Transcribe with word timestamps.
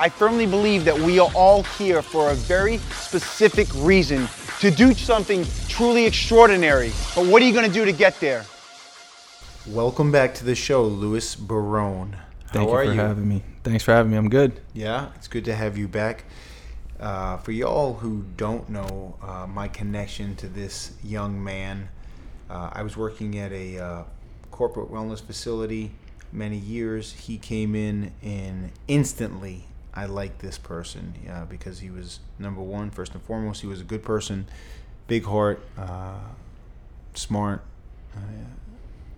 I 0.00 0.08
firmly 0.08 0.46
believe 0.46 0.86
that 0.86 0.98
we 0.98 1.18
are 1.18 1.30
all 1.34 1.62
here 1.62 2.00
for 2.00 2.30
a 2.30 2.34
very 2.34 2.78
specific 2.78 3.68
reason 3.74 4.26
to 4.60 4.70
do 4.70 4.94
something 4.94 5.44
truly 5.68 6.06
extraordinary. 6.06 6.90
But 7.14 7.26
what 7.26 7.42
are 7.42 7.44
you 7.44 7.52
going 7.52 7.66
to 7.66 7.72
do 7.72 7.84
to 7.84 7.92
get 7.92 8.18
there? 8.18 8.46
Welcome 9.66 10.10
back 10.10 10.32
to 10.36 10.44
the 10.46 10.54
show, 10.54 10.84
Louis 10.84 11.36
Barone. 11.36 12.16
Thank 12.46 12.54
How 12.54 12.60
you 12.62 12.70
are 12.70 12.84
for 12.86 12.92
you? 12.92 12.98
having 12.98 13.28
me. 13.28 13.42
Thanks 13.62 13.84
for 13.84 13.92
having 13.92 14.10
me. 14.10 14.16
I'm 14.16 14.30
good. 14.30 14.58
Yeah, 14.72 15.10
it's 15.16 15.28
good 15.28 15.44
to 15.44 15.54
have 15.54 15.76
you 15.76 15.86
back. 15.86 16.24
Uh, 16.98 17.36
for 17.36 17.52
y'all 17.52 17.92
who 17.92 18.24
don't 18.38 18.70
know 18.70 19.18
uh, 19.20 19.46
my 19.46 19.68
connection 19.68 20.34
to 20.36 20.48
this 20.48 20.92
young 21.04 21.44
man, 21.44 21.90
uh, 22.48 22.70
I 22.72 22.82
was 22.84 22.96
working 22.96 23.38
at 23.38 23.52
a 23.52 23.78
uh, 23.78 24.04
corporate 24.50 24.90
wellness 24.90 25.22
facility 25.22 25.90
many 26.32 26.56
years. 26.56 27.12
He 27.12 27.36
came 27.36 27.74
in 27.74 28.12
and 28.22 28.70
instantly 28.88 29.66
I 29.94 30.06
liked 30.06 30.40
this 30.40 30.58
person 30.58 31.14
uh, 31.30 31.44
because 31.46 31.80
he 31.80 31.90
was 31.90 32.20
number 32.38 32.62
one, 32.62 32.90
first 32.90 33.12
and 33.14 33.22
foremost. 33.22 33.60
He 33.60 33.66
was 33.66 33.80
a 33.80 33.84
good 33.84 34.04
person, 34.04 34.46
big 35.06 35.24
heart, 35.24 35.60
uh, 35.76 36.18
smart, 37.14 37.62
uh, 38.16 38.20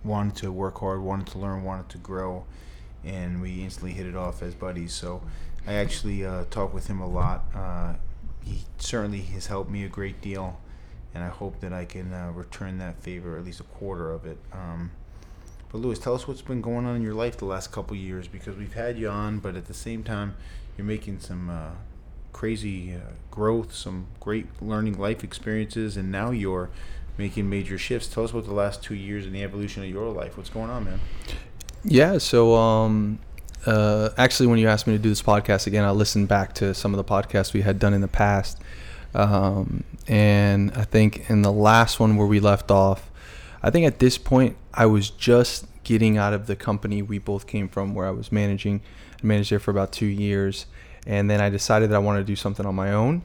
wanted 0.03 0.35
to 0.37 0.51
work 0.51 0.79
hard, 0.79 1.01
wanted 1.01 1.27
to 1.27 1.37
learn, 1.37 1.63
wanted 1.63 1.89
to 1.89 1.97
grow, 1.99 2.45
and 3.03 3.41
we 3.41 3.63
instantly 3.63 3.91
hit 3.91 4.05
it 4.05 4.15
off 4.15 4.41
as 4.41 4.55
buddies. 4.55 4.93
So 4.93 5.21
I 5.67 5.75
actually 5.75 6.25
uh, 6.25 6.45
talk 6.49 6.73
with 6.73 6.87
him 6.87 6.99
a 6.99 7.07
lot. 7.07 7.45
Uh, 7.53 7.93
he 8.43 8.63
certainly 8.77 9.21
has 9.21 9.47
helped 9.47 9.69
me 9.69 9.83
a 9.83 9.89
great 9.89 10.21
deal, 10.21 10.59
and 11.13 11.23
I 11.23 11.29
hope 11.29 11.59
that 11.61 11.71
I 11.71 11.85
can 11.85 12.13
uh, 12.13 12.31
return 12.33 12.79
that 12.79 13.01
favor, 13.01 13.37
at 13.37 13.45
least 13.45 13.59
a 13.59 13.63
quarter 13.63 14.11
of 14.11 14.25
it. 14.25 14.37
Um, 14.51 14.91
but 15.71 15.79
Louis, 15.79 15.97
tell 15.97 16.13
us 16.13 16.27
what's 16.27 16.41
been 16.41 16.61
going 16.61 16.85
on 16.85 16.95
in 16.95 17.01
your 17.01 17.15
life 17.15 17.37
the 17.37 17.45
last 17.45 17.71
couple 17.71 17.95
years 17.95 18.27
because 18.27 18.55
we've 18.55 18.73
had 18.73 18.97
you 18.97 19.09
on, 19.09 19.39
but 19.39 19.55
at 19.55 19.65
the 19.65 19.73
same 19.73 20.03
time, 20.03 20.35
you're 20.77 20.85
making 20.85 21.19
some 21.19 21.49
uh, 21.49 21.71
crazy 22.31 22.93
uh, 22.93 22.99
growth, 23.31 23.73
some 23.73 24.07
great 24.19 24.47
learning 24.61 24.97
life 24.97 25.23
experiences, 25.23 25.97
and 25.97 26.11
now 26.11 26.31
you're 26.31 26.69
making 27.17 27.49
major 27.49 27.77
shifts. 27.77 28.07
Tell 28.07 28.23
us 28.23 28.31
about 28.31 28.45
the 28.45 28.53
last 28.53 28.83
two 28.83 28.95
years 28.95 29.25
and 29.25 29.35
the 29.35 29.43
evolution 29.43 29.83
of 29.83 29.89
your 29.89 30.09
life. 30.09 30.37
What's 30.37 30.49
going 30.49 30.69
on, 30.69 30.85
man? 30.85 30.99
Yeah. 31.83 32.17
So, 32.17 32.55
um, 32.55 33.19
uh, 33.65 34.09
actually, 34.17 34.47
when 34.47 34.59
you 34.59 34.67
asked 34.67 34.87
me 34.87 34.93
to 34.93 34.99
do 34.99 35.09
this 35.09 35.21
podcast 35.21 35.67
again, 35.67 35.83
I 35.83 35.91
listened 35.91 36.27
back 36.27 36.53
to 36.55 36.73
some 36.73 36.93
of 36.93 36.97
the 36.97 37.03
podcasts 37.03 37.53
we 37.53 37.61
had 37.61 37.79
done 37.79 37.93
in 37.93 38.01
the 38.01 38.07
past, 38.07 38.59
um, 39.13 39.83
and 40.07 40.71
I 40.75 40.83
think 40.83 41.29
in 41.29 41.43
the 41.43 41.51
last 41.51 41.99
one 41.99 42.17
where 42.17 42.27
we 42.27 42.39
left 42.39 42.71
off, 42.71 43.09
I 43.61 43.69
think 43.69 43.85
at 43.85 43.99
this 43.99 44.17
point 44.17 44.57
I 44.73 44.85
was 44.85 45.09
just 45.09 45.65
getting 45.83 46.17
out 46.17 46.33
of 46.33 46.47
the 46.47 46.55
company 46.55 47.01
we 47.01 47.19
both 47.19 47.47
came 47.47 47.69
from, 47.69 47.93
where 47.93 48.07
I 48.07 48.11
was 48.11 48.31
managing. 48.31 48.81
Managed 49.23 49.51
there 49.51 49.59
for 49.59 49.71
about 49.71 49.91
two 49.91 50.05
years, 50.05 50.65
and 51.07 51.29
then 51.29 51.39
I 51.41 51.49
decided 51.49 51.89
that 51.89 51.95
I 51.95 51.99
wanted 51.99 52.19
to 52.19 52.25
do 52.25 52.35
something 52.35 52.65
on 52.65 52.75
my 52.75 52.91
own. 52.91 53.23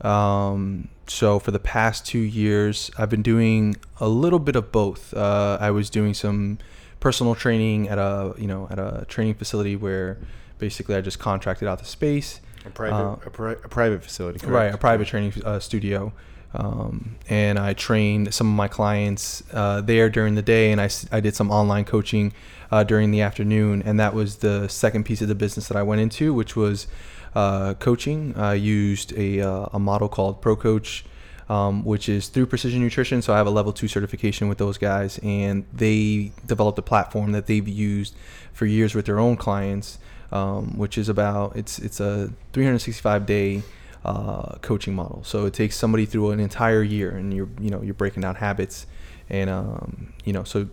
Um, 0.00 0.88
so 1.06 1.38
for 1.38 1.50
the 1.50 1.58
past 1.58 2.06
two 2.06 2.18
years, 2.18 2.90
I've 2.98 3.10
been 3.10 3.22
doing 3.22 3.76
a 4.00 4.08
little 4.08 4.38
bit 4.38 4.56
of 4.56 4.70
both. 4.72 5.14
Uh, 5.14 5.58
I 5.60 5.70
was 5.70 5.90
doing 5.90 6.14
some 6.14 6.58
personal 7.00 7.34
training 7.34 7.88
at 7.88 7.98
a 7.98 8.34
you 8.38 8.46
know 8.48 8.66
at 8.70 8.78
a 8.78 9.04
training 9.08 9.34
facility 9.34 9.76
where 9.76 10.18
basically 10.58 10.94
I 10.96 11.00
just 11.00 11.18
contracted 11.18 11.68
out 11.68 11.78
the 11.78 11.84
space. 11.84 12.40
A 12.66 12.70
private, 12.70 12.96
Uh, 12.96 13.16
a, 13.24 13.30
pri- 13.30 13.52
a 13.52 13.68
private 13.68 14.02
facility, 14.02 14.38
correct? 14.40 14.52
Right, 14.52 14.74
a 14.74 14.78
private 14.78 15.06
training 15.06 15.32
uh, 15.44 15.58
studio. 15.60 16.12
Um, 16.54 17.16
and 17.28 17.58
I 17.58 17.74
trained 17.74 18.32
some 18.32 18.48
of 18.48 18.54
my 18.54 18.68
clients 18.68 19.42
uh, 19.52 19.80
there 19.80 20.08
during 20.08 20.34
the 20.34 20.42
day, 20.42 20.72
and 20.72 20.80
I, 20.80 20.88
I 21.12 21.20
did 21.20 21.36
some 21.36 21.50
online 21.50 21.84
coaching 21.84 22.32
uh, 22.70 22.84
during 22.84 23.10
the 23.10 23.20
afternoon. 23.20 23.82
And 23.84 24.00
that 24.00 24.14
was 24.14 24.36
the 24.36 24.68
second 24.68 25.04
piece 25.04 25.20
of 25.20 25.28
the 25.28 25.34
business 25.34 25.68
that 25.68 25.76
I 25.76 25.82
went 25.82 26.00
into, 26.00 26.32
which 26.32 26.56
was 26.56 26.86
uh, 27.34 27.74
coaching. 27.74 28.34
I 28.36 28.54
used 28.54 29.12
a, 29.16 29.40
uh, 29.40 29.66
a 29.72 29.78
model 29.78 30.08
called 30.08 30.40
Pro 30.40 30.56
Coach, 30.56 31.04
um, 31.48 31.84
which 31.84 32.08
is 32.08 32.28
through 32.28 32.46
Precision 32.46 32.80
Nutrition. 32.82 33.22
So 33.22 33.32
I 33.32 33.36
have 33.36 33.46
a 33.46 33.50
level 33.50 33.72
two 33.72 33.88
certification 33.88 34.48
with 34.48 34.58
those 34.58 34.78
guys, 34.78 35.18
and 35.22 35.64
they 35.72 36.32
developed 36.46 36.78
a 36.78 36.82
platform 36.82 37.32
that 37.32 37.46
they've 37.46 37.68
used 37.68 38.14
for 38.52 38.66
years 38.66 38.94
with 38.94 39.06
their 39.06 39.18
own 39.18 39.36
clients, 39.36 39.98
um, 40.32 40.76
which 40.76 40.98
is 40.98 41.08
about 41.08 41.56
it's 41.56 41.78
it's 41.78 42.00
a 42.00 42.30
365 42.52 43.24
day 43.24 43.62
uh, 44.04 44.56
coaching 44.62 44.94
model. 44.94 45.22
So 45.24 45.46
it 45.46 45.54
takes 45.54 45.76
somebody 45.76 46.06
through 46.06 46.30
an 46.30 46.40
entire 46.40 46.82
year, 46.82 47.10
and 47.10 47.32
you're 47.34 47.48
you 47.60 47.70
know 47.70 47.82
you're 47.82 47.94
breaking 47.94 48.22
down 48.22 48.36
habits, 48.36 48.86
and 49.28 49.50
um, 49.50 50.12
you 50.24 50.32
know 50.32 50.44
so 50.44 50.68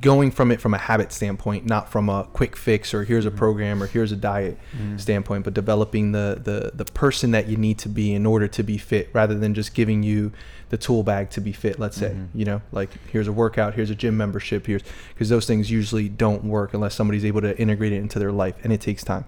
going 0.00 0.30
from 0.30 0.50
it 0.50 0.60
from 0.60 0.74
a 0.74 0.78
habit 0.78 1.12
standpoint, 1.12 1.66
not 1.66 1.90
from 1.90 2.08
a 2.08 2.24
quick 2.32 2.56
fix 2.56 2.94
or 2.94 3.04
here's 3.04 3.26
a 3.26 3.30
program 3.30 3.82
or 3.82 3.86
here's 3.86 4.12
a 4.12 4.16
diet 4.16 4.58
standpoint, 4.96 5.44
but 5.44 5.54
developing 5.54 6.12
the 6.12 6.40
the 6.42 6.72
the 6.74 6.84
person 6.92 7.32
that 7.32 7.48
you 7.48 7.56
need 7.56 7.78
to 7.78 7.88
be 7.88 8.14
in 8.14 8.26
order 8.26 8.48
to 8.48 8.62
be 8.62 8.78
fit, 8.78 9.10
rather 9.12 9.34
than 9.34 9.54
just 9.54 9.74
giving 9.74 10.02
you 10.02 10.32
the 10.70 10.78
tool 10.78 11.02
bag 11.02 11.28
to 11.28 11.38
be 11.38 11.52
fit. 11.52 11.78
Let's 11.78 11.98
say 11.98 12.16
you 12.34 12.46
know 12.46 12.62
like 12.72 12.88
here's 13.10 13.28
a 13.28 13.32
workout, 13.32 13.74
here's 13.74 13.90
a 13.90 13.94
gym 13.94 14.16
membership, 14.16 14.66
here's 14.66 14.82
because 15.12 15.28
those 15.28 15.46
things 15.46 15.70
usually 15.70 16.08
don't 16.08 16.44
work 16.44 16.72
unless 16.72 16.94
somebody's 16.94 17.26
able 17.26 17.42
to 17.42 17.58
integrate 17.58 17.92
it 17.92 17.96
into 17.96 18.18
their 18.18 18.32
life, 18.32 18.54
and 18.64 18.72
it 18.72 18.80
takes 18.80 19.04
time. 19.04 19.24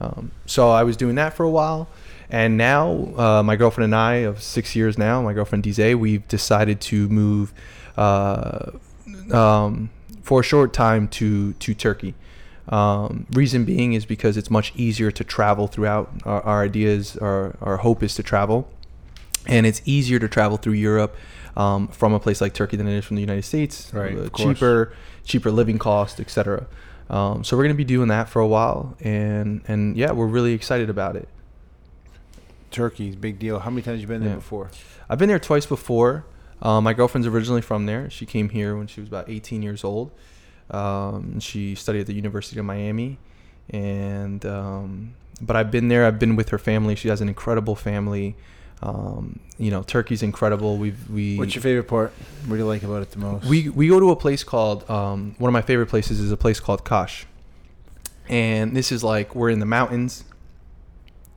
Um, 0.00 0.32
so 0.46 0.70
I 0.70 0.82
was 0.82 0.96
doing 0.96 1.14
that 1.16 1.34
for 1.34 1.44
a 1.44 1.50
while, 1.50 1.88
and 2.30 2.56
now 2.56 3.12
uh, 3.16 3.42
my 3.42 3.56
girlfriend 3.56 3.86
and 3.86 3.94
I 3.94 4.14
of 4.16 4.42
six 4.42 4.74
years 4.74 4.96
now, 4.96 5.22
my 5.22 5.32
girlfriend 5.32 5.64
Dize, 5.64 5.94
we've 5.94 6.26
decided 6.28 6.80
to 6.82 7.08
move 7.08 7.52
uh, 7.96 8.70
um, 9.32 9.90
for 10.22 10.40
a 10.40 10.42
short 10.42 10.72
time 10.72 11.08
to 11.08 11.52
to 11.54 11.74
Turkey. 11.74 12.14
Um, 12.68 13.26
reason 13.32 13.64
being 13.64 13.92
is 13.92 14.06
because 14.06 14.36
it's 14.36 14.50
much 14.50 14.72
easier 14.76 15.10
to 15.10 15.24
travel 15.24 15.66
throughout. 15.66 16.10
Our, 16.24 16.40
our 16.42 16.62
ideas, 16.62 17.16
our 17.16 17.56
our 17.60 17.78
hope 17.78 18.02
is 18.02 18.14
to 18.14 18.22
travel, 18.22 18.68
and 19.46 19.66
it's 19.66 19.82
easier 19.84 20.18
to 20.18 20.28
travel 20.28 20.56
through 20.56 20.74
Europe 20.74 21.16
um, 21.56 21.88
from 21.88 22.14
a 22.14 22.20
place 22.20 22.40
like 22.40 22.54
Turkey 22.54 22.76
than 22.76 22.86
it 22.86 22.96
is 22.96 23.04
from 23.04 23.16
the 23.16 23.20
United 23.22 23.44
States. 23.44 23.92
Right, 23.92 24.16
Uh, 24.16 24.28
cheaper, 24.30 24.92
cheaper 25.24 25.50
living 25.50 25.78
cost, 25.78 26.20
etc. 26.20 26.66
Um, 27.10 27.44
so 27.44 27.56
we're 27.56 27.64
gonna 27.64 27.74
be 27.74 27.84
doing 27.84 28.08
that 28.08 28.28
for 28.28 28.40
a 28.40 28.46
while, 28.46 28.96
and 29.00 29.62
and 29.68 29.96
yeah, 29.96 30.12
we're 30.12 30.26
really 30.26 30.52
excited 30.52 30.88
about 30.88 31.16
it. 31.16 31.28
Turkey's 32.72 33.14
big 33.16 33.38
deal. 33.38 33.58
How 33.60 33.70
many 33.70 33.82
times 33.82 34.00
you 34.00 34.06
been 34.06 34.20
there 34.20 34.30
Yeah. 34.30 34.36
before? 34.36 34.70
I've 35.08 35.18
been 35.18 35.28
there 35.28 35.38
twice 35.38 35.66
before. 35.66 36.24
Um, 36.60 36.84
my 36.84 36.92
girlfriend's 36.94 37.26
originally 37.26 37.60
from 37.62 37.86
there. 37.86 38.08
She 38.10 38.24
came 38.26 38.48
here 38.48 38.76
when 38.76 38.86
she 38.86 39.00
was 39.00 39.08
about 39.08 39.28
18 39.28 39.62
years 39.62 39.82
old. 39.84 40.10
Um, 40.70 41.38
she 41.40 41.74
studied 41.74 42.00
at 42.00 42.06
the 42.06 42.14
University 42.14 42.58
of 42.58 42.64
Miami, 42.64 43.18
and 43.70 44.44
um, 44.46 45.14
but 45.40 45.56
I've 45.56 45.70
been 45.70 45.88
there. 45.88 46.06
I've 46.06 46.18
been 46.18 46.36
with 46.36 46.48
her 46.50 46.58
family. 46.58 46.94
She 46.94 47.08
has 47.08 47.20
an 47.20 47.28
incredible 47.28 47.74
family. 47.74 48.36
Um, 48.82 49.38
you 49.58 49.70
know, 49.70 49.82
Turkey's 49.82 50.22
incredible. 50.22 50.76
We've 50.78 51.08
we 51.10 51.36
What's 51.36 51.54
your 51.54 51.62
favorite 51.62 51.88
part? 51.88 52.12
What 52.46 52.54
do 52.56 52.60
you 52.60 52.66
like 52.66 52.82
about 52.84 53.02
it 53.02 53.10
the 53.10 53.18
most? 53.18 53.44
we 53.46 53.68
we 53.68 53.88
go 53.88 54.00
to 54.00 54.10
a 54.10 54.16
place 54.16 54.44
called 54.44 54.88
um, 54.88 55.34
one 55.38 55.48
of 55.48 55.52
my 55.52 55.62
favorite 55.62 55.86
places 55.88 56.20
is 56.20 56.32
a 56.32 56.36
place 56.36 56.58
called 56.60 56.84
Kash, 56.84 57.26
and 58.28 58.74
this 58.76 58.92
is 58.92 59.02
like 59.04 59.34
we're 59.34 59.50
in 59.50 59.58
the 59.58 59.66
mountains, 59.66 60.24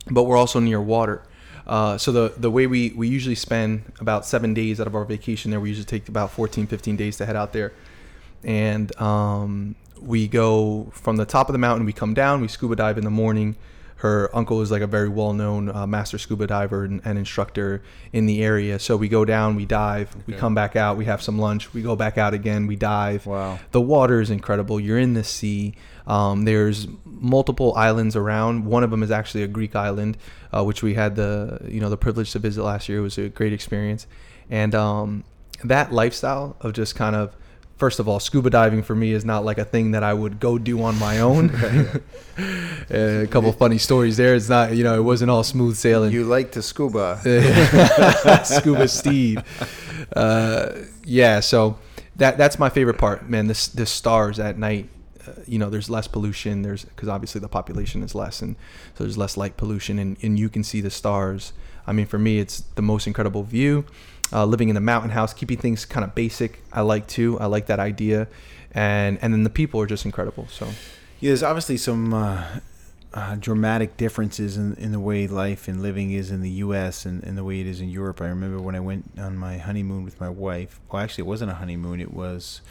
but 0.09 0.23
we're 0.23 0.37
also 0.37 0.59
near 0.59 0.81
water. 0.81 1.23
Uh, 1.67 1.97
so 1.97 2.11
the 2.11 2.33
the 2.37 2.51
way 2.51 2.67
we 2.67 2.91
we 2.91 3.07
usually 3.07 3.35
spend 3.35 3.91
about 3.99 4.25
seven 4.25 4.53
days 4.53 4.79
out 4.79 4.87
of 4.87 4.95
our 4.95 5.05
vacation 5.05 5.51
there, 5.51 5.59
we 5.59 5.69
usually 5.69 5.85
take 5.85 6.07
about 6.07 6.31
14, 6.31 6.67
15 6.67 6.95
days 6.95 7.17
to 7.17 7.25
head 7.25 7.35
out 7.35 7.53
there, 7.53 7.73
and 8.43 8.95
um, 9.01 9.75
we 9.99 10.27
go 10.27 10.91
from 10.91 11.17
the 11.17 11.25
top 11.25 11.49
of 11.49 11.53
the 11.53 11.59
mountain. 11.59 11.85
We 11.85 11.93
come 11.93 12.13
down. 12.13 12.41
We 12.41 12.47
scuba 12.47 12.75
dive 12.75 12.97
in 12.97 13.03
the 13.03 13.09
morning. 13.09 13.55
Her 13.97 14.29
uncle 14.35 14.61
is 14.61 14.71
like 14.71 14.81
a 14.81 14.87
very 14.87 15.07
well 15.07 15.31
known 15.31 15.73
uh, 15.73 15.87
master 15.87 16.17
scuba 16.17 16.47
diver 16.47 16.83
and, 16.83 17.01
and 17.05 17.17
instructor 17.17 17.81
in 18.11 18.25
the 18.25 18.43
area. 18.43 18.77
So 18.77 18.97
we 18.97 19.07
go 19.07 19.23
down, 19.23 19.55
we 19.55 19.65
dive, 19.65 20.15
we 20.27 20.33
come 20.33 20.53
back 20.53 20.75
out, 20.75 20.97
we 20.97 21.05
have 21.05 21.21
some 21.21 21.39
lunch, 21.39 21.73
we 21.73 21.81
go 21.81 21.95
back 21.95 22.17
out 22.17 22.33
again, 22.33 22.67
we 22.67 22.75
dive. 22.75 23.25
Wow. 23.25 23.57
The 23.71 23.79
water 23.79 24.19
is 24.19 24.29
incredible. 24.29 24.79
You're 24.79 24.99
in 24.99 25.13
the 25.13 25.23
sea. 25.23 25.75
Um, 26.07 26.43
there's 26.43 26.87
multiple 27.05 27.73
islands 27.75 28.15
around. 28.15 28.65
One 28.65 28.83
of 28.83 28.91
them 28.91 29.01
is 29.01 29.11
actually 29.11 29.43
a 29.43 29.47
Greek 29.47 29.75
island, 29.75 30.17
uh, 30.53 30.63
which 30.63 30.83
we 30.83 30.93
had 30.93 31.15
the 31.15 31.59
you 31.67 31.79
know 31.79 31.89
the 31.89 31.97
privilege 31.97 32.31
to 32.33 32.39
visit 32.39 32.63
last 32.63 32.89
year. 32.89 32.99
It 32.99 33.03
was 33.03 33.17
a 33.17 33.29
great 33.29 33.53
experience, 33.53 34.07
and 34.49 34.75
um, 34.75 35.23
that 35.63 35.93
lifestyle 35.93 36.57
of 36.59 36.73
just 36.73 36.95
kind 36.95 37.15
of 37.15 37.35
first 37.77 37.99
of 37.99 38.07
all, 38.07 38.19
scuba 38.19 38.49
diving 38.49 38.83
for 38.83 38.95
me 38.95 39.11
is 39.11 39.25
not 39.25 39.43
like 39.43 39.57
a 39.57 39.65
thing 39.65 39.91
that 39.91 40.03
I 40.03 40.13
would 40.13 40.39
go 40.39 40.57
do 40.57 40.81
on 40.83 40.97
my 40.97 41.19
own. 41.19 41.49
a 42.89 43.27
couple 43.29 43.51
funny 43.53 43.77
stories 43.77 44.17
there. 44.17 44.35
It's 44.35 44.49
not, 44.49 44.75
you 44.75 44.83
know, 44.83 44.95
it 44.95 45.03
wasn't 45.03 45.31
all 45.31 45.43
smooth 45.43 45.75
sailing. 45.75 46.11
You 46.11 46.23
like 46.25 46.51
to 46.53 46.61
scuba. 46.61 47.19
scuba 48.45 48.87
Steve. 48.87 49.43
Uh, 50.15 50.71
yeah, 51.03 51.39
so 51.39 51.77
that 52.15 52.37
that's 52.37 52.59
my 52.59 52.69
favorite 52.69 52.97
part, 52.97 53.29
man. 53.29 53.47
The 53.47 53.69
the 53.73 53.85
stars 53.85 54.39
at 54.39 54.57
night. 54.57 54.89
Uh, 55.27 55.31
you 55.47 55.57
know, 55.57 55.69
there's 55.69 55.89
less 55.89 56.07
pollution. 56.07 56.61
There's 56.61 56.85
because 56.85 57.09
obviously 57.09 57.41
the 57.41 57.47
population 57.47 58.03
is 58.03 58.13
less, 58.13 58.41
and 58.41 58.55
so 58.95 59.03
there's 59.03 59.17
less 59.17 59.37
light 59.37 59.57
pollution, 59.57 59.97
and, 59.97 60.17
and 60.21 60.37
you 60.37 60.49
can 60.49 60.63
see 60.63 60.81
the 60.81 60.91
stars. 60.91 61.53
I 61.87 61.93
mean, 61.93 62.05
for 62.05 62.19
me, 62.19 62.39
it's 62.39 62.61
the 62.75 62.81
most 62.81 63.07
incredible 63.07 63.43
view. 63.43 63.85
Uh, 64.33 64.43
living 64.43 64.69
in 64.69 64.75
the 64.75 64.81
mountain 64.81 65.11
house, 65.11 65.33
keeping 65.33 65.57
things 65.57 65.85
kind 65.85 66.03
of 66.03 66.15
basic. 66.15 66.63
I 66.73 66.81
like 66.81 67.07
too. 67.07 67.39
I 67.39 67.45
like 67.45 67.67
that 67.67 67.79
idea, 67.79 68.27
and 68.71 69.19
and 69.21 69.31
then 69.31 69.43
the 69.43 69.49
people 69.49 69.79
are 69.81 69.85
just 69.85 70.03
incredible. 70.03 70.47
So 70.49 70.65
yeah, 71.19 71.29
there's 71.29 71.43
obviously 71.43 71.77
some 71.77 72.13
uh, 72.13 72.43
uh, 73.13 73.35
dramatic 73.35 73.97
differences 73.97 74.57
in, 74.57 74.75
in 74.75 74.91
the 74.91 74.99
way 74.99 75.27
life 75.27 75.67
and 75.67 75.81
living 75.81 76.11
is 76.11 76.31
in 76.31 76.41
the 76.41 76.49
U.S. 76.49 77.05
And, 77.05 77.23
and 77.23 77.37
the 77.37 77.43
way 77.43 77.61
it 77.61 77.67
is 77.67 77.79
in 77.79 77.89
Europe. 77.89 78.19
I 78.19 78.27
remember 78.27 78.59
when 78.59 78.75
I 78.75 78.81
went 78.81 79.11
on 79.17 79.37
my 79.37 79.57
honeymoon 79.57 80.03
with 80.03 80.19
my 80.19 80.29
wife. 80.29 80.79
Well, 80.91 81.01
actually, 81.01 81.23
it 81.23 81.27
wasn't 81.27 81.51
a 81.51 81.55
honeymoon. 81.55 82.01
It 82.01 82.13
was 82.13 82.61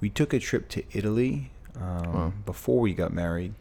we 0.00 0.08
took 0.08 0.32
a 0.32 0.38
trip 0.38 0.68
to 0.70 0.84
Italy 0.92 1.50
um, 1.76 2.12
wow. 2.12 2.32
before 2.46 2.80
we 2.80 2.94
got 2.94 3.12
married. 3.12 3.54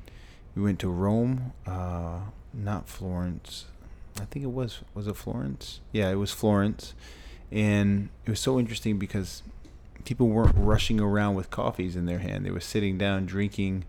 We 0.56 0.62
went 0.62 0.80
to 0.80 0.90
Rome, 0.90 1.54
uh, 1.66 2.20
not 2.54 2.88
Florence. 2.88 3.66
I 4.22 4.26
think 4.26 4.44
it 4.44 4.52
was 4.52 4.82
was 4.94 5.08
it 5.08 5.16
Florence? 5.16 5.80
Yeah, 5.92 6.10
it 6.12 6.16
was 6.16 6.32
Florence 6.32 6.94
and 7.52 8.10
it 8.26 8.30
was 8.30 8.40
so 8.40 8.60
interesting 8.60 8.98
because 8.98 9.44
people 10.06 10.28
weren't 10.28 10.56
rushing 10.58 11.00
around 11.00 11.36
with 11.36 11.50
coffees 11.50 11.96
in 11.96 12.06
their 12.06 12.20
hand. 12.20 12.46
They 12.46 12.52
were 12.52 12.60
sitting 12.60 12.98
down 12.98 13.26
drinking. 13.26 13.86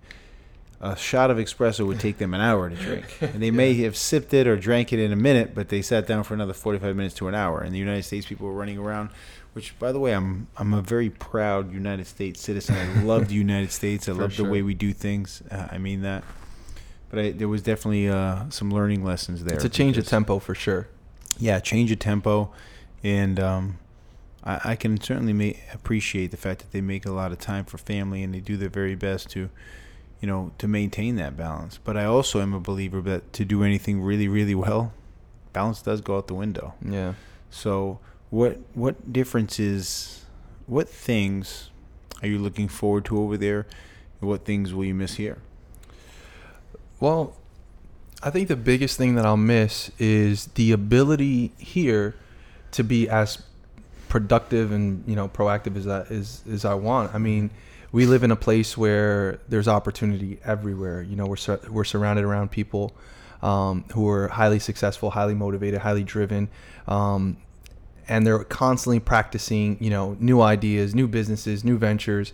A 0.82 0.96
shot 0.96 1.30
of 1.30 1.36
espresso 1.36 1.86
would 1.86 2.00
take 2.00 2.16
them 2.16 2.32
an 2.32 2.40
hour 2.40 2.70
to 2.70 2.76
drink, 2.76 3.04
and 3.20 3.42
they 3.42 3.50
may 3.50 3.74
have 3.82 3.96
sipped 3.96 4.32
it 4.32 4.46
or 4.46 4.56
drank 4.56 4.94
it 4.94 4.98
in 4.98 5.12
a 5.12 5.16
minute, 5.16 5.54
but 5.54 5.68
they 5.68 5.82
sat 5.82 6.06
down 6.06 6.24
for 6.24 6.32
another 6.32 6.54
forty-five 6.54 6.96
minutes 6.96 7.14
to 7.16 7.28
an 7.28 7.34
hour. 7.34 7.62
In 7.62 7.72
the 7.72 7.78
United 7.78 8.02
States, 8.04 8.26
people 8.26 8.46
were 8.46 8.54
running 8.54 8.78
around. 8.78 9.10
Which, 9.52 9.76
by 9.78 9.92
the 9.92 9.98
way, 9.98 10.14
I'm 10.14 10.46
I'm 10.56 10.72
a 10.72 10.80
very 10.80 11.10
proud 11.10 11.74
United 11.74 12.06
States 12.06 12.40
citizen. 12.40 12.76
I 12.76 13.02
love 13.02 13.28
the 13.28 13.34
United 13.34 13.72
States. 13.72 14.08
I 14.08 14.12
love 14.12 14.32
sure. 14.32 14.46
the 14.46 14.52
way 14.52 14.62
we 14.62 14.74
do 14.74 14.94
things. 14.94 15.42
Uh, 15.50 15.68
I 15.70 15.76
mean 15.76 16.00
that. 16.02 16.24
But 17.10 17.18
I, 17.18 17.30
there 17.32 17.48
was 17.48 17.60
definitely 17.60 18.08
uh, 18.08 18.48
some 18.48 18.70
learning 18.70 19.04
lessons 19.04 19.44
there. 19.44 19.56
It's 19.56 19.64
a 19.64 19.68
change 19.68 19.98
of 19.98 20.06
tempo 20.06 20.38
for 20.38 20.54
sure. 20.54 20.88
Yeah, 21.38 21.58
change 21.58 21.90
of 21.90 21.98
tempo 21.98 22.52
and 23.02 23.40
um, 23.40 23.78
I, 24.44 24.60
I, 24.64 24.76
can 24.76 25.00
certainly 25.00 25.60
appreciate 25.72 26.30
the 26.30 26.36
fact 26.36 26.60
that 26.60 26.72
they 26.72 26.80
make 26.80 27.06
a 27.06 27.12
lot 27.12 27.32
of 27.32 27.38
time 27.38 27.64
for 27.64 27.78
family 27.78 28.22
and 28.22 28.34
they 28.34 28.40
do 28.40 28.56
their 28.56 28.68
very 28.68 28.94
best 28.94 29.30
to, 29.30 29.50
you 30.20 30.28
know, 30.28 30.52
to 30.58 30.68
maintain 30.68 31.16
that 31.16 31.36
balance. 31.36 31.78
But 31.82 31.96
I 31.96 32.04
also 32.04 32.40
am 32.40 32.54
a 32.54 32.60
believer 32.60 33.00
that 33.02 33.32
to 33.34 33.44
do 33.44 33.62
anything 33.62 34.02
really, 34.02 34.28
really 34.28 34.54
well, 34.54 34.92
balance 35.52 35.82
does 35.82 36.00
go 36.00 36.16
out 36.16 36.26
the 36.26 36.34
window. 36.34 36.74
Yeah. 36.84 37.14
So 37.50 37.98
what 38.30 38.58
what 38.74 39.12
differences, 39.12 40.24
what 40.66 40.88
things 40.88 41.70
are 42.22 42.28
you 42.28 42.38
looking 42.38 42.68
forward 42.68 43.04
to 43.06 43.18
over 43.18 43.36
there, 43.36 43.66
and 44.20 44.28
what 44.28 44.44
things 44.44 44.72
will 44.72 44.84
you 44.84 44.94
miss 44.94 45.14
here? 45.14 45.38
Well, 47.00 47.36
I 48.22 48.28
think 48.28 48.48
the 48.48 48.56
biggest 48.56 48.98
thing 48.98 49.14
that 49.14 49.24
I'll 49.24 49.38
miss 49.38 49.90
is 49.98 50.46
the 50.48 50.72
ability 50.72 51.52
here 51.56 52.14
to 52.72 52.84
be 52.84 53.08
as 53.08 53.42
productive 54.08 54.72
and 54.72 55.04
you 55.06 55.14
know 55.16 55.28
proactive 55.28 55.76
as 55.76 55.86
that 55.86 56.10
is 56.10 56.42
as 56.50 56.64
I 56.64 56.74
want. 56.74 57.14
I 57.14 57.18
mean, 57.18 57.50
we 57.92 58.06
live 58.06 58.22
in 58.22 58.30
a 58.30 58.36
place 58.36 58.76
where 58.76 59.40
there's 59.48 59.68
opportunity 59.68 60.38
everywhere. 60.44 61.02
You 61.02 61.16
know, 61.16 61.26
we're 61.26 61.36
sur- 61.36 61.60
we're 61.70 61.84
surrounded 61.84 62.24
around 62.24 62.50
people 62.50 62.92
um, 63.42 63.84
who 63.92 64.08
are 64.08 64.28
highly 64.28 64.58
successful, 64.58 65.10
highly 65.10 65.34
motivated, 65.34 65.80
highly 65.80 66.04
driven, 66.04 66.48
um, 66.86 67.38
and 68.08 68.26
they're 68.26 68.44
constantly 68.44 69.00
practicing. 69.00 69.78
You 69.80 69.90
know, 69.90 70.16
new 70.20 70.40
ideas, 70.42 70.94
new 70.94 71.08
businesses, 71.08 71.64
new 71.64 71.78
ventures, 71.78 72.32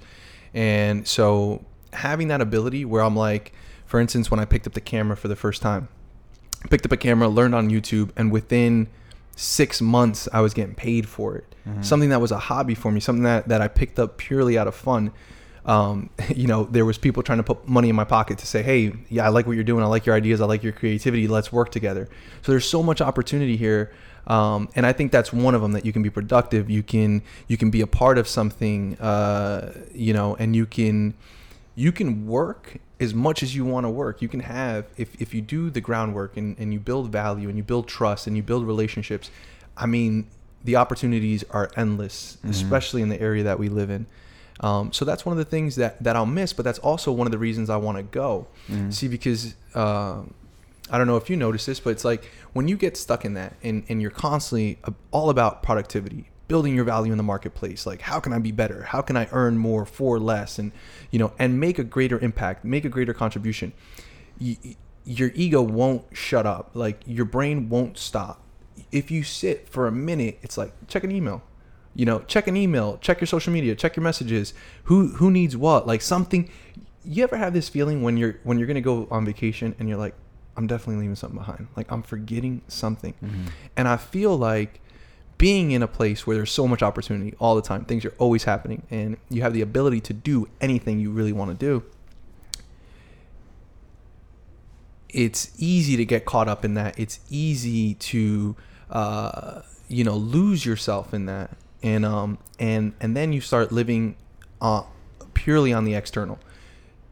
and 0.53 1.07
so 1.07 1.65
having 1.93 2.29
that 2.29 2.41
ability 2.41 2.85
where 2.85 3.03
I'm 3.03 3.17
like, 3.17 3.53
for 3.87 4.01
instance, 4.01 4.31
when 4.31 4.41
I 4.41 4.45
picked 4.45 4.67
up 4.67 4.75
the 4.75 4.81
camera 4.81 5.17
for 5.17 5.29
the 5.29 5.37
first 5.37 5.63
time, 5.63 5.89
picked 6.71 6.85
up 6.85 6.93
a 6.93 6.97
camera, 6.97 7.29
learned 7.29 7.55
on 7.55 7.71
YouTube, 7.71 8.11
and 8.17 8.33
within 8.33 8.89
six 9.37 9.81
months 9.81 10.29
I 10.33 10.41
was 10.41 10.55
getting 10.55 10.75
paid 10.75 11.09
for 11.09 11.37
it. 11.37 11.55
Mm-hmm. 11.69 11.83
Something 11.83 12.09
that 12.09 12.21
was 12.21 12.33
a 12.33 12.39
hobby 12.39 12.75
for 12.75 12.91
me, 12.91 13.01
something 13.01 13.25
that, 13.25 13.49
that 13.49 13.61
I 13.61 13.69
picked 13.69 13.99
up 13.99 14.17
purely 14.17 14.59
out 14.59 14.67
of 14.67 14.75
fun. 14.75 15.13
Um, 15.67 16.11
you 16.35 16.47
know, 16.47 16.65
there 16.65 16.85
was 16.85 16.99
people 16.99 17.23
trying 17.23 17.39
to 17.39 17.45
put 17.45 17.69
money 17.69 17.89
in 17.89 17.97
my 17.97 18.05
pocket 18.05 18.39
to 18.39 18.47
say, 18.47 18.63
"Hey, 18.63 18.93
yeah, 19.09 19.27
I 19.27 19.29
like 19.29 19.47
what 19.47 19.53
you're 19.53 19.65
doing. 19.65 19.85
I 19.85 19.87
like 19.87 20.07
your 20.07 20.17
ideas. 20.17 20.41
I 20.41 20.47
like 20.47 20.63
your 20.63 20.73
creativity. 20.73 21.29
Let's 21.29 21.53
work 21.53 21.71
together." 21.71 22.09
So 22.43 22.53
there's 22.53 22.69
so 22.69 22.83
much 22.83 23.01
opportunity 23.01 23.57
here, 23.57 23.93
um, 24.27 24.69
and 24.75 24.87
I 24.87 24.93
think 24.93 25.13
that's 25.13 25.33
one 25.33 25.55
of 25.55 25.63
them 25.63 25.73
that 25.73 25.85
you 25.85 25.93
can 25.93 26.03
be 26.03 26.11
productive. 26.11 26.71
You 26.71 26.83
can 26.83 27.23
you 27.49 27.57
can 27.57 27.71
be 27.71 27.81
a 27.81 27.87
part 27.87 28.17
of 28.17 28.29
something, 28.29 28.97
uh, 28.99 29.73
you 29.93 30.15
know, 30.15 30.37
and 30.37 30.55
you 30.55 30.67
can 30.67 31.15
you 31.75 31.93
can 31.93 32.27
work 32.27 32.79
as 32.99 33.15
much 33.15 33.43
as 33.43 33.55
you 33.55 33.65
want 33.65 33.85
to 33.85 33.91
work. 33.91 34.23
You 34.23 34.29
can 34.29 34.41
have, 34.41 34.87
if, 34.97 35.21
if 35.21 35.35
you 35.35 35.41
do 35.41 35.71
the 35.71 35.81
groundwork 35.81 36.37
and, 36.37 36.59
and 36.59 36.73
you 36.73 36.81
build 36.81 37.11
value 37.11 37.49
and 37.49 37.57
you 37.57 37.65
build 37.65 37.89
trust 37.89 38.27
and 38.27 38.37
you 38.37 38.43
build 38.43 38.67
relationships, 38.67 39.31
I 39.77 39.87
mean, 39.87 40.27
the 40.65 40.77
opportunities 40.77 41.45
are 41.51 41.71
endless, 41.77 42.39
mm-hmm. 42.39 42.51
especially 42.51 43.03
in 43.03 43.09
the 43.09 43.21
area 43.21 43.45
that 43.45 43.59
we 43.59 43.69
live 43.69 43.91
in. 43.91 44.07
Um, 44.61 44.93
so 44.93 45.05
that's 45.05 45.27
one 45.27 45.33
of 45.33 45.39
the 45.39 45.51
things 45.51 45.77
that, 45.77 46.03
that 46.03 46.17
I'll 46.17 46.25
miss, 46.25 46.55
but 46.55 46.65
that's 46.65 46.79
also 46.79 47.13
one 47.13 47.27
of 47.27 47.31
the 47.31 47.39
reasons 47.39 47.69
I 47.69 47.77
want 47.77 47.99
to 47.99 48.03
go. 48.03 48.47
Mm-hmm. 48.69 48.91
See, 48.91 49.09
because 49.09 49.55
uh, 49.75 50.23
I 50.91 50.99
don't 50.99 51.07
know 51.07 51.17
if 51.17 51.29
you 51.29 51.37
notice 51.37 51.67
this, 51.67 51.79
but 51.79 51.91
it's 51.91 52.05
like 52.05 52.31
when 52.55 52.67
you 52.67 52.77
get 52.77 52.97
stuck 52.97 53.27
in 53.27 53.35
that 53.35 53.55
and, 53.63 53.85
and 53.89 54.01
you're 54.01 54.11
constantly 54.11 54.79
all 55.11 55.29
about 55.29 55.63
productivity, 55.63 56.31
building 56.49 56.75
your 56.75 56.85
value 56.85 57.13
in 57.13 57.19
the 57.19 57.25
marketplace. 57.25 57.87
Like 57.87 58.03
how 58.03 58.21
can 58.21 58.33
i 58.33 58.39
be 58.39 58.53
better? 58.53 58.83
How 58.85 59.01
can 59.03 59.17
i 59.17 59.29
earn 59.33 59.59
more 59.59 59.85
for 59.85 60.19
less? 60.19 60.59
And 60.59 60.73
you 61.11 61.19
know 61.19 61.33
and 61.39 61.59
make 61.61 61.79
a 61.79 61.85
greater 61.85 62.19
impact 62.19 62.65
make 62.65 62.85
a 62.85 62.89
greater 62.89 63.15
contribution. 63.15 63.73
Your 65.05 65.31
ego 65.35 65.63
won't 65.63 66.05
shut 66.13 66.47
up. 66.47 66.71
Like 66.75 67.01
your 67.07 67.25
brain 67.25 67.69
won't 67.69 67.99
stop. 67.99 68.43
If 68.93 69.11
you 69.11 69.23
sit 69.23 69.69
for 69.69 69.87
a 69.87 69.93
minute 69.93 70.39
it's 70.43 70.57
like 70.59 70.73
check 70.89 71.05
an 71.05 71.11
email. 71.11 71.43
You 71.95 72.05
know 72.05 72.21
check 72.21 72.47
an 72.47 72.57
email 72.57 72.99
check 72.99 73.21
your 73.21 73.27
social 73.27 73.53
media 73.53 73.75
check 73.75 73.97
your 73.97 74.05
messages. 74.05 74.55
Who 74.85 75.09
who 75.15 75.31
needs 75.31 75.57
what? 75.57 75.87
Like 75.87 76.03
something 76.03 76.51
you 77.05 77.23
ever 77.23 77.37
have 77.37 77.53
this 77.53 77.69
feeling 77.69 78.03
when 78.03 78.17
you're 78.17 78.39
when 78.43 78.59
you're 78.59 78.67
gonna 78.67 78.81
go 78.81 79.07
on 79.11 79.25
vacation 79.25 79.75
and 79.79 79.89
you're 79.89 79.99
like 79.99 80.15
i'm 80.57 80.67
definitely 80.67 80.97
leaving 81.03 81.17
something 81.17 81.39
behind. 81.39 81.69
Like 81.77 81.91
i'm 81.91 82.03
forgetting 82.03 82.63
something. 82.69 83.15
Mm-hmm. 83.15 83.47
and 83.77 83.89
i 83.89 83.97
feel 83.97 84.37
like 84.37 84.81
being 85.39 85.71
in 85.71 85.83
a 85.83 85.89
place 85.89 86.27
where 86.27 86.37
there's 86.37 86.51
so 86.51 86.67
much 86.67 86.83
opportunity 86.83 87.35
all 87.39 87.55
the 87.55 87.63
time, 87.63 87.85
things 87.85 88.05
are 88.05 88.15
always 88.19 88.45
happening, 88.45 88.83
and 88.91 89.17
you 89.29 89.43
have 89.43 89.53
the 89.53 89.61
ability 89.61 90.01
to 90.03 90.13
do 90.13 90.49
anything 90.61 90.99
you 90.99 91.11
really 91.11 91.33
want 91.33 91.51
to 91.51 91.57
do, 91.57 91.85
it's 95.11 95.51
easy 95.59 95.97
to 95.97 96.05
get 96.05 96.25
caught 96.25 96.49
up 96.49 96.65
in 96.65 96.75
that. 96.75 96.99
It's 96.99 97.21
easy 97.31 97.95
to, 97.95 98.57
uh, 98.91 99.63
you 99.89 100.05
know, 100.05 100.17
lose 100.17 100.65
yourself 100.67 101.15
in 101.15 101.27
that, 101.27 101.57
and 101.83 102.05
um, 102.05 102.39
and 102.59 102.93
and 103.01 103.17
then 103.17 103.33
you 103.33 103.41
start 103.41 103.73
living, 103.73 104.17
uh, 104.61 104.83
purely 105.35 105.73
on 105.73 105.85
the 105.85 105.95
external. 105.95 106.39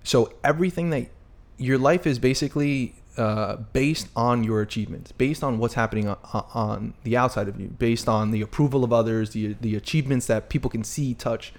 So 0.03 0.35
everything 0.43 0.91
that 0.91 1.09
your 1.57 1.79
life 1.79 2.07
is 2.07 2.19
basically 2.19 2.95
uh, 3.17 3.57
based 3.73 4.09
on 4.17 4.43
your 4.43 4.61
achievements, 4.61 5.13
based 5.13 5.45
on 5.45 5.59
what's 5.59 5.75
happening 5.75 6.09
on, 6.09 6.19
on, 6.33 6.95
the 7.05 7.17
outside 7.17 7.47
of 7.47 7.61
you, 7.61 7.69
based 7.69 8.09
on 8.09 8.33
the 8.33 8.43
approval 8.43 8.83
of 8.83 8.93
others, 8.93 9.31
the 9.31 9.55
the 9.61 9.77
achievements 9.77 10.27
that 10.27 10.49
people 10.49 10.69
can 10.69 10.83
see, 10.83 11.15
touch. 11.15 11.53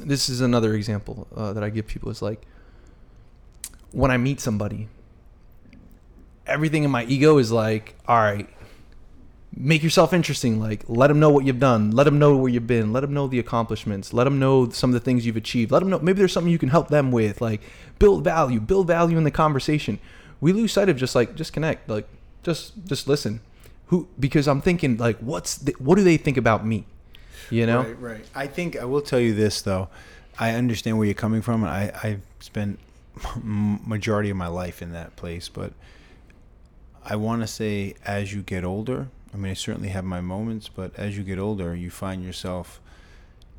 This 0.00 0.28
is 0.28 0.40
another 0.40 0.74
example 0.74 1.26
uh, 1.34 1.52
that 1.54 1.64
I 1.64 1.70
give 1.70 1.86
people. 1.86 2.10
Is 2.10 2.20
like 2.20 2.42
when 3.92 4.10
I 4.10 4.18
meet 4.18 4.40
somebody, 4.40 4.88
everything 6.46 6.84
in 6.84 6.90
my 6.90 7.04
ego 7.04 7.38
is 7.38 7.50
like, 7.50 7.94
all 8.06 8.20
right, 8.20 8.48
make 9.56 9.82
yourself 9.82 10.12
interesting. 10.12 10.60
Like, 10.60 10.84
let 10.86 11.06
them 11.06 11.18
know 11.18 11.30
what 11.30 11.46
you've 11.46 11.60
done. 11.60 11.92
Let 11.92 12.04
them 12.04 12.18
know 12.18 12.36
where 12.36 12.50
you've 12.50 12.66
been. 12.66 12.92
Let 12.92 13.00
them 13.00 13.14
know 13.14 13.26
the 13.26 13.38
accomplishments. 13.38 14.12
Let 14.12 14.24
them 14.24 14.38
know 14.38 14.68
some 14.68 14.90
of 14.90 14.94
the 14.94 15.00
things 15.00 15.24
you've 15.24 15.36
achieved. 15.36 15.70
Let 15.70 15.78
them 15.78 15.88
know 15.88 16.00
maybe 16.00 16.18
there's 16.18 16.32
something 16.32 16.52
you 16.52 16.58
can 16.58 16.68
help 16.68 16.88
them 16.88 17.10
with. 17.10 17.40
Like, 17.40 17.62
build 17.98 18.22
value. 18.22 18.60
Build 18.60 18.86
value 18.86 19.16
in 19.16 19.24
the 19.24 19.30
conversation 19.30 19.98
we 20.44 20.52
lose 20.52 20.72
sight 20.74 20.90
of 20.90 20.96
just 20.98 21.14
like 21.14 21.34
just 21.36 21.54
connect, 21.54 21.88
like 21.88 22.06
just 22.42 22.72
just 22.86 23.08
listen. 23.08 23.40
Who 23.86 24.08
because 24.20 24.46
I'm 24.46 24.60
thinking 24.60 24.98
like 24.98 25.18
what's 25.20 25.56
the, 25.56 25.72
what 25.78 25.94
do 25.96 26.04
they 26.04 26.18
think 26.18 26.36
about 26.36 26.66
me? 26.66 26.84
You 27.48 27.64
know? 27.66 27.80
Right, 27.82 28.00
right. 28.00 28.24
I 28.34 28.46
think 28.46 28.76
I 28.76 28.84
will 28.84 29.00
tell 29.00 29.20
you 29.20 29.32
this 29.32 29.62
though. 29.62 29.88
I 30.38 30.50
understand 30.50 30.98
where 30.98 31.06
you're 31.06 31.14
coming 31.14 31.40
from. 31.40 31.64
I 31.64 31.92
I've 32.02 32.20
spent 32.40 32.78
majority 33.42 34.28
of 34.28 34.36
my 34.36 34.48
life 34.48 34.82
in 34.82 34.92
that 34.92 35.16
place, 35.16 35.48
but 35.48 35.72
I 37.02 37.16
want 37.16 37.40
to 37.40 37.46
say 37.46 37.94
as 38.04 38.34
you 38.34 38.42
get 38.42 38.64
older, 38.64 39.08
I 39.32 39.38
mean 39.38 39.50
I 39.50 39.54
certainly 39.54 39.88
have 39.90 40.04
my 40.04 40.20
moments, 40.20 40.68
but 40.68 40.92
as 40.98 41.16
you 41.16 41.24
get 41.24 41.38
older, 41.38 41.74
you 41.74 41.90
find 41.90 42.22
yourself 42.22 42.80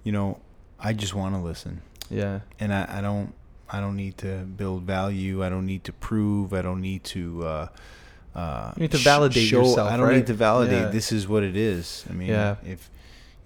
you 0.03 0.11
know, 0.11 0.37
I 0.79 0.93
just 0.93 1.15
want 1.15 1.33
to 1.33 1.41
listen, 1.41 1.81
Yeah. 2.11 2.41
and 2.59 2.71
I, 2.71 2.99
I 2.99 3.01
don't 3.01 3.33
I 3.69 3.79
don't 3.79 3.95
need 3.95 4.17
to 4.19 4.39
build 4.45 4.83
value. 4.83 5.43
I 5.43 5.49
don't 5.49 5.65
need 5.65 5.83
to 5.85 5.93
prove. 5.93 6.53
I 6.53 6.61
don't 6.61 6.81
need 6.81 7.03
to. 7.05 7.43
Uh, 7.45 7.67
uh, 8.35 8.71
You 8.75 8.81
need 8.81 8.91
to 8.91 8.97
validate 8.97 9.49
yourself, 9.49 9.89
I 9.91 9.97
don't 9.97 10.07
right? 10.07 10.17
need 10.17 10.27
to 10.27 10.33
validate. 10.33 10.81
Yeah. 10.81 10.87
This 10.89 11.11
is 11.11 11.27
what 11.27 11.41
it 11.43 11.55
is. 11.55 12.05
I 12.09 12.13
mean, 12.13 12.27
Yeah. 12.29 12.55
if 12.65 12.89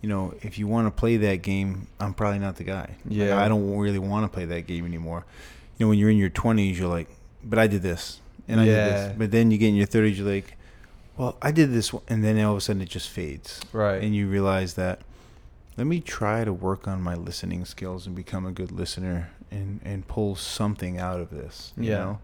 you 0.02 0.08
know, 0.10 0.34
if 0.42 0.58
you 0.58 0.66
want 0.66 0.88
to 0.88 0.92
play 0.92 1.18
that 1.18 1.42
game, 1.42 1.88
I'm 2.00 2.14
probably 2.14 2.40
not 2.40 2.56
the 2.56 2.64
guy. 2.64 2.96
Like, 3.06 3.18
Yeah. 3.18 3.42
I 3.44 3.48
don't 3.50 3.78
really 3.78 4.00
want 4.00 4.24
to 4.26 4.30
play 4.34 4.46
that 4.46 4.66
game 4.66 4.86
anymore. 4.86 5.26
You 5.78 5.86
know, 5.86 5.90
when 5.90 6.00
you're 6.00 6.10
in 6.10 6.18
your 6.18 6.30
20s, 6.30 6.78
you're 6.78 6.88
like, 6.88 7.08
but 7.44 7.60
I 7.60 7.68
did 7.68 7.82
this 7.82 8.20
and 8.48 8.60
I 8.62 8.66
did 8.66 8.76
this. 8.76 9.16
But 9.18 9.32
then 9.32 9.52
you 9.52 9.58
get 9.58 9.68
in 9.70 9.76
your 9.76 9.88
30s, 9.88 10.18
you're 10.18 10.28
like, 10.28 10.58
well, 11.18 11.38
I 11.42 11.52
did 11.52 11.72
this, 11.74 11.92
and 12.08 12.24
then 12.24 12.40
all 12.40 12.54
of 12.54 12.58
a 12.58 12.62
sudden 12.62 12.82
it 12.82 12.88
just 12.90 13.10
fades, 13.10 13.60
Right. 13.74 14.02
and 14.02 14.16
you 14.16 14.28
realize 14.30 14.74
that. 14.76 15.02
Let 15.78 15.86
me 15.88 16.00
try 16.02 16.44
to 16.46 16.52
work 16.54 16.88
on 16.88 17.02
my 17.02 17.16
listening 17.16 17.64
skills 17.66 18.08
and 18.08 18.16
become 18.16 18.46
a 18.46 18.52
good 18.52 18.72
listener 18.72 19.30
and 19.52 19.80
and 19.84 20.08
pull 20.08 20.36
something 20.36 20.98
out 21.00 21.20
of 21.20 21.30
this. 21.30 21.74
You 21.78 21.92
Yeah. 21.92 21.98
know, 22.00 22.20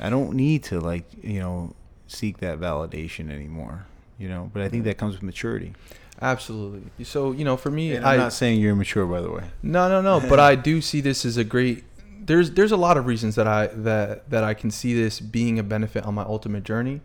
I 0.00 0.10
don't 0.10 0.34
need 0.34 0.62
to 0.64 0.80
like 0.80 1.04
you 1.22 1.40
know 1.40 1.74
seek 2.06 2.38
that 2.38 2.58
validation 2.60 3.30
anymore. 3.30 3.86
You 4.18 4.28
know, 4.28 4.50
but 4.52 4.62
I 4.62 4.68
think 4.68 4.84
that 4.84 4.98
comes 4.98 5.14
with 5.14 5.22
maturity. 5.22 5.74
Absolutely. 6.20 7.04
So 7.04 7.32
you 7.32 7.44
know, 7.44 7.56
for 7.56 7.70
me, 7.70 7.94
And 7.96 8.04
I 8.06 8.14
I'm 8.14 8.18
not 8.20 8.32
saying 8.32 8.60
you're 8.60 8.72
immature, 8.72 9.06
by 9.06 9.20
the 9.20 9.30
way. 9.30 9.42
no, 9.62 9.88
no, 9.88 10.00
no. 10.02 10.26
but 10.28 10.38
I 10.50 10.54
do 10.54 10.80
see 10.80 11.00
this 11.00 11.24
as 11.24 11.36
a 11.36 11.44
great. 11.44 11.84
There's 12.24 12.52
there's 12.52 12.70
a 12.72 12.76
lot 12.76 12.96
of 12.96 13.06
reasons 13.06 13.34
that 13.34 13.48
I 13.48 13.66
that 13.68 14.30
that 14.30 14.44
I 14.44 14.54
can 14.54 14.70
see 14.70 14.94
this 14.94 15.18
being 15.18 15.58
a 15.58 15.62
benefit 15.64 16.04
on 16.04 16.14
my 16.14 16.22
ultimate 16.22 16.62
journey. 16.62 17.00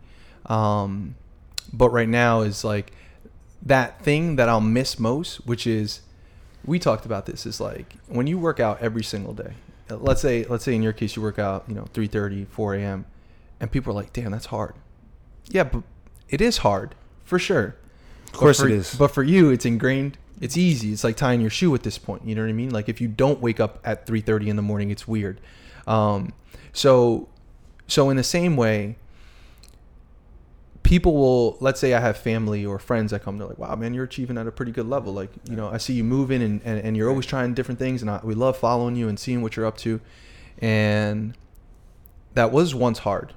Um, 0.46 1.16
but 1.72 1.90
right 1.90 2.08
now 2.08 2.42
is 2.42 2.62
like 2.64 2.92
that 3.62 4.00
thing 4.02 4.36
that 4.36 4.48
I'll 4.48 4.60
miss 4.60 4.98
most, 4.98 5.44
which 5.46 5.66
is 5.66 6.00
we 6.68 6.78
talked 6.78 7.06
about 7.06 7.26
this 7.26 7.46
is 7.46 7.60
like 7.60 7.94
when 8.06 8.26
you 8.26 8.38
work 8.38 8.60
out 8.60 8.80
every 8.80 9.02
single 9.02 9.32
day. 9.32 9.54
uh, 9.90 9.96
Let's 9.96 10.20
say 10.20 10.44
let's 10.44 10.64
say 10.64 10.74
in 10.74 10.82
your 10.82 10.92
case 10.92 11.16
you 11.16 11.22
work 11.22 11.38
out, 11.38 11.64
you 11.68 11.74
know, 11.74 11.86
3:30, 11.94 12.46
4 12.48 12.74
a.m. 12.74 13.06
and 13.58 13.72
people 13.72 13.90
are 13.92 13.96
like, 13.96 14.12
"Damn, 14.12 14.30
that's 14.30 14.46
hard." 14.46 14.74
Yeah, 15.48 15.64
but 15.64 15.82
it 16.28 16.40
is 16.40 16.58
hard 16.58 16.94
for 17.24 17.38
sure. 17.38 17.74
Of 18.26 18.32
course 18.34 18.60
for, 18.60 18.66
it 18.68 18.72
is. 18.72 18.94
But 18.94 19.08
for 19.08 19.22
you, 19.22 19.50
it's 19.50 19.64
ingrained. 19.64 20.18
It's 20.40 20.56
easy. 20.56 20.92
It's 20.92 21.02
like 21.02 21.16
tying 21.16 21.40
your 21.40 21.50
shoe 21.50 21.74
at 21.74 21.82
this 21.82 21.98
point. 21.98 22.24
You 22.26 22.34
know 22.34 22.42
what 22.42 22.50
I 22.50 22.52
mean? 22.52 22.70
Like 22.70 22.88
if 22.88 23.00
you 23.00 23.08
don't 23.08 23.40
wake 23.40 23.58
up 23.58 23.80
at 23.84 24.06
3:30 24.06 24.48
in 24.48 24.56
the 24.56 24.62
morning, 24.62 24.90
it's 24.90 25.08
weird. 25.08 25.40
Um, 25.86 26.32
so, 26.72 27.28
so 27.86 28.10
in 28.10 28.16
the 28.18 28.22
same 28.22 28.56
way, 28.56 28.98
people 30.88 31.14
will. 31.14 31.58
Let's 31.60 31.78
say 31.78 31.92
I 31.92 32.00
have 32.00 32.16
family 32.16 32.64
or 32.64 32.78
friends 32.78 33.10
that 33.10 33.22
come. 33.22 33.36
They're 33.36 33.46
like, 33.46 33.58
"Wow, 33.58 33.76
man, 33.76 33.92
you're 33.92 34.04
achieving 34.04 34.38
at 34.38 34.46
a 34.46 34.50
pretty 34.50 34.72
good 34.72 34.88
level. 34.88 35.12
Like, 35.12 35.30
you 35.48 35.54
know, 35.54 35.68
I 35.68 35.76
see 35.76 35.92
you 35.92 36.02
moving 36.02 36.42
and 36.42 36.62
and, 36.64 36.80
and 36.80 36.96
you're 36.96 37.10
always 37.10 37.26
trying 37.26 37.52
different 37.52 37.78
things, 37.78 38.00
and 38.00 38.10
I, 38.10 38.20
we 38.24 38.34
love 38.34 38.56
following 38.56 38.96
you 38.96 39.06
and 39.08 39.20
seeing 39.20 39.42
what 39.42 39.54
you're 39.54 39.66
up 39.66 39.76
to." 39.78 40.00
And 40.60 41.36
that 42.34 42.50
was 42.50 42.74
once 42.74 43.00
hard. 43.00 43.34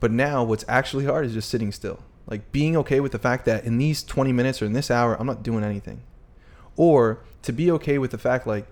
But 0.00 0.12
now 0.12 0.44
what's 0.44 0.64
actually 0.68 1.06
hard 1.06 1.24
is 1.24 1.32
just 1.32 1.48
sitting 1.48 1.72
still. 1.72 2.00
Like 2.26 2.52
being 2.52 2.76
okay 2.76 3.00
with 3.00 3.12
the 3.12 3.18
fact 3.18 3.46
that 3.46 3.64
in 3.64 3.78
these 3.78 4.02
20 4.04 4.32
minutes 4.32 4.62
or 4.62 4.66
in 4.66 4.72
this 4.72 4.90
hour, 4.90 5.18
I'm 5.18 5.26
not 5.26 5.42
doing 5.42 5.64
anything. 5.64 6.02
Or 6.76 7.24
to 7.42 7.52
be 7.52 7.70
okay 7.72 7.98
with 7.98 8.12
the 8.12 8.18
fact 8.18 8.46
like 8.46 8.66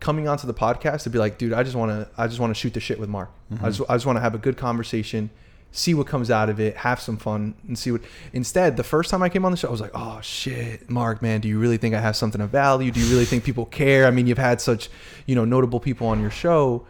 coming 0.00 0.28
onto 0.28 0.46
the 0.46 0.54
podcast 0.54 1.04
to 1.04 1.10
be 1.10 1.18
like, 1.18 1.38
dude, 1.38 1.52
I 1.52 1.62
just 1.62 1.76
want 1.76 1.90
to 1.90 2.08
I 2.20 2.26
just 2.26 2.40
want 2.40 2.50
to 2.50 2.54
shoot 2.54 2.74
the 2.74 2.80
shit 2.80 2.98
with 2.98 3.08
Mark. 3.08 3.30
I 3.50 3.54
mm-hmm. 3.54 3.66
just 3.66 3.82
I 3.88 3.94
just 3.94 4.06
want 4.06 4.16
to 4.16 4.20
have 4.20 4.34
a 4.34 4.38
good 4.38 4.56
conversation, 4.56 5.30
see 5.72 5.94
what 5.94 6.06
comes 6.06 6.30
out 6.30 6.48
of 6.48 6.58
it, 6.58 6.76
have 6.78 7.00
some 7.00 7.16
fun 7.16 7.54
and 7.66 7.78
see 7.78 7.92
what 7.92 8.02
Instead, 8.32 8.76
the 8.76 8.84
first 8.84 9.10
time 9.10 9.22
I 9.22 9.28
came 9.28 9.44
on 9.44 9.52
the 9.52 9.56
show, 9.56 9.68
I 9.68 9.70
was 9.70 9.80
like, 9.80 9.92
"Oh 9.94 10.20
shit, 10.22 10.90
Mark, 10.90 11.22
man, 11.22 11.40
do 11.40 11.48
you 11.48 11.58
really 11.58 11.76
think 11.76 11.94
I 11.94 12.00
have 12.00 12.16
something 12.16 12.40
of 12.40 12.50
value? 12.50 12.90
Do 12.90 13.00
you 13.00 13.10
really 13.10 13.24
think 13.24 13.44
people 13.44 13.66
care? 13.66 14.06
I 14.06 14.10
mean, 14.10 14.26
you've 14.26 14.38
had 14.38 14.60
such, 14.60 14.88
you 15.26 15.34
know, 15.34 15.44
notable 15.44 15.80
people 15.80 16.06
on 16.06 16.20
your 16.20 16.30
show. 16.30 16.86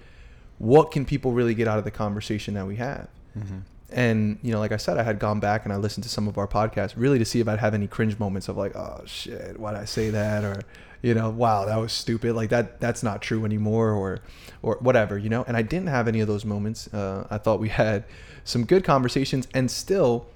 What 0.58 0.90
can 0.90 1.04
people 1.04 1.32
really 1.32 1.54
get 1.54 1.68
out 1.68 1.78
of 1.78 1.84
the 1.84 1.90
conversation 1.90 2.54
that 2.54 2.66
we 2.66 2.76
have?" 2.76 3.08
Mm-hmm. 3.38 3.58
And 3.92 4.38
you 4.42 4.52
know, 4.52 4.60
like 4.60 4.72
I 4.72 4.76
said, 4.76 4.98
I 4.98 5.02
had 5.02 5.18
gone 5.18 5.40
back 5.40 5.64
and 5.64 5.72
I 5.72 5.76
listened 5.76 6.04
to 6.04 6.10
some 6.10 6.28
of 6.28 6.38
our 6.38 6.46
podcasts 6.46 6.94
really 6.96 7.18
to 7.18 7.24
see 7.24 7.40
if 7.40 7.48
I'd 7.48 7.58
have 7.58 7.74
any 7.74 7.88
cringe 7.88 8.18
moments 8.18 8.48
of 8.48 8.56
like, 8.56 8.76
oh 8.76 9.02
shit, 9.06 9.58
why'd 9.58 9.74
I 9.74 9.84
say 9.84 10.10
that? 10.10 10.44
Or, 10.44 10.62
you 11.02 11.14
know, 11.14 11.30
wow, 11.30 11.64
that 11.64 11.76
was 11.76 11.92
stupid. 11.92 12.34
Like 12.34 12.50
that, 12.50 12.80
that's 12.80 13.02
not 13.02 13.22
true 13.22 13.44
anymore, 13.44 13.90
or, 13.92 14.20
or 14.62 14.76
whatever, 14.80 15.16
you 15.18 15.28
know. 15.28 15.44
And 15.46 15.56
I 15.56 15.62
didn't 15.62 15.88
have 15.88 16.08
any 16.08 16.20
of 16.20 16.28
those 16.28 16.44
moments. 16.44 16.92
Uh, 16.92 17.26
I 17.30 17.38
thought 17.38 17.60
we 17.60 17.68
had 17.70 18.04
some 18.44 18.64
good 18.64 18.84
conversations, 18.84 19.48
and 19.54 19.70
still, 19.70 20.26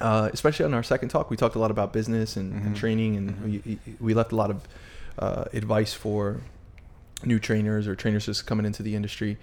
uh, 0.00 0.30
especially 0.32 0.64
on 0.64 0.74
our 0.74 0.82
second 0.82 1.08
talk, 1.08 1.30
we 1.30 1.36
talked 1.36 1.56
a 1.56 1.58
lot 1.58 1.70
about 1.70 1.92
business 1.92 2.36
and, 2.36 2.52
and 2.52 2.76
training, 2.76 3.16
and 3.16 3.42
we 3.42 3.78
we 4.00 4.14
left 4.14 4.32
a 4.32 4.36
lot 4.36 4.50
of 4.50 4.68
uh, 5.18 5.44
advice 5.52 5.92
for 5.92 6.40
new 7.24 7.38
trainers 7.38 7.86
or 7.86 7.94
trainers 7.94 8.26
just 8.26 8.46
coming 8.46 8.64
into 8.64 8.82
the 8.82 8.94
industry 8.94 9.36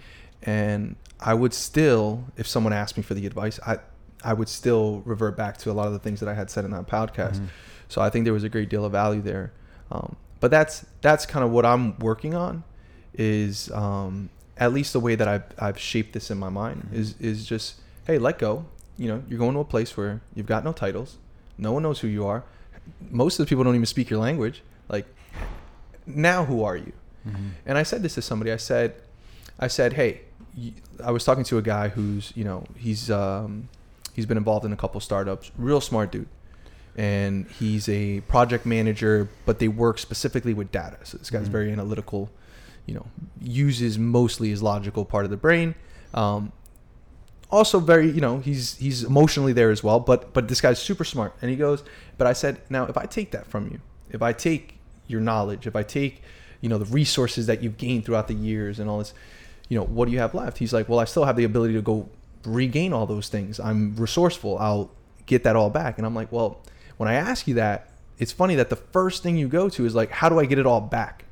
and 0.44 0.96
i 1.20 1.34
would 1.34 1.54
still 1.54 2.24
if 2.38 2.48
someone 2.48 2.74
asked 2.74 2.98
me 2.98 3.04
for 3.04 3.14
the 3.14 3.26
advice 3.28 3.60
i 3.68 3.78
i 4.24 4.34
would 4.34 4.50
still 4.50 5.02
revert 5.06 5.38
back 5.38 5.58
to 5.58 5.70
a 5.70 5.74
lot 5.74 5.86
of 5.88 5.94
the 5.94 6.00
things 6.00 6.20
that 6.20 6.30
i 6.30 6.34
had 6.34 6.50
said 6.50 6.66
in 6.66 6.72
that 6.72 6.88
podcast 6.88 7.40
so 7.88 8.02
i 8.02 8.10
think 8.10 8.24
there 8.24 8.34
was 8.34 8.44
a 8.44 8.50
great 8.50 8.70
deal 8.70 8.84
of 8.84 8.92
value 8.92 9.22
there 9.22 9.52
um, 9.92 10.16
but 10.40 10.52
that's 10.52 10.86
that's 11.02 11.26
kind 11.26 11.44
of 11.44 11.52
what 11.52 11.66
i'm 11.66 11.98
working 12.00 12.34
on 12.34 12.64
is 13.18 13.72
um, 13.72 14.30
at 14.58 14.74
least 14.74 14.94
the 14.94 15.00
way 15.00 15.16
that 15.16 15.28
I've, 15.28 15.44
I've 15.58 15.80
shaped 15.80 16.14
this 16.14 16.32
in 16.32 16.38
my 16.38 16.50
mind 16.50 16.90
is 16.94 17.16
is 17.20 17.46
just 17.46 17.76
hey 18.06 18.18
let 18.18 18.40
go. 18.40 18.66
You 18.98 19.10
know 19.10 19.24
you're 19.28 19.40
going 19.40 19.54
to 19.54 19.60
a 19.60 19.66
place 19.66 19.98
where 19.98 20.22
you've 20.36 20.46
got 20.46 20.64
no 20.64 20.72
titles. 20.72 21.18
No 21.58 21.72
one 21.72 21.84
knows 21.84 22.00
who 22.00 22.08
you 22.08 22.26
are. 22.26 22.44
Most 23.10 23.40
of 23.40 23.46
the 23.46 23.50
people 23.50 23.64
don't 23.64 23.76
even 23.76 23.86
speak 23.86 24.10
your 24.10 24.20
language. 24.20 24.64
Like 24.88 25.06
now 26.06 26.46
who 26.46 26.64
are 26.64 26.78
you? 26.78 26.94
And 27.66 27.78
i 27.78 27.84
said 27.84 28.04
this 28.04 28.14
to 28.16 28.22
somebody. 28.22 28.52
I 28.52 28.58
said 28.58 28.96
i 29.60 29.68
said 29.68 29.94
hey 29.94 30.22
I 31.04 31.12
was 31.12 31.24
talking 31.24 31.44
to 31.46 31.58
a 31.58 31.62
guy 31.62 31.90
who's 31.90 32.32
you 32.36 32.44
know 32.44 32.64
he's 32.76 33.12
um, 33.12 33.70
he's 34.14 34.26
been 34.26 34.38
involved 34.38 34.66
in 34.66 34.74
a 34.74 34.78
couple 34.78 35.00
startups. 35.02 35.52
Real 35.58 35.82
smart 35.82 36.12
dude 36.12 36.30
and 36.98 37.48
he's 37.52 37.88
a 37.88 38.22
project 38.22 38.66
manager 38.66 39.30
but 39.46 39.60
they 39.60 39.68
work 39.68 40.00
specifically 40.00 40.54
with 40.54 40.72
data. 40.72 40.98
So 41.04 41.18
this 41.18 41.30
guy's 41.30 41.48
very 41.48 41.72
analytical 41.72 42.30
you 42.88 42.96
know 42.96 43.06
uses 43.40 44.00
mostly 44.00 44.50
his 44.50 44.64
logical 44.64 45.06
part 45.06 45.26
of 45.26 45.32
the 45.32 45.38
brain. 45.38 45.76
Um, 46.14 46.52
also 47.50 47.80
very 47.80 48.10
you 48.10 48.22
know 48.22 48.40
he's 48.40 48.76
he's 48.78 49.04
emotionally 49.04 49.54
there 49.54 49.72
as 49.72 49.82
well 49.82 50.00
but 50.02 50.34
but 50.34 50.48
this 50.48 50.60
guy's 50.60 50.82
super 50.82 51.04
smart. 51.04 51.34
And 51.42 51.50
he 51.50 51.56
goes 51.56 51.84
but 52.18 52.28
i 52.28 52.34
said 52.34 52.60
now 52.70 52.86
if 52.86 52.98
i 52.98 53.06
take 53.06 53.32
that 53.32 53.48
from 53.48 53.70
you 53.72 53.80
if 54.10 54.22
i 54.22 54.34
take 54.34 54.78
your 55.08 55.22
knowledge 55.22 55.66
if 55.68 55.76
i 55.76 55.84
take 55.84 56.22
you 56.60 56.68
know 56.68 56.78
the 56.78 56.86
resources 56.86 57.46
that 57.48 57.64
you've 57.64 57.78
gained 57.78 58.06
throughout 58.06 58.28
the 58.28 58.34
years 58.34 58.80
and 58.80 58.90
all 58.90 58.98
this 58.98 59.14
you 59.70 59.78
know 59.78 59.86
what 59.86 60.06
do 60.06 60.12
you 60.12 60.20
have 60.20 60.34
left? 60.34 60.58
He's 60.58 60.74
like 60.74 60.90
well 60.90 61.00
i 61.00 61.06
still 61.06 61.26
have 61.26 61.36
the 61.36 61.44
ability 61.44 61.74
to 61.74 61.82
go 61.82 62.10
regain 62.46 62.94
all 62.94 63.06
those 63.06 63.30
things. 63.30 63.60
I'm 63.60 63.96
resourceful. 63.96 64.58
I'll 64.58 64.92
get 65.26 65.44
that 65.44 65.56
all 65.56 65.70
back. 65.70 65.98
And 65.98 66.06
i'm 66.06 66.16
like 66.16 66.32
well 66.32 66.62
when 66.98 67.08
i 67.08 67.14
ask 67.14 67.48
you 67.48 67.54
that 67.54 67.92
it's 68.18 68.32
funny 68.32 68.56
that 68.56 68.70
the 68.70 68.76
first 68.76 69.24
thing 69.24 69.38
you 69.38 69.48
go 69.48 69.70
to 69.70 69.86
is 69.86 69.96
like 69.96 70.12
how 70.12 70.30
do 70.30 70.40
i 70.40 70.46
get 70.46 70.60
it 70.60 70.66
all 70.66 70.82
back 70.82 71.26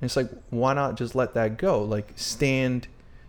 and 0.00 0.08
it's 0.08 0.16
like, 0.16 0.30
why 0.50 0.74
not 0.74 0.96
just 0.96 1.14
let 1.14 1.34
that 1.34 1.56
go? 1.56 1.82
Like 1.82 2.12
stand, 2.14 2.86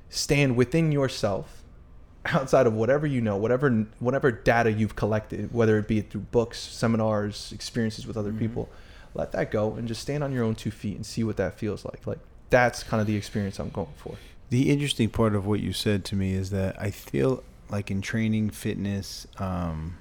stand 0.10 0.56
within 0.56 0.92
yourself, 0.92 1.64
outside 2.26 2.68
of 2.68 2.74
whatever 2.74 3.08
you 3.08 3.22
know, 3.22 3.38
whatever 3.38 3.88
whatever 4.00 4.32
data 4.32 4.72
you've 4.72 4.96
collected, 4.96 5.52
whether 5.54 5.80
it 5.80 5.88
be 5.88 6.02
through 6.02 6.22
books, 6.22 6.60
seminars, 6.60 7.52
experiences 7.52 8.06
with 8.06 8.18
other 8.18 8.34
people. 8.34 8.70
Let 9.16 9.32
that 9.32 9.50
go 9.50 9.74
and 9.74 9.88
just 9.88 10.02
stand 10.02 10.24
on 10.24 10.32
your 10.32 10.44
own 10.44 10.54
two 10.54 10.70
feet 10.70 10.96
and 10.96 11.04
see 11.04 11.24
what 11.24 11.38
that 11.38 11.58
feels 11.58 11.84
like. 11.84 12.06
Like 12.06 12.20
that's 12.52 12.84
kind 12.84 13.02
of 13.02 13.08
the 13.08 13.16
experience 13.16 13.58
I'm 13.58 13.70
going 13.70 13.88
for. 13.98 14.16
The 14.52 14.70
interesting 14.70 15.10
part 15.10 15.34
of 15.36 15.48
what 15.48 15.60
you 15.60 15.74
said 15.74 16.06
to 16.06 16.16
me 16.16 16.34
is 16.34 16.52
that 16.52 16.80
I 16.80 16.92
feel 16.92 17.44
like 17.70 17.90
in 17.90 18.02
training, 18.02 18.52
fitness, 18.52 19.26
um, 19.38 19.98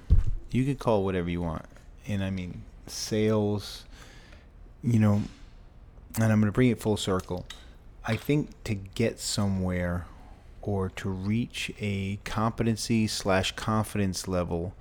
you 0.51 0.65
could 0.65 0.79
call 0.79 1.03
whatever 1.03 1.29
you 1.29 1.41
want, 1.41 1.65
and 2.07 2.23
I 2.23 2.29
mean 2.29 2.63
sales. 2.87 3.85
You 4.81 4.99
know, 4.99 5.21
and 6.15 6.31
I'm 6.31 6.39
going 6.39 6.45
to 6.45 6.51
bring 6.51 6.69
it 6.69 6.81
full 6.81 6.97
circle. 6.97 7.45
I 8.05 8.15
think 8.15 8.63
to 8.63 8.75
get 8.75 9.19
somewhere 9.19 10.05
or 10.61 10.89
to 10.89 11.09
reach 11.09 11.71
a 11.79 12.17
competency 12.23 13.07
slash 13.07 13.51
confidence 13.55 14.27
level, 14.27 14.73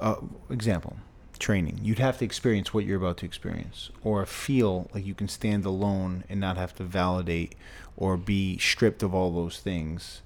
uh, 0.00 0.16
example, 0.50 0.96
training, 1.38 1.78
you'd 1.82 1.98
have 1.98 2.18
to 2.18 2.24
experience 2.24 2.74
what 2.74 2.84
you're 2.84 2.98
about 2.98 3.18
to 3.18 3.26
experience 3.26 3.90
or 4.02 4.24
feel 4.26 4.90
like 4.92 5.06
you 5.06 5.14
can 5.14 5.28
stand 5.28 5.64
alone 5.64 6.24
and 6.28 6.40
not 6.40 6.56
have 6.56 6.74
to 6.74 6.84
validate 6.84 7.54
or 7.96 8.16
be 8.16 8.58
stripped 8.58 9.02
of 9.02 9.14
all 9.14 9.32
those 9.32 9.60
things 9.60 10.22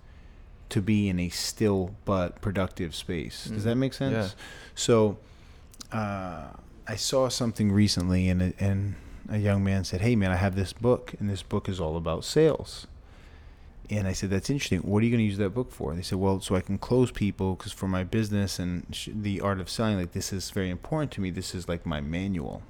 to 0.72 0.82
be 0.82 1.08
in 1.08 1.18
a 1.20 1.28
still 1.28 1.94
but 2.04 2.40
productive 2.40 2.94
space. 2.94 3.44
Does 3.46 3.64
that 3.64 3.76
make 3.76 3.94
sense? 3.94 4.12
Yeah. 4.12 4.28
So, 4.74 5.18
uh, 5.92 6.48
I 6.88 6.96
saw 6.96 7.28
something 7.28 7.70
recently, 7.72 8.28
and 8.28 8.42
a, 8.42 8.52
and 8.58 8.94
a 9.28 9.38
young 9.38 9.62
man 9.62 9.84
said, 9.84 10.00
"Hey, 10.00 10.16
man, 10.16 10.30
I 10.30 10.36
have 10.36 10.56
this 10.56 10.72
book, 10.72 11.14
and 11.20 11.30
this 11.30 11.42
book 11.42 11.68
is 11.68 11.78
all 11.80 11.96
about 11.96 12.24
sales." 12.24 12.86
And 13.90 14.08
I 14.08 14.12
said, 14.12 14.30
"That's 14.30 14.50
interesting. 14.50 14.80
What 14.80 15.02
are 15.02 15.06
you 15.06 15.10
going 15.12 15.18
to 15.20 15.24
use 15.24 15.38
that 15.38 15.50
book 15.50 15.70
for?" 15.70 15.90
And 15.90 15.98
They 15.98 16.02
said, 16.04 16.18
"Well, 16.18 16.40
so 16.40 16.56
I 16.56 16.60
can 16.60 16.78
close 16.78 17.10
people 17.10 17.54
because 17.54 17.72
for 17.72 17.86
my 17.88 18.04
business 18.04 18.58
and 18.58 18.86
sh- 18.90 19.10
the 19.14 19.40
art 19.40 19.60
of 19.60 19.68
selling, 19.70 19.96
like 19.98 20.12
this 20.12 20.32
is 20.32 20.50
very 20.50 20.70
important 20.70 21.12
to 21.12 21.20
me. 21.20 21.30
This 21.30 21.54
is 21.54 21.68
like 21.68 21.84
my 21.86 22.00
manual." 22.00 22.62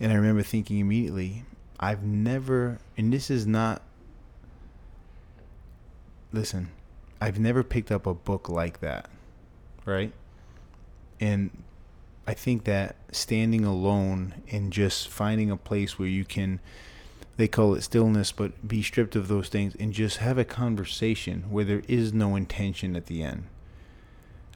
And 0.00 0.12
I 0.12 0.16
remember 0.16 0.42
thinking 0.42 0.78
immediately, 0.80 1.44
I've 1.78 2.02
never, 2.02 2.78
and 2.96 3.12
this 3.12 3.30
is 3.30 3.46
not, 3.46 3.82
listen, 6.34 6.68
I've 7.20 7.38
never 7.38 7.62
picked 7.62 7.90
up 7.90 8.06
a 8.06 8.14
book 8.14 8.48
like 8.48 8.80
that, 8.80 9.08
right? 9.86 10.12
And 11.20 11.50
I 12.26 12.34
think 12.34 12.64
that 12.64 12.96
standing 13.12 13.64
alone 13.64 14.34
and 14.50 14.72
just 14.72 15.08
finding 15.08 15.50
a 15.50 15.56
place 15.56 15.98
where 15.98 16.08
you 16.08 16.24
can, 16.24 16.60
they 17.36 17.48
call 17.48 17.74
it 17.74 17.82
stillness, 17.82 18.32
but 18.32 18.66
be 18.66 18.82
stripped 18.82 19.16
of 19.16 19.28
those 19.28 19.48
things 19.48 19.74
and 19.76 19.92
just 19.92 20.18
have 20.18 20.36
a 20.36 20.44
conversation 20.44 21.44
where 21.50 21.64
there 21.64 21.82
is 21.86 22.12
no 22.12 22.36
intention 22.36 22.96
at 22.96 23.06
the 23.06 23.22
end. 23.22 23.44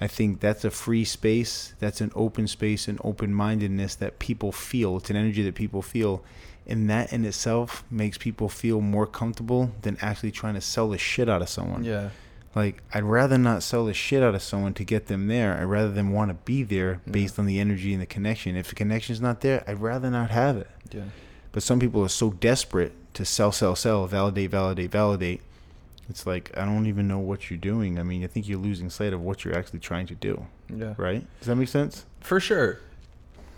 I 0.01 0.07
think 0.07 0.41
that's 0.41 0.65
a 0.65 0.71
free 0.71 1.05
space. 1.05 1.75
That's 1.79 2.01
an 2.01 2.13
open 2.15 2.47
space 2.47 2.87
and 2.87 3.01
open 3.03 3.35
mindedness 3.35 3.95
that 3.97 4.19
people 4.19 4.53
feel. 4.53 4.97
It's 4.97 5.11
an 5.11 5.17
energy 5.17 5.43
that 5.43 5.55
people 5.55 5.83
feel. 5.83 6.23
And 6.69 6.91
that 6.91 7.13
in 7.13 7.25
itself 7.25 7.83
makes 7.91 8.19
people 8.19 8.49
feel 8.49 8.81
more 8.81 9.07
comfortable 9.07 9.73
than 9.83 9.97
actually 10.03 10.31
trying 10.31 10.55
to 10.55 10.61
sell 10.61 10.91
the 10.91 10.99
shit 10.99 11.29
out 11.29 11.41
of 11.41 11.49
someone. 11.49 11.83
Yeah. 11.83 12.11
Like, 12.55 12.83
I'd 12.93 13.05
rather 13.05 13.39
not 13.39 13.63
sell 13.63 13.87
the 13.87 13.95
shit 13.95 14.23
out 14.23 14.35
of 14.35 14.43
someone 14.43 14.75
to 14.75 14.85
get 14.85 15.07
them 15.07 15.29
there. 15.29 15.57
I'd 15.57 15.65
rather 15.65 15.91
them 15.91 16.13
want 16.13 16.31
to 16.31 16.35
be 16.35 16.63
there 16.63 17.01
based 17.11 17.39
on 17.39 17.47
the 17.47 17.59
energy 17.61 17.93
and 17.93 18.03
the 18.03 18.07
connection. 18.07 18.57
If 18.57 18.69
the 18.69 18.75
connection's 18.75 19.21
not 19.21 19.41
there, 19.41 19.65
I'd 19.67 19.81
rather 19.81 20.11
not 20.11 20.31
have 20.31 20.57
it. 20.57 20.69
Yeah. 20.91 21.05
But 21.53 21.63
some 21.63 21.81
people 21.81 22.03
are 22.03 22.09
so 22.09 22.31
desperate 22.33 22.93
to 23.15 23.25
sell, 23.25 23.53
sell, 23.53 23.75
sell, 23.75 24.07
validate, 24.07 24.51
validate, 24.51 24.91
validate. 24.91 25.41
It's 26.11 26.27
like 26.27 26.51
I 26.57 26.65
don't 26.65 26.87
even 26.87 27.07
know 27.07 27.19
what 27.19 27.51
you're 27.51 27.59
doing. 27.59 27.99
I 27.99 28.03
mean, 28.03 28.25
I 28.25 28.27
think 28.27 28.49
you're 28.49 28.59
losing 28.59 28.91
sight 28.91 29.13
of 29.13 29.21
what 29.21 29.45
you're 29.45 29.57
actually 29.57 29.81
trying 29.81 30.07
to 30.07 30.15
do. 30.15 30.47
Yeah. 30.75 30.95
Right? 30.97 31.27
Does 31.41 31.49
that 31.49 31.57
make 31.57 31.69
sense? 31.69 32.07
For 32.21 32.41
sure. 32.41 32.81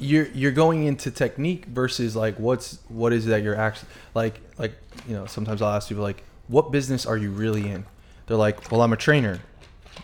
You're 0.00 0.26
you're 0.28 0.52
going 0.52 0.86
into 0.86 1.10
technique 1.10 1.66
versus 1.66 2.16
like 2.16 2.36
what's 2.38 2.78
what 2.88 3.12
is 3.12 3.26
that 3.26 3.42
you're 3.42 3.54
actually 3.54 3.88
like 4.14 4.40
like 4.58 4.72
you 5.06 5.14
know 5.14 5.26
sometimes 5.26 5.62
I'll 5.62 5.74
ask 5.74 5.88
people 5.88 6.02
like 6.02 6.24
what 6.48 6.72
business 6.72 7.06
are 7.06 7.16
you 7.16 7.30
really 7.30 7.68
in? 7.68 7.86
They're 8.26 8.36
like, 8.36 8.70
well, 8.70 8.82
I'm 8.82 8.92
a 8.92 8.96
trainer. 8.96 9.40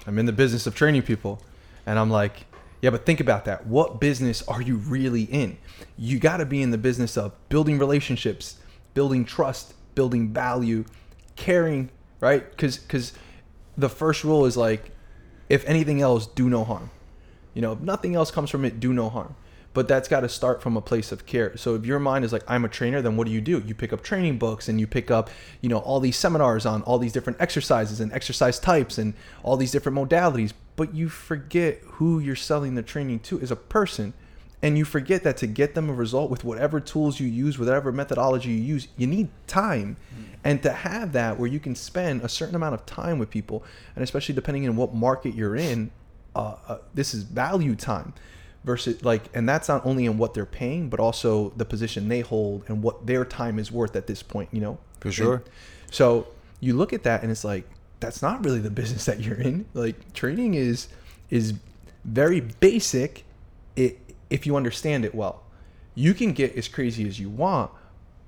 I'm 0.07 0.19
in 0.19 0.27
the 0.27 0.33
business 0.33 0.67
of 0.67 0.75
training 0.75 1.03
people, 1.03 1.43
and 1.87 1.99
I'm 1.99 2.11
like, 2.11 2.47
yeah, 2.81 2.91
but 2.91 3.05
think 3.05 3.21
about 3.21 3.45
that. 3.47 3.67
What 3.67 4.01
business 4.01 4.47
are 4.47 4.63
you 4.63 4.77
really 4.77 5.23
in? 5.23 5.59
You 5.99 6.19
got 6.21 6.37
to 6.37 6.47
be 6.47 6.63
in 6.63 6.71
the 6.71 6.79
business 6.79 7.17
of 7.17 7.33
building 7.49 7.79
relationships, 7.79 8.59
building 8.95 9.25
trust, 9.25 9.75
building 9.95 10.33
value, 10.33 10.85
caring, 11.35 11.91
right? 12.21 12.49
Because 12.49 12.79
because 12.79 13.13
the 13.77 13.89
first 13.89 14.23
rule 14.23 14.47
is 14.47 14.57
like, 14.57 14.93
if 15.49 15.65
anything 15.67 16.01
else, 16.01 16.27
do 16.27 16.49
no 16.49 16.65
harm. 16.65 16.91
You 17.55 17.63
know, 17.63 17.73
if 17.73 17.81
nothing 17.81 18.15
else 18.15 18.31
comes 18.31 18.51
from 18.51 18.65
it, 18.65 18.79
do 18.79 18.93
no 18.93 19.09
harm. 19.09 19.35
But 19.77 19.89
that's 19.89 20.09
got 20.09 20.21
to 20.21 20.29
start 20.31 20.63
from 20.63 20.75
a 20.79 20.81
place 20.81 21.13
of 21.13 21.27
care. 21.27 21.55
So 21.59 21.75
if 21.75 21.85
your 21.85 21.99
mind 21.99 22.25
is 22.25 22.33
like, 22.33 22.45
I'm 22.49 22.65
a 22.65 22.69
trainer, 22.69 23.03
then 23.03 23.19
what 23.19 23.27
do 23.27 23.31
you 23.31 23.43
do? 23.43 23.63
You 23.67 23.75
pick 23.75 23.93
up 23.93 24.03
training 24.03 24.39
books 24.39 24.71
and 24.71 24.81
you 24.81 24.87
pick 24.87 25.11
up, 25.11 25.29
you 25.61 25.69
know, 25.69 25.81
all 25.81 26.01
these 26.01 26.17
seminars 26.17 26.65
on 26.65 26.81
all 26.85 26.97
these 26.99 27.13
different 27.13 27.43
exercises 27.43 28.01
and 28.01 28.11
exercise 28.15 28.59
types 28.59 28.97
and 28.97 29.13
all 29.43 29.59
these 29.59 29.71
different 29.71 29.99
modalities. 29.99 30.55
But 30.77 30.95
you 30.95 31.11
forget 31.11 31.83
who 31.85 32.19
you're 32.21 32.37
selling 32.37 32.75
the 32.75 32.83
training 32.83 33.19
to 33.25 33.39
is 33.39 33.51
a 33.51 33.57
person. 33.57 34.15
And 34.63 34.79
you 34.79 34.87
forget 34.87 35.25
that 35.25 35.37
to 35.37 35.47
get 35.47 35.75
them 35.75 35.91
a 35.91 35.93
result 35.93 36.31
with 36.31 36.43
whatever 36.43 36.81
tools 36.81 37.21
you 37.21 37.27
use, 37.27 37.59
whatever 37.59 37.93
methodology 37.93 38.53
you 38.53 38.63
use, 38.63 38.89
you 38.97 39.07
need 39.07 39.29
time. 39.47 39.99
And 40.43 40.63
to 40.63 40.73
have 40.73 41.13
that 41.13 41.39
where 41.39 41.49
you 41.49 41.61
can 41.61 41.75
spend 41.75 42.23
a 42.23 42.31
certain 42.31 42.55
amount 42.55 42.77
of 42.77 42.87
time 42.87 43.19
with 43.19 43.29
people, 43.29 43.63
and 43.95 44.03
especially 44.03 44.35
depending 44.35 44.67
on 44.67 44.75
what 44.75 44.95
market 44.95 45.35
you're 45.35 45.55
in, 45.55 45.91
uh, 46.35 46.55
uh, 46.67 46.79
this 46.95 47.13
is 47.13 47.25
value 47.25 47.75
time 47.75 48.15
versus 48.67 49.03
like 49.05 49.23
and 49.33 49.49
that's 49.49 49.69
not 49.69 49.87
only 49.87 50.05
in 50.05 50.19
what 50.19 50.35
they're 50.35 50.45
paying 50.45 50.91
but 50.91 51.01
also 51.01 51.51
the 51.57 51.65
position 51.65 52.09
they 52.09 52.21
hold 52.21 52.65
and 52.67 52.83
what 52.83 53.07
their 53.07 53.25
time 53.25 53.59
is 53.59 53.71
worth 53.73 53.97
at 53.97 54.09
this 54.09 54.23
point 54.23 54.49
you 54.53 54.61
know? 54.61 54.77
For 55.01 55.11
sure. 55.13 55.35
And 55.37 55.45
so 55.91 56.27
you 56.61 56.77
look 56.77 56.93
at 56.93 57.05
that 57.05 57.23
and 57.23 57.31
it's 57.31 57.45
like 57.45 57.65
that's 58.01 58.21
not 58.21 58.45
really 58.45 58.59
the 58.59 58.71
business 58.83 59.07
that 59.07 59.21
you're 59.21 59.41
in. 59.41 59.65
Like 59.73 60.13
training 60.13 60.55
is 60.55 60.89
is 61.31 61.55
very 62.05 62.41
basic. 62.41 63.25
It, 63.77 63.99
if 64.31 64.47
you 64.47 64.57
understand 64.57 65.05
it 65.05 65.15
well 65.15 65.43
you 65.95 66.13
can 66.13 66.33
get 66.33 66.55
as 66.57 66.69
crazy 66.69 67.09
as 67.09 67.19
you 67.19 67.31
want 67.31 67.71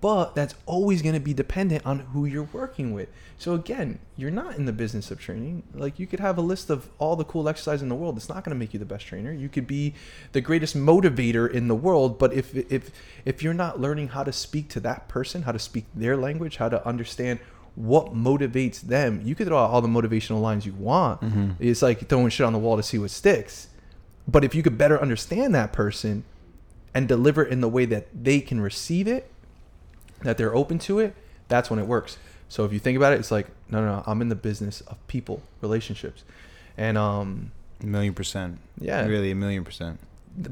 but 0.00 0.34
that's 0.34 0.54
always 0.66 1.02
going 1.02 1.14
to 1.14 1.20
be 1.20 1.34
dependent 1.34 1.84
on 1.84 2.00
who 2.00 2.24
you're 2.24 2.48
working 2.52 2.92
with. 2.92 3.08
So 3.36 3.54
again, 3.54 3.98
you're 4.16 4.30
not 4.30 4.56
in 4.56 4.64
the 4.64 4.72
business 4.72 5.10
of 5.10 5.18
training. 5.18 5.64
Like 5.74 5.98
you 5.98 6.06
could 6.06 6.20
have 6.20 6.38
a 6.38 6.40
list 6.40 6.70
of 6.70 6.88
all 6.98 7.16
the 7.16 7.24
cool 7.24 7.48
exercise 7.48 7.82
in 7.82 7.88
the 7.88 7.94
world. 7.94 8.16
It's 8.16 8.28
not 8.28 8.44
going 8.44 8.54
to 8.54 8.58
make 8.58 8.72
you 8.72 8.78
the 8.78 8.84
best 8.84 9.06
trainer. 9.06 9.32
You 9.32 9.48
could 9.48 9.66
be 9.66 9.94
the 10.32 10.40
greatest 10.40 10.76
motivator 10.76 11.50
in 11.50 11.68
the 11.68 11.74
world, 11.74 12.18
but 12.18 12.32
if 12.32 12.54
if 12.54 12.90
if 13.24 13.42
you're 13.42 13.54
not 13.54 13.80
learning 13.80 14.08
how 14.08 14.22
to 14.22 14.32
speak 14.32 14.68
to 14.70 14.80
that 14.80 15.08
person, 15.08 15.42
how 15.42 15.52
to 15.52 15.58
speak 15.58 15.86
their 15.94 16.16
language, 16.16 16.56
how 16.56 16.68
to 16.68 16.86
understand 16.86 17.40
what 17.74 18.12
motivates 18.12 18.80
them, 18.80 19.20
you 19.24 19.34
could 19.34 19.46
throw 19.46 19.58
out 19.58 19.70
all 19.70 19.80
the 19.80 19.88
motivational 19.88 20.40
lines 20.40 20.66
you 20.66 20.72
want. 20.74 21.20
Mm-hmm. 21.20 21.50
It's 21.60 21.82
like 21.82 22.08
throwing 22.08 22.28
shit 22.30 22.44
on 22.44 22.52
the 22.52 22.58
wall 22.58 22.76
to 22.76 22.82
see 22.82 22.98
what 22.98 23.10
sticks. 23.10 23.68
But 24.26 24.44
if 24.44 24.54
you 24.54 24.62
could 24.62 24.76
better 24.76 25.00
understand 25.00 25.54
that 25.54 25.72
person 25.72 26.24
and 26.92 27.06
deliver 27.06 27.44
it 27.44 27.52
in 27.52 27.60
the 27.60 27.68
way 27.68 27.84
that 27.86 28.08
they 28.12 28.40
can 28.40 28.60
receive 28.60 29.06
it, 29.06 29.30
that 30.22 30.36
they're 30.38 30.54
open 30.54 30.78
to 30.80 30.98
it, 30.98 31.14
that's 31.48 31.70
when 31.70 31.78
it 31.78 31.86
works. 31.86 32.18
So 32.48 32.64
if 32.64 32.72
you 32.72 32.78
think 32.78 32.96
about 32.96 33.12
it, 33.12 33.18
it's 33.20 33.30
like, 33.30 33.46
no, 33.70 33.80
no, 33.80 33.96
no, 33.96 34.02
I'm 34.06 34.20
in 34.22 34.28
the 34.28 34.34
business 34.34 34.80
of 34.82 34.96
people, 35.06 35.42
relationships. 35.60 36.24
And 36.76 36.96
um, 36.96 37.52
A 37.82 37.86
million 37.86 38.14
percent. 38.14 38.58
Yeah. 38.80 39.04
Really, 39.06 39.30
a 39.30 39.34
million 39.34 39.64
percent. 39.64 39.98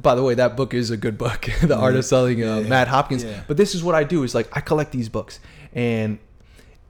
by 0.02 0.14
the 0.14 0.22
way, 0.22 0.34
that 0.34 0.56
book 0.56 0.74
is 0.74 0.90
a 0.90 0.96
good 0.96 1.16
book, 1.16 1.48
The 1.62 1.76
Art 1.76 1.96
of 1.96 2.04
Selling, 2.04 2.42
uh, 2.44 2.58
Yeah. 2.58 2.68
Matt 2.68 2.88
Hopkins. 2.88 3.24
Yeah. 3.24 3.42
But 3.48 3.56
this 3.56 3.74
is 3.74 3.82
what 3.82 3.94
I 3.94 4.04
do: 4.04 4.24
is 4.24 4.34
like 4.34 4.48
I 4.56 4.60
collect 4.60 4.92
these 4.92 5.08
books, 5.08 5.40
and 5.74 6.18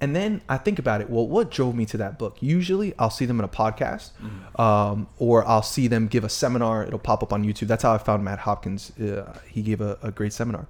and 0.01 0.15
then 0.17 0.41
I 0.49 0.59
think 0.59 0.79
about 0.79 1.01
it. 1.01 1.09
Well, 1.09 1.27
what 1.27 1.51
drove 1.51 1.75
me 1.75 1.87
to 1.87 1.97
that 1.99 2.19
book? 2.19 2.37
Usually, 2.41 2.93
I'll 2.99 3.11
see 3.11 3.27
them 3.27 3.39
in 3.39 3.45
a 3.45 3.49
podcast, 3.49 4.11
Mm-hmm. 4.23 4.61
um, 4.61 5.07
or 5.19 5.47
I'll 5.47 5.63
see 5.63 5.87
them 5.89 6.07
give 6.09 6.25
a 6.25 6.29
seminar. 6.29 6.85
It'll 6.85 6.99
pop 6.99 7.23
up 7.23 7.33
on 7.33 7.45
YouTube. 7.45 7.69
That's 7.69 7.83
how 7.83 7.93
I 7.95 7.99
found 7.99 8.25
Matt 8.25 8.41
Hopkins. 8.41 8.91
Uh, 8.99 9.39
he 9.49 9.63
gave 9.63 9.81
a, 9.81 9.99
a 10.03 10.11
great 10.11 10.33
seminar. 10.33 10.67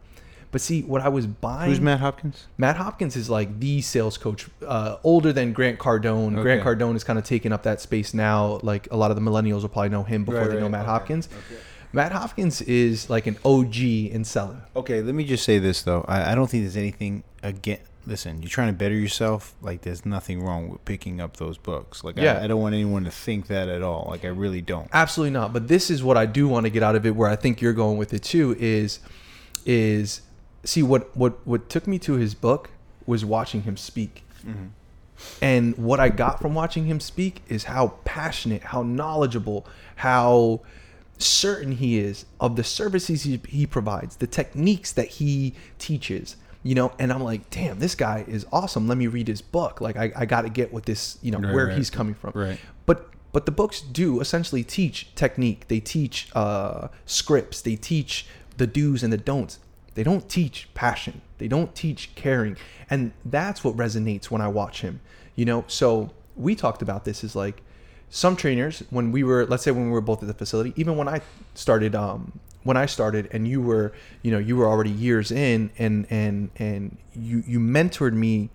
But 0.56 0.62
see, 0.62 0.80
what 0.84 1.02
I 1.02 1.10
was 1.10 1.26
buying. 1.26 1.68
Who's 1.68 1.82
Matt 1.82 2.00
Hopkins? 2.00 2.46
Matt 2.56 2.78
Hopkins 2.78 3.14
is 3.14 3.28
like 3.28 3.60
the 3.60 3.82
sales 3.82 4.16
coach, 4.16 4.48
uh, 4.66 4.96
older 5.04 5.30
than 5.30 5.52
Grant 5.52 5.78
Cardone. 5.78 6.40
Grant 6.40 6.62
Cardone 6.64 6.96
is 6.96 7.04
kind 7.04 7.18
of 7.18 7.26
taking 7.26 7.52
up 7.52 7.64
that 7.64 7.78
space 7.82 8.14
now. 8.14 8.58
Like 8.62 8.88
a 8.90 8.96
lot 8.96 9.10
of 9.10 9.18
the 9.18 9.20
millennials 9.20 9.60
will 9.60 9.68
probably 9.68 9.90
know 9.90 10.02
him 10.02 10.24
before 10.24 10.40
Right, 10.40 10.48
they 10.48 10.54
know 10.56 10.62
right, 10.62 10.70
Matt 10.70 10.80
okay, 10.84 10.90
Hopkins. 10.92 11.28
Matt 11.92 12.12
Hopkins 12.12 12.62
is 12.62 13.10
like 13.10 13.26
an 13.26 13.36
OG 13.44 13.76
in 13.76 14.24
selling. 14.24 14.62
Okay, 14.74 15.02
let 15.02 15.14
me 15.14 15.24
just 15.26 15.44
say 15.44 15.58
this 15.58 15.82
though. 15.82 16.06
I, 16.08 16.32
I 16.32 16.34
don't 16.34 16.48
think 16.48 16.62
there's 16.62 16.78
anything 16.78 17.22
again. 17.42 17.80
Listen, 18.06 18.40
you're 18.40 18.48
trying 18.48 18.68
to 18.68 18.78
better 18.78 18.94
yourself. 18.94 19.54
Like, 19.60 19.82
there's 19.82 20.06
nothing 20.06 20.42
wrong 20.42 20.70
with 20.70 20.82
picking 20.86 21.20
up 21.20 21.36
those 21.36 21.58
books. 21.58 22.02
Like, 22.02 22.16
Yeah. 22.16 22.38
I, 22.38 22.44
I 22.44 22.46
don't 22.46 22.62
want 22.62 22.74
anyone 22.74 23.04
to 23.04 23.10
think 23.10 23.48
that 23.48 23.68
at 23.68 23.82
all. 23.82 24.06
Like, 24.08 24.24
I 24.24 24.28
really 24.28 24.62
don't. 24.62 24.88
Absolutely 24.90 25.32
not. 25.32 25.52
But 25.52 25.68
this 25.68 25.90
is 25.90 26.02
what 26.02 26.16
I 26.16 26.24
do 26.24 26.48
want 26.48 26.64
to 26.64 26.70
get 26.70 26.82
out 26.82 26.96
of 26.96 27.04
it. 27.04 27.14
Where 27.14 27.28
I 27.28 27.36
think 27.36 27.60
you're 27.60 27.74
going 27.74 27.98
with 27.98 28.14
it 28.14 28.22
too 28.22 28.56
is, 28.58 29.00
is 29.66 30.22
see 30.66 30.82
what 30.82 31.16
what 31.16 31.34
what 31.46 31.68
took 31.70 31.86
me 31.86 31.98
to 32.00 32.14
his 32.14 32.34
book 32.34 32.70
was 33.06 33.24
watching 33.24 33.62
him 33.62 33.76
speak. 33.76 34.24
And 35.40 35.76
what 35.78 35.98
I 35.98 36.10
got 36.10 36.40
from 36.42 36.54
watching 36.54 36.84
him 36.84 37.00
speak 37.00 37.42
is 37.48 37.64
how 37.64 37.94
passionate, 38.04 38.62
how 38.64 38.82
knowledgeable, 38.82 39.66
how 39.96 40.60
certain 41.18 41.72
he 41.72 41.98
is 41.98 42.26
of 42.38 42.56
the 42.56 42.62
services 42.64 43.22
he, 43.22 43.40
he 43.48 43.66
provides, 43.66 44.16
the 44.16 44.26
techniques 44.26 44.92
that 44.92 45.08
he 45.08 45.54
teaches. 45.78 46.36
You 46.62 46.74
know, 46.74 46.92
and 46.98 47.12
I'm 47.12 47.22
like, 47.22 47.48
damn, 47.48 47.78
this 47.78 47.94
guy 47.94 48.24
is 48.26 48.44
awesome. 48.52 48.88
Let 48.88 48.98
me 48.98 49.06
read 49.06 49.28
his 49.28 49.40
book. 49.40 49.80
Like, 49.80 49.96
I, 49.96 50.12
I 50.16 50.26
got 50.26 50.42
to 50.42 50.48
get 50.50 50.72
what 50.72 50.84
this, 50.84 51.16
you 51.22 51.30
know, 51.30 51.38
Right, 51.38 51.54
where 51.54 51.66
right. 51.68 51.76
he's 51.76 51.90
coming 51.90 52.14
from. 52.14 52.32
Right. 52.34 52.58
But 52.86 53.08
but 53.32 53.46
the 53.46 53.52
books 53.52 53.80
do 53.80 54.20
essentially 54.20 54.64
teach 54.64 55.14
technique. 55.14 55.68
They 55.68 55.78
teach 55.78 56.28
uh, 56.34 56.88
scripts. 57.04 57.62
They 57.62 57.76
teach 57.76 58.26
the 58.56 58.66
do's 58.66 59.02
and 59.04 59.12
the 59.12 59.16
don'ts. 59.18 59.60
They 59.96 60.02
don't 60.02 60.28
teach 60.28 60.68
passion. 60.74 61.22
They 61.38 61.48
don't 61.48 61.74
teach 61.74 62.14
caring, 62.14 62.58
and 62.90 63.12
that's 63.24 63.64
what 63.64 63.76
resonates 63.76 64.26
when 64.26 64.42
I 64.42 64.48
watch 64.48 64.82
him. 64.82 65.00
You 65.34 65.46
know, 65.46 65.64
so 65.68 66.12
we 66.36 66.54
talked 66.54 66.82
about 66.82 67.06
this 67.06 67.24
is 67.24 67.34
like 67.34 67.62
some 68.10 68.36
trainers 68.36 68.82
when 68.90 69.10
we 69.10 69.24
were 69.24 69.46
let's 69.46 69.62
say 69.62 69.70
when 69.70 69.86
we 69.86 69.90
were 69.90 70.00
both 70.00 70.22
at 70.22 70.28
the 70.28 70.34
facility 70.34 70.72
even 70.76 70.96
when 70.96 71.08
i 71.08 71.20
started 71.54 71.92
um 71.94 72.38
when 72.62 72.76
i 72.76 72.86
started 72.86 73.28
and 73.32 73.48
you 73.48 73.60
were 73.60 73.92
you 74.22 74.30
know 74.30 74.38
you 74.38 74.56
were 74.56 74.66
already 74.66 74.90
years 74.90 75.32
in 75.32 75.70
and 75.76 76.06
and 76.08 76.48
and 76.56 76.96
you 77.16 77.42
you 77.48 77.58
mentored 77.58 78.12
me 78.12 78.48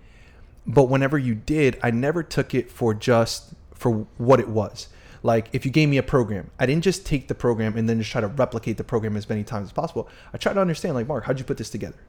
but 0.65 0.83
whenever 0.83 1.17
you 1.17 1.35
did 1.35 1.77
i 1.83 1.91
never 1.91 2.23
took 2.23 2.55
it 2.55 2.71
for 2.71 2.93
just 2.93 3.53
for 3.73 4.07
what 4.17 4.39
it 4.39 4.47
was 4.47 4.87
like 5.23 5.47
if 5.53 5.65
you 5.65 5.71
gave 5.71 5.89
me 5.89 5.97
a 5.97 6.03
program 6.03 6.49
i 6.59 6.65
didn't 6.65 6.83
just 6.83 7.05
take 7.05 7.27
the 7.27 7.35
program 7.35 7.77
and 7.77 7.87
then 7.87 7.97
just 7.99 8.11
try 8.11 8.21
to 8.21 8.27
replicate 8.27 8.77
the 8.77 8.83
program 8.83 9.15
as 9.15 9.27
many 9.29 9.43
times 9.43 9.67
as 9.67 9.73
possible 9.73 10.07
i 10.33 10.37
tried 10.37 10.53
to 10.53 10.61
understand 10.61 10.95
like 10.95 11.07
mark 11.07 11.23
how'd 11.25 11.39
you 11.39 11.45
put 11.45 11.57
this 11.57 11.69
together 11.69 11.99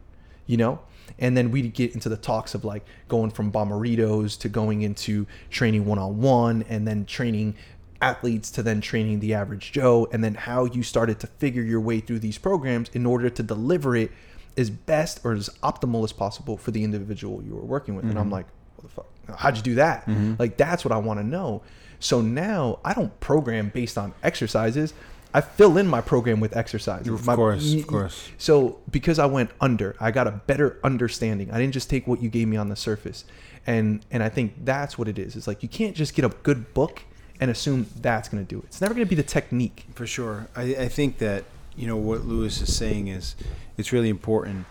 you 0.46 0.56
know 0.56 0.80
and 1.18 1.36
then 1.36 1.50
we'd 1.50 1.74
get 1.74 1.92
into 1.94 2.08
the 2.08 2.16
talks 2.16 2.54
of 2.54 2.64
like 2.64 2.84
going 3.08 3.30
from 3.30 3.52
bomberitos 3.52 4.38
to 4.38 4.48
going 4.48 4.82
into 4.82 5.26
training 5.50 5.84
one-on-one 5.84 6.64
and 6.68 6.86
then 6.86 7.04
training 7.04 7.54
athletes 8.00 8.50
to 8.50 8.62
then 8.62 8.80
training 8.80 9.20
the 9.20 9.34
average 9.34 9.72
joe 9.72 10.08
and 10.12 10.24
then 10.24 10.34
how 10.34 10.64
you 10.64 10.82
started 10.82 11.20
to 11.20 11.26
figure 11.26 11.62
your 11.62 11.80
way 11.80 12.00
through 12.00 12.18
these 12.18 12.38
programs 12.38 12.88
in 12.94 13.06
order 13.06 13.30
to 13.30 13.42
deliver 13.42 13.94
it 13.94 14.10
as 14.56 14.70
best 14.70 15.20
or 15.24 15.32
as 15.32 15.48
optimal 15.62 16.04
as 16.04 16.12
possible 16.12 16.56
for 16.56 16.70
the 16.70 16.84
individual 16.84 17.42
you 17.42 17.54
were 17.54 17.64
working 17.64 17.94
with. 17.94 18.04
And 18.04 18.18
I'm 18.18 18.26
mm-hmm. 18.26 18.34
like, 18.34 18.46
what 18.76 18.82
the 18.82 18.88
fuck? 18.88 19.38
How'd 19.38 19.56
you 19.56 19.62
do 19.62 19.74
that? 19.76 20.06
Mm-hmm. 20.06 20.34
Like 20.38 20.56
that's 20.56 20.84
what 20.84 20.92
I 20.92 20.98
want 20.98 21.20
to 21.20 21.26
know. 21.26 21.62
So 22.02 22.20
now 22.20 22.80
I 22.84 22.94
don't 22.94 23.18
program 23.20 23.70
based 23.72 23.96
on 23.96 24.12
exercises. 24.22 24.92
I 25.32 25.40
fill 25.40 25.78
in 25.78 25.86
my 25.86 26.00
program 26.00 26.40
with 26.40 26.56
exercises. 26.56 27.08
Of 27.08 27.24
My- 27.24 27.36
course, 27.36 27.72
of 27.72 27.86
course. 27.86 28.28
So 28.38 28.80
because 28.90 29.18
I 29.18 29.26
went 29.26 29.50
under, 29.60 29.96
I 30.00 30.10
got 30.10 30.26
a 30.26 30.32
better 30.32 30.78
understanding. 30.84 31.50
I 31.50 31.58
didn't 31.58 31.72
just 31.72 31.88
take 31.88 32.06
what 32.06 32.20
you 32.20 32.28
gave 32.28 32.48
me 32.48 32.56
on 32.56 32.68
the 32.68 32.76
surface. 32.76 33.24
And 33.66 34.04
and 34.10 34.22
I 34.22 34.28
think 34.28 34.64
that's 34.64 34.98
what 34.98 35.06
it 35.08 35.18
is. 35.18 35.36
It's 35.36 35.46
like 35.46 35.62
you 35.62 35.68
can't 35.68 35.94
just 35.96 36.14
get 36.14 36.24
a 36.24 36.28
good 36.42 36.74
book 36.74 37.02
and 37.40 37.50
assume 37.50 37.86
that's 38.00 38.28
going 38.28 38.44
to 38.44 38.48
do 38.48 38.58
it. 38.58 38.64
It's 38.66 38.80
never 38.80 38.94
going 38.94 39.06
to 39.06 39.08
be 39.08 39.16
the 39.16 39.22
technique. 39.22 39.86
For 39.94 40.06
sure. 40.06 40.48
I, 40.54 40.62
I 40.62 40.88
think 40.88 41.18
that, 41.18 41.44
you 41.76 41.86
know, 41.86 41.96
what 41.96 42.24
Lewis 42.26 42.60
is 42.60 42.76
saying 42.76 43.08
is 43.08 43.36
it's 43.78 43.92
really 43.92 44.08
important. 44.08 44.66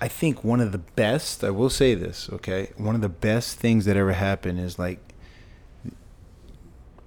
I 0.00 0.08
think 0.08 0.42
one 0.42 0.60
of 0.60 0.72
the 0.72 0.78
best, 0.78 1.44
I 1.44 1.50
will 1.50 1.70
say 1.70 1.94
this, 1.94 2.28
okay? 2.32 2.70
One 2.76 2.94
of 2.94 3.00
the 3.00 3.08
best 3.08 3.58
things 3.58 3.84
that 3.84 3.96
ever 3.96 4.12
happened 4.12 4.58
is 4.58 4.78
like 4.78 4.98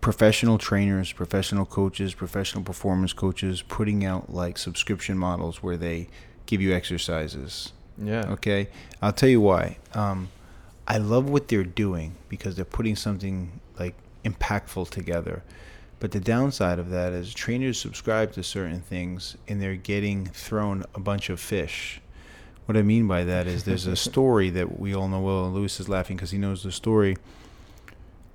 professional 0.02 0.58
trainers, 0.58 1.12
professional 1.12 1.66
coaches, 1.66 2.14
professional 2.14 2.64
performance 2.64 3.14
coaches 3.14 3.62
putting 3.62 4.06
out 4.06 4.34
like 4.34 4.58
subscription 4.58 5.18
models 5.18 5.64
where 5.64 5.78
they 5.78 6.08
give 6.46 6.62
you 6.62 6.74
exercises. 6.74 7.74
Yeah. 7.98 8.26
Okay, 8.32 8.70
I'll 9.02 9.14
tell 9.14 9.30
you 9.30 9.42
why. 9.42 9.78
Um, 9.94 10.30
I 10.88 10.98
love 10.98 11.30
what 11.30 11.48
they're 11.48 11.64
doing 11.64 12.16
because 12.30 12.56
they're 12.56 12.66
putting 12.66 12.96
something 12.96 13.60
like 13.80 13.96
impactful 14.24 14.90
together. 14.90 15.44
But 16.00 16.12
the 16.12 16.20
downside 16.20 16.78
of 16.80 16.92
that 16.92 17.12
is 17.12 17.34
trainers 17.34 17.80
subscribe 17.80 18.32
to 18.34 18.44
certain 18.44 18.82
things 18.82 19.36
and 19.48 19.62
they're 19.62 19.76
getting 19.76 20.28
thrown 20.28 20.84
a 20.94 21.00
bunch 21.00 21.30
of 21.30 21.40
fish. 21.40 22.02
What 22.66 22.78
I 22.78 22.84
mean 22.84 23.08
by 23.08 23.24
that 23.24 23.48
is 23.48 23.64
there's 23.64 23.88
a 23.88 23.96
story 24.10 24.50
that 24.52 24.80
we 24.80 24.94
all 24.94 25.08
know 25.08 25.22
well. 25.22 25.46
and 25.46 25.56
Lewis 25.56 25.80
is 25.80 25.90
laughing 25.90 26.18
because 26.18 26.32
he 26.32 26.38
knows 26.38 26.64
the 26.64 26.72
story. 26.72 27.18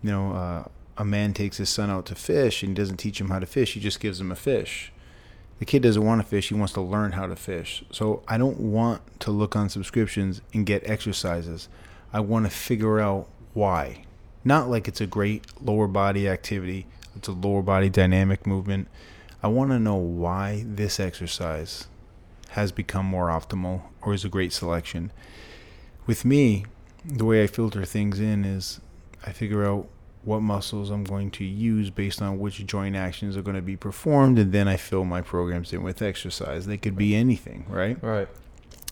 You 0.03 0.11
know, 0.11 0.33
uh, 0.33 0.64
a 0.96 1.05
man 1.05 1.33
takes 1.33 1.57
his 1.57 1.68
son 1.68 1.90
out 1.90 2.07
to 2.07 2.14
fish 2.14 2.62
and 2.62 2.76
doesn't 2.76 2.98
teach 2.98 3.20
him 3.20 3.31
how 3.31 3.38
to 3.38 3.46
fish. 3.46 3.74
He 3.74 3.81
just 3.81 4.00
gives 4.00 4.20
him 4.20 4.31
a 4.31 4.37
fish. 4.37 4.92
The 5.59 5.64
kid 5.64 5.83
doesn't 5.83 6.05
want 6.05 6.20
to 6.20 6.26
fish 6.26 6.48
he 6.48 6.55
wants 6.55 6.72
to 6.74 6.81
learn 6.81 7.12
how 7.12 7.26
to 7.26 7.37
fish. 7.37 7.85
So 7.90 8.22
i 8.26 8.37
don't 8.37 8.59
want 8.59 9.20
to 9.20 9.31
look 9.31 9.55
on 9.55 9.68
subscriptions 9.68 10.40
and 10.52 10.66
get 10.66 10.88
exercises. 10.88 11.68
I 12.12 12.20
want 12.20 12.46
to 12.46 12.50
figure 12.50 13.00
out 13.00 13.28
why. 13.55 14.05
Not 14.44 14.68
like 14.68 14.88
it's 14.88 15.00
a 15.00 15.07
great 15.07 15.46
lower 15.62 15.87
body 15.87 16.28
activity 16.28 16.87
it's 17.16 17.28
a 17.28 17.33
lower 17.33 17.62
body 17.62 17.90
dynamic 17.90 18.46
movement. 18.46 18.88
I 19.42 19.48
want 19.48 19.70
to 19.70 19.78
know 19.78 19.96
why 19.96 20.64
this 20.66 20.98
exercise 20.98 21.87
has 22.50 22.72
become 22.72 23.07
more 23.07 23.28
optimal 23.28 23.83
or 24.02 24.14
is 24.14 24.24
a 24.24 24.28
great 24.28 24.52
selection. 24.52 25.12
With 26.07 26.24
me 26.24 26.64
the 27.05 27.24
way 27.24 27.42
i 27.42 27.48
filter 27.48 27.85
things 27.85 28.20
in 28.20 28.44
is 28.44 28.81
i 29.26 29.33
figure 29.33 29.66
out 29.66 29.88
what 30.24 30.40
muscles 30.40 30.90
I'm 30.90 31.04
going 31.04 31.30
to 31.32 31.44
use 31.44 31.90
based 31.90 32.22
on 32.22 32.38
which 32.38 32.64
joint 32.66 32.94
actions 32.94 33.37
are 33.37 33.42
going 33.42 33.56
to 33.56 33.62
be 33.62 33.76
performed, 33.76 34.38
and 34.38 34.52
then 34.52 34.68
I 34.68 34.76
fill 34.76 35.04
my 35.04 35.20
programs 35.20 35.72
in 35.72 35.82
with 35.82 36.00
exercise. 36.00 36.66
They 36.66 36.76
could 36.76 36.96
be 36.96 37.14
anything, 37.14 37.66
right? 37.68 38.00
Right. 38.02 38.28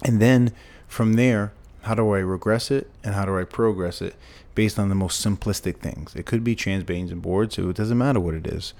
And 0.04 0.20
then 0.20 0.52
from 0.88 1.14
there, 1.14 1.52
how 1.82 1.94
do 1.94 2.10
I 2.12 2.18
regress 2.18 2.70
it 2.70 2.90
and 3.02 3.14
how 3.14 3.24
do 3.24 3.38
I 3.38 3.44
progress 3.44 4.02
it 4.02 4.14
based 4.54 4.78
on 4.78 4.88
the 4.88 4.94
most 4.94 5.24
simplistic 5.24 5.78
things? 5.78 6.14
It 6.14 6.26
could 6.26 6.44
be 6.44 6.56
transbanes 6.56 7.10
and 7.10 7.22
boards, 7.22 7.54
so 7.54 7.68
it 7.68 7.76
doesn't 7.76 7.96
matter 7.96 8.20
what 8.20 8.34
it 8.34 8.46
is. 8.46 8.74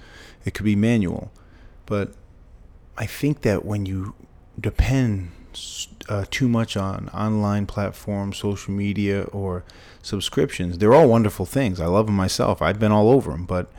It 0.45 0.53
could 0.53 0.65
be 0.65 0.75
manual. 0.75 1.31
But 1.85 2.13
I 2.97 3.05
think 3.05 3.41
that 3.41 3.65
when 3.65 3.85
you 3.85 4.13
depend 4.59 5.31
uh, 6.09 6.25
too 6.29 6.47
much 6.47 6.75
on 6.75 7.09
online 7.09 7.65
platforms, 7.65 8.37
social 8.37 8.73
media, 8.73 9.23
or 9.31 9.63
subscriptions, 10.01 10.77
they're 10.77 10.93
all 10.93 11.07
wonderful 11.07 11.45
things. 11.45 11.79
I 11.79 11.85
love 11.85 12.07
them 12.07 12.15
myself. 12.15 12.61
I've 12.61 12.79
been 12.79 12.91
all 12.91 13.09
over 13.09 13.31
them, 13.31 13.45
but 13.45 13.71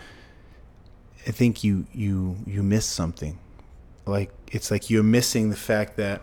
I 1.27 1.31
think 1.31 1.63
you 1.63 1.87
you 1.93 2.37
you 2.47 2.63
miss 2.63 2.87
something. 2.87 3.39
Like 4.07 4.31
it's 4.51 4.71
like 4.71 4.91
you're 4.91 5.03
missing 5.03 5.51
the 5.51 5.57
fact 5.57 5.97
that 5.97 6.23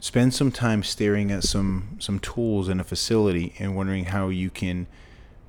spend 0.00 0.34
some 0.34 0.52
time 0.52 0.82
staring 0.82 1.30
at 1.30 1.44
some 1.44 1.96
some 1.98 2.18
tools 2.18 2.68
in 2.68 2.80
a 2.80 2.84
facility 2.84 3.54
and 3.58 3.74
wondering 3.74 4.06
how 4.06 4.28
you 4.28 4.50
can 4.50 4.86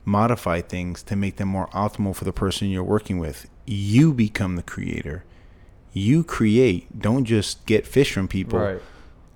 modify 0.06 0.62
things 0.62 1.04
to 1.04 1.16
make 1.16 1.38
them 1.38 1.50
more 1.50 1.68
optimal 1.68 2.16
for 2.16 2.24
the 2.24 2.32
person 2.34 2.70
you're 2.70 2.84
working 2.84 3.18
with. 3.18 3.50
You 3.66 4.14
become 4.14 4.56
the 4.56 4.64
creator. 4.64 5.24
You 5.92 6.24
create. 6.24 7.00
Don't 7.00 7.26
just 7.26 7.66
get 7.66 7.88
fish 7.88 8.14
from 8.14 8.28
people. 8.28 8.60
Right. 8.60 8.82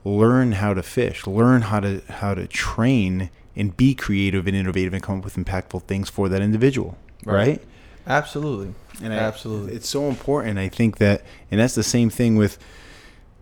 Learn 0.03 0.53
how 0.53 0.73
to 0.73 0.81
fish. 0.83 1.27
Learn 1.27 1.63
how 1.63 1.79
to 1.81 2.01
how 2.09 2.33
to 2.33 2.47
train 2.47 3.29
and 3.55 3.75
be 3.75 3.93
creative 3.93 4.47
and 4.47 4.55
innovative 4.55 4.93
and 4.93 5.03
come 5.03 5.19
up 5.19 5.25
with 5.25 5.35
impactful 5.35 5.83
things 5.83 6.09
for 6.09 6.29
that 6.29 6.41
individual. 6.41 6.97
Right? 7.25 7.61
Absolutely. 8.07 8.73
And 9.03 9.13
I- 9.13 9.17
Absolutely. 9.17 9.73
it's 9.73 9.89
so 9.89 10.07
important. 10.07 10.57
I 10.57 10.69
think 10.69 10.97
that, 10.97 11.23
and 11.51 11.59
that's 11.59 11.75
the 11.75 11.83
same 11.83 12.09
thing 12.09 12.35
with 12.37 12.57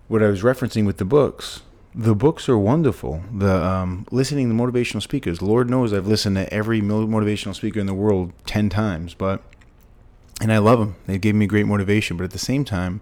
what 0.07 0.23
I 0.23 0.27
was 0.27 0.41
referencing 0.41 0.85
with 0.85 0.97
the 0.97 1.05
books. 1.05 1.61
The 1.93 2.15
books 2.15 2.47
are 2.49 2.57
wonderful. 2.57 3.23
The 3.33 3.63
um, 3.63 4.05
listening 4.11 4.49
to 4.49 4.55
motivational 4.55 5.01
speakers. 5.01 5.41
Lord 5.41 5.69
knows 5.69 5.93
I've 5.93 6.05
listened 6.07 6.35
to 6.35 6.51
every 6.53 6.81
motivational 6.81 7.55
speaker 7.55 7.79
in 7.79 7.87
the 7.87 7.93
world 7.93 8.33
ten 8.45 8.69
times, 8.69 9.13
but 9.13 9.41
and 10.39 10.53
I 10.53 10.59
love 10.59 10.79
them. 10.79 10.95
They 11.07 11.17
gave 11.17 11.33
me 11.33 11.47
great 11.47 11.65
motivation. 11.65 12.15
But 12.17 12.25
at 12.25 12.31
the 12.31 12.39
same 12.39 12.65
time, 12.65 13.01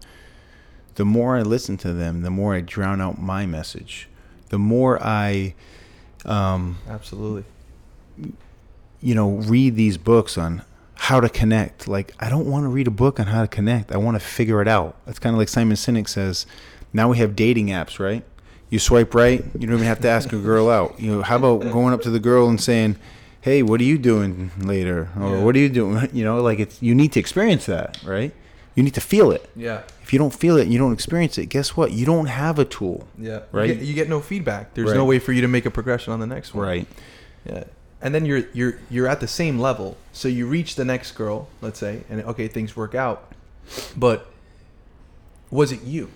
the 0.96 1.06
more 1.06 1.36
I 1.38 1.42
listen 1.42 1.78
to 1.78 1.94
them, 1.94 2.22
the 2.22 2.30
more 2.32 2.56
I 2.56 2.62
drown 2.62 3.02
out 3.02 3.20
my 3.22 3.46
message. 3.46 4.08
The 4.50 4.60
more 4.60 5.02
I 5.02 5.54
um, 6.26 6.78
Absolutely. 6.90 7.44
you 9.02 9.16
know, 9.16 9.30
read 9.32 9.76
these 9.76 9.98
books 9.98 10.38
on 10.38 10.64
how 10.96 11.20
to 11.20 11.30
connect. 11.30 11.88
Like, 11.88 12.14
I 12.20 12.30
don't 12.30 12.46
want 12.50 12.64
to 12.64 12.70
read 12.70 12.88
a 12.88 12.92
book 12.92 13.20
on 13.20 13.28
how 13.28 13.42
to 13.42 13.48
connect. 13.48 13.92
I 13.92 13.98
want 13.98 14.16
to 14.16 14.20
figure 14.26 14.62
it 14.62 14.68
out. 14.68 14.96
It's 15.08 15.20
kind 15.20 15.34
of 15.36 15.38
like 15.38 15.50
Simon 15.50 15.76
Sinek 15.76 16.08
says. 16.08 16.46
Now 16.94 17.10
we 17.10 17.18
have 17.18 17.36
dating 17.36 17.68
apps, 17.68 18.00
right? 18.00 18.24
You 18.70 18.80
swipe 18.80 19.14
right, 19.14 19.44
you 19.54 19.68
don't 19.68 19.76
even 19.76 19.86
have 19.88 20.00
to 20.02 20.08
ask 20.10 20.34
a 20.34 20.40
girl 20.40 20.70
out. 20.70 21.00
You 21.00 21.12
know, 21.12 21.22
how 21.22 21.36
about 21.36 21.62
going 21.72 21.94
up 21.94 22.02
to 22.04 22.10
the 22.10 22.20
girl 22.20 22.50
and 22.50 22.60
saying, 22.60 22.96
"Hey, 23.42 23.62
what 23.62 23.80
are 23.80 23.84
you 23.84 23.98
doing 24.00 24.50
later?" 24.60 25.10
Or 25.20 25.30
Yeah. 25.38 25.44
"What 25.44 25.56
are 25.56 25.60
you 25.60 25.70
doing?" 25.70 26.10
You 26.14 26.24
know, 26.24 26.42
like 26.42 26.60
it's 26.60 26.82
you 26.82 26.96
need 26.96 27.12
to 27.14 27.20
experience 27.20 27.68
that, 27.68 28.02
right? 28.04 28.34
You 28.74 28.82
need 28.82 28.96
to 28.96 29.02
feel 29.02 29.32
it. 29.32 29.48
Yeah. 29.56 29.84
If 30.06 30.14
you 30.14 30.20
don't 30.20 30.34
feel 30.34 30.56
it 30.58 30.68
you 30.68 30.78
don't 30.78 30.94
experience 30.94 31.40
it, 31.40 31.48
guess 31.48 31.76
what? 31.76 31.92
You 31.92 32.06
don't 32.06 32.28
have 32.28 32.60
a 32.60 32.66
tool. 32.66 33.08
Yeah. 33.18 33.40
Right. 33.52 33.70
You 33.70 33.74
get, 33.76 33.84
you 33.86 33.94
get 33.96 34.08
no 34.08 34.22
feedback. 34.22 34.76
There's 34.76 34.92
Right. 34.92 34.98
no 34.98 35.04
way 35.04 35.18
for 35.18 35.32
you 35.32 35.42
to 35.42 35.48
make 35.48 35.66
a 35.66 35.72
progression 35.72 36.14
on 36.14 36.20
the 36.20 36.28
next 36.28 36.54
one. 36.54 36.68
Right. 36.68 36.88
Yeah. 37.44 37.64
And 38.04 38.14
then 38.14 38.24
you're 38.24 38.44
you're 38.54 38.78
you're 38.92 39.08
at 39.08 39.20
the 39.20 39.28
same 39.28 39.58
level. 39.58 39.98
So 40.14 40.28
you 40.28 40.46
reach 40.46 40.76
the 40.76 40.86
next 40.86 41.14
girl, 41.14 41.48
let's 41.60 41.80
say, 41.80 42.04
and 42.08 42.22
okay, 42.22 42.48
things 42.48 42.76
work 42.76 42.94
out. 42.94 43.34
But 43.98 44.28
was 45.50 45.72
it 45.72 45.82
you? 45.84 46.12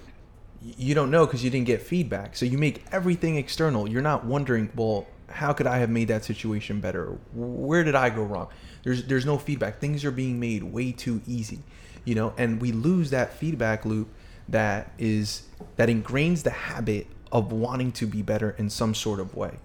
You 0.62 0.94
don't 0.94 1.10
know 1.10 1.26
because 1.26 1.44
you 1.44 1.50
didn't 1.50 1.66
get 1.66 1.82
feedback. 1.82 2.36
So 2.36 2.46
you 2.46 2.60
make 2.60 2.84
everything 2.92 3.38
external. 3.38 3.90
You're 3.90 4.04
not 4.04 4.24
wondering, 4.24 4.70
well, 4.76 5.08
how 5.30 5.52
could 5.54 5.66
I 5.66 5.80
have 5.80 5.90
made 5.90 6.10
that 6.10 6.24
situation 6.24 6.80
better? 6.80 7.18
Where 7.34 7.84
did 7.84 7.96
I 7.96 8.12
go 8.12 8.22
wrong? 8.22 8.50
There's 8.84 9.06
there's 9.06 9.26
no 9.26 9.40
feedback. 9.40 9.80
Things 9.80 10.06
are 10.06 10.12
being 10.12 10.40
made 10.40 10.62
way 10.64 10.92
too 10.92 11.22
easy, 11.28 11.60
you 12.06 12.16
know, 12.16 12.34
and 12.38 12.62
we 12.62 12.72
lose 12.72 13.10
that 13.12 13.34
feedback 13.34 13.86
loop 13.86 14.10
that 14.48 14.92
is 14.98 15.44
that 15.76 15.90
ingrains 15.90 16.44
the 16.44 16.50
habit 16.52 17.08
of 17.32 17.52
wanting 17.52 17.92
to 17.92 18.08
be 18.08 18.22
better 18.22 18.56
in 18.58 18.70
some 18.70 18.96
sort 18.96 19.20
of 19.20 19.36
way. 19.36 19.58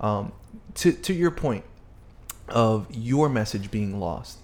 Um, 0.00 0.32
to 0.74 0.92
to 0.92 1.14
your 1.14 1.30
point 1.30 1.64
of 2.48 2.86
your 2.94 3.28
message 3.28 3.70
being 3.70 3.98
lost, 3.98 4.38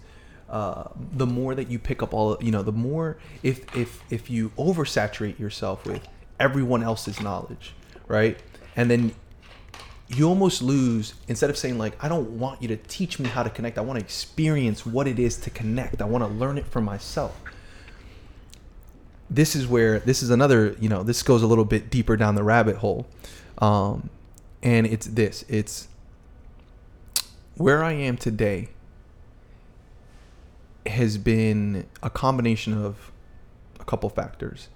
uh, 0.48 0.88
the 0.96 1.26
more 1.26 1.54
that 1.54 1.68
you 1.68 1.78
pick 1.78 2.02
up 2.02 2.14
all, 2.14 2.38
you 2.40 2.50
know, 2.50 2.62
the 2.62 2.72
more 2.72 3.18
if 3.42 3.74
if 3.76 4.02
if 4.10 4.30
you 4.30 4.50
oversaturate 4.58 5.38
yourself 5.38 5.84
with 5.86 6.06
everyone 6.40 6.82
else's 6.82 7.20
knowledge, 7.20 7.74
right, 8.08 8.38
and 8.76 8.90
then 8.90 9.14
you 10.14 10.28
almost 10.28 10.62
lose 10.62 11.14
instead 11.28 11.48
of 11.48 11.56
saying 11.56 11.78
like 11.78 12.02
i 12.04 12.08
don't 12.08 12.38
want 12.38 12.60
you 12.60 12.68
to 12.68 12.76
teach 12.76 13.18
me 13.18 13.28
how 13.28 13.42
to 13.42 13.50
connect 13.50 13.78
i 13.78 13.80
want 13.80 13.98
to 13.98 14.04
experience 14.04 14.84
what 14.84 15.08
it 15.08 15.18
is 15.18 15.36
to 15.36 15.50
connect. 15.50 16.00
I 16.02 16.04
want 16.04 16.24
to 16.24 16.28
learn 16.28 16.58
it 16.58 16.66
for 16.66 16.80
myself. 16.80 17.38
This 19.30 19.56
is 19.56 19.66
where 19.66 19.98
this 20.00 20.22
is 20.22 20.30
another 20.30 20.76
you 20.80 20.88
know 20.88 21.02
this 21.02 21.22
goes 21.22 21.42
a 21.42 21.46
little 21.46 21.64
bit 21.64 21.90
deeper 21.90 22.16
down 22.16 22.34
the 22.34 22.42
rabbit 22.42 22.76
hole. 22.76 23.06
Um 23.58 24.10
and 24.62 24.86
it's 24.86 25.06
this 25.06 25.44
it's 25.48 25.88
where 27.56 27.82
i 27.84 27.92
am 27.92 28.16
today 28.16 28.68
has 30.86 31.18
been 31.18 31.86
a 32.02 32.10
combination 32.10 32.72
of 32.72 33.12
a 33.78 33.84
couple 33.84 34.08
factors. 34.08 34.68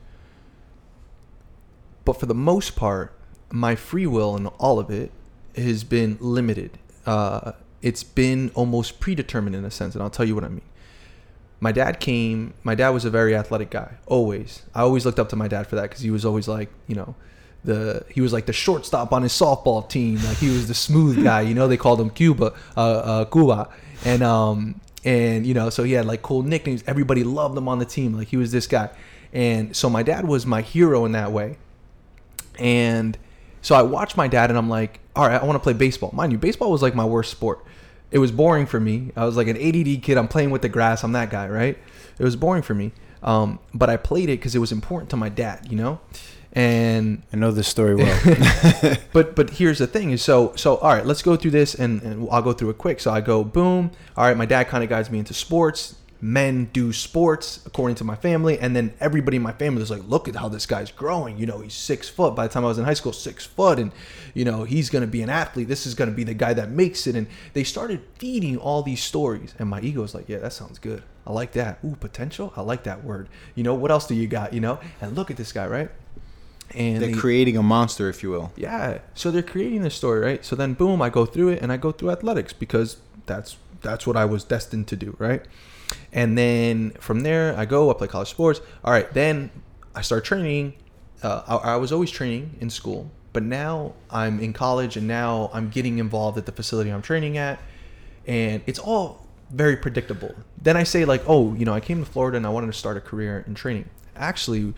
But 2.05 2.18
for 2.20 2.27
the 2.27 2.35
most 2.35 2.77
part 2.77 3.12
my 3.51 3.75
free 3.75 4.07
will 4.07 4.37
and 4.37 4.49
all 4.59 4.79
of 4.79 4.90
it 4.90 5.11
has 5.56 5.84
been 5.84 6.18
limited 6.20 6.78
uh, 7.06 7.52
it's 7.82 8.02
been 8.02 8.50
almost 8.54 9.00
predetermined 9.00 9.54
in 9.54 9.64
a 9.64 9.70
sense 9.70 9.94
and 9.94 10.02
i'll 10.02 10.10
tell 10.10 10.26
you 10.26 10.34
what 10.34 10.44
i 10.44 10.48
mean 10.48 10.62
my 11.60 11.72
dad 11.72 12.00
came 12.00 12.52
my 12.64 12.74
dad 12.74 12.90
was 12.90 13.04
a 13.04 13.10
very 13.10 13.34
athletic 13.34 13.70
guy 13.70 13.94
always 14.06 14.62
i 14.74 14.80
always 14.80 15.06
looked 15.06 15.18
up 15.18 15.28
to 15.28 15.36
my 15.36 15.48
dad 15.48 15.66
for 15.66 15.76
that 15.76 15.82
because 15.82 16.00
he 16.00 16.10
was 16.10 16.24
always 16.24 16.48
like 16.48 16.70
you 16.86 16.94
know 16.94 17.14
the 17.66 18.04
he 18.08 18.20
was 18.20 18.32
like 18.32 18.46
the 18.46 18.52
shortstop 18.52 19.12
on 19.12 19.22
his 19.22 19.32
softball 19.32 19.86
team. 19.86 20.22
Like 20.24 20.38
he 20.38 20.48
was 20.48 20.68
the 20.68 20.74
smooth 20.74 21.22
guy. 21.22 21.42
You 21.42 21.54
know, 21.54 21.68
they 21.68 21.76
called 21.76 22.00
him 22.00 22.10
Cuba, 22.10 22.54
uh, 22.76 22.80
uh, 22.80 23.24
Cuba, 23.26 23.68
and 24.04 24.22
um 24.22 24.80
and 25.04 25.46
you 25.46 25.52
know, 25.52 25.68
so 25.68 25.82
he 25.82 25.92
had 25.92 26.06
like 26.06 26.22
cool 26.22 26.42
nicknames. 26.42 26.82
Everybody 26.86 27.24
loved 27.24 27.58
him 27.58 27.68
on 27.68 27.78
the 27.78 27.84
team. 27.84 28.14
Like 28.14 28.28
he 28.28 28.36
was 28.36 28.52
this 28.52 28.66
guy, 28.66 28.88
and 29.32 29.76
so 29.76 29.90
my 29.90 30.02
dad 30.02 30.26
was 30.26 30.46
my 30.46 30.62
hero 30.62 31.04
in 31.04 31.12
that 31.12 31.32
way. 31.32 31.58
And 32.58 33.18
so 33.66 33.74
I 33.74 33.83
watched 33.83 34.16
my 34.16 34.29
dad, 34.29 34.48
and 34.48 34.57
I'm 34.57 34.68
like, 34.68 35.00
all 35.16 35.26
right, 35.26 35.42
I 35.42 35.44
want 35.44 35.57
to 35.57 35.61
play 35.61 35.72
baseball. 35.72 36.12
Mind 36.12 36.31
you, 36.31 36.38
baseball 36.38 36.70
was 36.70 36.83
like 36.83 36.94
my 36.94 37.05
worst 37.05 37.33
sport. 37.33 37.64
It 38.12 38.20
was 38.20 38.31
boring 38.31 38.64
for 38.64 38.79
me. 38.79 39.11
I 39.16 39.24
was 39.24 39.37
like 39.37 39.48
an 39.48 39.57
ADD 39.57 40.05
kid. 40.05 40.16
I'm 40.16 40.29
playing 40.29 40.50
with 40.50 40.62
the 40.62 40.68
grass. 40.68 41.02
I'm 41.02 41.11
that 41.14 41.31
guy, 41.31 41.48
right? 41.48 41.76
It 42.16 42.22
was 42.22 42.37
boring 42.37 42.62
for 42.62 42.74
me. 42.74 42.92
Um, 43.24 43.59
but 43.74 43.90
I 43.90 43.96
played 43.96 44.29
it 44.29 44.38
because 44.38 44.55
it 44.55 44.61
was 44.61 44.70
important 44.70 45.11
to 45.11 45.16
my 45.16 45.29
dad, 45.29 45.66
you 45.68 45.76
know. 45.76 45.98
And 46.52 47.24
I 47.33 47.38
know 47.38 47.50
this 47.50 47.66
story 47.66 47.96
well. 47.96 48.20
but 49.12 49.35
but 49.35 49.50
here's 49.50 49.81
the 49.81 49.88
thing 49.88 50.12
is 50.12 50.22
so 50.22 50.52
so 50.55 50.76
all 50.76 50.94
right 50.94 51.05
let's 51.05 51.22
go 51.22 51.35
through 51.35 51.50
this 51.50 51.74
and, 51.74 52.00
and 52.02 52.29
i'll 52.31 52.40
go 52.40 52.52
through 52.55 52.70
it 52.70 52.79
quick 52.79 52.98
so 52.98 53.11
i 53.11 53.20
go 53.20 53.44
boom 53.44 53.90
all 54.16 54.24
right 54.24 54.37
my 54.38 54.46
dad 54.46 54.68
kind 54.68 54.83
of 54.83 54.88
guides 54.88 55.11
me 55.11 55.18
into 55.18 55.35
sports 55.35 55.96
men 56.20 56.64
do 56.72 56.92
sports 56.92 57.61
according 57.66 57.94
to 57.96 58.05
my 58.05 58.16
family 58.16 58.59
and 58.59 58.74
then 58.74 58.92
everybody 59.00 59.37
in 59.37 59.42
my 59.42 59.52
family 59.52 59.81
was 59.81 59.90
like 59.90 60.02
look 60.09 60.29
at 60.29 60.37
how 60.37 60.48
this 60.48 60.64
guy's 60.66 60.90
growing. 60.90 61.37
You 61.38 61.46
know 61.46 61.61
he's 61.61 61.74
six 61.74 62.09
foot. 62.09 62.35
By 62.35 62.46
the 62.46 62.52
time 62.52 62.64
i 62.64 62.68
was 62.68 62.79
in 62.79 62.85
high 62.85 62.94
school 62.94 63.12
six 63.12 63.44
foot 63.44 63.79
and 63.79 63.92
you 64.35 64.44
know 64.44 64.64
he's 64.64 64.88
going 64.90 65.02
to 65.02 65.07
be 65.11 65.22
an 65.22 65.31
athlete. 65.31 65.68
This 65.68 65.87
is 65.87 65.94
going 65.94 66.11
to 66.11 66.16
be 66.16 66.24
the 66.24 66.35
guy 66.35 66.55
that 66.55 66.70
makes 66.70 67.07
it. 67.07 67.16
And 67.16 67.26
they 67.52 67.64
started 67.64 68.00
feeding 68.18 68.57
all 68.57 68.83
these 68.83 69.02
stories. 69.02 69.55
And 69.59 69.68
my 69.68 69.81
ego 69.81 70.00
was 70.02 70.14
like 70.14 70.29
yeah 70.29 70.38
that 70.38 70.52
sounds 70.52 70.79
good. 70.79 71.02
I 71.26 71.33
like 71.33 71.52
that. 71.52 71.79
Ooh 71.85 71.96
potential? 72.00 72.52
I 72.57 72.62
like 72.62 72.85
that 72.85 73.05
word. 73.05 73.29
You 73.55 73.62
know 73.64 73.74
what 73.74 73.90
else 73.90 74.07
do 74.07 74.14
you 74.14 74.26
got 74.26 74.52
you 74.52 74.61
know? 74.61 74.79
And 75.00 75.14
look 75.16 75.31
at 75.31 75.37
this 75.37 75.52
guy 75.52 75.66
right? 75.66 75.90
And 76.74 77.00
They're 77.02 77.11
they- 77.12 77.16
creating 77.18 77.57
a 77.57 77.62
monster, 77.62 78.09
if 78.09 78.22
you 78.22 78.31
will. 78.31 78.52
yeah. 78.57 78.98
So 79.14 79.31
they're 79.31 79.42
creating 79.42 79.83
this 79.83 79.94
story, 79.94 80.20
right? 80.20 80.44
So 80.44 80.57
then 80.57 80.74
boom, 80.74 81.00
I 81.00 81.11
go 81.11 81.24
through 81.24 81.50
it 81.50 81.62
and 81.62 81.70
I 81.70 81.76
go 81.76 81.92
through 81.92 82.11
athletics 82.11 82.52
because 82.52 82.96
that's 83.26 83.57
that's 83.83 84.07
what 84.07 84.16
I 84.16 84.24
was 84.24 84.42
destined 84.42 84.88
to 84.88 84.96
do, 84.96 85.14
right? 85.18 85.42
And 86.16 86.37
then 86.37 86.92
from 86.92 87.20
there 87.20 87.57
I 87.57 87.66
go, 87.66 87.90
I 87.90 87.94
play 87.94 88.09
college 88.09 88.31
sports. 88.31 88.61
All 88.83 88.90
right, 88.90 89.12
then 89.12 89.50
I 89.94 90.00
start 90.00 90.24
training. 90.24 90.74
Uh, 91.22 91.42
I, 91.46 91.74
I 91.74 91.76
was 91.76 91.92
always 91.92 92.11
training 92.11 92.57
in 92.61 92.70
school, 92.70 93.11
but 93.35 93.42
now 93.42 93.92
I'm 94.11 94.40
in 94.40 94.55
college 94.55 94.96
and 94.96 95.07
now 95.07 95.50
I'm 95.52 95.68
getting 95.68 95.98
involved 95.98 96.38
at 96.38 96.46
the 96.46 96.52
facility 96.52 96.90
I'm 96.90 97.02
training 97.02 97.37
at, 97.37 97.61
and 98.26 98.62
it's 98.66 98.79
all 98.79 99.26
very 99.50 99.76
predictable. 99.76 100.35
Then 100.61 100.76
I 100.76 100.85
say 100.85 101.05
like, 101.05 101.22
oh, 101.26 101.55
you 101.55 101.66
know, 101.66 101.74
I 101.74 101.81
came 101.81 102.02
to 102.05 102.11
Florida 102.11 102.38
and 102.38 102.46
I 102.46 102.50
wanted 102.50 102.68
to 102.68 102.72
start 102.72 102.96
a 102.96 103.00
career 103.00 103.44
in 103.46 103.55
training. 103.55 103.88
Actually, 104.16 104.72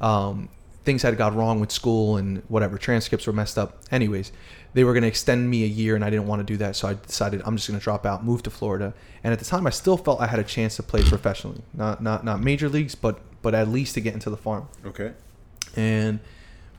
um, 0.00 0.48
things 0.84 1.02
had 1.02 1.16
got 1.16 1.34
wrong 1.34 1.60
with 1.60 1.72
school 1.72 2.16
and 2.16 2.42
whatever 2.48 2.76
transcripts 2.78 3.26
were 3.26 3.32
messed 3.32 3.56
up. 3.58 3.78
Anyways, 3.90 4.32
they 4.74 4.84
were 4.84 4.92
going 4.92 5.02
to 5.02 5.08
extend 5.08 5.48
me 5.48 5.64
a 5.64 5.66
year 5.66 5.94
and 5.94 6.04
I 6.04 6.10
didn't 6.10 6.26
want 6.26 6.40
to 6.40 6.44
do 6.44 6.56
that, 6.58 6.76
so 6.76 6.88
I 6.88 6.94
decided 6.94 7.40
I'm 7.44 7.56
just 7.56 7.68
going 7.68 7.78
to 7.78 7.84
drop 7.84 8.04
out, 8.04 8.24
move 8.24 8.42
to 8.42 8.50
Florida. 8.50 8.92
And 9.22 9.32
at 9.32 9.38
the 9.38 9.44
time, 9.44 9.66
I 9.66 9.70
still 9.70 9.96
felt 9.96 10.20
I 10.20 10.26
had 10.26 10.38
a 10.38 10.44
chance 10.44 10.76
to 10.76 10.82
play 10.82 11.02
professionally, 11.02 11.62
not 11.72 12.02
not 12.02 12.24
not 12.24 12.40
major 12.40 12.68
leagues, 12.68 12.94
but 12.94 13.20
but 13.42 13.54
at 13.54 13.68
least 13.68 13.94
to 13.94 14.00
get 14.00 14.14
into 14.14 14.30
the 14.30 14.36
farm 14.38 14.68
Okay. 14.86 15.12
and 15.76 16.20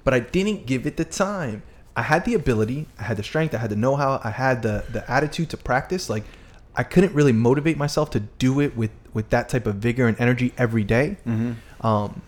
but 0.03 0.13
I 0.13 0.19
didn't 0.19 0.65
give 0.67 0.85
it 0.85 0.97
the 0.97 1.05
time. 1.05 1.63
I 1.95 2.01
had 2.03 2.25
the 2.25 2.33
ability, 2.33 2.87
I 2.99 3.03
had 3.03 3.17
the 3.17 3.23
strength, 3.23 3.55
I 3.55 3.57
had 3.57 3.69
the 3.71 3.75
know-how, 3.75 4.19
I 4.23 4.29
had 4.31 4.61
the 4.61 4.83
the 4.91 5.09
attitude 5.09 5.49
to 5.51 5.57
practice. 5.57 6.09
Like 6.09 6.23
I 6.75 6.83
couldn't 6.83 7.13
really 7.13 7.31
motivate 7.31 7.77
myself 7.77 8.09
to 8.11 8.19
do 8.19 8.59
it 8.59 8.75
with 8.75 8.91
with 9.13 9.29
that 9.29 9.47
type 9.49 9.65
of 9.65 9.75
vigor 9.75 10.05
and 10.07 10.19
energy 10.19 10.53
every 10.57 10.83
day. 10.83 11.17
Um, 11.81 12.21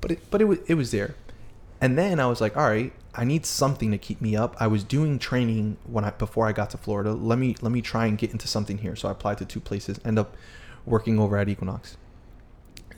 but 0.00 0.10
it 0.12 0.30
but 0.30 0.40
it 0.40 0.44
was 0.46 0.58
it 0.66 0.74
was 0.74 0.90
there. 0.90 1.14
And 1.80 1.96
then 1.96 2.20
I 2.20 2.26
was 2.26 2.40
like, 2.40 2.56
all 2.56 2.68
right, 2.68 2.92
I 3.14 3.24
need 3.24 3.46
something 3.46 3.90
to 3.90 3.98
keep 3.98 4.20
me 4.20 4.36
up. 4.36 4.56
I 4.60 4.66
was 4.66 4.84
doing 4.84 5.18
training 5.18 5.78
when 5.84 6.04
I 6.04 6.10
before 6.10 6.46
I 6.46 6.52
got 6.52 6.70
to 6.70 6.78
Florida. 6.78 7.12
Let 7.12 7.38
me 7.38 7.56
let 7.60 7.72
me 7.72 7.82
try 7.82 8.06
and 8.06 8.18
get 8.18 8.32
into 8.32 8.46
something 8.48 8.78
here. 8.78 8.94
So 8.96 9.08
I 9.08 9.12
applied 9.12 9.38
to 9.38 9.44
two 9.44 9.60
places. 9.60 9.98
End 10.04 10.18
up 10.18 10.36
working 10.84 11.18
over 11.18 11.36
at 11.36 11.48
Equinox. 11.48 11.96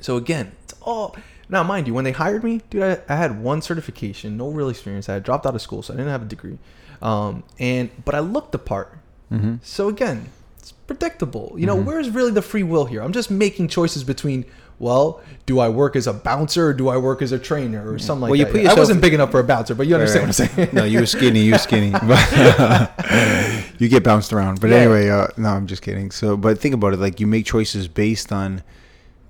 So 0.01 0.17
again, 0.17 0.53
it's 0.65 0.75
all 0.83 1.17
now, 1.49 1.63
mind 1.63 1.87
you, 1.87 1.93
when 1.93 2.05
they 2.05 2.13
hired 2.13 2.43
me, 2.43 2.63
dude, 2.71 2.83
I, 2.83 3.01
I 3.09 3.17
had 3.17 3.43
one 3.43 3.61
certification, 3.61 4.39
no 4.39 4.49
real 4.49 4.71
experience. 4.71 5.09
I 5.09 5.15
had 5.15 5.23
dropped 5.23 5.45
out 5.45 5.55
of 5.55 5.61
school, 5.61 5.83
so 5.83 5.93
I 5.93 5.97
didn't 5.99 6.11
have 6.11 6.23
a 6.23 6.27
degree. 6.27 6.59
Um, 7.03 7.45
and 7.59 7.91
but 8.05 8.15
I 8.15 8.21
looked 8.21 8.53
the 8.53 8.59
part. 8.59 8.99
So 9.63 9.89
again, 9.89 10.31
it's 10.59 10.73
predictable. 10.73 11.55
You 11.57 11.67
know, 11.67 11.75
where's 11.77 12.11
really 12.11 12.31
the 12.31 12.43
free 12.43 12.63
will 12.63 12.87
here? 12.87 13.03
I'm 13.03 13.13
just 13.13 13.31
making 13.31 13.69
choices 13.69 14.03
between. 14.03 14.47
Well, 14.83 15.21
do 15.47 15.61
I 15.61 15.69
work 15.69 15.95
as 15.95 16.09
a 16.09 16.13
bouncer 16.13 16.67
or 16.67 16.73
do 16.75 16.89
I 16.89 16.97
work 16.97 17.23
as 17.23 17.31
a 17.31 17.39
trainer 17.39 17.89
or 17.89 18.01
something 18.01 18.23
like 18.23 18.31
Well, 18.31 18.37
you 18.37 18.47
that? 18.47 18.53
put 18.53 18.67
I 18.67 18.75
wasn't 18.75 19.01
big 19.01 19.15
enough 19.15 19.31
for 19.31 19.39
a 19.39 19.45
bouncer, 19.45 19.77
but 19.77 19.87
you 19.87 19.95
understand 19.95 20.23
Right. 20.27 20.39
what 20.41 20.41
I'm 20.51 20.57
saying. 20.57 20.69
no, 20.73 20.83
you 20.85 20.99
were 20.99 21.07
skinny. 21.07 21.41
You 21.43 21.53
were 21.53 21.59
skinny. 21.59 21.93
You 23.79 23.89
get 23.89 24.03
bounced 24.05 24.33
around. 24.33 24.61
But 24.61 24.71
Yeah. 24.71 24.77
anyway, 24.79 25.09
uh, 25.09 25.29
no, 25.37 25.51
I'm 25.51 25.67
just 25.69 25.83
kidding. 25.83 26.11
So, 26.11 26.37
but 26.37 26.59
think 26.59 26.75
about 26.75 26.95
it. 26.95 26.99
Like 26.99 27.21
you 27.21 27.27
make 27.29 27.47
choices 27.47 27.87
based 27.89 28.33
on 28.33 28.63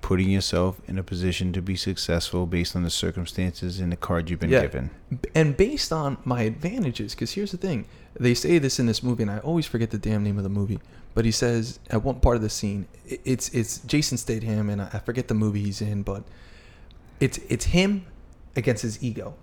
putting 0.01 0.29
yourself 0.29 0.81
in 0.87 0.97
a 0.97 1.03
position 1.03 1.53
to 1.53 1.61
be 1.61 1.75
successful 1.75 2.45
based 2.45 2.75
on 2.75 2.83
the 2.83 2.89
circumstances 2.89 3.79
and 3.79 3.91
the 3.91 3.95
card 3.95 4.29
you've 4.29 4.39
been 4.39 4.49
given. 4.49 4.89
And 5.35 5.55
based 5.55 5.93
on 5.93 6.17
my 6.25 6.41
advantages, 6.41 7.13
because 7.15 7.31
here's 7.33 7.51
the 7.51 7.57
thing 7.57 7.85
they 8.19 8.33
say 8.33 8.57
this 8.59 8.79
in 8.79 8.85
this 8.87 9.01
movie, 9.03 9.23
and 9.23 9.31
I 9.31 9.37
always 9.39 9.65
forget 9.65 9.91
the 9.91 9.97
damn 9.97 10.23
name 10.23 10.37
of 10.37 10.43
the 10.43 10.49
movie. 10.49 10.79
But 11.13 11.25
he 11.25 11.31
says 11.31 11.79
at 11.89 12.03
one 12.03 12.19
part 12.19 12.35
of 12.35 12.41
the 12.41 12.49
scene, 12.49 12.87
it's 13.05 13.49
it's 13.49 13.79
Jason 13.79 14.17
Statham, 14.17 14.69
and 14.69 14.81
I 14.81 14.99
forget 15.05 15.27
the 15.27 15.35
movie 15.35 15.61
he's 15.61 15.81
in, 15.81 16.03
but 16.03 16.23
it's 17.19 17.37
it's 17.49 17.65
him 17.65 18.05
against 18.55 18.81
his 18.81 19.03
ego, 19.03 19.35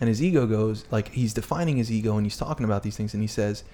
and 0.00 0.08
his 0.08 0.22
ego 0.22 0.46
goes 0.46 0.84
like 0.90 1.12
he's 1.12 1.34
defining 1.34 1.76
his 1.76 1.90
ego, 1.92 2.16
and 2.16 2.24
he's 2.24 2.36
talking 2.36 2.64
about 2.64 2.82
these 2.82 2.96
things, 2.96 3.12
and 3.12 3.22
he 3.22 3.26
says, 3.26 3.64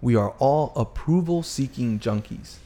"We 0.00 0.16
are 0.16 0.30
all 0.38 0.72
approval-seeking 0.74 2.00
junkies." 2.00 2.56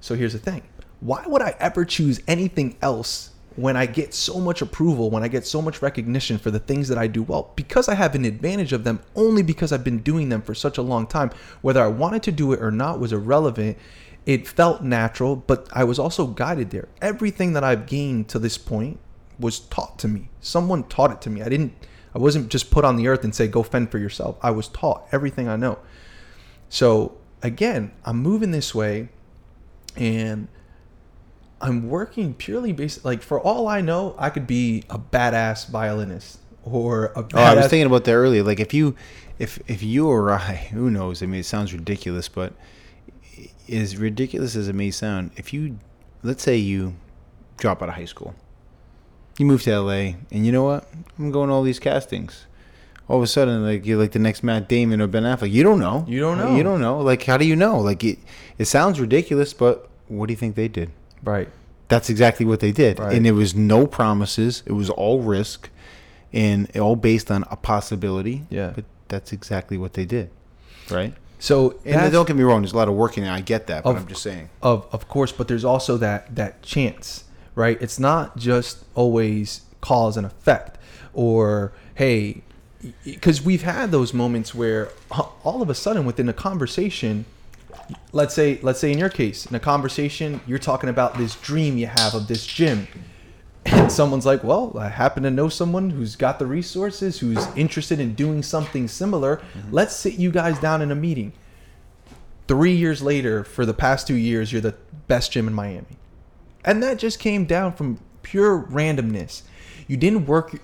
So 0.00 0.14
here's 0.14 0.32
the 0.32 0.38
thing. 0.38 0.62
Why 1.00 1.24
would 1.26 1.42
I 1.42 1.54
ever 1.60 1.84
choose 1.84 2.20
anything 2.26 2.76
else 2.82 3.29
when 3.60 3.76
I 3.76 3.86
get 3.86 4.14
so 4.14 4.38
much 4.38 4.62
approval, 4.62 5.10
when 5.10 5.22
I 5.22 5.28
get 5.28 5.46
so 5.46 5.60
much 5.60 5.82
recognition 5.82 6.38
for 6.38 6.50
the 6.50 6.58
things 6.58 6.88
that 6.88 6.98
I 6.98 7.06
do 7.06 7.22
well? 7.22 7.52
Because 7.56 7.88
I 7.88 7.94
have 7.94 8.14
an 8.14 8.24
advantage 8.24 8.72
of 8.72 8.84
them 8.84 9.00
only 9.14 9.42
because 9.42 9.72
I've 9.72 9.84
been 9.84 9.98
doing 9.98 10.28
them 10.28 10.42
for 10.42 10.54
such 10.54 10.78
a 10.78 10.82
long 10.82 11.06
time. 11.06 11.30
Whether 11.62 11.82
I 11.82 11.88
wanted 11.88 12.22
to 12.24 12.32
do 12.32 12.52
it 12.52 12.62
or 12.62 12.70
not 12.70 13.00
was 13.00 13.12
irrelevant. 13.12 13.76
It 14.26 14.46
felt 14.46 14.82
natural, 14.82 15.34
but 15.34 15.66
I 15.72 15.84
was 15.84 15.98
also 15.98 16.26
guided 16.26 16.70
there. 16.70 16.88
Everything 17.00 17.54
that 17.54 17.64
I've 17.64 17.86
gained 17.86 18.28
to 18.28 18.38
this 18.38 18.58
point 18.58 18.98
was 19.38 19.60
taught 19.60 19.98
to 20.00 20.08
me. 20.08 20.28
Someone 20.40 20.84
taught 20.84 21.10
it 21.10 21.20
to 21.22 21.30
me. 21.30 21.42
I 21.42 21.48
didn't 21.48 21.74
I 22.14 22.18
wasn't 22.18 22.50
just 22.50 22.70
put 22.70 22.84
on 22.84 22.96
the 22.96 23.08
earth 23.08 23.24
and 23.24 23.34
say 23.34 23.46
go 23.46 23.62
fend 23.62 23.90
for 23.90 23.98
yourself. 23.98 24.36
I 24.42 24.50
was 24.50 24.68
taught 24.68 25.06
everything 25.12 25.48
I 25.48 25.56
know. 25.56 25.78
So 26.68 27.16
again, 27.42 27.92
I'm 28.04 28.18
moving 28.18 28.50
this 28.50 28.74
way 28.74 29.08
and 29.96 30.48
I'm 31.60 31.88
working 31.88 32.34
purely 32.34 32.72
based 32.72 33.04
like 33.04 33.22
for 33.22 33.40
all 33.40 33.68
I 33.68 33.80
know, 33.80 34.14
I 34.18 34.30
could 34.30 34.46
be 34.46 34.84
a 34.88 34.98
badass 34.98 35.68
violinist 35.68 36.38
or 36.64 37.06
a 37.16 37.22
badass 37.22 37.34
Oh, 37.34 37.42
I 37.42 37.54
was 37.54 37.66
thinking 37.66 37.86
about 37.86 38.04
that 38.04 38.12
earlier. 38.12 38.42
Like 38.42 38.60
if 38.60 38.72
you, 38.72 38.96
if 39.38 39.60
if 39.68 39.82
you 39.82 40.08
or 40.08 40.30
I, 40.30 40.54
who 40.72 40.90
knows? 40.90 41.22
I 41.22 41.26
mean, 41.26 41.40
it 41.40 41.46
sounds 41.46 41.72
ridiculous, 41.72 42.28
but 42.28 42.54
as 43.70 43.96
ridiculous 43.96 44.56
as 44.56 44.68
it 44.68 44.74
may 44.74 44.90
sound, 44.90 45.32
if 45.36 45.52
you, 45.52 45.78
let's 46.22 46.42
say 46.42 46.56
you 46.56 46.94
drop 47.56 47.82
out 47.82 47.88
of 47.88 47.94
high 47.94 48.04
school, 48.04 48.34
you 49.38 49.46
move 49.46 49.62
to 49.62 49.78
LA, 49.78 50.14
and 50.30 50.44
you 50.46 50.52
know 50.52 50.64
what? 50.64 50.88
I'm 51.18 51.30
going 51.30 51.48
to 51.48 51.54
all 51.54 51.62
these 51.62 51.78
castings. 51.78 52.46
All 53.08 53.16
of 53.16 53.22
a 53.22 53.26
sudden, 53.26 53.64
like 53.64 53.84
you're 53.86 53.98
like 53.98 54.12
the 54.12 54.18
next 54.18 54.42
Matt 54.42 54.68
Damon 54.68 55.00
or 55.00 55.08
Ben 55.08 55.24
Affleck. 55.24 55.50
You 55.50 55.62
don't 55.62 55.80
know. 55.80 56.04
You 56.06 56.20
don't 56.20 56.38
uh, 56.38 56.44
know. 56.44 56.56
You 56.56 56.62
don't 56.62 56.80
know. 56.80 57.00
Like, 57.00 57.24
how 57.24 57.36
do 57.36 57.44
you 57.44 57.56
know? 57.56 57.80
Like, 57.80 58.04
it, 58.04 58.18
it 58.56 58.66
sounds 58.66 59.00
ridiculous, 59.00 59.52
but 59.52 59.88
what 60.06 60.26
do 60.26 60.32
you 60.32 60.36
think 60.36 60.54
they 60.54 60.68
did? 60.68 60.92
Right. 61.22 61.48
That's 61.88 62.08
exactly 62.08 62.46
what 62.46 62.60
they 62.60 62.70
did. 62.70 63.00
Right. 63.00 63.16
And 63.16 63.26
it 63.26 63.32
was 63.32 63.52
no 63.54 63.84
promises. 63.86 64.62
It 64.64 64.72
was 64.72 64.90
all 64.90 65.20
risk 65.22 65.70
and 66.32 66.70
all 66.76 66.94
based 66.94 67.32
on 67.32 67.44
a 67.50 67.56
possibility. 67.56 68.46
Yeah. 68.48 68.70
But 68.74 68.84
that's 69.08 69.32
exactly 69.32 69.76
what 69.76 69.94
they 69.94 70.04
did. 70.04 70.30
Right? 70.88 71.14
So 71.40 71.80
And 71.84 72.12
don't 72.12 72.28
get 72.28 72.36
me 72.36 72.44
wrong, 72.44 72.60
there's 72.62 72.72
a 72.74 72.76
lot 72.76 72.86
of 72.88 72.94
work 72.94 73.18
in 73.18 73.24
it. 73.24 73.30
I 73.30 73.40
get 73.40 73.66
that, 73.66 73.82
but 73.82 73.90
Of- 73.90 73.96
I'm 73.96 74.06
just 74.06 74.22
saying. 74.22 74.50
of 74.62 74.86
of 74.92 75.08
course 75.08 75.32
but 75.32 75.48
there's 75.48 75.64
also 75.64 75.96
that 75.96 76.34
that 76.36 76.62
chance 76.62 77.24
right 77.56 77.76
it's 77.80 77.98
not 77.98 78.36
just 78.36 78.84
always 78.94 79.62
cause 79.80 80.16
and 80.16 80.24
effect 80.26 80.78
or 81.12 81.72
hey 81.94 82.42
because 83.04 83.42
we've 83.42 83.62
had 83.62 83.90
those 83.90 84.14
moments 84.14 84.54
where 84.54 84.90
uh, 85.10 85.22
all 85.42 85.60
of 85.62 85.68
a 85.70 85.74
sudden 85.74 86.04
within 86.06 86.28
a 86.28 86.32
conversation 86.32 87.24
let's 88.12 88.34
say 88.34 88.58
let's 88.62 88.80
say 88.80 88.92
in 88.92 88.98
your 88.98 89.08
case 89.08 89.46
in 89.46 89.54
a 89.54 89.60
conversation 89.60 90.40
you're 90.46 90.58
talking 90.58 90.88
about 90.88 91.16
this 91.16 91.34
dream 91.36 91.76
you 91.76 91.86
have 91.86 92.14
of 92.14 92.26
this 92.26 92.46
gym 92.46 92.86
and 93.66 93.90
someone's 93.90 94.26
like 94.26 94.42
well 94.42 94.76
i 94.78 94.88
happen 94.88 95.22
to 95.22 95.30
know 95.30 95.48
someone 95.48 95.90
who's 95.90 96.16
got 96.16 96.38
the 96.38 96.46
resources 96.46 97.20
who's 97.20 97.46
interested 97.56 98.00
in 98.00 98.14
doing 98.14 98.42
something 98.42 98.88
similar 98.88 99.36
mm-hmm. 99.36 99.72
let's 99.72 99.94
sit 99.94 100.14
you 100.14 100.30
guys 100.30 100.58
down 100.58 100.82
in 100.82 100.90
a 100.90 100.94
meeting 100.94 101.32
three 102.50 102.72
years 102.72 103.00
later, 103.00 103.44
for 103.44 103.64
the 103.64 103.72
past 103.72 104.08
two 104.08 104.16
years, 104.16 104.50
you're 104.50 104.60
the 104.60 104.74
best 105.06 105.30
gym 105.30 105.46
in 105.46 105.54
Miami. 105.54 106.00
And 106.64 106.82
that 106.82 106.98
just 106.98 107.20
came 107.20 107.44
down 107.44 107.74
from 107.74 108.00
pure 108.22 108.62
randomness. 108.62 109.42
You 109.86 109.96
didn't 109.96 110.26
work 110.26 110.60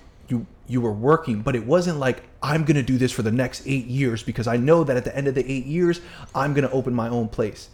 you 0.67 0.81
were 0.81 0.91
working, 0.91 1.41
but 1.41 1.55
it 1.55 1.65
wasn't 1.65 1.99
like 1.99 2.23
I'm 2.43 2.65
gonna 2.65 2.83
do 2.83 2.97
this 2.97 3.11
for 3.11 3.21
the 3.21 3.31
next 3.31 3.63
eight 3.65 3.85
years 3.85 4.21
because 4.21 4.47
I 4.47 4.57
know 4.57 4.83
that 4.83 4.97
at 4.97 5.05
the 5.05 5.15
end 5.15 5.27
of 5.27 5.35
the 5.35 5.49
eight 5.49 5.65
years 5.65 6.01
I'm 6.35 6.53
gonna 6.53 6.69
open 6.69 6.93
my 6.93 7.09
own 7.09 7.29
place. 7.29 7.69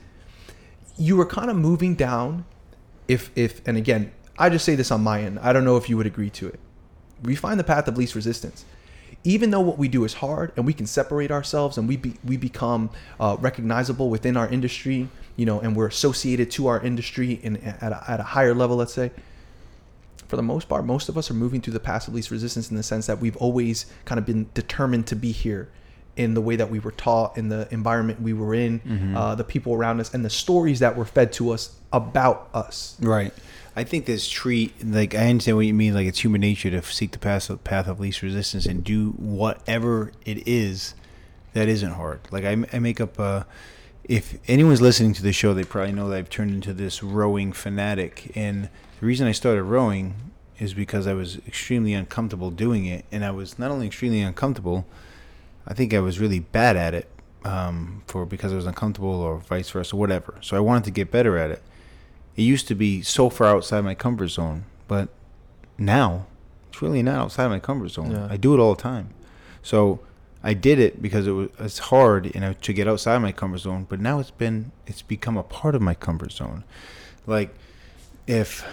You 0.98 1.18
were 1.18 1.26
kind 1.26 1.50
of 1.50 1.58
moving 1.58 1.96
down, 1.96 2.46
if 3.08 3.32
if 3.36 3.68
and 3.68 3.78
again 3.78 4.12
I 4.38 4.50
just 4.50 4.66
say 4.66 4.76
this 4.76 4.92
on 4.92 5.02
my 5.02 5.22
end. 5.22 5.40
I 5.40 5.54
don't 5.54 5.66
know 5.66 5.78
if 5.78 5.90
you 5.90 5.98
would 5.98 6.08
agree 6.08 6.30
to 6.32 6.48
it. 6.48 6.60
We 7.22 7.36
find 7.36 7.60
the 7.60 7.64
path 7.64 7.88
of 7.88 7.98
least 7.98 8.16
resistance. 8.16 8.66
Even 9.24 9.52
though 9.52 9.62
what 9.62 9.78
we 9.78 9.88
do 9.88 10.04
is 10.04 10.16
hard 10.16 10.52
and 10.58 10.66
we 10.66 10.74
can 10.74 10.86
separate 10.86 11.32
ourselves 11.32 11.78
and 11.78 11.88
we 11.88 11.96
be, 11.96 12.16
we 12.26 12.36
become 12.36 12.90
uh, 13.20 13.38
recognizable 13.40 14.10
within 14.10 14.36
our 14.36 14.50
industry, 14.50 15.08
you 15.38 15.46
know, 15.46 15.62
and 15.62 15.78
we're 15.78 15.88
associated 15.88 16.52
to 16.52 16.68
our 16.68 16.82
industry 16.82 17.40
in 17.42 17.56
at 17.58 17.94
a, 17.94 18.04
at 18.12 18.20
a 18.20 18.24
higher 18.24 18.54
level, 18.54 18.76
let's 18.76 18.94
say 18.94 19.12
for 20.34 20.38
the 20.38 20.42
most 20.42 20.68
part, 20.68 20.84
most 20.84 21.10
of 21.10 21.16
us 21.16 21.30
are 21.30 21.36
moving 21.36 21.62
through 21.62 21.74
the 21.74 21.80
path 21.80 22.08
of 22.08 22.14
least 22.16 22.32
resistance 22.32 22.72
in 22.72 22.76
the 22.76 22.82
sense 22.82 23.06
that 23.06 23.20
we've 23.20 23.38
always 23.38 23.86
kind 24.04 24.18
of 24.18 24.26
been 24.26 24.48
determined 24.56 25.06
to 25.06 25.16
be 25.16 25.32
here 25.32 25.70
in 26.16 26.34
the 26.34 26.42
way 26.42 26.56
that 26.56 26.72
we 26.72 26.80
were 26.80 26.90
taught, 26.92 27.38
in 27.38 27.50
the 27.50 27.68
environment 27.70 28.20
we 28.20 28.34
were 28.34 28.56
in, 28.56 28.80
Mm-hmm. 28.80 29.16
uh, 29.16 29.36
the 29.36 29.44
people 29.44 29.76
around 29.76 30.00
us, 30.00 30.12
and 30.12 30.26
the 30.26 30.32
stories 30.32 30.80
that 30.80 30.96
were 30.98 31.06
fed 31.06 31.32
to 31.34 31.52
us 31.52 31.76
about 31.92 32.50
us. 32.52 32.98
Right. 33.00 33.32
I 33.76 33.84
think 33.84 34.08
this 34.08 34.28
treat 34.28 34.74
like 34.84 35.14
I 35.14 35.28
understand 35.30 35.58
what 35.58 35.68
you 35.68 35.74
mean. 35.76 35.94
Like 35.94 36.08
it's 36.08 36.24
human 36.24 36.42
nature 36.42 36.72
to 36.72 36.82
seek 36.82 37.12
the 37.12 37.20
path 37.20 37.52
of, 37.52 37.64
path 37.64 37.88
of 37.88 38.00
least 38.00 38.24
resistance 38.24 38.66
and 38.66 38.84
do 38.84 39.12
whatever 39.12 40.12
it 40.26 40.48
is 40.48 40.96
that 41.54 41.68
isn't 41.70 41.92
hard. 41.94 42.22
Like 42.32 42.44
I, 42.44 42.58
I 42.74 42.80
make 42.80 43.00
up. 43.00 43.20
Uh, 43.20 43.44
if 44.04 44.38
anyone's 44.48 44.82
listening 44.82 45.14
to 45.14 45.22
the 45.22 45.32
show, 45.32 45.54
they 45.54 45.64
probably 45.64 45.94
know 45.94 46.10
that 46.10 46.18
I've 46.18 46.30
turned 46.32 46.52
into 46.56 46.74
this 46.74 47.04
rowing 47.04 47.54
fanatic. 47.54 48.32
And 48.36 48.70
the 49.04 49.08
reason 49.08 49.28
I 49.28 49.34
started 49.34 49.64
rowing 49.64 50.32
is 50.60 50.74
because 50.74 51.08
I 51.08 51.14
was 51.14 51.36
extremely 51.46 51.94
uncomfortable 51.94 52.52
doing 52.52 52.86
it, 52.86 53.04
and 53.12 53.26
I 53.26 53.32
was 53.32 53.60
not 53.60 53.70
only 53.70 53.86
extremely 53.86 54.22
uncomfortable, 54.22 54.86
I 55.68 55.74
think 55.74 55.94
I 55.94 56.00
was 56.00 56.22
really 56.22 56.40
bad 56.40 56.78
at 56.78 56.94
it 56.94 57.10
um, 57.44 58.04
for 58.08 58.26
because 58.26 58.54
I 58.54 58.56
was 58.56 58.66
uncomfortable 58.66 59.10
or 59.10 59.40
vice 59.40 59.70
versa, 59.70 59.98
whatever. 59.98 60.36
So 60.40 60.56
I 60.56 60.62
wanted 60.62 60.86
to 60.86 60.92
get 60.92 61.12
better 61.12 61.38
at 61.38 61.52
it. 61.52 61.62
It 62.38 62.44
used 62.44 62.66
to 62.70 62.76
be 62.76 63.02
so 63.02 63.30
far 63.30 63.48
outside 63.48 63.82
my 63.82 63.94
comfort 63.94 64.30
zone, 64.30 64.64
but 64.88 65.10
now 65.78 66.26
it's 66.70 66.82
really 66.82 67.04
not 67.04 67.16
outside 67.16 67.50
my 67.50 67.60
comfort 67.60 67.90
zone. 67.90 68.12
Yeah. 68.12 68.30
I 68.30 68.38
do 68.38 68.54
it 68.54 68.60
all 68.62 68.74
the 68.74 68.82
time. 68.82 69.10
So 69.62 70.00
I 70.42 70.54
did 70.54 70.80
it 70.80 71.02
because 71.02 71.28
it 71.28 71.32
was 71.32 71.50
it's 71.60 71.80
hard 71.80 72.34
and 72.34 72.46
I, 72.46 72.54
to 72.54 72.72
get 72.72 72.88
outside 72.88 73.18
my 73.18 73.34
comfort 73.34 73.58
zone. 73.58 73.86
But 73.90 74.00
now 74.00 74.20
it's 74.20 74.32
been 74.32 74.72
it's 74.88 75.02
become 75.02 75.36
a 75.36 75.44
part 75.44 75.76
of 75.76 75.82
my 75.82 75.94
comfort 75.94 76.32
zone. 76.32 76.64
Like 77.28 77.54
if 78.28 78.66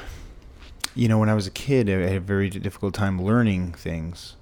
you 0.95 1.09
know 1.09 1.19
when 1.19 1.29
I 1.29 1.35
was 1.35 1.47
a 1.47 1.51
kid, 1.51 1.89
I 1.89 2.09
had 2.09 2.17
a 2.17 2.21
very 2.21 2.51
difficult 2.51 2.95
time 2.95 3.21
learning 3.21 3.73
things. 3.73 4.37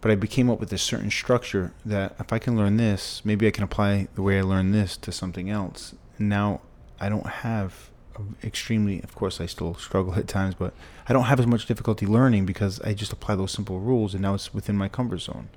But 0.00 0.10
I 0.10 0.16
became 0.16 0.50
up 0.50 0.60
with 0.60 0.70
a 0.72 0.76
certain 0.76 1.10
structure 1.10 1.72
that 1.86 2.14
if 2.18 2.30
I 2.30 2.38
can 2.38 2.56
learn 2.56 2.76
this, 2.76 3.22
maybe 3.24 3.46
I 3.46 3.50
can 3.50 3.64
apply 3.64 4.08
the 4.14 4.22
way 4.22 4.38
I 4.38 4.42
learned 4.42 4.74
this 4.74 4.98
to 4.98 5.10
something 5.10 5.48
else. 5.48 5.94
And 6.18 6.28
now 6.28 6.60
I 7.00 7.08
don't 7.08 7.26
have 7.26 7.90
extremely, 8.42 9.02
of 9.02 9.14
course, 9.14 9.40
I 9.40 9.46
still 9.46 9.74
struggle 9.74 10.14
at 10.16 10.28
times, 10.28 10.54
but 10.54 10.74
I 11.08 11.12
don't 11.12 11.24
have 11.24 11.40
as 11.40 11.46
much 11.46 11.66
difficulty 11.66 12.06
learning 12.06 12.46
because 12.46 12.80
I 12.82 12.92
just 12.92 13.12
apply 13.12 13.36
those 13.36 13.52
simple 13.52 13.80
rules 13.80 14.12
and 14.14 14.22
now 14.22 14.34
it's 14.34 14.52
within 14.52 14.76
my 14.76 14.88
comfort 14.88 15.20
zone. 15.20 15.48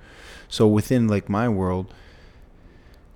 So 0.48 0.66
within 0.66 1.08
like 1.08 1.30
my 1.30 1.50
world, 1.50 1.94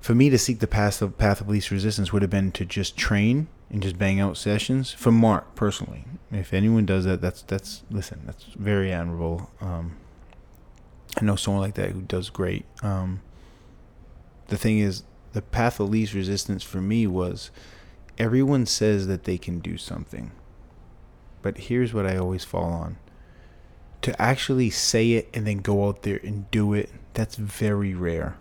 for 0.02 0.15
me 0.15 0.30
to 0.30 0.38
seek 0.38 0.60
the 0.60 0.67
path 0.67 1.02
of 1.02 1.17
path 1.17 1.41
of 1.41 1.47
least 1.47 1.71
resistance 1.71 2.12
would 2.12 2.24
have 2.24 2.32
been 2.32 2.52
to 2.54 2.65
just 2.65 2.97
train 2.97 3.47
and 3.71 3.81
just 3.81 3.97
bang 3.97 4.19
out 4.19 4.38
sessions. 4.38 4.91
For 4.91 5.12
Mark 5.12 5.55
personally, 5.55 6.03
if 6.31 6.53
anyone 6.53 6.86
does 6.86 7.05
that, 7.05 7.21
that's 7.21 7.41
that's 7.43 7.84
listen, 7.89 8.21
that's 8.25 8.43
very 8.43 8.91
admirable. 8.91 9.49
Um, 9.62 9.97
I 11.19 11.23
know 11.23 11.36
someone 11.36 11.62
like 11.62 11.75
that 11.75 11.91
who 11.91 12.01
does 12.01 12.29
great. 12.29 12.65
Um, 12.84 13.21
the 14.47 14.57
thing 14.57 14.79
is, 14.79 15.03
the 15.34 15.41
path 15.41 15.79
of 15.79 15.89
least 15.89 16.13
resistance 16.13 16.63
for 16.63 16.81
me 16.81 17.07
was 17.07 17.49
everyone 18.17 18.65
says 18.65 19.07
that 19.07 19.23
they 19.23 19.38
can 19.38 19.60
do 19.60 19.77
something, 19.77 20.31
but 21.41 21.57
here's 21.57 21.93
what 21.93 22.05
I 22.05 22.17
always 22.17 22.43
fall 22.43 22.71
on: 22.71 22.97
to 24.01 24.21
actually 24.21 24.69
say 24.69 25.13
it 25.13 25.29
and 25.34 25.47
then 25.47 25.60
go 25.60 25.88
out 25.88 26.03
there 26.03 26.19
and 26.23 26.51
do 26.51 26.73
it. 26.73 26.89
That's 27.13 27.36
very 27.36 27.93
rare. 27.93 28.38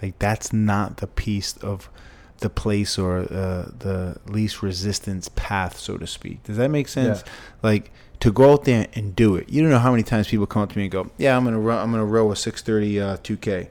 Like 0.00 0.18
that's 0.20 0.52
not 0.52 0.98
the 0.98 1.06
piece 1.08 1.56
of 1.58 1.88
the 2.42 2.50
place 2.50 2.98
or 2.98 3.18
uh, 3.20 3.70
the 3.78 4.16
least 4.26 4.62
resistance 4.62 5.28
path, 5.34 5.78
so 5.78 5.96
to 5.96 6.06
speak. 6.06 6.42
Does 6.44 6.56
that 6.58 6.68
make 6.70 6.86
sense? 6.88 7.22
Yeah. 7.26 7.32
Like 7.62 7.90
to 8.20 8.30
go 8.30 8.52
out 8.52 8.64
there 8.64 8.86
and 8.94 9.16
do 9.16 9.34
it. 9.36 9.48
You 9.48 9.62
don't 9.62 9.70
know 9.70 9.78
how 9.80 9.90
many 9.90 10.02
times 10.04 10.28
people 10.28 10.46
come 10.46 10.62
up 10.62 10.70
to 10.72 10.78
me 10.78 10.84
and 10.84 10.92
go, 10.92 11.10
"Yeah, 11.18 11.36
I'm 11.36 11.44
gonna 11.44 11.58
run. 11.58 11.78
I'm 11.82 11.90
gonna 11.90 12.04
row 12.04 12.30
a 12.30 12.34
6:30 12.36 13.00
uh, 13.00 13.16
2K," 13.18 13.68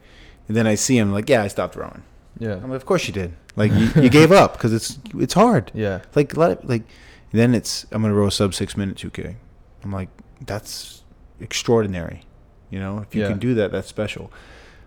and 0.47 0.57
then 0.57 0.65
I 0.67 0.75
see 0.75 0.97
them 0.99 1.13
like, 1.13 1.29
"Yeah, 1.29 1.43
I 1.43 1.47
stopped 1.47 1.75
rowing." 1.75 2.03
Yeah. 2.39 2.55
I'm 2.55 2.69
like, 2.69 2.81
"Of 2.81 2.85
course 2.85 3.07
you 3.07 3.13
did. 3.13 3.33
Like 3.55 3.71
you, 3.73 3.89
you 4.01 4.09
gave 4.09 4.31
up 4.31 4.53
because 4.53 4.73
it's 4.73 4.97
it's 5.17 5.33
hard. 5.35 5.71
Yeah. 5.73 6.01
Like 6.15 6.35
let 6.37 6.51
it, 6.51 6.67
like 6.67 6.83
then 7.31 7.53
it's 7.55 7.85
I'm 7.91 8.01
gonna 8.01 8.13
row 8.13 8.27
a 8.27 8.31
sub 8.31 8.53
six 8.53 8.75
minute 8.75 8.97
2K. 8.97 9.35
I'm 9.83 9.91
like, 9.91 10.09
that's 10.45 11.03
extraordinary. 11.39 12.21
You 12.69 12.79
know, 12.79 12.99
if 12.99 13.13
you 13.13 13.21
Yeah. 13.23 13.27
can 13.29 13.39
do 13.39 13.53
that, 13.55 13.71
that's 13.71 13.87
special. 13.89 14.31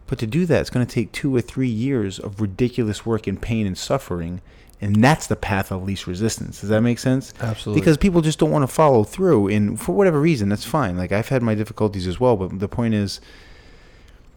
But 0.06 0.18
to 0.18 0.26
do 0.26 0.44
that, 0.46 0.60
it's 0.60 0.70
going 0.70 0.86
to 0.86 0.92
take 0.92 1.12
two 1.12 1.34
or 1.34 1.40
three 1.40 1.68
years 1.68 2.18
of 2.18 2.40
ridiculous 2.40 3.06
work 3.06 3.26
and 3.26 3.40
pain 3.40 3.66
and 3.66 3.76
suffering, 3.76 4.42
and 4.80 5.02
that's 5.02 5.26
the 5.26 5.36
path 5.36 5.72
of 5.72 5.82
least 5.82 6.06
resistance. 6.06 6.60
Does 6.60 6.68
that 6.68 6.82
make 6.82 6.98
sense? 6.98 7.32
Absolutely. 7.40 7.80
Because 7.80 7.96
people 7.96 8.20
just 8.20 8.38
don't 8.38 8.50
want 8.50 8.64
to 8.64 8.74
follow 8.74 9.04
through, 9.04 9.48
and 9.48 9.80
for 9.80 9.92
whatever 9.92 10.20
reason, 10.20 10.50
that's 10.50 10.64
fine. 10.64 10.98
Like 10.98 11.10
I've 11.10 11.28
had 11.28 11.42
my 11.42 11.54
difficulties 11.54 12.06
as 12.06 12.20
well, 12.20 12.36
but 12.36 12.58
the 12.58 12.68
point 12.68 12.92
is 12.94 13.20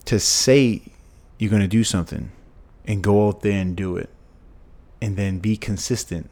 to 0.05 0.19
say 0.19 0.83
you're 1.37 1.51
going 1.51 1.61
to 1.61 1.67
do 1.67 1.83
something 1.83 2.31
and 2.85 3.03
go 3.03 3.27
out 3.27 3.41
there 3.41 3.59
and 3.59 3.75
do 3.75 3.97
it, 3.97 4.09
and 5.01 5.17
then 5.17 5.39
be 5.39 5.57
consistent 5.57 6.29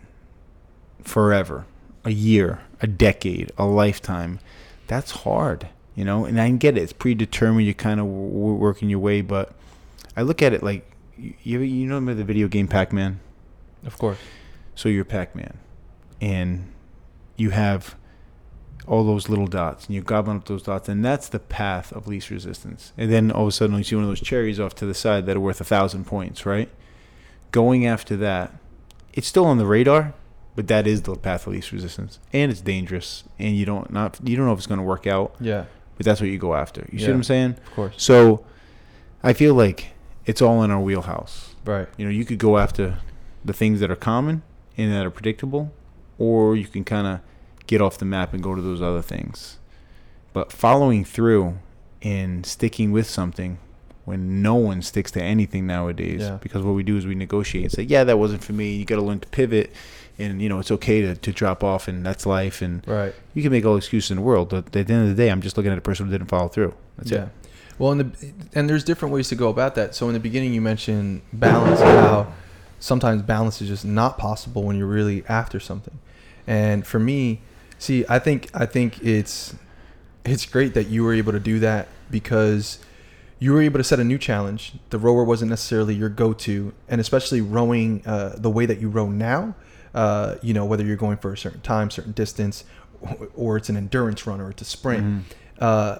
forever, 1.03 1.65
a 2.05 2.11
year, 2.11 2.61
a 2.81 2.87
decade, 2.87 3.51
a 3.57 3.65
lifetime. 3.65 4.39
That's 4.87 5.11
hard, 5.11 5.67
you 5.95 6.03
know. 6.05 6.25
And 6.25 6.39
I 6.39 6.47
can 6.47 6.57
get 6.57 6.77
it; 6.77 6.81
it's 6.81 6.93
predetermined. 6.93 7.65
You're 7.65 7.73
kind 7.73 7.99
of 7.99 8.05
w- 8.05 8.53
working 8.55 8.89
your 8.89 8.99
way, 8.99 9.21
but 9.21 9.53
I 10.15 10.21
look 10.21 10.41
at 10.41 10.53
it 10.53 10.61
like 10.63 10.89
you 11.17 11.59
you 11.61 11.87
know 11.87 11.99
the 12.13 12.23
video 12.23 12.47
game 12.47 12.67
Pac-Man. 12.67 13.19
of 13.85 13.97
course. 13.97 14.17
So 14.75 14.89
you're 14.89 15.05
Pac-Man, 15.05 15.57
and 16.21 16.71
you 17.37 17.51
have 17.51 17.95
all 18.87 19.03
those 19.03 19.29
little 19.29 19.47
dots, 19.47 19.85
and 19.85 19.95
you're 19.95 20.03
gobbling 20.03 20.37
up 20.37 20.45
those 20.45 20.61
dots, 20.63 20.87
and 20.89 21.03
that's 21.03 21.27
the 21.29 21.39
path 21.39 21.91
of 21.93 22.07
least 22.07 22.29
resistance. 22.29 22.93
And 22.97 23.11
then 23.11 23.31
all 23.31 23.43
of 23.43 23.47
a 23.47 23.51
sudden, 23.51 23.75
you 23.77 23.83
see 23.83 23.95
one 23.95 24.03
of 24.03 24.09
those 24.09 24.21
cherries 24.21 24.59
off 24.59 24.75
to 24.75 24.85
the 24.85 24.93
side 24.93 25.25
that 25.25 25.35
are 25.37 25.39
worth 25.39 25.59
a 25.59 25.63
thousand 25.63 26.05
points, 26.05 26.45
right? 26.45 26.69
Going 27.51 27.85
after 27.85 28.15
that, 28.17 28.53
it's 29.13 29.27
still 29.27 29.45
on 29.45 29.57
the 29.57 29.65
radar, 29.65 30.13
but 30.55 30.67
that 30.67 30.85
is 30.85 31.01
the 31.03 31.15
path 31.15 31.47
of 31.47 31.53
least 31.53 31.71
resistance, 31.71 32.19
and 32.33 32.51
it's 32.51 32.61
dangerous, 32.61 33.23
and 33.39 33.55
you 33.55 33.65
don't 33.65 33.91
not 33.91 34.19
you 34.23 34.35
don't 34.35 34.45
know 34.45 34.51
if 34.53 34.59
it's 34.59 34.67
going 34.67 34.77
to 34.79 34.83
work 34.85 35.07
out, 35.07 35.33
Yeah. 35.39 35.65
But 35.97 36.05
that's 36.05 36.19
what 36.21 36.29
you 36.29 36.37
go 36.37 36.55
after. 36.55 36.87
You 36.91 36.99
see 36.99 37.07
what 37.07 37.15
I'm 37.15 37.23
saying? 37.23 37.51
Of 37.51 37.71
course. 37.75 37.93
So, 37.97 38.45
I 39.23 39.33
feel 39.33 39.53
like 39.55 39.93
it's 40.25 40.41
all 40.41 40.63
in 40.63 40.71
our 40.71 40.79
wheelhouse. 40.81 41.55
Right. 41.65 41.87
You 41.97 42.05
know, 42.05 42.11
you 42.11 42.25
could 42.25 42.37
go 42.37 42.57
after 42.57 42.99
the 43.43 43.53
things 43.53 43.79
that 43.79 43.89
are 43.91 43.95
common 43.95 44.43
and 44.77 44.91
that 44.91 45.05
are 45.05 45.11
predictable, 45.11 45.71
or 46.17 46.55
you 46.55 46.65
can 46.67 46.83
kind 46.83 47.07
of 47.07 47.19
get 47.67 47.81
off 47.81 47.97
the 47.97 48.05
map 48.05 48.33
and 48.33 48.43
go 48.43 48.53
to 48.55 48.61
those 48.61 48.81
other 48.81 49.01
things. 49.01 49.57
But 50.33 50.51
following 50.51 51.05
through 51.05 51.57
and 52.01 52.45
sticking 52.45 52.91
with 52.91 53.09
something 53.09 53.57
when 54.03 54.41
no 54.43 54.53
one 54.53 54.81
sticks 54.83 55.09
to 55.11 55.21
anything 55.23 55.65
nowadays, 55.65 56.21
Yeah. 56.21 56.37
because 56.41 56.61
what 56.63 56.73
we 56.75 56.83
do 56.83 56.95
is 56.97 57.07
we 57.07 57.15
negotiate 57.15 57.63
and 57.63 57.71
say, 57.71 57.81
yeah, 57.83 58.03
that 58.03 58.19
wasn't 58.19 58.43
for 58.43 58.53
me. 58.53 58.75
You 58.75 58.85
got 58.85 58.97
to 58.97 59.01
learn 59.01 59.19
to 59.21 59.27
pivot. 59.29 59.71
And, 60.17 60.41
you 60.41 60.47
know, 60.47 60.59
it's 60.59 60.71
okay 60.71 61.01
to, 61.01 61.15
to 61.15 61.31
drop 61.33 61.63
off, 61.63 61.87
and 61.87 62.05
that's 62.05 62.25
life. 62.25 62.61
And 62.61 62.87
Right. 62.87 63.13
you 63.33 63.41
can 63.41 63.51
make 63.51 63.65
all 63.65 63.75
excuses 63.75 64.11
in 64.11 64.17
the 64.17 64.23
world. 64.23 64.49
But 64.49 64.75
at 64.75 64.87
the 64.87 64.93
end 64.93 65.09
of 65.09 65.09
the 65.09 65.21
day, 65.21 65.29
I'm 65.29 65.41
just 65.41 65.57
looking 65.57 65.71
at 65.71 65.77
a 65.77 65.81
person 65.81 66.05
who 66.05 66.11
didn't 66.11 66.29
follow 66.29 66.47
through. 66.47 66.73
That's 66.97 67.11
yeah. 67.11 67.23
it. 67.23 67.29
Well, 67.77 67.91
in 67.91 67.97
the 67.97 68.33
and 68.53 68.69
there's 68.69 68.83
different 68.83 69.13
ways 69.13 69.27
to 69.29 69.35
go 69.35 69.49
about 69.49 69.75
that. 69.75 69.95
So 69.95 70.07
in 70.07 70.13
the 70.13 70.19
beginning, 70.19 70.53
you 70.53 70.61
mentioned 70.61 71.21
balance 71.33 71.81
how 71.81 72.31
sometimes 72.79 73.21
balance 73.21 73.61
is 73.61 73.67
just 73.67 73.83
not 73.83 74.17
possible 74.17 74.63
when 74.63 74.77
you're 74.77 74.87
really 74.87 75.25
after 75.27 75.59
something. 75.59 75.99
And 76.47 76.85
for 76.85 76.99
me, 76.99 77.41
see, 77.77 78.05
I 78.07 78.19
think 78.19 78.49
I 78.53 78.65
think 78.65 79.03
it's 79.03 79.55
it's 80.23 80.45
great 80.45 80.73
that 80.73 80.87
you 80.87 81.03
were 81.03 81.13
able 81.13 81.33
to 81.33 81.39
do 81.39 81.59
that 81.59 81.87
because 82.09 82.79
you 83.39 83.51
were 83.51 83.61
able 83.61 83.79
to 83.79 83.83
set 83.83 83.99
a 83.99 84.03
new 84.03 84.17
challenge. 84.17 84.73
The 84.89 84.97
rower 84.97 85.23
wasn't 85.23 85.49
necessarily 85.49 85.93
your 85.93 86.09
go-to, 86.09 86.73
and 86.87 87.01
especially 87.01 87.41
rowing 87.41 88.01
uh, 88.05 88.35
the 88.37 88.49
way 88.49 88.65
that 88.65 88.79
you 88.79 88.89
row 88.89 89.09
now. 89.09 89.55
Uh, 89.95 90.35
you 90.43 90.53
know, 90.53 90.65
whether 90.65 90.83
you're 90.83 90.95
going 90.97 91.17
for 91.17 91.33
a 91.33 91.37
certain 91.37 91.61
time, 91.61 91.89
certain 91.89 92.11
distance, 92.11 92.65
or, 93.01 93.29
or 93.35 93.57
it's 93.57 93.69
an 93.69 93.77
endurance 93.77 94.27
run 94.27 94.39
or 94.41 94.51
it's 94.51 94.61
a 94.61 94.65
sprint. 94.65 95.25
Uh, 95.57 95.99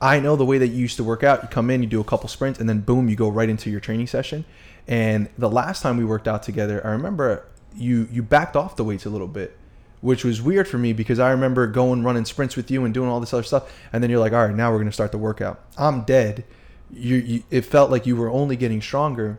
I 0.00 0.20
know 0.20 0.36
the 0.36 0.46
way 0.46 0.58
that 0.58 0.68
you 0.68 0.78
used 0.78 0.96
to 0.96 1.04
work 1.04 1.22
out. 1.22 1.42
You 1.42 1.48
come 1.48 1.68
in, 1.68 1.82
you 1.82 1.88
do 1.88 2.00
a 2.00 2.04
couple 2.04 2.28
sprints, 2.28 2.58
and 2.58 2.68
then 2.68 2.80
boom, 2.80 3.08
you 3.08 3.16
go 3.16 3.28
right 3.28 3.48
into 3.48 3.68
your 3.68 3.80
training 3.80 4.06
session. 4.06 4.44
And 4.88 5.28
the 5.36 5.50
last 5.50 5.82
time 5.82 5.96
we 5.98 6.04
worked 6.04 6.26
out 6.26 6.42
together, 6.42 6.80
I 6.86 6.90
remember 6.90 7.44
you 7.74 8.08
you 8.10 8.22
backed 8.22 8.56
off 8.56 8.76
the 8.76 8.84
weights 8.84 9.06
a 9.06 9.10
little 9.10 9.28
bit 9.28 9.56
which 10.02 10.24
was 10.24 10.42
weird 10.42 10.68
for 10.68 10.78
me 10.78 10.92
because 10.92 11.18
I 11.18 11.30
remember 11.30 11.66
going 11.68 12.02
running 12.02 12.24
sprints 12.24 12.56
with 12.56 12.70
you 12.70 12.84
and 12.84 12.92
doing 12.92 13.08
all 13.08 13.20
this 13.20 13.32
other 13.32 13.44
stuff, 13.44 13.72
and 13.92 14.02
then 14.02 14.10
you're 14.10 14.18
like, 14.18 14.32
all 14.32 14.46
right, 14.46 14.54
now 14.54 14.70
we're 14.70 14.78
gonna 14.78 14.92
start 14.92 15.12
the 15.12 15.18
workout. 15.18 15.60
I'm 15.78 16.02
dead. 16.02 16.44
You, 16.90 17.16
you 17.16 17.42
it 17.50 17.64
felt 17.64 17.90
like 17.90 18.04
you 18.04 18.16
were 18.16 18.28
only 18.28 18.56
getting 18.56 18.82
stronger, 18.82 19.38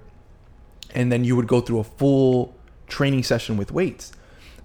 and 0.95 1.11
then 1.11 1.23
you 1.25 1.35
would 1.35 1.47
go 1.47 1.61
through 1.61 1.79
a 1.79 1.83
full 1.83 2.55
training 2.93 3.23
session 3.23 3.57
with 3.57 3.71
weights. 3.71 4.11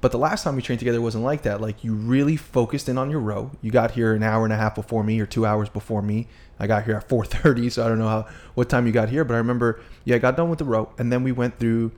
But 0.00 0.12
the 0.12 0.18
last 0.18 0.44
time 0.44 0.54
we 0.54 0.62
trained 0.62 0.78
together 0.78 1.00
wasn't 1.00 1.24
like 1.24 1.42
that. 1.42 1.60
Like 1.60 1.82
you 1.82 1.94
really 1.94 2.36
focused 2.36 2.88
in 2.88 2.98
on 2.98 3.10
your 3.10 3.20
row. 3.20 3.50
You 3.62 3.70
got 3.70 3.92
here 3.92 4.14
an 4.14 4.22
hour 4.22 4.44
and 4.44 4.52
a 4.52 4.56
half 4.56 4.74
before 4.74 5.02
me 5.02 5.18
or 5.18 5.26
two 5.26 5.46
hours 5.46 5.68
before 5.70 6.02
me. 6.02 6.28
I 6.60 6.66
got 6.66 6.84
here 6.84 6.94
at 6.94 7.08
4:30, 7.14 7.72
so 7.72 7.84
I 7.84 7.88
don't 7.88 7.98
know 7.98 8.08
how 8.08 8.28
what 8.54 8.68
time 8.68 8.86
you 8.86 8.92
got 8.92 9.08
here, 9.08 9.24
but 9.24 9.34
I 9.34 9.38
remember 9.38 9.80
yeah, 10.04 10.16
I 10.16 10.18
got 10.18 10.36
done 10.36 10.50
with 10.50 10.58
the 10.58 10.66
row, 10.66 10.92
and 10.98 11.10
then 11.10 11.24
we 11.24 11.32
went 11.32 11.58
through 11.58 11.92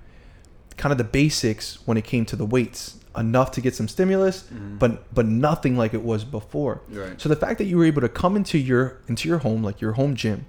kind 0.76 0.92
of 0.92 0.98
the 0.98 1.04
basics 1.04 1.78
when 1.86 1.96
it 1.96 2.04
came 2.04 2.24
to 2.26 2.36
the 2.36 2.46
weights, 2.46 2.96
enough 3.16 3.50
to 3.52 3.60
get 3.60 3.74
some 3.74 3.88
stimulus, 3.88 4.44
mm-hmm. 4.44 4.78
but 4.78 5.12
but 5.12 5.26
nothing 5.26 5.76
like 5.76 5.92
it 5.92 6.02
was 6.02 6.24
before. 6.24 6.80
Right. 6.88 7.20
So 7.20 7.28
the 7.28 7.36
fact 7.36 7.58
that 7.58 7.64
you 7.64 7.76
were 7.76 7.84
able 7.84 8.00
to 8.00 8.08
come 8.08 8.36
into 8.36 8.56
your 8.56 9.00
into 9.08 9.28
your 9.28 9.38
home, 9.38 9.62
like 9.62 9.80
your 9.80 9.92
home 9.92 10.14
gym, 10.14 10.46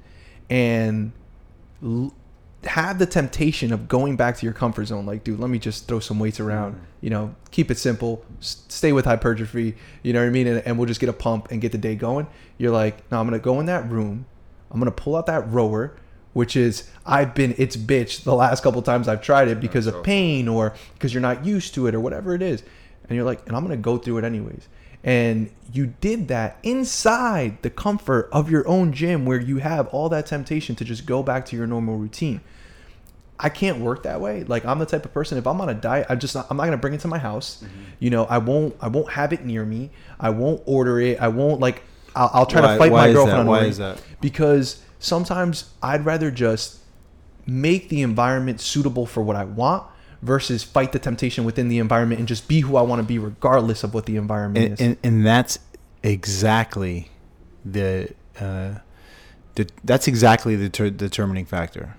and 0.49 1.11
l- 1.83 2.13
have 2.65 2.99
the 2.99 3.05
temptation 3.05 3.73
of 3.73 3.87
going 3.87 4.15
back 4.15 4.37
to 4.37 4.45
your 4.45 4.53
comfort 4.53 4.85
zone, 4.85 5.05
like, 5.05 5.23
dude, 5.23 5.39
let 5.39 5.49
me 5.49 5.59
just 5.59 5.87
throw 5.87 5.99
some 5.99 6.19
weights 6.19 6.39
around. 6.39 6.73
Mm-hmm. 6.73 6.85
You 7.01 7.09
know, 7.09 7.35
keep 7.49 7.71
it 7.71 7.77
simple, 7.77 8.23
s- 8.39 8.63
stay 8.67 8.93
with 8.93 9.05
hypertrophy. 9.05 9.75
You 10.03 10.13
know 10.13 10.21
what 10.21 10.27
I 10.27 10.31
mean, 10.31 10.47
and, 10.47 10.61
and 10.65 10.77
we'll 10.77 10.87
just 10.87 10.99
get 10.99 11.09
a 11.09 11.13
pump 11.13 11.49
and 11.49 11.59
get 11.59 11.71
the 11.71 11.77
day 11.77 11.95
going. 11.95 12.27
You're 12.57 12.71
like, 12.71 13.09
no, 13.11 13.19
I'm 13.19 13.25
gonna 13.25 13.39
go 13.39 13.59
in 13.59 13.65
that 13.65 13.89
room. 13.89 14.25
I'm 14.69 14.79
gonna 14.79 14.91
pull 14.91 15.15
out 15.15 15.25
that 15.25 15.49
rower, 15.51 15.95
which 16.33 16.55
is 16.55 16.89
I've 17.05 17.33
been 17.33 17.55
its 17.57 17.75
bitch 17.75 18.23
the 18.23 18.35
last 18.35 18.61
couple 18.63 18.81
times 18.83 19.07
I've 19.07 19.21
tried 19.21 19.47
it 19.47 19.59
because 19.59 19.87
of 19.87 20.03
pain 20.03 20.47
or 20.47 20.75
because 20.93 21.13
you're 21.13 21.21
not 21.21 21.43
used 21.45 21.73
to 21.73 21.87
it 21.87 21.95
or 21.95 21.99
whatever 21.99 22.35
it 22.35 22.41
is. 22.41 22.63
And 23.09 23.15
you're 23.15 23.25
like, 23.25 23.45
and 23.47 23.57
I'm 23.57 23.63
gonna 23.63 23.77
go 23.77 23.97
through 23.97 24.19
it 24.19 24.23
anyways. 24.23 24.67
And 25.03 25.49
you 25.73 25.93
did 25.99 26.27
that 26.27 26.57
inside 26.63 27.61
the 27.61 27.69
comfort 27.69 28.29
of 28.31 28.51
your 28.51 28.67
own 28.67 28.93
gym 28.93 29.25
where 29.25 29.39
you 29.39 29.57
have 29.57 29.87
all 29.87 30.09
that 30.09 30.27
temptation 30.27 30.75
to 30.75 30.85
just 30.85 31.05
go 31.05 31.23
back 31.23 31.45
to 31.47 31.55
your 31.55 31.65
normal 31.65 31.97
routine. 31.97 32.41
I 33.39 33.49
can't 33.49 33.79
work 33.79 34.03
that 34.03 34.21
way. 34.21 34.43
Like 34.43 34.65
I'm 34.65 34.77
the 34.77 34.85
type 34.85 35.03
of 35.03 35.13
person 35.13 35.37
if 35.39 35.47
I'm 35.47 35.59
on 35.59 35.69
a 35.69 35.73
diet, 35.73 36.05
I'm 36.09 36.19
just 36.19 36.35
I'm 36.35 36.57
not 36.57 36.65
gonna 36.65 36.77
bring 36.77 36.93
it 36.93 36.99
to 37.01 37.07
my 37.07 37.17
house. 37.17 37.63
Mm-hmm. 37.63 37.81
You 37.99 38.09
know, 38.11 38.25
I 38.25 38.37
won't 38.37 38.75
I 38.79 38.87
won't 38.87 39.11
have 39.11 39.33
it 39.33 39.43
near 39.43 39.65
me. 39.65 39.89
I 40.19 40.29
won't 40.29 40.61
order 40.67 40.99
it. 40.99 41.19
I 41.19 41.29
won't 41.29 41.59
like 41.59 41.81
I'll, 42.15 42.29
I'll 42.33 42.45
try 42.45 42.61
Why- 42.61 42.73
to 42.73 42.77
fight 42.77 42.91
my 42.91 43.11
girlfriend. 43.11 43.47
Why 43.47 43.63
is 43.63 43.77
that? 43.77 43.99
Because 44.19 44.83
sometimes 44.99 45.71
I'd 45.81 46.05
rather 46.05 46.29
just 46.29 46.77
make 47.47 47.89
the 47.89 48.03
environment 48.03 48.61
suitable 48.61 49.07
for 49.07 49.23
what 49.23 49.35
I 49.35 49.45
want 49.45 49.87
versus 50.21 50.63
fight 50.63 50.91
the 50.91 50.99
temptation 50.99 51.43
within 51.43 51.67
the 51.67 51.79
environment 51.79 52.19
and 52.19 52.27
just 52.27 52.47
be 52.47 52.61
who 52.61 52.77
I 52.77 52.81
want 52.81 52.99
to 52.99 53.07
be 53.07 53.17
regardless 53.17 53.83
of 53.83 53.93
what 53.93 54.05
the 54.05 54.17
environment 54.17 54.65
and, 54.65 54.73
is. 54.73 54.81
and, 54.81 54.97
and 55.03 55.25
that's 55.25 55.59
exactly 56.03 57.09
the 57.65 58.13
uh, 58.39 58.75
the 59.55 59.67
that's 59.83 60.07
exactly 60.07 60.55
the 60.55 60.69
ter- 60.69 60.89
determining 60.89 61.45
factor. 61.45 61.95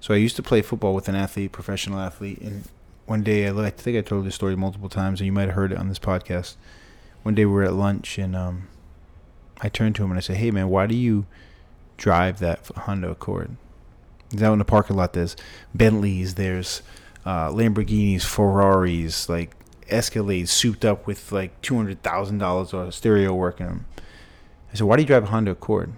So 0.00 0.12
I 0.12 0.18
used 0.18 0.36
to 0.36 0.42
play 0.42 0.60
football 0.60 0.94
with 0.94 1.08
an 1.08 1.14
athlete, 1.14 1.52
professional 1.52 1.98
athlete, 1.98 2.38
and 2.40 2.68
one 3.06 3.22
day 3.22 3.48
I, 3.48 3.66
I 3.66 3.70
think 3.70 3.96
I 3.96 4.02
told 4.02 4.26
this 4.26 4.34
story 4.34 4.56
multiple 4.56 4.88
times, 4.88 5.20
and 5.20 5.26
you 5.26 5.32
might 5.32 5.46
have 5.46 5.54
heard 5.54 5.72
it 5.72 5.78
on 5.78 5.88
this 5.88 5.98
podcast. 5.98 6.56
One 7.22 7.34
day 7.34 7.46
we 7.46 7.52
were 7.52 7.64
at 7.64 7.72
lunch, 7.72 8.18
and 8.18 8.36
um, 8.36 8.68
I 9.60 9.68
turned 9.68 9.94
to 9.96 10.04
him 10.04 10.10
and 10.10 10.18
I 10.18 10.20
said, 10.20 10.36
"Hey 10.36 10.50
man, 10.50 10.68
why 10.68 10.86
do 10.86 10.94
you 10.94 11.26
drive 11.96 12.40
that 12.40 12.66
Honda 12.66 13.10
Accord?" 13.10 13.56
He's 14.30 14.42
out 14.42 14.52
in 14.52 14.58
the 14.58 14.64
parking 14.64 14.96
lot. 14.96 15.12
There's 15.12 15.36
Bentleys, 15.74 16.34
there's 16.34 16.82
uh, 17.24 17.48
Lamborghinis, 17.50 18.22
Ferraris, 18.22 19.28
like 19.28 19.54
Escalades 19.88 20.48
souped 20.48 20.84
up 20.84 21.06
with 21.06 21.32
like 21.32 21.60
two 21.62 21.76
hundred 21.76 22.02
thousand 22.02 22.38
dollars 22.38 22.72
of 22.72 22.94
stereo 22.94 23.34
work 23.34 23.60
in 23.60 23.66
them. 23.66 23.86
I 24.72 24.76
said, 24.76 24.86
"Why 24.86 24.96
do 24.96 25.02
you 25.02 25.06
drive 25.06 25.24
a 25.24 25.26
Honda 25.26 25.52
Accord?" 25.52 25.92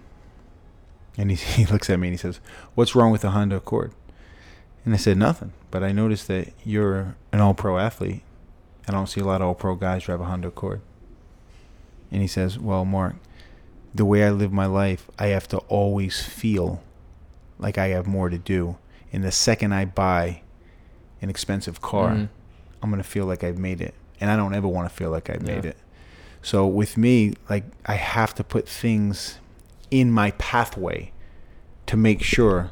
And 1.17 1.31
he 1.31 1.37
he 1.65 1.67
looks 1.67 1.91
at 1.91 1.99
me 1.99 2.09
and 2.09 2.15
he 2.15 2.19
says, 2.19 2.41
"What's 2.75 2.95
wrong 2.95 3.11
with 3.11 3.25
a 3.25 3.31
Honda 3.31 3.57
Accord?" 3.57 3.93
And 4.85 4.95
I 4.95 4.97
said, 4.97 5.17
"Nothing." 5.17 5.53
But 5.71 5.83
I 5.83 5.93
noticed 5.93 6.29
that 6.29 6.53
you're 6.65 7.17
an 7.33 7.41
All-Pro 7.41 7.79
athlete. 7.79 8.23
I 8.89 8.93
don't 8.93 9.09
see 9.09 9.21
a 9.21 9.25
lot 9.25 9.41
of 9.41 9.49
All-Pro 9.49 9.75
guys 9.75 10.05
drive 10.05 10.21
a 10.21 10.25
Honda 10.25 10.49
Accord. 10.49 10.81
And 12.11 12.23
he 12.23 12.29
says, 12.29 12.59
"Well, 12.59 12.85
Mark, 12.85 13.17
the 13.95 14.05
way 14.05 14.25
I 14.25 14.31
live 14.31 14.53
my 14.53 14.67
life, 14.67 15.11
I 15.19 15.29
have 15.29 15.49
to 15.49 15.59
always 15.69 16.23
feel 16.23 16.83
like 17.59 17.79
I 17.79 17.89
have 17.89 18.07
more 18.07 18.29
to 18.29 18.39
do. 18.39 18.77
And 19.13 19.25
the 19.25 19.33
second 19.33 19.73
I 19.73 19.87
buy 19.87 20.43
an 21.23 21.31
expensive 21.31 21.81
car, 21.81 22.11
Mhm. 22.11 22.29
I'm 22.83 22.91
gonna 22.91 23.03
feel 23.03 23.27
like 23.27 23.43
I've 23.43 23.59
made 23.59 23.81
it, 23.81 23.95
and 24.21 24.31
I 24.31 24.37
don't 24.37 24.55
ever 24.55 24.69
want 24.69 24.89
to 24.89 24.95
feel 24.95 25.11
like 25.11 25.31
I've 25.31 25.43
made 25.43 25.65
Yeah. 25.65 25.71
it. 25.71 25.77
So 26.43 26.67
with 26.67 26.97
me, 26.97 27.35
like 27.51 27.65
I 27.87 27.95
have 27.95 28.35
to 28.37 28.45
put 28.45 28.69
things 28.69 29.39
in 29.91 30.11
my 30.11 30.31
pathway 30.33 31.13
to 31.87 31.97
make 31.97 32.23
sure 32.23 32.71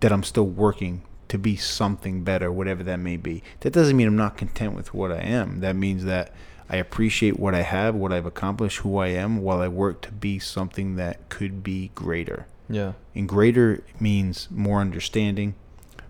that 0.00 0.12
I'm 0.12 0.22
still 0.22 0.46
working 0.46 1.02
to 1.28 1.38
be 1.38 1.54
something 1.56 2.24
better, 2.24 2.50
whatever 2.50 2.82
that 2.82 2.98
may 2.98 3.16
be. 3.16 3.42
That 3.60 3.72
doesn't 3.72 3.96
mean 3.96 4.08
I'm 4.08 4.16
not 4.16 4.36
content 4.36 4.74
with 4.74 4.92
what 4.94 5.12
I 5.12 5.18
am. 5.20 5.60
That 5.60 5.76
means 5.76 6.04
that 6.04 6.32
I 6.68 6.76
appreciate 6.76 7.38
what 7.38 7.54
I 7.54 7.62
have, 7.62 7.94
what 7.94 8.12
I've 8.12 8.26
accomplished, 8.26 8.78
who 8.78 8.96
I 8.98 9.08
am, 9.08 9.38
while 9.42 9.60
I 9.60 9.68
work 9.68 10.00
to 10.02 10.12
be 10.12 10.38
something 10.38 10.96
that 10.96 11.28
could 11.28 11.62
be 11.62 11.90
greater. 11.94 12.46
yeah. 12.68 12.92
And 13.14 13.28
greater 13.28 13.82
means 13.98 14.46
more 14.50 14.80
understanding, 14.80 15.54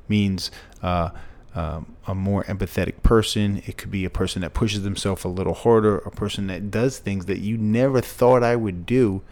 means 0.09 0.51
uh, 0.83 1.11
um, 1.55 1.97
a 2.07 2.15
more 2.15 2.45
empathetic 2.45 3.03
person. 3.03 3.63
It 3.67 3.77
could 3.77 3.91
be 3.91 4.05
a 4.05 4.11
person 4.11 4.43
that 4.43 4.55
pushes 4.55 4.83
themselves 4.83 5.25
a 5.25 5.29
little 5.29 5.55
harder, 5.55 5.99
a 5.99 6.11
person 6.11 6.47
that 6.47 6.71
does 6.71 6.99
things 6.99 7.27
that 7.27 7.39
you 7.39 7.59
never 7.59 8.01
thought 8.01 8.43
I 8.43 8.57
would 8.57 8.87
do 8.87 9.23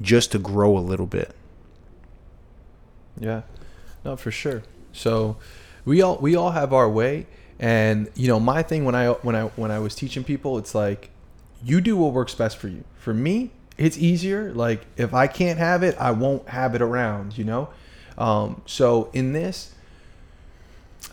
just 0.00 0.32
to 0.32 0.38
grow 0.38 0.76
a 0.76 0.80
little 0.80 1.06
bit. 1.06 1.34
Yeah, 3.18 3.42
no, 4.04 4.16
for 4.16 4.30
sure. 4.30 4.62
So 4.92 5.36
we 5.84 6.02
all 6.02 6.18
we 6.18 6.36
all 6.36 6.50
have 6.50 6.72
our 6.72 6.88
way, 6.88 7.26
and 7.58 8.10
you 8.14 8.28
know, 8.28 8.40
my 8.40 8.62
thing 8.62 8.84
when 8.84 8.94
I 8.94 9.08
when 9.08 9.36
I 9.36 9.44
when 9.56 9.70
I 9.70 9.78
was 9.78 9.94
teaching 9.94 10.24
people, 10.24 10.58
it's 10.58 10.74
like 10.74 11.10
you 11.64 11.80
do 11.80 11.96
what 11.96 12.12
works 12.12 12.34
best 12.34 12.56
for 12.56 12.68
you. 12.68 12.84
For 12.96 13.14
me, 13.14 13.50
it's 13.78 13.96
easier. 13.96 14.52
Like 14.52 14.84
if 14.96 15.14
I 15.14 15.26
can't 15.26 15.58
have 15.58 15.82
it, 15.82 15.96
I 15.98 16.10
won't 16.10 16.48
have 16.48 16.74
it 16.74 16.82
around. 16.82 17.38
You 17.38 17.44
know, 17.44 17.68
um, 18.18 18.62
so 18.66 19.10
in 19.12 19.32
this. 19.32 19.74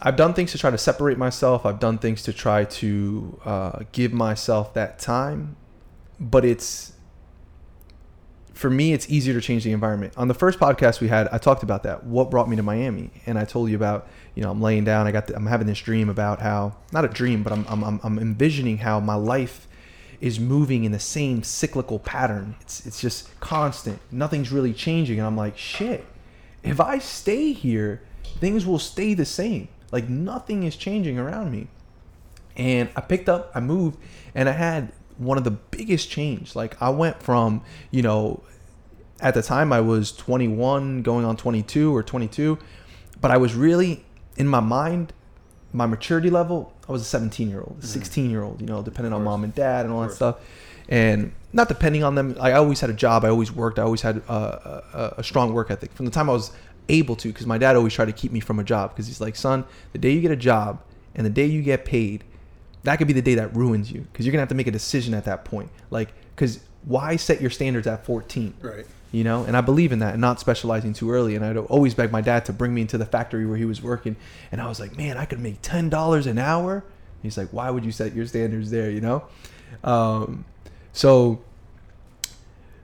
I've 0.01 0.15
done 0.15 0.33
things 0.33 0.51
to 0.51 0.57
try 0.57 0.71
to 0.71 0.77
separate 0.77 1.17
myself. 1.17 1.65
I've 1.65 1.79
done 1.79 1.97
things 1.97 2.23
to 2.23 2.33
try 2.33 2.65
to 2.65 3.39
uh, 3.43 3.79
give 3.91 4.13
myself 4.13 4.73
that 4.73 4.99
time, 4.99 5.55
but 6.19 6.45
it's 6.45 6.93
for 8.59 8.69
me, 8.69 8.91
it's 8.91 9.09
easier 9.09 9.33
to 9.33 9.39
change 9.39 9.63
the 9.63 9.71
environment. 9.71 10.13
On 10.17 10.27
the 10.27 10.33
first 10.33 10.59
podcast 10.59 10.99
we 10.99 11.07
had, 11.07 11.29
I 11.29 11.37
talked 11.37 11.63
about 11.63 11.83
that. 11.83 12.03
What 12.03 12.29
brought 12.29 12.49
me 12.49 12.57
to 12.57 12.61
Miami, 12.61 13.09
and 13.25 13.39
I 13.39 13.45
told 13.45 13.69
you 13.69 13.77
about, 13.77 14.09
you 14.35 14.43
know, 14.43 14.51
I'm 14.51 14.61
laying 14.61 14.83
down. 14.83 15.07
I 15.07 15.11
got, 15.11 15.27
the, 15.27 15.35
I'm 15.37 15.45
having 15.45 15.65
this 15.65 15.79
dream 15.79 16.09
about 16.09 16.41
how, 16.41 16.75
not 16.91 17.05
a 17.05 17.07
dream, 17.07 17.41
but 17.41 17.53
I'm, 17.53 17.65
I'm, 17.69 18.01
I'm, 18.03 18.19
envisioning 18.19 18.79
how 18.79 18.99
my 18.99 19.15
life 19.15 19.65
is 20.19 20.41
moving 20.41 20.83
in 20.83 20.91
the 20.91 20.99
same 20.99 21.41
cyclical 21.41 21.99
pattern. 21.99 22.57
It's, 22.59 22.85
it's 22.85 22.99
just 22.99 23.39
constant. 23.39 24.01
Nothing's 24.11 24.51
really 24.51 24.73
changing, 24.73 25.19
and 25.19 25.25
I'm 25.25 25.37
like, 25.37 25.57
shit. 25.57 26.05
If 26.61 26.81
I 26.81 26.99
stay 26.99 27.53
here, 27.53 28.01
things 28.41 28.65
will 28.65 28.77
stay 28.77 29.13
the 29.13 29.23
same. 29.23 29.69
Like 29.91 30.09
nothing 30.09 30.63
is 30.63 30.75
changing 30.75 31.17
around 31.17 31.51
me 31.51 31.67
and 32.59 32.89
I 32.95 33.01
picked 33.01 33.29
up, 33.29 33.51
I 33.55 33.61
moved, 33.61 33.97
and 34.35 34.49
I 34.49 34.51
had 34.51 34.91
one 35.17 35.37
of 35.37 35.45
the 35.45 35.51
biggest 35.51 36.09
change. 36.09 36.55
Like 36.55 36.79
I 36.81 36.89
went 36.89 37.23
from, 37.23 37.63
you 37.89 38.01
know, 38.01 38.43
at 39.21 39.33
the 39.33 39.41
time 39.41 39.71
I 39.71 39.79
was 39.79 40.11
21, 40.11 41.01
going 41.01 41.25
on 41.25 41.37
22 41.37 41.95
or 41.95 42.03
22, 42.03 42.59
but 43.21 43.31
I 43.31 43.37
was 43.37 43.55
really 43.55 44.03
in 44.35 44.47
my 44.47 44.59
mind, 44.59 45.13
my 45.71 45.85
maturity 45.85 46.29
level. 46.29 46.73
I 46.87 46.91
was 46.91 47.01
a 47.01 47.05
17 47.05 47.49
year 47.49 47.61
old, 47.61 47.77
16 47.81 48.29
year 48.29 48.43
old, 48.43 48.59
you 48.59 48.67
know, 48.67 48.81
depending 48.81 49.13
on 49.13 49.23
mom 49.23 49.45
and 49.45 49.55
dad 49.55 49.85
and 49.85 49.93
all 49.93 50.01
that 50.01 50.11
stuff, 50.11 50.37
and 50.89 51.31
not 51.53 51.69
depending 51.69 52.03
on 52.03 52.15
them. 52.15 52.35
I 52.41 52.53
always 52.53 52.81
had 52.81 52.89
a 52.89 52.93
job. 52.93 53.23
I 53.23 53.29
always 53.29 53.51
worked. 53.53 53.79
I 53.79 53.83
always 53.83 54.01
had 54.01 54.21
uh, 54.27 54.81
a, 54.93 55.13
a 55.17 55.23
strong 55.23 55.53
work 55.53 55.71
ethic 55.71 55.93
from 55.93 56.05
the 56.05 56.11
time 56.11 56.29
I 56.29 56.33
was 56.33 56.51
able 56.89 57.15
to, 57.17 57.29
because 57.29 57.45
my 57.45 57.57
dad 57.57 57.75
always 57.75 57.93
tried 57.93 58.05
to 58.05 58.11
keep 58.11 58.31
me 58.31 58.39
from 58.39 58.59
a 58.59 58.63
job, 58.63 58.91
because 58.91 59.07
he's 59.07 59.21
like, 59.21 59.35
son, 59.35 59.63
the 59.93 59.99
day 59.99 60.11
you 60.11 60.21
get 60.21 60.31
a 60.31 60.35
job 60.35 60.81
and 61.15 61.25
the 61.25 61.29
day 61.29 61.45
you 61.45 61.61
get 61.61 61.85
paid, 61.85 62.23
that 62.83 62.95
could 62.97 63.07
be 63.07 63.13
the 63.13 63.21
day 63.21 63.35
that 63.35 63.55
ruins 63.55 63.91
you 63.91 64.01
because 64.11 64.25
you're 64.25 64.31
gonna 64.31 64.41
have 64.41 64.49
to 64.49 64.55
make 64.55 64.67
a 64.67 64.71
decision 64.71 65.13
at 65.13 65.25
that 65.25 65.43
point. 65.45 65.69
Like 65.91 66.13
because 66.35 66.59
why 66.85 67.17
set 67.17 67.41
your 67.41 67.49
standards 67.49 67.85
at 67.87 68.05
14 68.05 68.53
Right. 68.61 68.85
you 69.11 69.25
know? 69.25 69.43
And 69.43 69.57
i 69.57 69.61
believe 69.61 69.91
in 69.91 69.99
that 69.99 70.13
and 70.13 70.21
not 70.21 70.39
specializing 70.39 70.93
too 70.93 71.11
early 71.11 71.35
and 71.35 71.43
i'd 71.43 71.57
always 71.57 71.93
beg 71.93 72.09
my 72.09 72.21
dad 72.21 72.45
to 72.45 72.53
bring 72.53 72.73
me 72.73 72.79
into 72.81 72.97
the 72.97 73.05
factory 73.05 73.45
where 73.45 73.57
he 73.57 73.65
was 73.65 73.81
working 73.81 74.15
and 74.49 74.61
i 74.61 74.67
was 74.69 74.79
like 74.79 74.95
man 74.95 75.17
i 75.17 75.25
could 75.25 75.39
make 75.41 75.61
$10 75.61 76.25
an 76.25 76.37
hour? 76.37 76.85
He's 77.21 77.37
like 77.37 77.49
why 77.49 77.69
would 77.69 77.83
you 77.83 77.91
set 77.91 78.15
your 78.15 78.25
standards 78.25 78.71
there? 78.71 78.89
You 78.89 79.01
know? 79.01 79.23
Um, 79.83 80.45
so 80.93 81.41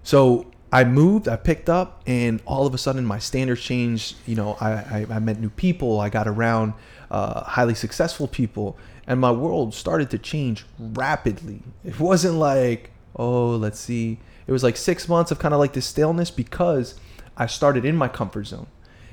so 0.03 0.45
I 0.71 0.83
moved, 0.83 1.27
I 1.27 1.35
picked 1.35 1.69
up, 1.69 2.01
and 2.05 2.41
all 2.45 2.65
of 2.65 2.73
a 2.73 2.77
sudden 2.77 3.05
my 3.05 3.19
standards 3.19 3.61
changed. 3.61 4.15
You 4.25 4.35
know, 4.35 4.57
I, 4.59 4.71
I, 4.71 5.05
I 5.09 5.19
met 5.19 5.39
new 5.39 5.49
people, 5.49 5.99
I 5.99 6.09
got 6.09 6.27
around 6.27 6.73
uh, 7.11 7.43
highly 7.43 7.75
successful 7.75 8.27
people, 8.27 8.77
and 9.07 9.19
my 9.19 9.31
world 9.31 9.73
started 9.73 10.09
to 10.11 10.17
change 10.17 10.65
rapidly. 10.79 11.61
It 11.83 11.99
wasn't 11.99 12.35
like, 12.35 12.91
oh, 13.15 13.51
let's 13.51 13.79
see. 13.79 14.19
It 14.47 14.51
was 14.51 14.63
like 14.63 14.77
six 14.77 15.07
months 15.07 15.31
of 15.31 15.39
kind 15.39 15.53
of 15.53 15.59
like 15.59 15.73
this 15.73 15.85
staleness 15.85 16.31
because 16.31 16.95
I 17.37 17.47
started 17.47 17.85
in 17.85 17.95
my 17.95 18.07
comfort 18.07 18.45
zone. 18.45 18.67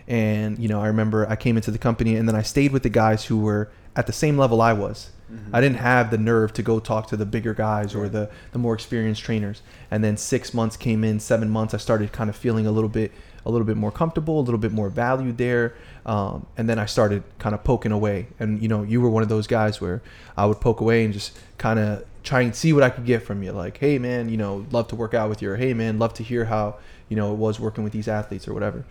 And, 0.09 0.59
you 0.59 0.69
know, 0.69 0.81
I 0.81 0.89
remember 0.89 1.29
I 1.29 1.37
came 1.37 1.57
into 1.57 1.71
the 1.71 1.79
company 1.79 2.17
and 2.17 2.29
then 2.29 2.35
I 2.35 2.43
stayed 2.43 2.73
with 2.73 2.83
the 2.83 2.91
guys 2.91 3.27
who 3.27 3.39
were 3.39 3.71
at 3.95 4.07
the 4.07 4.13
same 4.13 4.37
level 4.37 4.61
I 4.61 4.73
was. 4.73 5.11
I 5.53 5.61
didn't 5.61 5.79
have 5.79 6.11
the 6.11 6.19
nerve 6.19 6.53
to 6.55 6.63
go 6.63 6.81
talk 6.81 7.09
to 7.09 7.17
the 7.17 7.27
bigger 7.27 7.55
guys 7.55 7.95
or 7.95 8.09
the, 8.09 8.31
the 8.53 8.59
more 8.59 8.75
experienced 8.75 9.23
trainers. 9.23 9.63
And 9.91 10.03
then 10.03 10.17
six 10.17 10.53
months 10.53 10.77
came 10.77 11.05
in, 11.05 11.21
seven 11.21 11.51
months, 11.51 11.75
I 11.75 11.79
started 11.79 12.13
kind 12.13 12.29
of 12.31 12.37
feeling 12.37 12.67
a 12.67 12.73
little 12.73 12.89
bit 12.89 13.13
a 13.45 13.51
little 13.51 13.67
bit 13.67 13.77
more 13.77 13.91
comfortable, 13.91 14.39
a 14.39 14.43
little 14.43 14.59
bit 14.59 14.73
more 14.73 14.89
valued 14.89 15.37
there. 15.37 15.75
Um, 16.07 16.47
and 16.57 16.69
then 16.69 16.79
I 16.79 16.87
started 16.87 17.25
kind 17.39 17.55
of 17.55 17.65
poking 17.65 17.93
away. 17.93 18.29
And 18.39 18.63
you 18.63 18.69
know, 18.69 18.83
you 18.83 19.01
were 19.01 19.11
one 19.11 19.23
of 19.23 19.29
those 19.29 19.47
guys 19.47 19.81
where 19.81 20.03
I 20.37 20.47
would 20.47 20.61
poke 20.61 20.81
away 20.81 21.05
and 21.05 21.13
just 21.13 21.37
kind 21.59 21.79
of 21.79 22.05
try 22.23 22.43
and 22.43 22.55
see 22.55 22.73
what 22.73 22.83
I 22.83 22.91
could 22.91 23.05
get 23.05 23.23
from 23.23 23.43
you. 23.43 23.53
Like, 23.53 23.79
hey 23.79 23.99
man, 23.99 24.29
you 24.29 24.37
know, 24.37 24.67
love 24.71 24.89
to 24.89 24.97
work 24.97 25.15
out 25.15 25.29
with 25.29 25.43
you. 25.43 25.51
Or 25.51 25.57
hey 25.57 25.75
man, 25.75 25.99
love 25.99 26.15
to 26.15 26.23
hear 26.23 26.45
how 26.45 26.77
you 27.09 27.17
know 27.17 27.33
it 27.33 27.37
was 27.37 27.59
working 27.59 27.85
with 27.85 27.93
these 27.93 28.09
athletes 28.09 28.47
or 28.47 28.55
whatever. 28.55 28.85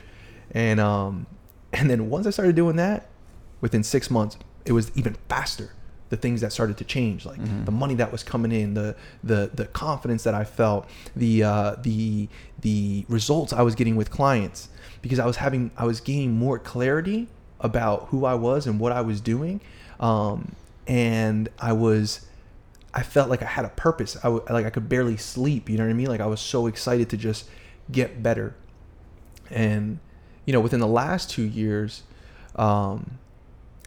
And 0.52 0.80
um, 0.80 1.28
and 1.74 1.90
then 1.90 2.10
once 2.10 2.28
I 2.28 2.32
started 2.32 2.56
doing 2.56 2.76
that, 2.76 3.08
within 3.62 3.84
six 3.84 4.12
months, 4.12 4.38
it 4.66 4.74
was 4.74 4.92
even 4.96 5.16
faster. 5.30 5.74
The 6.12 6.18
things 6.18 6.42
that 6.42 6.52
started 6.52 6.78
to 6.78 6.84
change, 6.84 7.26
like 7.26 7.40
the 7.66 7.72
money 7.72 7.96
that 7.96 8.12
was 8.12 8.22
coming 8.22 8.52
in, 8.52 8.74
the 8.74 8.96
the 9.24 9.50
the 9.54 9.66
confidence 9.66 10.24
that 10.24 10.36
I 10.36 10.44
felt, 10.44 10.88
the 11.16 11.44
uh, 11.44 11.76
the 11.82 12.28
the 12.60 13.06
results 13.08 13.54
I 13.54 13.62
was 13.62 13.76
getting 13.76 13.96
with 13.96 14.12
clients, 14.12 14.68
because 15.02 15.20
I 15.20 15.26
was 15.26 15.38
having 15.38 15.72
I 15.78 15.86
was 15.86 16.02
gaining 16.02 16.34
more 16.34 16.60
clarity 16.60 17.28
about 17.62 18.08
who 18.10 18.26
I 18.26 18.36
was 18.36 18.68
and 18.68 18.78
what 18.78 18.92
I 18.92 19.02
was 19.02 19.22
doing, 19.22 19.62
um, 20.02 20.56
and 20.86 21.48
I 21.58 21.72
was 21.72 22.28
I 22.94 23.04
felt 23.04 23.30
like 23.30 23.42
I 23.42 23.46
had 23.46 23.64
a 23.66 23.70
purpose. 23.70 24.18
I 24.18 24.24
w- 24.24 24.44
like 24.50 24.66
I 24.66 24.70
could 24.70 24.90
barely 24.90 25.16
sleep. 25.18 25.70
You 25.70 25.78
know 25.78 25.86
what 25.86 25.92
I 25.92 25.94
mean? 25.94 26.08
Like 26.08 26.20
I 26.20 26.28
was 26.28 26.42
so 26.42 26.68
excited 26.68 27.10
to 27.12 27.18
just 27.18 27.48
get 27.90 28.22
better. 28.22 28.54
And 29.50 30.00
you 30.46 30.54
know, 30.54 30.60
within 30.60 30.80
the 30.82 30.88
last 30.88 31.30
two 31.30 31.44
years, 31.44 32.04
um, 32.56 33.20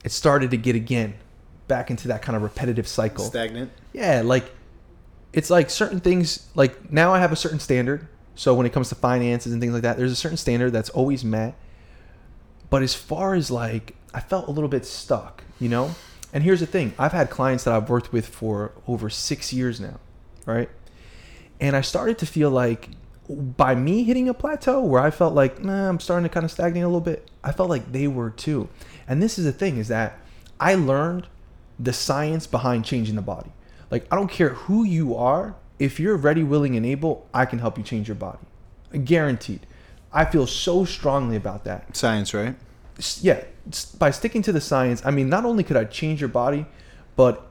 it 0.04 0.12
started 0.12 0.50
to 0.52 0.56
get 0.56 0.74
again 0.74 1.14
back 1.68 1.90
into 1.90 2.08
that 2.08 2.22
kind 2.22 2.36
of 2.36 2.42
repetitive 2.42 2.86
cycle. 2.86 3.24
Stagnant. 3.24 3.70
Yeah, 3.92 4.22
like 4.24 4.50
it's 5.32 5.50
like 5.50 5.70
certain 5.70 6.00
things. 6.00 6.48
Like 6.54 6.92
now, 6.92 7.12
I 7.12 7.18
have 7.18 7.32
a 7.32 7.36
certain 7.36 7.58
standard. 7.58 8.08
So 8.36 8.54
when 8.54 8.66
it 8.66 8.72
comes 8.72 8.88
to 8.88 8.94
finances 8.94 9.52
and 9.52 9.60
things 9.60 9.72
like 9.72 9.82
that, 9.82 9.96
there's 9.96 10.12
a 10.12 10.16
certain 10.16 10.36
standard 10.36 10.72
that's 10.72 10.90
always 10.90 11.24
met. 11.24 11.54
But 12.68 12.82
as 12.82 12.94
far 12.94 13.34
as 13.34 13.50
like, 13.50 13.94
I 14.12 14.20
felt 14.20 14.48
a 14.48 14.50
little 14.50 14.68
bit 14.68 14.84
stuck, 14.84 15.44
you 15.60 15.68
know. 15.68 15.94
And 16.32 16.42
here's 16.42 16.60
the 16.60 16.66
thing: 16.66 16.94
I've 16.98 17.12
had 17.12 17.30
clients 17.30 17.64
that 17.64 17.74
I've 17.74 17.88
worked 17.88 18.12
with 18.12 18.26
for 18.26 18.72
over 18.88 19.10
six 19.10 19.52
years 19.52 19.80
now, 19.80 20.00
right? 20.46 20.68
And 21.60 21.76
I 21.76 21.80
started 21.80 22.18
to 22.18 22.26
feel 22.26 22.50
like 22.50 22.90
by 23.28 23.74
me 23.74 24.04
hitting 24.04 24.28
a 24.28 24.34
plateau 24.34 24.82
where 24.82 25.00
I 25.00 25.10
felt 25.10 25.34
like, 25.34 25.62
nah, 25.62 25.88
I'm 25.88 26.00
starting 26.00 26.24
to 26.24 26.28
kind 26.28 26.44
of 26.44 26.50
stagnate 26.50 26.82
a 26.82 26.86
little 26.86 27.00
bit. 27.00 27.30
I 27.42 27.52
felt 27.52 27.70
like 27.70 27.90
they 27.92 28.06
were 28.06 28.30
too. 28.30 28.68
And 29.08 29.22
this 29.22 29.38
is 29.38 29.44
the 29.44 29.52
thing: 29.52 29.78
is 29.78 29.88
that 29.88 30.18
I 30.58 30.74
learned 30.74 31.28
the 31.78 31.92
science 31.92 32.46
behind 32.46 32.84
changing 32.84 33.16
the 33.16 33.22
body. 33.22 33.52
Like 33.90 34.06
I 34.10 34.16
don't 34.16 34.30
care 34.30 34.50
who 34.50 34.84
you 34.84 35.16
are, 35.16 35.56
if 35.78 35.98
you're 35.98 36.16
ready, 36.16 36.42
willing, 36.42 36.76
and 36.76 36.86
able, 36.86 37.28
I 37.34 37.46
can 37.46 37.58
help 37.58 37.78
you 37.78 37.84
change 37.84 38.08
your 38.08 38.14
body. 38.14 38.38
Guaranteed. 39.04 39.66
I 40.12 40.24
feel 40.24 40.46
so 40.46 40.84
strongly 40.84 41.36
about 41.36 41.64
that. 41.64 41.96
Science, 41.96 42.32
right? 42.32 42.54
Yeah, 43.20 43.42
by 43.98 44.10
sticking 44.12 44.42
to 44.42 44.52
the 44.52 44.60
science, 44.60 45.04
I 45.04 45.10
mean, 45.10 45.28
not 45.28 45.44
only 45.44 45.64
could 45.64 45.76
I 45.76 45.84
change 45.84 46.20
your 46.20 46.28
body, 46.28 46.66
but 47.16 47.48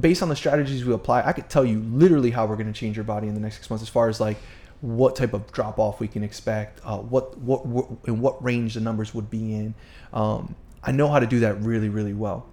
based 0.00 0.22
on 0.22 0.28
the 0.28 0.36
strategies 0.36 0.84
we 0.84 0.94
apply, 0.94 1.22
I 1.22 1.32
could 1.32 1.50
tell 1.50 1.64
you 1.64 1.80
literally 1.80 2.30
how 2.30 2.46
we're 2.46 2.56
going 2.56 2.72
to 2.72 2.78
change 2.78 2.96
your 2.96 3.04
body 3.04 3.28
in 3.28 3.34
the 3.34 3.40
next 3.40 3.56
six 3.56 3.68
months, 3.68 3.82
as 3.82 3.88
far 3.88 4.08
as 4.08 4.20
like 4.20 4.38
what 4.80 5.16
type 5.16 5.34
of 5.34 5.52
drop 5.52 5.78
off 5.78 6.00
we 6.00 6.08
can 6.08 6.22
expect, 6.22 6.80
uh, 6.84 6.98
what, 6.98 7.36
what 7.38 7.66
what 7.66 7.86
in 8.06 8.20
what 8.20 8.42
range 8.42 8.74
the 8.74 8.80
numbers 8.80 9.12
would 9.12 9.28
be 9.28 9.54
in. 9.54 9.74
Um, 10.12 10.54
I 10.82 10.92
know 10.92 11.08
how 11.08 11.18
to 11.18 11.26
do 11.26 11.40
that 11.40 11.60
really 11.60 11.88
really 11.88 12.14
well. 12.14 12.46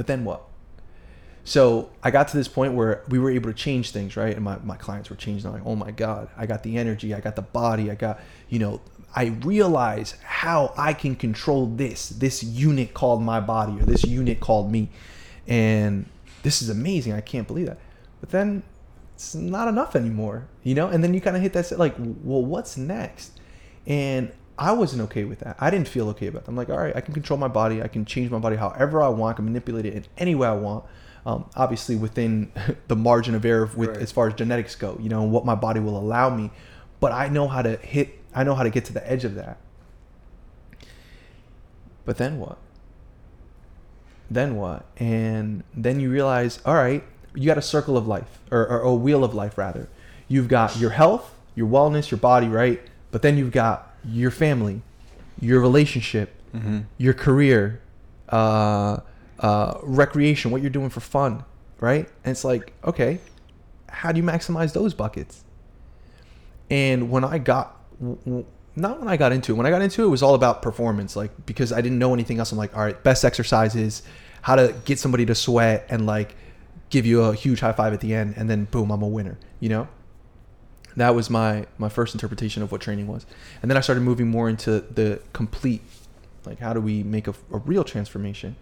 But 0.00 0.06
then 0.06 0.24
what? 0.24 0.46
So 1.44 1.90
I 2.02 2.10
got 2.10 2.28
to 2.28 2.36
this 2.38 2.48
point 2.48 2.72
where 2.72 3.04
we 3.10 3.18
were 3.18 3.30
able 3.30 3.50
to 3.50 3.54
change 3.54 3.90
things, 3.90 4.16
right? 4.16 4.34
And 4.34 4.42
my, 4.42 4.56
my 4.64 4.78
clients 4.78 5.10
were 5.10 5.16
changing. 5.16 5.46
I'm 5.46 5.52
like, 5.52 5.66
oh 5.66 5.76
my 5.76 5.90
God, 5.90 6.30
I 6.38 6.46
got 6.46 6.62
the 6.62 6.78
energy, 6.78 7.12
I 7.12 7.20
got 7.20 7.36
the 7.36 7.42
body, 7.42 7.90
I 7.90 7.96
got, 7.96 8.18
you 8.48 8.58
know, 8.58 8.80
I 9.14 9.26
realize 9.44 10.16
how 10.22 10.72
I 10.74 10.94
can 10.94 11.16
control 11.16 11.66
this, 11.66 12.08
this 12.08 12.42
unit 12.42 12.94
called 12.94 13.20
my 13.22 13.40
body 13.40 13.78
or 13.78 13.84
this 13.84 14.04
unit 14.04 14.40
called 14.40 14.72
me. 14.72 14.88
And 15.46 16.06
this 16.42 16.62
is 16.62 16.70
amazing. 16.70 17.12
I 17.12 17.20
can't 17.20 17.46
believe 17.46 17.66
that. 17.66 17.78
But 18.22 18.30
then 18.30 18.62
it's 19.16 19.34
not 19.34 19.68
enough 19.68 19.94
anymore, 19.94 20.48
you 20.62 20.74
know? 20.74 20.88
And 20.88 21.04
then 21.04 21.12
you 21.12 21.20
kind 21.20 21.36
of 21.36 21.42
hit 21.42 21.52
that, 21.52 21.70
like, 21.78 21.94
well, 21.98 22.42
what's 22.42 22.78
next? 22.78 23.38
And 23.86 24.32
I 24.60 24.72
wasn't 24.72 25.00
okay 25.04 25.24
with 25.24 25.38
that. 25.40 25.56
I 25.58 25.70
didn't 25.70 25.88
feel 25.88 26.10
okay 26.10 26.26
about 26.26 26.44
that. 26.44 26.50
I'm 26.50 26.56
like, 26.56 26.68
all 26.68 26.76
right, 26.76 26.94
I 26.94 27.00
can 27.00 27.14
control 27.14 27.38
my 27.38 27.48
body. 27.48 27.82
I 27.82 27.88
can 27.88 28.04
change 28.04 28.30
my 28.30 28.38
body 28.38 28.56
however 28.56 29.02
I 29.02 29.08
want. 29.08 29.34
I 29.34 29.36
can 29.36 29.46
manipulate 29.46 29.86
it 29.86 29.94
in 29.94 30.04
any 30.18 30.34
way 30.34 30.48
I 30.48 30.52
want. 30.52 30.84
Um, 31.24 31.48
obviously, 31.56 31.96
within 31.96 32.52
the 32.88 32.94
margin 32.94 33.34
of 33.34 33.44
error 33.46 33.70
with 33.74 33.88
Right. 33.88 33.98
as 33.98 34.12
far 34.12 34.28
as 34.28 34.34
genetics 34.34 34.76
go, 34.76 34.98
you 35.00 35.08
know, 35.08 35.22
what 35.22 35.46
my 35.46 35.54
body 35.54 35.80
will 35.80 35.96
allow 35.96 36.28
me. 36.28 36.50
But 37.00 37.12
I 37.12 37.28
know 37.28 37.48
how 37.48 37.62
to 37.62 37.76
hit. 37.78 38.18
I 38.34 38.44
know 38.44 38.54
how 38.54 38.62
to 38.62 38.70
get 38.70 38.84
to 38.84 38.92
the 38.92 39.10
edge 39.10 39.24
of 39.24 39.34
that. 39.36 39.56
But 42.04 42.18
then 42.18 42.38
what? 42.38 42.58
Then 44.30 44.56
what? 44.56 44.84
And 44.98 45.64
then 45.74 46.00
you 46.00 46.10
realize, 46.10 46.60
all 46.66 46.74
right, 46.74 47.02
you 47.34 47.46
got 47.46 47.58
a 47.58 47.62
circle 47.62 47.96
of 47.96 48.06
life, 48.06 48.40
or, 48.50 48.68
or 48.68 48.80
a 48.80 48.94
wheel 48.94 49.24
of 49.24 49.34
life 49.34 49.56
rather. 49.56 49.88
You've 50.28 50.48
got 50.48 50.76
your 50.76 50.90
health, 50.90 51.34
your 51.54 51.66
wellness, 51.66 52.10
your 52.10 52.18
body, 52.18 52.46
right? 52.46 52.80
But 53.10 53.22
then 53.22 53.38
you've 53.38 53.50
got 53.52 53.89
your 54.04 54.30
family, 54.30 54.82
your 55.40 55.60
relationship, 55.60 56.34
Mm-hmm. 56.54 56.78
your 56.98 57.14
career, 57.14 57.80
uh, 58.28 58.98
uh, 59.38 59.74
recreation, 59.84 60.50
what 60.50 60.60
you're 60.62 60.68
doing 60.70 60.90
for 60.90 60.98
fun, 60.98 61.44
right? 61.78 62.08
And 62.24 62.32
it's 62.32 62.42
like, 62.42 62.72
okay, 62.84 63.20
how 63.88 64.10
do 64.10 64.18
you 64.20 64.26
maximize 64.26 64.72
those 64.72 64.92
buckets? 64.92 65.44
And 66.70 67.08
when 67.08 67.22
I 67.22 67.38
got, 67.38 67.80
not 68.74 68.98
when 68.98 69.06
I 69.06 69.16
got 69.16 69.30
into 69.30 69.52
it, 69.52 69.56
when 69.56 69.66
I 69.66 69.70
got 69.70 69.80
into 69.80 70.02
it, 70.02 70.06
it 70.06 70.10
was 70.10 70.24
all 70.24 70.34
about 70.34 70.60
performance, 70.60 71.14
like 71.14 71.30
because 71.46 71.72
I 71.72 71.80
didn't 71.80 72.00
know 72.00 72.14
anything 72.14 72.40
else. 72.40 72.50
I'm 72.50 72.58
like, 72.58 72.76
all 72.76 72.82
right, 72.82 73.00
best 73.04 73.24
exercises, 73.24 74.02
how 74.42 74.56
to 74.56 74.74
get 74.84 74.98
somebody 74.98 75.24
to 75.26 75.34
sweat 75.36 75.86
and 75.88 76.04
like 76.04 76.34
give 76.88 77.06
you 77.06 77.22
a 77.22 77.32
huge 77.34 77.60
high 77.60 77.72
five 77.72 77.92
at 77.92 78.00
the 78.00 78.12
end, 78.12 78.34
and 78.36 78.50
then 78.50 78.64
boom, 78.64 78.90
I'm 78.90 79.02
a 79.02 79.08
winner, 79.08 79.38
you 79.60 79.68
know? 79.68 79.86
That 81.00 81.14
was 81.14 81.30
my 81.30 81.66
my 81.78 81.88
first 81.88 82.14
interpretation 82.14 82.62
of 82.62 82.70
what 82.70 82.82
training 82.82 83.06
was, 83.06 83.24
and 83.62 83.70
then 83.70 83.78
I 83.78 83.80
started 83.80 84.02
moving 84.02 84.28
more 84.28 84.50
into 84.50 84.80
the 84.80 85.22
complete, 85.32 85.80
like 86.44 86.58
how 86.58 86.74
do 86.74 86.80
we 86.82 87.02
make 87.02 87.26
a, 87.26 87.34
a 87.50 87.56
real 87.56 87.84
transformation? 87.84 88.56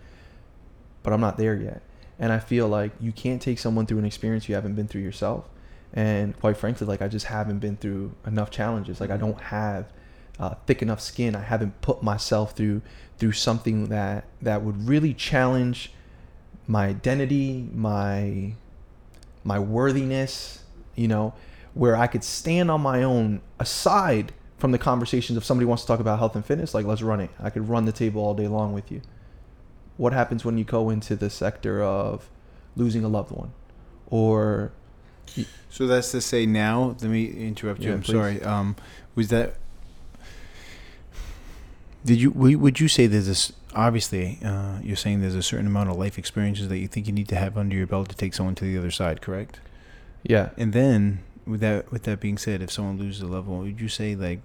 But 1.03 1.13
I'm 1.13 1.21
not 1.21 1.37
there 1.37 1.57
yet, 1.57 1.83
and 2.17 2.33
I 2.33 2.39
feel 2.39 2.69
like 2.69 2.93
you 3.01 3.11
can't 3.11 3.43
take 3.43 3.59
someone 3.59 3.87
through 3.87 3.99
an 3.99 4.05
experience 4.05 4.49
you 4.49 4.55
haven't 4.55 4.77
been 4.77 4.87
through 4.87 5.01
yourself, 5.01 5.49
and 5.93 6.39
quite 6.39 6.57
frankly, 6.57 6.87
like 6.87 7.03
I 7.03 7.09
just 7.09 7.27
haven't 7.27 7.59
been 7.59 7.77
through 7.77 8.13
enough 8.25 8.53
challenges. 8.53 9.01
Like 9.01 9.11
I 9.11 9.17
don't 9.17 9.41
have 9.41 9.93
uh, 10.39 10.55
thick 10.65 10.81
enough 10.81 11.01
skin. 11.01 11.35
I 11.35 11.43
haven't 11.43 11.81
put 11.81 12.05
myself 12.05 12.57
through 12.57 12.83
through 13.19 13.33
something 13.33 13.87
that 13.89 14.27
that 14.43 14.63
would 14.63 14.89
really 14.89 15.13
challenge 15.13 15.91
my 16.69 16.87
identity, 16.87 17.69
my 17.75 18.53
my 19.43 19.59
worthiness, 19.59 20.63
you 20.95 21.09
know, 21.09 21.35
where 21.79 21.97
I 21.97 22.09
could 22.09 22.25
stand 22.25 22.71
on 22.73 22.81
my 22.81 23.05
own 23.05 23.41
aside 23.61 24.33
from 24.59 24.73
the 24.73 24.79
conversations 24.79 25.37
if 25.39 25.45
somebody 25.45 25.65
wants 25.65 25.85
to 25.85 25.87
talk 25.87 26.01
about 26.01 26.19
health 26.19 26.35
and 26.35 26.45
fitness, 26.45 26.75
like 26.75 26.85
let's 26.85 27.03
run 27.03 27.21
it. 27.21 27.31
I 27.41 27.51
could 27.51 27.69
run 27.69 27.85
the 27.85 27.93
table 27.93 28.21
all 28.21 28.35
day 28.35 28.49
long 28.49 28.73
with 28.73 28.91
you. 28.91 29.01
What 29.97 30.13
happens 30.13 30.45
when 30.45 30.59
you 30.59 30.65
go 30.65 30.91
into 30.91 31.15
the 31.15 31.31
sector 31.31 31.81
of 31.83 32.29
losing 32.75 33.05
a 33.05 33.09
loved 33.09 33.31
one 33.31 33.53
or 34.09 34.73
So 35.71 35.87
that's 35.87 36.11
to 36.11 36.21
say 36.21 36.47
now. 36.47 36.97
Let 37.01 37.11
me 37.11 37.27
interrupt 37.27 37.81
you. 37.81 37.91
Yeah, 37.91 37.95
I'm 37.95 38.03
please. 38.03 38.13
sorry. 38.13 38.43
Um, 38.43 38.75
was 39.15 39.29
that? 39.29 39.55
Did 42.05 42.21
you? 42.21 42.31
would 42.33 42.81
you 42.81 42.89
say 42.89 43.07
there's 43.07 43.27
this? 43.27 43.53
Obviously, 43.75 44.39
uh, 44.45 44.79
you're 44.83 44.97
saying 44.97 45.21
there's 45.21 45.35
a 45.35 45.43
certain 45.43 45.67
amount 45.67 45.91
of 45.91 45.97
life 45.97 46.19
experiences 46.19 46.69
that 46.69 46.79
you 46.79 46.89
think 46.89 47.07
you 47.07 47.13
need 47.13 47.29
to 47.29 47.37
have 47.37 47.57
under 47.59 47.77
your 47.77 47.87
belt 47.87 48.09
to 48.09 48.17
take 48.17 48.33
someone 48.35 48.55
to 48.57 48.65
the 48.65 48.79
other 48.79 48.91
side, 48.91 49.21
correct? 49.21 49.61
yeah, 50.25 50.51
And 50.57 50.73
then, 50.73 51.21
with 51.49 51.61
that 51.61 51.91
with 51.91 52.03
that 52.05 52.21
being 52.21 52.39
said, 52.39 52.63
if 52.63 52.71
someone 52.71 52.99
loses 52.99 53.23
a 53.23 53.27
loved 53.27 53.49
one, 53.49 53.61
would 53.61 53.81
you 53.81 53.89
say 53.89 54.15
like 54.15 54.41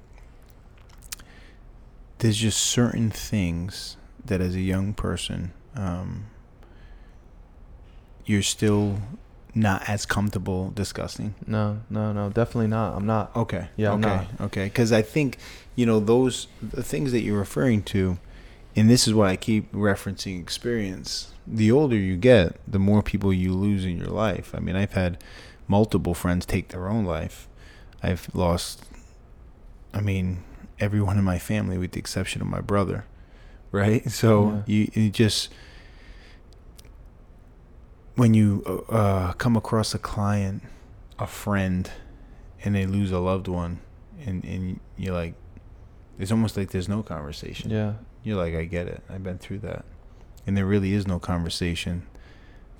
there's 2.19 2.37
just 2.37 2.59
certain 2.59 3.09
things 3.11 3.97
that 4.25 4.39
as 4.39 4.55
a 4.55 4.61
young 4.61 4.93
person, 4.93 5.51
um, 5.75 6.27
you're 8.25 8.41
still 8.41 8.99
not 9.53 9.87
as 9.87 10.05
comfortable 10.05 10.71
discussing? 10.71 11.35
no, 11.45 11.81
no, 11.89 12.13
no, 12.13 12.29
definitely 12.29 12.67
not. 12.67 12.95
I'm 12.95 13.05
not. 13.05 13.35
Okay. 13.35 13.67
Yeah, 13.75 13.91
Okay. 13.91 13.99
not. 14.01 14.25
Okay. 14.41 14.65
Because 14.65 14.91
I 14.91 15.01
think, 15.01 15.37
you 15.75 15.85
know, 15.85 15.99
those 15.99 16.47
the 16.61 16.83
things 16.83 17.11
that 17.11 17.21
you're 17.21 17.37
referring 17.37 17.83
to, 17.83 18.17
and 18.75 18.89
this 18.89 19.07
is 19.07 19.13
why 19.13 19.29
I 19.31 19.35
keep 19.35 19.71
referencing 19.73 20.39
experience. 20.39 21.31
The 21.45 21.71
older 21.71 21.97
you 21.97 22.15
get, 22.15 22.55
the 22.65 22.79
more 22.79 23.03
people 23.03 23.33
you 23.33 23.53
lose 23.53 23.83
in 23.83 23.97
your 23.97 24.07
life. 24.07 24.55
I 24.55 24.59
mean, 24.59 24.77
I've 24.77 24.93
had 24.93 25.21
multiple 25.67 26.13
friends 26.13 26.45
take 26.45 26.69
their 26.69 26.87
own 26.87 27.05
life. 27.05 27.47
I've 28.01 28.33
lost, 28.33 28.85
I 29.93 30.01
mean, 30.01 30.43
everyone 30.79 31.17
in 31.17 31.23
my 31.23 31.39
family 31.39 31.77
with 31.77 31.91
the 31.91 31.99
exception 31.99 32.41
of 32.41 32.47
my 32.47 32.61
brother, 32.61 33.05
right? 33.71 34.03
So 34.11 34.63
you, 34.65 34.89
you 34.93 35.09
just 35.09 35.49
when 38.15 38.33
you 38.33 38.85
uh, 38.89 39.33
come 39.33 39.55
across 39.55 39.93
a 39.93 39.99
client, 39.99 40.63
a 41.17 41.25
friend, 41.27 41.89
and 42.63 42.75
they 42.75 42.85
lose 42.85 43.11
a 43.11 43.19
loved 43.19 43.47
one, 43.47 43.79
and 44.25 44.43
and 44.43 44.79
you're 44.97 45.13
like, 45.13 45.33
it's 46.19 46.31
almost 46.31 46.55
like 46.57 46.71
there's 46.71 46.89
no 46.89 47.01
conversation. 47.01 47.71
Yeah. 47.71 47.93
You're 48.23 48.37
like, 48.37 48.53
I 48.55 48.65
get 48.65 48.87
it. 48.87 49.03
I've 49.09 49.23
been 49.23 49.37
through 49.37 49.59
that, 49.59 49.85
and 50.45 50.55
there 50.55 50.65
really 50.65 50.93
is 50.93 51.07
no 51.07 51.19
conversation 51.19 52.07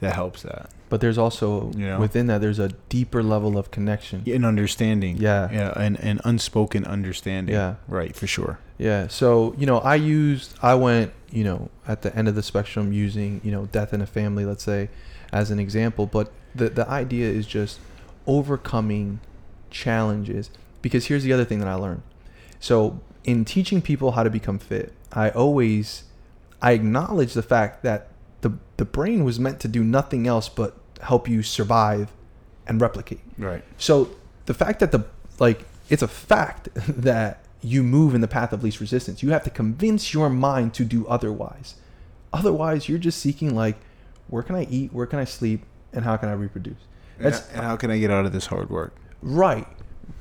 that 0.04 0.16
helps 0.16 0.44
that. 0.44 0.70
But 0.90 1.02
there's 1.02 1.18
also 1.18 1.72
You 1.76 1.88
know? 1.88 2.00
within 2.00 2.28
that 2.28 2.40
there's 2.40 2.60
a 2.60 2.70
deeper 2.90 3.24
level 3.24 3.58
of 3.58 3.72
connection. 3.72 4.24
An 4.28 4.46
understanding. 4.46 5.18
Yeah. 5.18 5.50
Yeah, 5.52 5.74
an, 5.76 5.96
an 5.98 6.22
unspoken 6.24 6.86
understanding. 6.86 7.56
Yeah. 7.56 7.76
Right, 7.88 8.16
for 8.16 8.28
sure. 8.28 8.60
Yeah. 8.78 9.08
So, 9.08 9.56
you 9.58 9.66
know, 9.66 9.80
I 9.80 9.96
used, 9.96 10.54
I 10.62 10.76
went, 10.76 11.12
you 11.32 11.44
know, 11.44 11.70
at 11.88 12.04
the 12.04 12.16
end 12.16 12.28
of 12.28 12.36
the 12.36 12.44
spectrum 12.44 12.94
using, 12.94 13.42
you 13.44 13.52
know, 13.52 13.66
death 13.66 13.92
in 13.92 14.02
a 14.02 14.06
family, 14.06 14.46
let's 14.46 14.64
say, 14.64 14.90
as 15.32 15.50
an 15.50 15.58
example. 15.60 16.06
But 16.06 16.32
the, 16.54 16.70
the 16.70 16.88
idea 16.88 17.28
is 17.28 17.48
just 17.48 17.80
overcoming 18.28 19.20
challenges. 19.72 20.52
Because 20.84 21.08
here's 21.08 21.24
the 21.24 21.34
other 21.34 21.46
thing 21.46 21.58
that 21.60 21.68
I 21.68 21.74
learned. 21.76 22.04
So, 22.60 23.00
in 23.24 23.46
teaching 23.46 23.82
people 23.82 24.12
how 24.12 24.24
to 24.24 24.30
become 24.30 24.60
fit, 24.60 24.94
I 25.12 25.32
always, 25.32 26.04
I 26.62 26.74
acknowledge 26.74 27.34
the 27.34 27.42
fact 27.42 27.84
that 27.84 28.10
the, 28.44 28.54
the 28.78 28.86
brain 28.86 29.24
was 29.24 29.40
meant 29.40 29.60
to 29.62 29.68
do 29.68 29.84
nothing 29.84 30.28
else 30.28 30.48
but 30.48 30.78
help 31.02 31.28
you 31.28 31.42
survive 31.42 32.12
and 32.68 32.80
replicate. 32.80 33.22
Right. 33.38 33.64
So 33.78 34.12
the 34.46 34.54
fact 34.54 34.80
that 34.82 34.92
the 34.92 35.06
like 35.40 35.66
it's 35.90 36.04
a 36.04 36.08
fact 36.08 36.70
that 36.76 37.44
you 37.62 37.82
move 37.82 38.14
in 38.14 38.22
the 38.22 38.28
path 38.28 38.52
of 38.54 38.62
least 38.64 38.80
resistance. 38.80 39.24
You 39.24 39.32
have 39.32 39.44
to 39.46 39.50
convince 39.50 40.14
your 40.14 40.30
mind 40.30 40.74
to 40.76 40.84
do 40.84 41.08
otherwise. 41.08 41.76
Otherwise, 42.34 42.90
you're 42.90 43.00
just 43.00 43.20
seeking 43.20 43.56
like 43.56 43.78
where 44.28 44.44
can 44.44 44.56
I 44.56 44.66
eat, 44.66 44.92
where 44.92 45.06
can 45.06 45.20
I 45.20 45.24
sleep, 45.24 45.64
and 45.94 46.04
how 46.04 46.18
can 46.18 46.30
I 46.30 46.34
reproduce? 46.34 46.78
That's 47.18 47.48
and 47.50 47.62
how 47.62 47.78
can 47.78 47.90
I 47.90 48.00
get 48.00 48.12
out 48.12 48.26
of 48.26 48.34
this 48.34 48.48
hard 48.48 48.70
work? 48.70 48.96
right. 49.22 49.68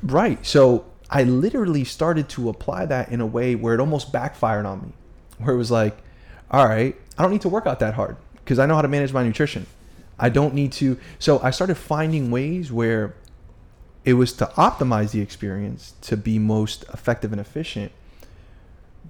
Right. 0.02 0.44
So 0.46 0.84
I 1.10 1.24
literally 1.24 1.84
started 1.84 2.28
to 2.30 2.48
apply 2.48 2.86
that 2.86 3.10
in 3.10 3.20
a 3.20 3.26
way 3.26 3.54
where 3.54 3.74
it 3.74 3.80
almost 3.80 4.12
backfired 4.12 4.64
on 4.64 4.82
me. 4.82 4.92
Where 5.38 5.54
it 5.54 5.58
was 5.58 5.70
like, 5.70 5.96
all 6.50 6.68
right, 6.68 6.96
I 7.18 7.22
don't 7.22 7.32
need 7.32 7.42
to 7.42 7.48
work 7.48 7.66
out 7.66 7.80
that 7.80 7.94
hard 7.94 8.16
because 8.36 8.58
I 8.58 8.66
know 8.66 8.74
how 8.74 8.82
to 8.82 8.88
manage 8.88 9.12
my 9.12 9.22
nutrition. 9.22 9.66
I 10.18 10.28
don't 10.28 10.54
need 10.54 10.72
to. 10.72 10.98
So 11.18 11.40
I 11.42 11.50
started 11.50 11.76
finding 11.76 12.30
ways 12.30 12.70
where 12.72 13.14
it 14.04 14.14
was 14.14 14.32
to 14.34 14.46
optimize 14.56 15.12
the 15.12 15.20
experience 15.20 15.94
to 16.02 16.16
be 16.16 16.38
most 16.38 16.84
effective 16.92 17.32
and 17.32 17.40
efficient. 17.40 17.92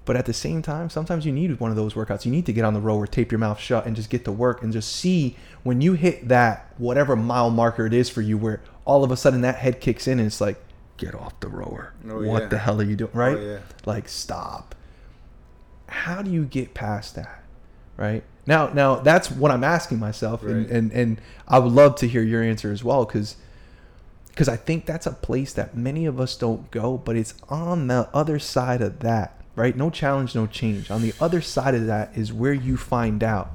But 0.05 0.17
at 0.17 0.25
the 0.25 0.33
same 0.33 0.61
time, 0.61 0.89
sometimes 0.89 1.25
you 1.25 1.31
need 1.31 1.59
one 1.59 1.69
of 1.69 1.77
those 1.77 1.93
workouts. 1.93 2.25
You 2.25 2.31
need 2.31 2.45
to 2.47 2.53
get 2.53 2.65
on 2.65 2.73
the 2.73 2.81
rower, 2.81 3.07
tape 3.07 3.31
your 3.31 3.39
mouth 3.39 3.59
shut, 3.59 3.85
and 3.85 3.95
just 3.95 4.09
get 4.09 4.25
to 4.25 4.31
work 4.31 4.61
and 4.61 4.73
just 4.73 4.93
see 4.93 5.37
when 5.63 5.79
you 5.79 5.93
hit 5.93 6.27
that 6.27 6.73
whatever 6.77 7.15
mile 7.15 7.49
marker 7.49 7.85
it 7.85 7.93
is 7.93 8.09
for 8.09 8.21
you, 8.21 8.37
where 8.37 8.61
all 8.85 9.03
of 9.03 9.11
a 9.11 9.17
sudden 9.17 9.41
that 9.41 9.55
head 9.55 9.79
kicks 9.79 10.07
in 10.07 10.19
and 10.19 10.27
it's 10.27 10.41
like, 10.41 10.61
get 10.97 11.15
off 11.15 11.39
the 11.39 11.47
rower. 11.47 11.93
Oh, 12.09 12.21
what 12.23 12.43
yeah. 12.43 12.47
the 12.49 12.57
hell 12.57 12.81
are 12.81 12.83
you 12.83 12.97
doing? 12.97 13.11
Oh, 13.13 13.17
right? 13.17 13.39
yeah. 13.39 13.59
Like, 13.85 14.09
stop. 14.09 14.75
How 15.87 16.21
do 16.21 16.31
you 16.31 16.43
get 16.43 16.73
past 16.73 17.15
that? 17.15 17.42
Right? 17.97 18.23
Now, 18.45 18.67
now 18.73 18.95
that's 18.95 19.31
what 19.31 19.51
I'm 19.51 19.63
asking 19.63 19.99
myself, 19.99 20.43
and, 20.43 20.65
Right. 20.65 20.69
and 20.69 20.91
and 20.91 21.21
I 21.47 21.59
would 21.59 21.71
love 21.71 21.95
to 21.97 22.07
hear 22.07 22.21
your 22.23 22.43
answer 22.43 22.71
as 22.71 22.83
well, 22.83 23.05
because 23.05 23.35
because 24.29 24.49
I 24.49 24.55
think 24.55 24.85
that's 24.85 25.05
a 25.05 25.11
place 25.11 25.53
that 25.53 25.77
many 25.77 26.05
of 26.07 26.19
us 26.19 26.35
don't 26.35 26.69
go, 26.71 26.97
but 26.97 27.15
it's 27.15 27.35
on 27.49 27.87
the 27.87 28.09
other 28.13 28.39
side 28.39 28.81
of 28.81 28.99
that, 28.99 29.39
right? 29.55 29.77
No 29.77 29.89
challenge, 29.91 30.33
no 30.33 30.47
change. 30.47 30.89
On 30.89 31.01
the 31.03 31.13
other 31.21 31.39
side 31.39 31.75
of 31.75 31.85
that 31.85 32.11
is 32.15 32.33
where 32.33 32.53
you 32.53 32.75
find 32.75 33.23
out, 33.23 33.51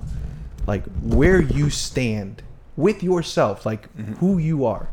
like 0.67 0.85
where 1.03 1.41
you 1.41 1.69
stand 1.69 2.43
with 2.77 3.03
yourself, 3.03 3.67
like 3.67 3.89
who 4.19 4.39
you 4.39 4.65
are. 4.65 4.89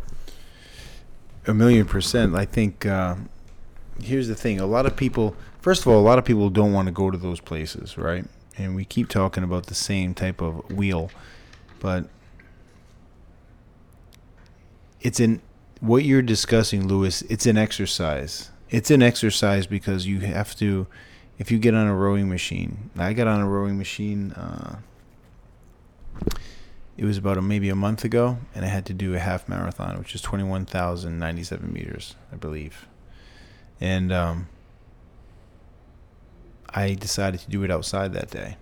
A 1.48 1.54
million 1.54 1.86
percent. 1.86 2.36
I 2.36 2.46
think 2.46 2.86
uh, 2.86 3.16
here's 4.02 4.28
the 4.28 4.36
thing: 4.36 4.60
a 4.60 4.66
lot 4.66 4.88
of 4.88 4.98
people, 4.98 5.36
first 5.62 5.84
of 5.84 5.88
all, 5.88 6.00
a 6.00 6.02
lot 6.02 6.18
of 6.18 6.26
people 6.26 6.50
don't 6.50 6.74
want 6.74 6.88
to 6.88 6.92
go 6.92 7.12
to 7.12 7.18
those 7.18 7.40
places, 7.40 7.98
right? 7.98 8.26
And 8.58 8.76
we 8.76 8.86
keep 8.86 9.10
talking 9.10 9.44
about 9.44 9.66
the 9.66 9.76
same 9.76 10.14
type 10.14 10.42
of 10.42 10.72
wheel, 10.72 11.12
but 11.80 12.06
it's 15.02 15.20
in 15.20 15.42
what 15.82 16.04
you're 16.04 16.22
discussing, 16.22 16.88
Lewis. 16.88 17.22
It's 17.24 17.46
an 17.46 17.58
exercise. 17.58 18.50
It's 18.70 18.90
an 18.90 19.02
exercise 19.02 19.68
because 19.68 20.08
you 20.08 20.20
have 20.22 20.56
to. 20.58 20.88
If 21.38 21.52
you 21.52 21.60
get 21.60 21.74
on 21.74 21.88
a 21.88 21.96
rowing 21.96 22.30
machine, 22.30 22.90
I 22.98 23.12
got 23.14 23.28
on 23.28 23.42
a 23.42 23.48
rowing 23.48 23.78
machine. 23.78 24.32
Uh, 24.32 24.78
it 26.98 27.04
was 27.04 27.18
about 27.18 27.38
a, 27.38 27.42
maybe 27.42 27.70
a 27.70 27.76
month 27.76 28.06
ago, 28.06 28.38
and 28.54 28.64
I 28.64 28.70
had 28.70 28.86
to 28.86 28.94
do 28.94 29.16
a 29.16 29.20
half 29.20 29.50
marathon, 29.50 30.00
which 30.00 30.16
is 30.16 30.22
21,097 30.22 31.74
meters, 31.74 32.16
I 32.32 32.38
believe. 32.38 32.88
And 33.82 34.14
um, 34.14 34.48
I 36.76 36.94
decided 36.94 37.40
to 37.40 37.50
do 37.50 37.64
it 37.64 37.72
outside 37.72 38.14
that 38.14 38.30
day. 38.30 38.58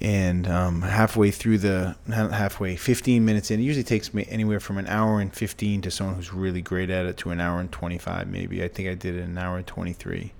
And 0.00 0.48
um, 0.48 0.82
halfway 0.82 1.30
through 1.30 1.58
the, 1.58 1.94
halfway, 2.08 2.74
15 2.74 3.24
minutes 3.24 3.52
in, 3.52 3.60
it 3.60 3.62
usually 3.62 3.84
takes 3.84 4.12
me 4.12 4.26
anywhere 4.28 4.58
from 4.58 4.76
an 4.76 4.88
hour 4.88 5.20
and 5.20 5.32
15 5.32 5.82
to 5.82 5.90
someone 5.92 6.16
who's 6.16 6.32
really 6.32 6.60
great 6.60 6.90
at 6.90 7.06
it 7.06 7.16
to 7.18 7.30
an 7.30 7.40
hour 7.40 7.60
and 7.60 7.70
25, 7.70 8.26
maybe. 8.26 8.64
I 8.64 8.68
think 8.68 8.88
I 8.88 8.94
did 8.94 9.14
it 9.14 9.20
in 9.20 9.30
an 9.30 9.38
hour 9.38 9.56
and 9.56 9.66
23. 9.66 10.32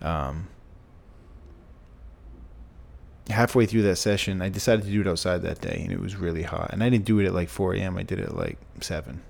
Um, 0.00 0.48
halfway 3.28 3.66
through 3.66 3.82
that 3.82 3.96
session, 3.96 4.40
I 4.40 4.48
decided 4.48 4.86
to 4.86 4.90
do 4.90 5.02
it 5.02 5.06
outside 5.06 5.42
that 5.42 5.60
day, 5.60 5.82
and 5.84 5.92
it 5.92 6.00
was 6.00 6.16
really 6.16 6.42
hot. 6.42 6.70
And 6.72 6.82
I 6.82 6.88
didn't 6.88 7.04
do 7.04 7.18
it 7.18 7.26
at 7.26 7.34
like 7.34 7.50
4 7.50 7.74
a.m. 7.74 7.98
I 7.98 8.02
did 8.02 8.18
it 8.18 8.24
at 8.24 8.36
like 8.36 8.56
7. 8.80 9.20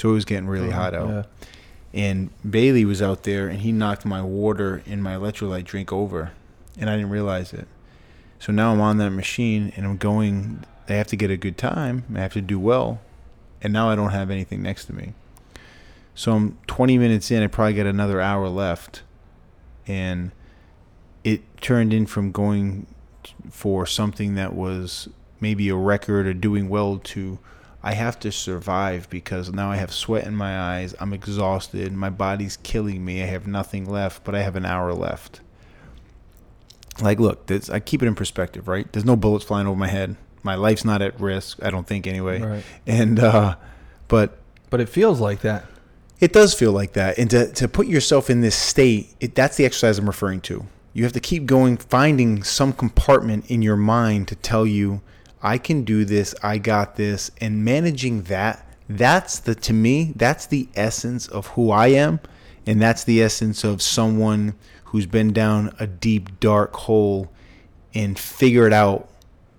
So 0.00 0.10
it 0.10 0.12
was 0.12 0.24
getting 0.24 0.46
really 0.46 0.70
hot 0.70 0.94
out. 0.94 1.08
Yeah. 1.08 1.22
And 1.92 2.30
Bailey 2.48 2.84
was 2.84 3.02
out 3.02 3.24
there, 3.24 3.48
and 3.48 3.60
he 3.60 3.72
knocked 3.72 4.04
my 4.04 4.22
water 4.22 4.82
and 4.86 5.02
my 5.02 5.14
electrolyte 5.14 5.64
drink 5.64 5.92
over, 5.92 6.32
and 6.78 6.88
I 6.88 6.96
didn't 6.96 7.10
realize 7.10 7.52
it. 7.52 7.66
So 8.38 8.52
now 8.52 8.72
I'm 8.72 8.80
on 8.80 8.98
that 8.98 9.10
machine, 9.10 9.72
and 9.76 9.84
I'm 9.86 9.96
going. 9.96 10.64
I 10.88 10.94
have 10.94 11.08
to 11.08 11.16
get 11.16 11.30
a 11.30 11.36
good 11.36 11.56
time. 11.56 12.04
I 12.14 12.20
have 12.20 12.32
to 12.32 12.40
do 12.40 12.58
well, 12.58 13.00
and 13.62 13.72
now 13.72 13.90
I 13.90 13.94
don't 13.94 14.10
have 14.10 14.30
anything 14.30 14.62
next 14.62 14.86
to 14.86 14.92
me. 14.92 15.14
So 16.14 16.32
I'm 16.32 16.58
20 16.66 16.98
minutes 16.98 17.30
in. 17.30 17.42
I 17.42 17.46
probably 17.46 17.74
got 17.74 17.86
another 17.86 18.20
hour 18.20 18.48
left, 18.48 19.02
and 19.86 20.32
it 21.22 21.42
turned 21.60 21.92
in 21.92 22.06
from 22.06 22.32
going 22.32 22.86
for 23.50 23.86
something 23.86 24.34
that 24.34 24.54
was 24.54 25.08
maybe 25.40 25.68
a 25.68 25.76
record 25.76 26.26
or 26.26 26.34
doing 26.34 26.68
well 26.68 26.98
to 26.98 27.38
I 27.82 27.94
have 27.94 28.18
to 28.20 28.30
survive 28.32 29.08
because 29.08 29.52
now 29.52 29.70
I 29.70 29.76
have 29.76 29.92
sweat 29.92 30.26
in 30.26 30.34
my 30.36 30.58
eyes. 30.58 30.94
I'm 31.00 31.12
exhausted. 31.14 31.92
My 31.94 32.10
body's 32.10 32.58
killing 32.58 33.04
me. 33.04 33.22
I 33.22 33.26
have 33.26 33.46
nothing 33.46 33.88
left, 33.88 34.22
but 34.24 34.34
I 34.34 34.42
have 34.42 34.56
an 34.56 34.66
hour 34.66 34.92
left. 34.92 35.40
Like, 37.00 37.18
look, 37.18 37.46
this, 37.46 37.70
I 37.70 37.80
keep 37.80 38.02
it 38.02 38.06
in 38.06 38.14
perspective, 38.14 38.68
right? 38.68 38.90
There's 38.92 39.04
no 39.06 39.16
bullets 39.16 39.44
flying 39.44 39.66
over 39.66 39.78
my 39.78 39.88
head. 39.88 40.16
My 40.42 40.54
life's 40.54 40.84
not 40.84 41.00
at 41.00 41.18
risk. 41.20 41.58
I 41.62 41.70
don't 41.70 41.86
think 41.86 42.06
anyway. 42.06 42.40
Right. 42.40 42.64
And 42.86 43.18
uh, 43.18 43.56
but 44.08 44.38
But 44.68 44.80
it 44.80 44.88
feels 44.88 45.20
like 45.20 45.40
that. 45.40 45.64
it 46.20 46.32
does 46.32 46.52
feel 46.52 46.72
like 46.72 46.92
that. 46.94 47.18
And 47.18 47.30
to, 47.30 47.50
to 47.52 47.68
put 47.68 47.86
yourself 47.86 48.28
in 48.28 48.40
this 48.42 48.56
state, 48.56 49.14
it, 49.20 49.34
that's 49.34 49.56
the 49.56 49.64
exercise 49.64 49.98
I'm 49.98 50.06
referring 50.06 50.40
to. 50.42 50.66
You 50.92 51.04
have 51.04 51.12
to 51.14 51.20
keep 51.20 51.46
going, 51.46 51.76
finding 51.78 52.42
some 52.42 52.72
compartment 52.72 53.50
in 53.50 53.62
your 53.62 53.76
mind 53.76 54.28
to 54.28 54.34
tell 54.34 54.66
you, 54.66 55.00
I 55.42 55.58
can 55.58 55.84
do 55.84 56.04
this, 56.04 56.34
I 56.42 56.58
got 56.58 56.96
this. 56.96 57.30
And 57.40 57.64
managing 57.64 58.22
that, 58.24 58.66
that's 58.88 59.38
the, 59.38 59.54
to 59.56 59.72
me, 59.72 60.12
that's 60.16 60.46
the 60.46 60.68
essence 60.74 61.26
of 61.28 61.46
who 61.48 61.70
I 61.70 61.88
am. 61.88 62.20
And 62.66 62.80
that's 62.80 63.04
the 63.04 63.22
essence 63.22 63.64
of 63.64 63.80
someone 63.80 64.54
who's 64.84 65.06
been 65.06 65.32
down 65.32 65.74
a 65.78 65.86
deep, 65.86 66.40
dark 66.40 66.74
hole 66.74 67.32
and 67.94 68.18
figured 68.18 68.72
out 68.72 69.08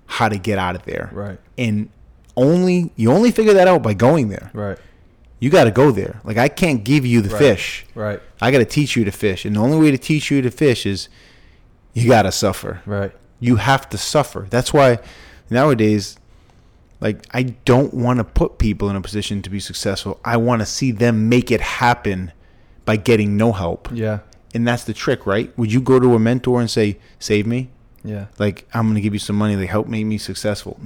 how 0.06 0.30
to 0.30 0.38
get 0.38 0.60
out 0.60 0.76
of 0.76 0.84
there. 0.84 1.10
Right. 1.12 1.40
And 1.58 1.90
only, 2.38 2.92
you 2.96 3.12
only 3.12 3.32
figure 3.32 3.54
that 3.54 3.68
out 3.68 3.82
by 3.82 3.94
going 3.94 4.30
there 4.30 4.52
Right. 4.54 4.78
you 5.40 5.50
got 5.50 5.64
to 5.66 5.72
go 5.72 5.92
there. 5.92 6.22
Like 6.24 6.38
I 6.38 6.48
can't 6.48 6.84
give 6.84 7.06
you 7.06 7.22
the 7.22 7.30
Right. 7.30 7.40
fish. 7.40 7.86
Right. 7.96 8.22
I 8.42 8.52
got 8.52 8.60
to 8.60 8.66
teach 8.66 8.96
you 8.96 9.04
to 9.06 9.12
fish, 9.12 9.46
and 9.46 9.56
the 9.56 9.60
only 9.60 9.78
way 9.78 9.92
to 9.92 9.98
teach 9.98 10.30
you 10.32 10.42
to 10.42 10.52
fish 10.52 10.86
is 10.86 11.10
you 11.94 12.08
got 12.10 12.24
to 12.24 12.32
suffer. 12.32 12.82
Right. 12.86 13.12
You 13.40 13.58
have 13.58 13.90
to 13.90 13.98
suffer. 13.98 14.48
That's 14.50 14.74
why 14.74 15.00
nowadays, 15.52 16.18
like 17.00 17.26
I 17.32 17.44
don't 17.44 17.94
want 17.94 18.18
to 18.18 18.24
put 18.24 18.58
people 18.58 18.90
in 18.90 18.96
a 18.96 19.02
position 19.02 19.42
to 19.44 19.50
be 19.50 19.60
successful. 19.60 20.20
I 20.26 20.38
want 20.38 20.62
to 20.62 20.66
see 20.66 20.92
them 20.92 21.30
make 21.30 21.52
it 21.52 21.62
happen 21.62 22.32
by 22.86 22.96
getting 22.96 23.38
no 23.38 23.52
help. 23.52 23.90
Yeah. 23.94 24.20
and 24.56 24.68
that's 24.68 24.84
the 24.86 24.94
trick, 24.94 25.26
right? 25.28 25.56
Would 25.58 25.72
you 25.72 25.82
go 25.82 26.00
to 26.00 26.16
a 26.16 26.20
mentor 26.20 26.60
and 26.60 26.70
say, 26.70 26.98
"Save 27.20 27.46
me"? 27.46 27.70
Yeah. 28.04 28.26
Like 28.40 28.68
I'm 28.74 28.86
going 28.86 28.96
to 28.96 29.02
give 29.02 29.14
you 29.14 29.20
some 29.20 29.36
money. 29.36 29.56
Like 29.56 29.70
help 29.70 29.88
make 29.88 30.06
me 30.06 30.18
successful. 30.18 30.80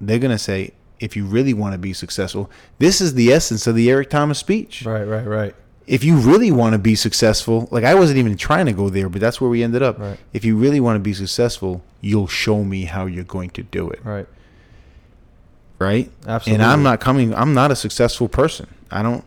They're 0.00 0.18
going 0.18 0.30
to 0.30 0.38
say, 0.38 0.72
if 0.98 1.16
you 1.16 1.24
really 1.24 1.54
want 1.54 1.72
to 1.72 1.78
be 1.78 1.92
successful, 1.94 2.50
this 2.78 3.00
is 3.00 3.14
the 3.14 3.32
essence 3.32 3.66
of 3.66 3.74
the 3.74 3.90
Eric 3.90 4.10
Thomas 4.10 4.38
speech. 4.38 4.84
Right. 4.84 5.04
Right. 5.04 5.26
Right. 5.26 5.54
If 5.90 6.04
you 6.04 6.18
really 6.18 6.52
want 6.52 6.74
to 6.74 6.78
be 6.78 6.94
successful, 6.94 7.66
like 7.72 7.82
I 7.82 7.96
wasn't 7.96 8.20
even 8.20 8.36
trying 8.36 8.66
to 8.66 8.72
go 8.72 8.88
there, 8.88 9.08
but 9.08 9.20
that's 9.20 9.40
where 9.40 9.50
we 9.50 9.64
ended 9.64 9.82
up. 9.82 9.98
Right. 9.98 10.16
If 10.32 10.44
you 10.44 10.56
really 10.56 10.78
want 10.78 10.94
to 10.94 11.00
be 11.00 11.12
successful, 11.12 11.82
you'll 12.00 12.28
show 12.28 12.62
me 12.62 12.84
how 12.84 13.06
you're 13.06 13.24
going 13.24 13.50
to 13.50 13.64
do 13.64 13.90
it. 13.90 13.98
Right. 14.04 14.28
Right? 15.80 16.12
Absolutely. 16.28 16.62
And 16.62 16.72
I'm 16.72 16.84
not 16.84 17.00
coming 17.00 17.34
I'm 17.34 17.54
not 17.54 17.72
a 17.72 17.76
successful 17.76 18.28
person. 18.28 18.68
I 18.88 19.02
don't 19.02 19.24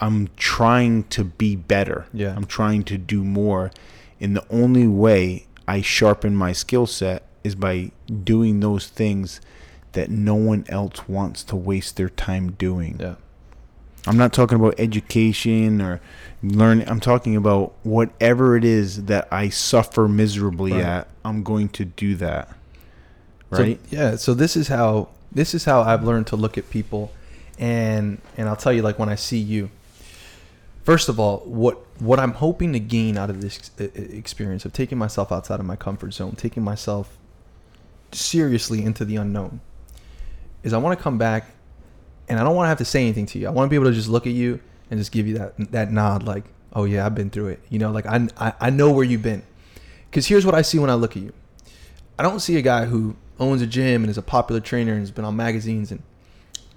I'm 0.00 0.28
trying 0.36 1.02
to 1.04 1.24
be 1.24 1.56
better. 1.56 2.06
Yeah. 2.12 2.32
I'm 2.36 2.46
trying 2.46 2.84
to 2.84 2.96
do 2.96 3.24
more. 3.24 3.72
And 4.20 4.36
the 4.36 4.46
only 4.50 4.86
way 4.86 5.46
I 5.66 5.80
sharpen 5.80 6.36
my 6.36 6.52
skill 6.52 6.86
set 6.86 7.24
is 7.42 7.56
by 7.56 7.90
doing 8.22 8.60
those 8.60 8.86
things 8.86 9.40
that 9.94 10.10
no 10.10 10.36
one 10.36 10.64
else 10.68 11.08
wants 11.08 11.42
to 11.44 11.56
waste 11.56 11.96
their 11.96 12.08
time 12.08 12.52
doing. 12.52 12.98
Yeah. 13.00 13.16
I'm 14.06 14.16
not 14.18 14.32
talking 14.32 14.56
about 14.56 14.74
education 14.78 15.80
or 15.80 16.00
learning. 16.42 16.88
I'm 16.88 17.00
talking 17.00 17.36
about 17.36 17.72
whatever 17.84 18.56
it 18.56 18.64
is 18.64 19.04
that 19.06 19.28
I 19.32 19.48
suffer 19.48 20.06
miserably 20.08 20.72
Right. 20.72 20.82
at. 20.82 21.08
I'm 21.24 21.42
going 21.42 21.70
to 21.70 21.84
do 21.86 22.14
that. 22.16 22.48
So, 23.52 23.62
Right? 23.62 23.80
yeah. 23.90 24.16
So 24.16 24.34
this 24.34 24.56
is 24.56 24.68
how 24.68 25.08
this 25.32 25.54
is 25.54 25.64
how 25.64 25.80
I've 25.82 26.04
learned 26.04 26.26
to 26.28 26.36
look 26.36 26.58
at 26.58 26.68
people, 26.70 27.10
and 27.58 28.18
and 28.36 28.48
I'll 28.48 28.56
tell 28.56 28.72
you 28.72 28.82
like 28.82 28.98
when 28.98 29.08
I 29.08 29.14
see 29.14 29.38
you. 29.38 29.70
First 30.84 31.08
of 31.08 31.18
all, 31.18 31.38
what 31.46 31.78
what 31.98 32.20
I'm 32.20 32.32
hoping 32.32 32.72
to 32.74 32.80
gain 32.80 33.16
out 33.16 33.30
of 33.30 33.40
this 33.40 33.70
experience 33.78 34.64
of 34.66 34.72
taking 34.74 34.98
myself 34.98 35.32
outside 35.32 35.60
of 35.60 35.66
my 35.66 35.76
comfort 35.76 36.12
zone, 36.12 36.34
taking 36.36 36.62
myself 36.62 37.16
seriously 38.12 38.84
into 38.84 39.04
the 39.04 39.16
unknown, 39.16 39.60
is 40.62 40.72
I 40.72 40.78
want 40.78 40.96
to 40.98 41.02
come 41.02 41.16
back, 41.18 41.46
and 42.28 42.38
I 42.38 42.44
don't 42.44 42.54
want 42.56 42.66
to 42.66 42.68
have 42.68 42.78
to 42.78 42.84
say 42.84 43.02
anything 43.02 43.26
to 43.26 43.38
you. 43.38 43.46
I 43.46 43.50
want 43.50 43.66
to 43.66 43.70
be 43.70 43.76
able 43.76 43.86
to 43.86 43.92
just 43.92 44.08
look 44.08 44.26
at 44.26 44.32
you 44.32 44.60
and 44.90 44.98
just 44.98 45.12
give 45.12 45.26
you 45.26 45.38
that 45.38 45.54
that 45.72 45.92
nod, 45.92 46.22
like, 46.22 46.44
oh 46.72 46.84
yeah, 46.84 47.04
I've 47.06 47.14
been 47.14 47.30
through 47.30 47.48
it. 47.48 47.60
You 47.68 47.78
know, 47.78 47.90
like 47.90 48.06
I 48.06 48.28
I, 48.38 48.52
I 48.60 48.70
know 48.70 48.90
where 48.90 49.04
you've 49.04 49.22
been. 49.22 49.42
Because 50.10 50.26
here's 50.26 50.46
what 50.46 50.54
I 50.54 50.62
see 50.62 50.78
when 50.78 50.90
I 50.90 50.94
look 50.94 51.16
at 51.16 51.22
you. 51.22 51.32
I 52.18 52.22
don't 52.22 52.40
see 52.40 52.56
a 52.56 52.62
guy 52.62 52.84
who 52.84 53.16
owns 53.40 53.60
a 53.62 53.66
gym 53.66 54.04
and 54.04 54.10
is 54.10 54.18
a 54.18 54.22
popular 54.22 54.60
trainer 54.60 54.92
and 54.92 55.00
has 55.00 55.10
been 55.10 55.24
on 55.24 55.34
magazines 55.34 55.90
and 55.90 56.00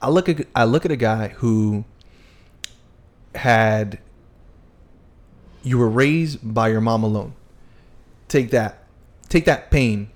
I 0.01 0.09
look 0.09 0.29
at 0.29 0.47
I 0.55 0.65
look 0.65 0.85
at 0.85 0.91
a 0.91 0.95
guy 0.95 1.29
who 1.29 1.85
had 3.35 3.99
you 5.63 5.77
were 5.77 5.89
raised 5.89 6.53
by 6.53 6.69
your 6.69 6.81
mom 6.81 7.03
alone. 7.03 7.33
Take 8.27 8.51
that. 8.51 8.83
Take 9.29 9.45
that 9.45 9.71
pain. 9.71 10.09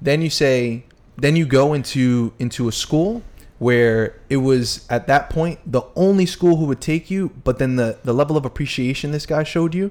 Then 0.00 0.22
you 0.22 0.30
say 0.30 0.84
then 1.16 1.36
you 1.36 1.46
go 1.46 1.74
into 1.74 2.32
into 2.38 2.68
a 2.68 2.72
school 2.72 3.22
where 3.58 4.20
it 4.28 4.38
was 4.38 4.86
at 4.90 5.06
that 5.06 5.30
point 5.30 5.58
the 5.64 5.82
only 5.96 6.26
school 6.26 6.56
who 6.56 6.66
would 6.66 6.80
take 6.80 7.10
you, 7.10 7.30
but 7.44 7.58
then 7.58 7.76
the 7.76 7.98
the 8.04 8.12
level 8.12 8.36
of 8.36 8.44
appreciation 8.44 9.12
this 9.12 9.26
guy 9.26 9.42
showed 9.42 9.74
you 9.74 9.90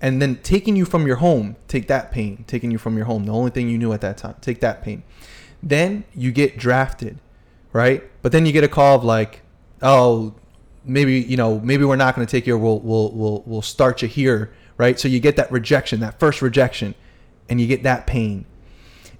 and 0.00 0.20
then 0.20 0.36
taking 0.42 0.76
you 0.76 0.84
from 0.84 1.06
your 1.06 1.16
home, 1.16 1.56
take 1.68 1.88
that 1.88 2.12
pain, 2.12 2.44
taking 2.46 2.70
you 2.70 2.78
from 2.78 2.96
your 2.96 3.06
home, 3.06 3.24
the 3.24 3.32
only 3.32 3.50
thing 3.50 3.68
you 3.68 3.78
knew 3.78 3.92
at 3.92 4.00
that 4.02 4.18
time, 4.18 4.34
take 4.40 4.60
that 4.60 4.82
pain. 4.82 5.02
Then 5.62 6.04
you 6.14 6.32
get 6.32 6.58
drafted, 6.58 7.18
right? 7.72 8.02
But 8.22 8.32
then 8.32 8.44
you 8.44 8.52
get 8.52 8.64
a 8.64 8.68
call 8.68 8.96
of 8.96 9.04
like, 9.04 9.42
oh, 9.82 10.34
maybe 10.84 11.20
you 11.20 11.36
know, 11.36 11.60
maybe 11.60 11.84
we're 11.84 11.96
not 11.96 12.14
going 12.14 12.26
to 12.26 12.30
take 12.30 12.46
you. 12.46 12.58
We'll 12.58 12.80
we'll 12.80 13.10
we'll 13.12 13.42
we'll 13.46 13.62
start 13.62 14.02
you 14.02 14.08
here, 14.08 14.52
right? 14.76 15.00
So 15.00 15.08
you 15.08 15.18
get 15.18 15.36
that 15.36 15.50
rejection, 15.50 16.00
that 16.00 16.20
first 16.20 16.42
rejection, 16.42 16.94
and 17.48 17.60
you 17.60 17.66
get 17.66 17.82
that 17.84 18.06
pain, 18.06 18.44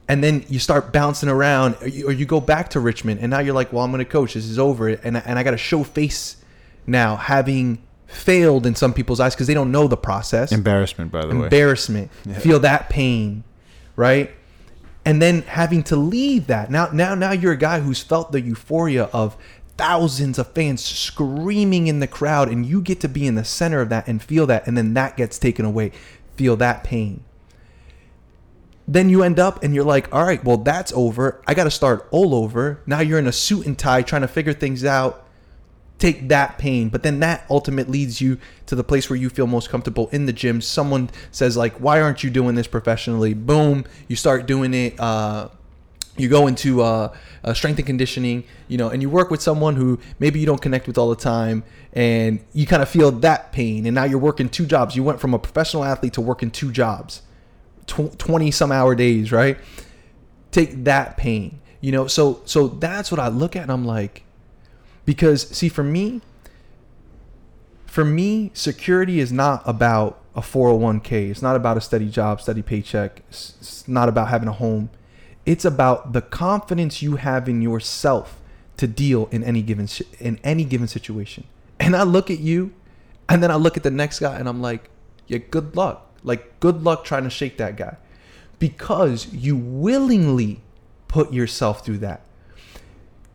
and 0.09 0.23
then 0.23 0.45
you 0.49 0.59
start 0.59 0.93
bouncing 0.93 1.29
around, 1.29 1.77
or 1.81 1.89
you, 1.89 2.09
or 2.09 2.13
you 2.13 2.27
go 2.27 2.41
back 2.41 2.71
to 2.71 2.81
Richmond, 2.81 3.21
and 3.21 3.31
now 3.31 3.41
you're 3.41 3.55
like, 3.55 3.73
well, 3.73 3.85
I'm 3.85 3.91
going 3.91 4.05
to 4.05 4.11
coach. 4.11 4.35
This 4.35 4.45
is 4.47 4.59
over, 4.59 4.89
and 4.89 5.17
I- 5.19 5.23
and 5.27 5.39
I 5.39 5.43
got 5.43 5.51
to 5.53 5.57
show 5.59 5.83
face 5.85 6.37
now, 6.87 7.17
having 7.17 7.79
failed 8.07 8.67
in 8.67 8.75
some 8.77 8.95
people's 8.95 9.19
eyes 9.19 9.35
because 9.35 9.49
they 9.49 9.55
don't 9.55 9.73
know 9.73 9.89
the 9.89 9.97
process 9.97 10.53
Embarrassment, 10.53 11.11
by 11.11 11.23
the 11.27 11.35
way. 11.35 11.45
embarrassment, 11.45 12.11
feel 12.39 12.61
that 12.61 12.89
pain, 12.89 13.43
right? 13.97 14.31
And 15.05 15.21
then 15.21 15.43
having 15.43 15.83
to 15.85 15.97
leave 15.97 16.47
that. 16.47 16.71
Now 16.71 16.89
now 16.93 17.15
now 17.17 17.33
you're 17.33 17.53
a 17.53 17.57
guy 17.57 17.81
who's 17.81 18.03
felt 18.03 18.31
the 18.33 18.41
euphoria 18.41 19.05
of 19.13 19.37
thousands 19.77 20.39
of 20.39 20.53
fans 20.53 20.85
screaming 20.85 21.87
in 21.89 21.99
the 22.01 22.07
crowd 22.07 22.49
and 22.49 22.65
you 22.65 22.81
get 22.81 23.01
to 23.01 23.09
be 23.09 23.27
in 23.27 23.35
the 23.35 23.45
center 23.45 23.81
of 23.81 23.89
that 23.89 24.07
and 24.09 24.23
feel 24.23 24.47
that 24.47 24.67
and 24.67 24.77
then 24.77 24.95
that 24.95 25.17
gets 25.17 25.39
taken 25.39 25.65
away. 25.65 25.91
Feel 26.37 26.57
that 26.57 26.85
pain. 26.85 27.25
Then 28.89 29.11
you 29.11 29.22
end 29.22 29.41
up 29.41 29.62
and 29.64 29.74
you're 29.74 29.84
like, 29.84 30.12
"All 30.14 30.24
right, 30.24 30.43
well 30.45 30.59
that's 30.59 30.93
over. 30.93 31.43
I 31.47 31.55
got 31.55 31.64
to 31.64 31.70
start 31.70 32.07
all 32.11 32.34
over." 32.34 32.80
Now 32.87 33.01
you're 33.01 33.18
in 33.18 33.26
a 33.26 33.32
suit 33.32 33.66
and 33.66 33.76
tie 33.78 34.03
trying 34.03 34.22
to 34.22 34.28
figure 34.28 34.53
things 34.53 34.84
out. 34.84 35.24
Take 35.99 36.28
that 36.28 36.59
pain. 36.59 36.89
But 36.91 37.03
then 37.03 37.20
that 37.20 37.47
ultimate 37.49 37.89
leads 37.89 38.20
you 38.20 38.39
to 38.66 38.74
the 38.74 38.84
place 38.84 39.09
where 39.09 39.16
you 39.16 39.30
feel 39.30 39.47
most 39.47 39.70
comfortable 39.70 40.09
in 40.12 40.26
the 40.26 40.32
gym. 40.32 40.61
Someone 40.61 41.11
says 41.32 41.57
like 41.57 41.74
why 41.80 42.01
aren't 42.01 42.22
you 42.22 42.30
doing 42.30 42.55
this 42.55 42.66
professionally? 42.66 43.34
Boom 43.34 43.84
you 44.09 44.14
start 44.16 44.47
doing 44.47 44.72
it 44.74 44.99
uh, 45.01 45.49
you 46.18 46.28
go 46.28 46.47
into 46.47 46.82
uh, 46.82 47.14
uh, 47.45 47.53
strength 47.55 47.78
and 47.78 47.87
conditioning 47.87 48.45
you 48.68 48.78
know 48.78 48.89
and 48.89 49.03
you 49.03 49.11
work 49.11 49.30
with 49.30 49.43
someone 49.43 49.76
who 49.76 49.99
maybe 50.18 50.39
you 50.39 50.47
don't 50.47 50.62
connect 50.62 50.87
with 50.87 50.97
all 50.97 51.11
the 51.11 51.16
time 51.16 51.62
and 51.93 52.41
you 52.53 52.66
kind 52.66 52.82
of 52.82 52.89
feel 52.89 53.11
that 53.11 53.53
pain. 53.53 53.87
And 53.87 53.95
now 53.95 54.05
you're 54.05 54.18
working 54.18 54.51
two 54.51 54.66
jobs. 54.66 54.95
You 54.95 55.03
went 55.03 55.18
from 55.18 55.32
a 55.32 55.39
professional 55.39 55.82
athlete 55.82 56.12
to 56.12 56.20
working 56.20 56.51
two 56.51 56.70
jobs 56.70 57.22
tw- 57.87 58.18
20 58.18 58.51
some 58.51 58.72
hour 58.72 58.95
days 58.95 59.32
right? 59.32 59.59
Take 60.51 60.84
that 60.84 61.16
pain 61.16 61.61
you 61.80 61.93
know? 61.93 62.07
So 62.07 62.41
so 62.45 62.68
that's 62.68 63.11
what 63.11 63.20
i 63.20 63.28
look 63.28 63.55
at 63.55 63.62
and 63.62 63.72
i'm 63.72 63.84
like 63.84 64.24
because 65.05 65.49
see 65.49 65.68
for 65.68 65.84
me 65.84 66.20
for 67.87 68.05
me 68.05 68.51
security 68.55 69.20
is 69.20 69.32
not 69.32 69.62
about 69.64 70.20
a 70.34 70.41
401k 70.41 71.30
it's 71.30 71.43
not 71.43 71.55
about 71.57 71.76
a 71.76 71.80
steady 71.80 72.11
job 72.11 72.41
steady 72.41 72.62
paycheck. 72.62 73.22
It's 73.28 73.55
it's 73.61 73.89
not 73.89 74.09
about 74.09 74.28
having 74.28 74.49
a 74.49 74.53
home. 74.53 74.91
It's 75.45 75.64
about 75.64 76.12
the 76.12 76.22
confidence 76.22 77.03
you 77.03 77.16
have 77.16 77.49
in 77.49 77.62
yourself 77.62 78.41
to 78.78 78.87
deal 78.87 79.28
in 79.30 79.45
any 79.45 79.62
given 79.62 79.89
in 80.18 80.41
any 80.43 80.64
given 80.64 80.89
situation. 80.89 81.45
And 81.78 81.95
i 81.95 82.03
look 82.03 82.30
at 82.30 82.41
you 82.41 82.72
and 83.28 83.43
then 83.43 83.51
i 83.51 83.55
look 83.55 83.76
at 83.76 83.82
the 83.82 83.91
next 83.91 84.18
guy 84.18 84.39
and 84.39 84.49
i'm 84.49 84.61
like 84.61 84.91
yeah 85.26 85.39
good 85.39 85.76
luck 85.76 86.06
like 86.27 86.61
good 86.61 86.83
luck 86.83 87.05
trying 87.05 87.24
to 87.24 87.31
shake 87.31 87.57
that 87.57 87.77
guy 87.77 87.97
because 88.59 89.33
you 89.33 89.57
willingly 89.57 90.61
put 91.09 91.33
yourself 91.33 91.83
through 91.83 91.99
that 91.99 92.20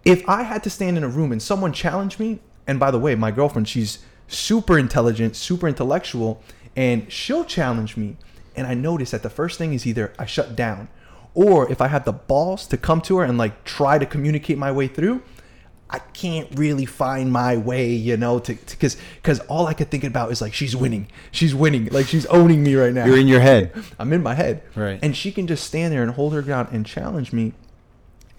if 0.03 0.27
I 0.27 0.43
had 0.43 0.63
to 0.63 0.69
stand 0.69 0.97
in 0.97 1.03
a 1.03 1.07
room 1.07 1.31
and 1.31 1.41
someone 1.41 1.73
challenged 1.73 2.19
me, 2.19 2.39
and 2.67 2.79
by 2.79 2.91
the 2.91 2.99
way, 2.99 3.15
my 3.15 3.31
girlfriend, 3.31 3.67
she's 3.67 3.99
super 4.27 4.77
intelligent, 4.77 5.35
super 5.35 5.67
intellectual, 5.67 6.41
and 6.75 7.11
she'll 7.11 7.45
challenge 7.45 7.97
me. 7.97 8.17
And 8.55 8.67
I 8.67 8.73
notice 8.73 9.11
that 9.11 9.23
the 9.23 9.29
first 9.29 9.57
thing 9.57 9.73
is 9.73 9.85
either 9.85 10.13
I 10.17 10.25
shut 10.25 10.55
down, 10.55 10.89
or 11.33 11.71
if 11.71 11.81
I 11.81 11.87
have 11.87 12.05
the 12.05 12.11
balls 12.11 12.67
to 12.67 12.77
come 12.77 13.01
to 13.01 13.17
her 13.17 13.23
and 13.23 13.37
like 13.37 13.63
try 13.63 13.97
to 13.97 14.05
communicate 14.05 14.57
my 14.57 14.71
way 14.71 14.87
through, 14.87 15.21
I 15.93 15.99
can't 15.99 16.47
really 16.57 16.85
find 16.85 17.31
my 17.31 17.57
way, 17.57 17.89
you 17.89 18.15
know, 18.15 18.39
to 18.39 18.53
because 18.53 18.95
because 19.17 19.39
all 19.41 19.67
I 19.67 19.73
could 19.73 19.91
think 19.91 20.05
about 20.05 20.31
is 20.31 20.41
like 20.41 20.53
she's 20.53 20.75
winning, 20.75 21.07
she's 21.31 21.53
winning, 21.53 21.87
like 21.87 22.07
she's 22.07 22.25
owning 22.27 22.63
me 22.63 22.75
right 22.75 22.93
now. 22.93 23.05
You're 23.05 23.17
in 23.17 23.27
your 23.27 23.41
head. 23.41 23.73
I'm 23.99 24.13
in 24.13 24.23
my 24.23 24.33
head. 24.33 24.63
Right. 24.73 24.99
And 25.01 25.15
she 25.15 25.31
can 25.33 25.47
just 25.47 25.65
stand 25.65 25.93
there 25.93 26.01
and 26.01 26.11
hold 26.13 26.33
her 26.33 26.41
ground 26.41 26.69
and 26.71 26.85
challenge 26.85 27.33
me. 27.33 27.53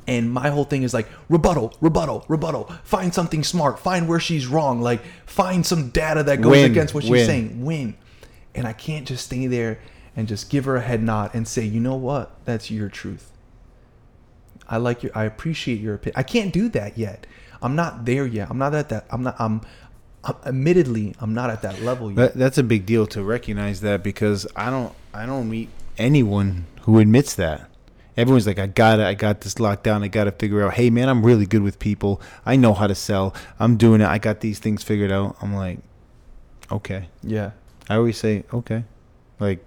And 0.07 0.33
my 0.33 0.49
whole 0.49 0.65
thing 0.65 0.83
is 0.83 0.95
like 0.95 1.07
rebuttal, 1.29 1.75
rebuttal, 1.81 2.25
rebuttal. 2.27 2.65
Find 2.85 3.13
something 3.13 3.45
smart. 3.45 3.79
Find 3.79 4.09
where 4.09 4.21
she's 4.21 4.47
wrong. 4.47 4.81
Like 4.81 5.03
find 5.27 5.65
some 5.65 5.91
data 5.91 6.23
that 6.23 6.41
goes 6.41 6.53
Win, 6.53 6.71
against 6.71 6.95
what 6.95 7.05
she's 7.05 7.11
win. 7.11 7.27
saying. 7.27 7.65
Win. 7.65 7.95
And 8.55 8.67
I 8.67 8.73
can't 8.73 9.07
just 9.07 9.27
stay 9.27 9.47
there 9.47 9.79
and 10.17 10.27
just 10.27 10.49
give 10.49 10.65
her 10.65 10.77
a 10.77 10.81
head 10.83 11.03
nod 11.03 11.31
and 11.35 11.47
say, 11.47 11.65
you 11.65 11.81
know 11.81 11.97
what? 11.97 12.35
That's 12.45 12.71
your 12.71 12.89
truth. 12.89 13.31
I 14.69 14.79
like 14.79 15.03
your. 15.03 15.13
I 15.15 15.25
appreciate 15.25 15.81
your 15.81 15.95
opinion. 15.95 16.15
I 16.17 16.23
can't 16.23 16.53
do 16.53 16.69
that 16.71 16.97
yet. 16.97 17.27
I'm 17.63 17.77
not 17.77 18.05
there 18.05 18.27
yet. 18.27 18.51
I'm 18.51 18.59
not 18.59 18.75
at 18.75 18.89
that. 18.91 19.07
I'm 19.11 19.23
not. 19.23 19.37
I'm. 19.39 19.63
I'm 20.25 20.37
admittedly, 20.47 21.17
I'm 21.19 21.35
not 21.35 21.51
at 21.51 21.63
that 21.63 21.83
level 21.83 22.09
yet. 22.09 22.17
That, 22.17 22.35
that's 22.35 22.57
a 22.57 22.63
big 22.63 22.87
deal 22.87 23.09
to 23.09 23.25
recognize 23.25 23.81
that 23.81 24.05
because 24.05 24.47
I 24.55 24.71
don't 24.71 24.95
I 25.13 25.27
don't 25.27 25.51
meet 25.51 25.69
anyone 25.99 26.67
who 26.83 27.01
admits 27.01 27.35
that. 27.35 27.69
Everyone's 28.17 28.47
like, 28.47 28.59
I 28.59 28.67
got 28.67 29.01
it. 29.01 29.07
I 29.07 29.15
got 29.15 29.41
this 29.41 29.59
locked 29.59 29.85
down. 29.85 30.03
I 30.03 30.09
got 30.09 30.25
to 30.25 30.33
figure 30.33 30.63
out. 30.63 30.75
Hey, 30.75 30.91
man, 30.91 31.09
I'm 31.09 31.25
really 31.25 31.47
good 31.47 31.63
with 31.63 31.79
people. 31.79 32.21
I 32.45 32.57
know 32.57 32.75
how 32.75 32.87
to 32.87 32.95
sell. 32.95 33.35
I'm 33.59 33.77
doing 33.79 34.03
it. 34.03 34.07
I 34.07 34.19
got 34.19 34.41
these 34.41 34.59
things 34.59 34.83
figured 34.83 35.11
out. 35.11 35.37
I'm 35.41 35.55
like, 35.55 35.79
okay. 36.71 37.09
yeah. 37.23 37.53
I 37.89 37.97
always 37.97 38.19
say, 38.19 38.45
okay. 38.53 38.85
Like, 39.41 39.65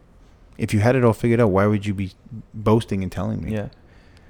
if 0.57 0.73
you 0.73 0.79
had 0.79 0.95
it 0.95 1.03
all 1.03 1.13
figured 1.13 1.41
out, 1.41 1.49
why 1.49 1.65
would 1.65 1.85
you 1.85 1.93
be 1.93 2.11
boasting 2.53 3.01
and 3.01 3.11
telling 3.11 3.43
me? 3.43 3.53
Yeah. 3.53 3.69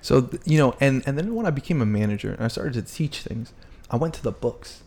So 0.05 0.29
you 0.45 0.59
know, 0.59 0.75
and 0.79 1.01
and 1.07 1.17
then 1.17 1.33
when 1.33 1.47
I 1.47 1.49
became 1.49 1.81
a 1.81 1.85
manager 1.85 2.31
and 2.31 2.43
I 2.43 2.47
started 2.47 2.73
to 2.73 2.83
teach 2.83 3.21
things, 3.21 3.53
I 3.89 3.95
went 3.95 4.13
to 4.13 4.21
the 4.21 4.31
books. 4.31 4.83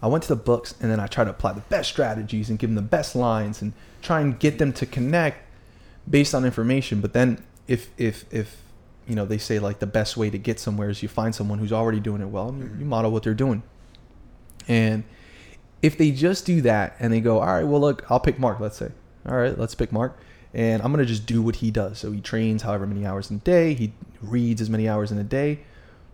I 0.00 0.06
went 0.06 0.22
to 0.22 0.28
the 0.30 0.36
books 0.36 0.74
and 0.80 0.90
then 0.90 0.98
I 0.98 1.06
tried 1.06 1.24
to 1.24 1.30
apply 1.32 1.52
the 1.52 1.60
best 1.60 1.90
strategies 1.90 2.48
and 2.48 2.58
give 2.58 2.70
them 2.70 2.76
the 2.76 2.80
best 2.80 3.14
lines 3.14 3.60
and 3.60 3.74
try 4.00 4.22
and 4.22 4.38
get 4.38 4.56
them 4.56 4.72
to 4.72 4.86
connect 4.86 5.46
based 6.08 6.34
on 6.34 6.46
information. 6.46 7.02
But 7.02 7.12
then 7.12 7.44
if 7.68 7.90
if 7.98 8.24
if 8.32 8.56
you 9.06 9.14
know 9.14 9.26
they 9.26 9.36
say 9.36 9.58
like 9.58 9.80
the 9.80 9.86
best 9.86 10.16
way 10.16 10.30
to 10.30 10.38
get 10.38 10.58
somewhere 10.58 10.88
is 10.88 11.02
you 11.02 11.10
find 11.10 11.34
someone 11.34 11.58
who's 11.58 11.72
already 11.72 12.00
doing 12.00 12.22
it 12.22 12.28
well 12.28 12.56
you 12.78 12.86
model 12.86 13.10
what 13.10 13.24
they're 13.24 13.34
doing. 13.34 13.62
And 14.66 15.04
if 15.82 15.98
they 15.98 16.10
just 16.10 16.46
do 16.46 16.62
that 16.62 16.96
and 16.98 17.12
they 17.12 17.20
go, 17.20 17.40
all 17.40 17.52
right, 17.52 17.66
well 17.66 17.82
look, 17.82 18.10
I'll 18.10 18.18
pick 18.18 18.38
Mark. 18.38 18.60
Let's 18.60 18.78
say, 18.78 18.92
all 19.26 19.36
right, 19.36 19.58
let's 19.58 19.74
pick 19.74 19.92
Mark 19.92 20.18
and 20.54 20.82
I'm 20.82 20.90
gonna 20.90 21.04
just 21.04 21.26
do 21.26 21.42
what 21.42 21.56
he 21.56 21.70
does. 21.70 21.98
So 21.98 22.12
he 22.12 22.22
trains 22.22 22.62
however 22.62 22.86
many 22.86 23.04
hours 23.04 23.30
in 23.30 23.36
a 23.36 23.40
day, 23.40 23.74
he 23.74 23.92
reads 24.22 24.60
as 24.60 24.70
many 24.70 24.88
hours 24.88 25.10
in 25.12 25.18
a 25.18 25.24
day, 25.24 25.60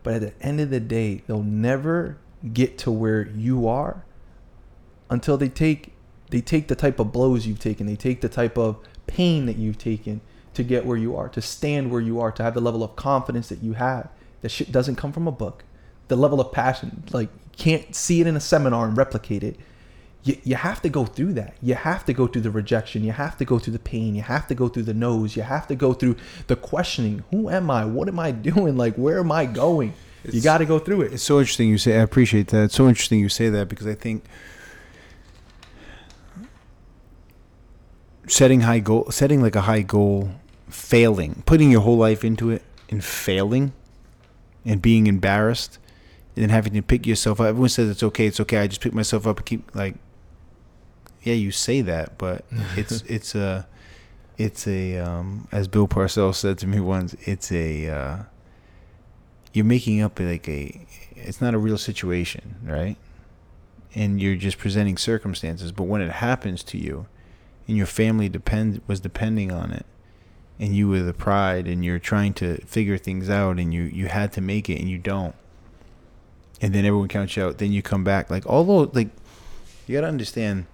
but 0.03 0.15
at 0.15 0.21
the 0.21 0.33
end 0.41 0.61
of 0.61 0.71
the 0.71 0.81
day, 0.81 1.23
they'll 1.27 1.43
never 1.43 2.19
get 2.53 2.79
to 2.79 2.91
where 2.91 3.29
you 3.29 3.67
are 3.67 4.05
until 5.11 5.37
they 5.37 5.49
take 5.49 5.93
they 6.31 6.41
take 6.41 6.69
the 6.69 6.77
type 6.77 6.99
of 6.99 7.11
blows 7.11 7.47
you've 7.47 7.59
taken, 7.59 7.87
they 7.87 7.97
take 7.97 8.21
the 8.21 8.29
type 8.29 8.59
of 8.59 8.79
pain 9.07 9.47
that 9.47 9.57
you've 9.57 9.79
taken 9.79 10.21
to 10.53 10.63
get 10.63 10.85
where 10.85 10.97
you 10.97 11.17
are, 11.17 11.29
to 11.31 11.41
stand 11.41 11.91
where 11.91 12.01
you 12.01 12.21
are, 12.21 12.31
to 12.33 12.43
have 12.43 12.53
the 12.53 12.61
level 12.61 12.83
of 12.83 12.97
confidence 12.97 13.49
that 13.49 13.63
you 13.63 13.73
have. 13.73 14.11
That 14.43 14.51
shit 14.51 14.71
doesn't 14.71 14.97
come 14.97 15.13
from 15.13 15.27
a 15.27 15.33
book. 15.33 15.65
The 16.09 16.17
level 16.17 16.41
of 16.41 16.53
passion, 16.53 17.05
like 17.13 17.31
you 17.33 17.51
can't 17.57 17.95
see 17.95 18.21
it 18.21 18.27
in 18.27 18.37
a 18.37 18.41
seminar 18.41 18.87
and 18.87 18.97
replicate 18.97 19.43
it 19.43 19.57
you, 20.25 20.37
you 20.45 20.57
have 20.57 20.83
to 20.83 20.89
go 20.89 21.05
through 21.05 21.35
that. 21.35 21.55
You 21.63 21.75
have 21.75 22.05
to 22.07 22.13
go 22.13 22.27
through 22.27 22.43
the 22.43 22.51
rejection. 22.51 23.05
You 23.05 23.13
have 23.13 23.37
to 23.39 23.45
go 23.45 23.59
through 23.59 23.73
the 23.73 23.79
pain. 23.79 24.15
You 24.15 24.23
have 24.23 24.47
to 24.49 24.55
go 24.55 24.69
through 24.69 24.83
the 24.85 24.95
no's. 24.95 25.37
You 25.37 25.43
have 25.43 25.67
to 25.69 25.75
go 25.75 25.95
through 25.95 26.17
the 26.49 26.57
questioning. 26.57 27.25
Who 27.31 27.49
am 27.49 27.71
I? 27.71 27.85
What 27.85 28.09
am 28.09 28.19
I 28.19 28.31
doing? 28.51 28.77
Like, 28.77 28.97
where 28.97 29.21
am 29.21 29.33
I 29.33 29.47
going? 29.47 29.95
It's, 30.25 30.35
you 30.35 30.43
got 30.43 30.59
to 30.59 30.67
go 30.67 30.79
through 30.79 31.03
it. 31.03 31.13
It's 31.13 31.23
so 31.23 31.39
interesting 31.39 31.69
you 31.69 31.79
say. 31.79 31.97
I 31.97 32.03
appreciate 32.03 32.49
that. 32.49 32.65
It's 32.65 32.75
so 32.75 32.89
interesting 32.89 33.21
you 33.21 33.29
say 33.29 33.49
that 33.49 33.69
because 33.69 33.87
I 33.87 33.95
think 33.95 34.25
setting 38.27 38.63
high 38.63 38.81
goal, 38.81 39.11
setting 39.11 39.41
like 39.41 39.57
a 39.57 39.63
high 39.63 39.83
goal, 39.83 40.31
failing, 40.69 41.43
putting 41.47 41.71
your 41.71 41.81
whole 41.81 41.97
life 41.97 42.25
into 42.25 42.51
it, 42.51 42.63
and 42.91 43.05
failing, 43.05 43.73
and 44.65 44.83
being 44.83 45.07
embarrassed, 45.07 45.79
and 46.35 46.43
then 46.43 46.51
having 46.51 46.73
to 46.75 46.83
pick 46.83 47.07
yourself 47.07 47.41
up. 47.41 47.49
Everyone 47.49 47.69
says 47.69 47.89
it's 47.89 48.03
okay. 48.03 48.27
It's 48.27 48.41
okay. 48.41 48.59
I 48.59 48.67
just 48.67 48.81
pick 48.81 48.93
myself 48.93 49.27
up 49.27 49.39
and 49.39 49.47
keep 49.47 49.75
like 49.75 49.95
yeah, 51.23 51.35
you 51.35 51.51
say 51.51 51.81
that, 51.83 52.19
but 52.19 52.45
it's 52.77 53.03
it's 53.07 53.35
a 53.35 53.67
it's 54.37 54.67
a 54.67 54.99
um, 54.99 55.49
as 55.51 55.69
Bill 55.69 55.89
Parcells 55.89 56.37
said 56.37 56.59
to 56.59 56.67
me 56.67 56.81
once, 56.81 57.15
it's 57.25 57.51
a 57.53 57.89
uh, 57.89 58.19
you're 59.53 59.65
making 59.65 60.01
up 60.01 60.19
like 60.21 60.49
a 60.49 60.87
it's 61.17 61.41
not 61.41 61.55
a 61.55 61.59
real 61.59 61.79
situation, 61.79 62.57
right? 62.65 62.97
And 63.95 64.21
you're 64.21 64.37
just 64.37 64.59
presenting 64.59 64.97
circumstances, 64.97 65.73
but 65.73 65.85
when 65.85 66.01
it 66.01 66.13
happens 66.13 66.63
to 66.65 66.79
you, 66.79 67.07
and 67.67 67.77
your 67.77 67.87
family 67.87 68.29
depend 68.29 68.81
was 68.87 69.01
depending 69.01 69.51
on 69.51 69.73
it, 69.73 69.87
and 70.61 70.75
you 70.75 70.89
were 70.89 71.03
the 71.03 71.15
pride, 71.15 71.67
and 71.67 71.85
you're 71.85 71.99
trying 71.99 72.33
to 72.35 72.59
figure 72.59 72.97
things 72.97 73.29
out, 73.29 73.59
and 73.59 73.75
you 73.75 73.83
you 73.83 74.07
had 74.07 74.33
to 74.35 74.41
make 74.41 74.71
it, 74.71 74.79
and 74.79 74.89
you 74.89 74.99
don't, 74.99 75.35
and 76.61 76.73
then 76.73 76.85
everyone 76.85 77.09
counts 77.09 77.37
you 77.37 77.45
out, 77.45 77.59
then 77.59 77.73
you 77.73 77.83
come 77.83 78.05
back 78.05 78.31
like 78.31 78.47
although 78.47 78.91
like 78.95 79.09
you 79.87 79.97
gotta 79.97 80.07
understand 80.07 80.67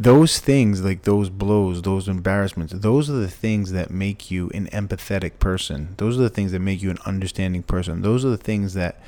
those 0.00 0.38
things 0.38 0.80
like 0.84 1.02
those 1.02 1.28
blows 1.28 1.82
those 1.82 2.06
embarrassments 2.06 2.72
those 2.72 3.10
are 3.10 3.14
the 3.14 3.28
things 3.28 3.72
that 3.72 3.90
make 3.90 4.30
you 4.30 4.48
an 4.50 4.66
empathetic 4.68 5.40
person. 5.40 5.94
Those 5.96 6.16
are 6.16 6.22
the 6.22 6.28
things 6.28 6.52
that 6.52 6.60
make 6.60 6.80
you 6.80 6.90
an 6.90 6.98
understanding 7.04 7.64
person. 7.64 8.02
Those 8.02 8.24
are 8.24 8.30
the 8.30 8.36
things 8.36 8.74
that 8.74 9.00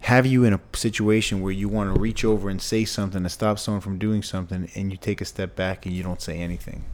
have 0.00 0.26
you 0.26 0.44
in 0.44 0.52
a 0.52 0.60
situation 0.74 1.40
where 1.40 1.50
you 1.50 1.66
want 1.66 1.94
to 1.94 1.98
reach 1.98 2.26
over 2.26 2.50
and 2.50 2.60
say 2.60 2.84
something 2.84 3.22
to 3.22 3.28
stop 3.30 3.58
someone 3.58 3.80
from 3.80 3.98
doing 3.98 4.22
something 4.22 4.68
and 4.74 4.90
you 4.92 4.98
take 4.98 5.22
a 5.22 5.24
step 5.24 5.56
back 5.56 5.86
and 5.86 5.94
you 5.94 6.02
don't 6.02 6.20
say 6.20 6.38
anything. 6.38 6.84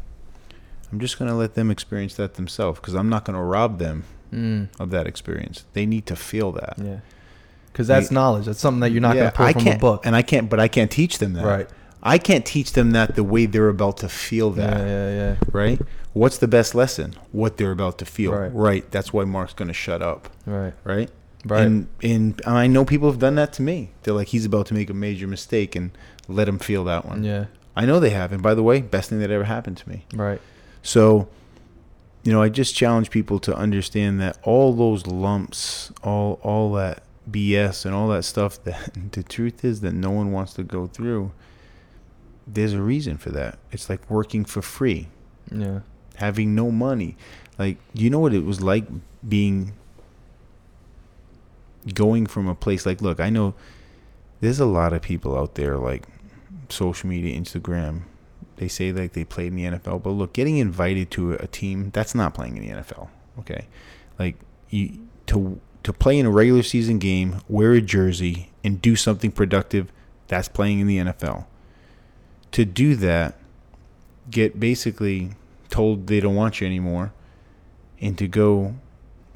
I'm 0.92 1.00
just 1.00 1.18
going 1.18 1.28
to 1.28 1.36
let 1.36 1.54
them 1.54 1.72
experience 1.72 2.14
that 2.14 2.34
themselves 2.34 2.78
because 2.78 2.94
i'm 2.94 3.08
not 3.08 3.24
going 3.24 3.36
to 3.36 3.42
rob 3.42 3.78
them 3.78 4.04
mm. 4.32 4.68
of 4.78 4.90
that 4.90 5.08
experience. 5.08 5.64
They 5.72 5.86
need 5.86 6.06
to 6.06 6.14
feel 6.14 6.52
that. 6.52 6.74
Yeah. 6.78 7.00
Because 7.66 7.88
that's 7.88 8.12
knowledge. 8.12 8.46
That's 8.46 8.60
something 8.60 8.80
that 8.80 8.90
you're 8.90 9.00
not 9.00 9.16
yeah, 9.16 9.22
going 9.22 9.32
to 9.32 9.36
pull 9.36 9.46
I 9.46 9.52
from 9.52 9.66
a 9.66 9.78
book. 9.78 10.06
and 10.06 10.14
i 10.14 10.22
can't 10.22 10.48
but 10.48 10.60
i 10.60 10.68
can't 10.68 10.90
teach 10.90 11.18
them 11.18 11.32
that. 11.32 11.44
Right 11.44 11.68
I 12.02 12.18
can't 12.18 12.46
teach 12.46 12.72
them 12.72 12.92
that 12.92 13.14
the 13.14 13.24
way 13.24 13.46
they're 13.46 13.68
about 13.68 13.98
to 13.98 14.08
feel 14.08 14.50
that. 14.52 14.78
Yeah, 14.78 14.86
yeah, 14.86 15.10
yeah. 15.10 15.36
Right? 15.52 15.80
What's 16.12 16.38
the 16.38 16.48
best 16.48 16.74
lesson? 16.74 17.14
What 17.32 17.56
they're 17.56 17.72
about 17.72 17.98
to 17.98 18.06
feel. 18.06 18.32
Right. 18.32 18.54
right. 18.54 18.90
That's 18.90 19.12
why 19.12 19.24
Mark's 19.24 19.52
going 19.52 19.68
to 19.68 19.74
shut 19.74 20.02
up. 20.02 20.28
Right. 20.46 20.72
Right? 20.84 21.10
Right. 21.44 21.62
And, 21.62 21.88
and 22.02 22.42
I 22.46 22.66
know 22.66 22.84
people 22.84 23.10
have 23.10 23.20
done 23.20 23.34
that 23.36 23.52
to 23.54 23.62
me. 23.62 23.92
They're 24.02 24.14
like, 24.14 24.28
he's 24.28 24.44
about 24.44 24.66
to 24.66 24.74
make 24.74 24.90
a 24.90 24.94
major 24.94 25.26
mistake 25.26 25.76
and 25.76 25.90
let 26.26 26.48
him 26.48 26.58
feel 26.58 26.84
that 26.84 27.04
one. 27.04 27.22
Yeah. 27.22 27.46
I 27.76 27.86
know 27.86 28.00
they 28.00 28.10
have. 28.10 28.32
And 28.32 28.42
by 28.42 28.54
the 28.54 28.62
way, 28.62 28.80
best 28.80 29.10
thing 29.10 29.20
that 29.20 29.30
ever 29.30 29.44
happened 29.44 29.76
to 29.78 29.88
me. 29.88 30.04
Right. 30.12 30.40
So, 30.82 31.28
you 32.24 32.32
know, 32.32 32.42
I 32.42 32.48
just 32.48 32.74
challenge 32.74 33.10
people 33.10 33.38
to 33.40 33.54
understand 33.54 34.20
that 34.20 34.38
all 34.42 34.72
those 34.72 35.06
lumps, 35.06 35.92
all 36.02 36.40
all 36.42 36.72
that 36.74 37.02
BS 37.30 37.86
and 37.86 37.94
all 37.94 38.08
that 38.08 38.24
stuff 38.24 38.62
that 38.64 38.90
the 39.12 39.22
truth 39.22 39.64
is 39.64 39.80
that 39.82 39.92
no 39.92 40.10
one 40.10 40.32
wants 40.32 40.54
to 40.54 40.62
go 40.62 40.86
through 40.86 41.32
there's 42.54 42.72
a 42.72 42.82
reason 42.82 43.16
for 43.16 43.30
that. 43.30 43.58
It's 43.70 43.88
like 43.88 44.08
working 44.10 44.44
for 44.44 44.62
free. 44.62 45.08
Yeah. 45.50 45.80
Having 46.16 46.54
no 46.54 46.70
money. 46.70 47.16
Like, 47.58 47.78
you 47.92 48.10
know 48.10 48.18
what 48.18 48.34
it 48.34 48.44
was 48.44 48.60
like 48.60 48.86
being 49.26 49.72
going 51.94 52.26
from 52.26 52.46
a 52.46 52.54
place 52.54 52.84
like 52.84 53.00
look, 53.00 53.20
I 53.20 53.30
know 53.30 53.54
there's 54.40 54.60
a 54.60 54.66
lot 54.66 54.92
of 54.92 55.02
people 55.02 55.36
out 55.36 55.54
there 55.54 55.76
like 55.76 56.06
social 56.68 57.08
media, 57.08 57.38
Instagram. 57.38 58.02
They 58.56 58.68
say 58.68 58.92
like 58.92 59.12
they 59.12 59.24
played 59.24 59.48
in 59.48 59.56
the 59.56 59.78
NFL, 59.78 60.02
but 60.02 60.10
look, 60.10 60.32
getting 60.32 60.58
invited 60.58 61.10
to 61.12 61.34
a 61.34 61.46
team, 61.46 61.90
that's 61.90 62.14
not 62.14 62.34
playing 62.34 62.56
in 62.56 62.62
the 62.62 62.82
NFL. 62.82 63.08
Okay? 63.38 63.66
Like 64.18 64.36
you 64.68 65.06
to 65.26 65.60
to 65.82 65.92
play 65.94 66.18
in 66.18 66.26
a 66.26 66.30
regular 66.30 66.62
season 66.62 66.98
game, 66.98 67.40
wear 67.48 67.72
a 67.72 67.80
jersey 67.80 68.50
and 68.62 68.82
do 68.82 68.96
something 68.96 69.32
productive, 69.32 69.90
that's 70.28 70.48
playing 70.48 70.80
in 70.80 70.86
the 70.86 70.98
NFL 70.98 71.46
to 72.52 72.64
do 72.64 72.94
that, 72.96 73.36
get 74.30 74.58
basically 74.60 75.30
told 75.68 76.06
they 76.06 76.20
don't 76.20 76.34
want 76.34 76.60
you 76.60 76.66
anymore, 76.66 77.12
and 78.00 78.16
to 78.18 78.26
go 78.28 78.74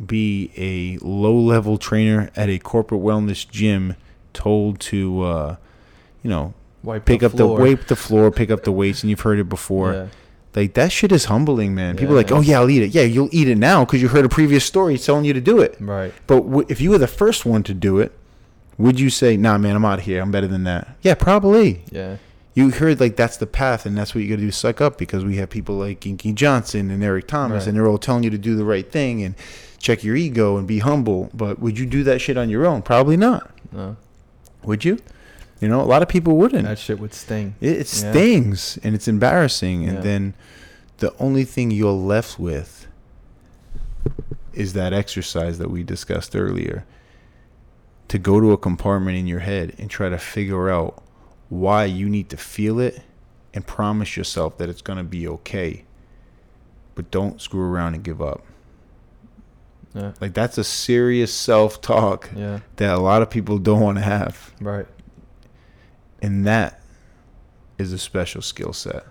be 0.05 0.51
a 0.57 0.99
low 1.05 1.39
level 1.39 1.79
trainer 1.79 2.31
at 2.35 2.49
a 2.49 2.59
corporate 2.59 3.01
wellness 3.01 3.49
gym, 3.49 3.95
told 4.33 4.81
to, 4.81 5.23
uh, 5.23 5.57
you 6.23 6.31
know, 6.31 6.55
wipe 6.83 7.05
pick 7.05 7.21
the 7.21 7.27
up 7.27 7.33
floor. 7.33 7.57
the 7.59 7.63
wipe 7.65 7.87
the 7.87 7.97
floor, 7.97 8.31
pick 8.31 8.51
up 8.51 8.65
the 8.65 8.73
weights, 8.73 9.03
and 9.03 9.11
you've 9.11 9.21
heard 9.21 9.39
it 9.39 9.49
before. 9.49 9.93
Yeah. 9.93 10.07
Like 10.57 10.75
that 10.75 10.93
shit 10.93 11.11
is 11.11 11.25
humbling, 11.27 11.75
man. 11.75 11.97
People 11.97 12.15
Yeah, 12.15 12.21
are 12.21 12.23
like, 12.25 12.33
oh 12.33 12.41
yeah, 12.41 12.61
I'll 12.61 12.71
eat 12.71 12.83
it. 12.83 12.95
Yeah, 12.95 13.03
you'll 13.03 13.29
eat 13.33 13.49
it 13.49 13.59
now 13.59 13.85
because 13.85 14.01
you 14.01 14.09
heard 14.09 14.25
a 14.25 14.29
previous 14.29 14.65
story 14.65 14.97
telling 14.99 15.25
you 15.25 15.33
to 15.33 15.41
do 15.41 15.61
it. 15.61 15.77
Right. 15.81 16.13
But 16.29 16.43
w- 16.43 16.67
if 16.69 16.81
you 16.81 16.91
were 16.91 16.99
the 16.99 17.09
first 17.09 17.45
one 17.45 17.65
to 17.65 17.75
do 17.75 17.99
it, 17.99 18.13
would 18.79 18.99
you 19.01 19.11
say, 19.11 19.37
nah, 19.37 19.59
man, 19.59 19.75
I'm 19.75 19.85
out 19.85 19.99
of 20.01 20.05
here. 20.05 20.21
I'm 20.23 20.31
better 20.31 20.47
than 20.47 20.63
that? 20.65 20.97
Yeah, 21.03 21.15
probably 21.15 21.83
Yeah. 21.91 22.17
You 22.55 22.71
heard 22.71 23.01
like 23.01 23.17
that's 23.17 23.37
the 23.37 23.47
path 23.47 23.85
and 23.85 23.97
that's 23.99 24.15
what 24.15 24.23
you 24.23 24.31
got 24.31 24.37
to 24.37 24.43
do 24.43 24.51
suck 24.51 24.81
up 24.81 24.97
because 24.97 25.25
we 25.25 25.37
have 25.37 25.51
people 25.51 25.75
like 25.77 26.07
Inky 26.07 26.33
Johnson 26.33 26.91
and 26.91 27.03
Eric 27.03 27.27
Thomas 27.27 27.63
Right. 27.63 27.69
and 27.69 27.77
they're 27.77 27.87
all 27.89 27.99
telling 27.99 28.23
you 28.23 28.31
to 28.31 28.39
do 28.39 28.55
the 28.57 28.65
right 28.65 28.91
thing 28.91 29.23
and 29.23 29.35
check 29.79 30.03
your 30.05 30.17
ego 30.17 30.57
and 30.57 30.67
be 30.67 30.79
humble 30.79 31.31
but 31.35 31.59
would 31.59 31.79
you 31.79 31.85
do 31.87 32.03
that 32.05 32.21
shit 32.21 32.37
on 32.39 32.49
your 32.49 32.65
own 32.67 32.81
probably 32.83 33.17
not 33.17 33.51
No. 33.73 33.97
would 34.63 34.85
you 34.85 34.99
you 35.61 35.69
know 35.69 35.81
a 35.81 35.85
lot 35.85 36.03
of 36.03 36.09
people 36.09 36.37
wouldn't 36.37 36.65
That 36.65 36.79
shit 36.79 36.99
would 37.01 37.13
sting. 37.15 37.55
it, 37.61 37.71
it 37.73 37.77
Yeah. 38.03 38.11
stings 38.13 38.79
and 38.83 38.95
it's 38.95 39.09
embarrassing 39.09 39.85
and 39.85 39.95
Yeah. 39.99 40.01
then 40.01 40.35
the 40.99 41.13
only 41.19 41.45
thing 41.45 41.71
you're 41.71 41.91
left 41.93 42.39
with 42.39 42.87
is 44.53 44.73
that 44.75 44.93
exercise 44.93 45.59
that 45.59 45.71
we 45.71 45.83
discussed 45.83 46.35
earlier 46.37 46.85
to 48.09 48.19
go 48.19 48.41
to 48.41 48.53
a 48.53 48.57
compartment 48.59 49.17
in 49.19 49.27
your 49.27 49.41
head 49.41 49.75
and 49.79 49.91
try 49.91 50.09
to 50.09 50.19
figure 50.19 50.71
out 50.71 51.03
why 51.49 51.85
you 51.85 52.09
need 52.09 52.29
to 52.31 52.37
feel 52.37 52.79
it 52.81 53.03
and 53.53 53.67
promise 53.67 54.17
yourself 54.17 54.59
that 54.59 54.69
it's 54.69 54.83
going 54.83 54.97
to 54.99 55.05
be 55.05 55.27
okay 55.29 55.85
but 56.95 57.11
don't 57.11 57.41
screw 57.41 57.63
around 57.63 57.95
and 57.95 58.03
give 58.05 58.21
up 58.23 58.43
Yeah. 59.95 60.13
like 60.21 60.35
that's 60.35 60.59
a 60.59 60.65
serious 60.65 61.33
self-talk 61.33 62.31
Yeah. 62.35 62.61
that 62.77 62.95
a 62.95 63.01
lot 63.01 63.23
of 63.23 63.31
people 63.31 63.59
don't 63.59 63.81
want 63.81 63.99
to 63.99 64.05
have 64.05 64.53
Right. 64.61 64.87
and 66.23 66.47
that 66.47 66.81
is 67.79 67.93
a 67.93 67.99
special 67.99 68.43
skill 68.43 68.73
set 68.73 69.05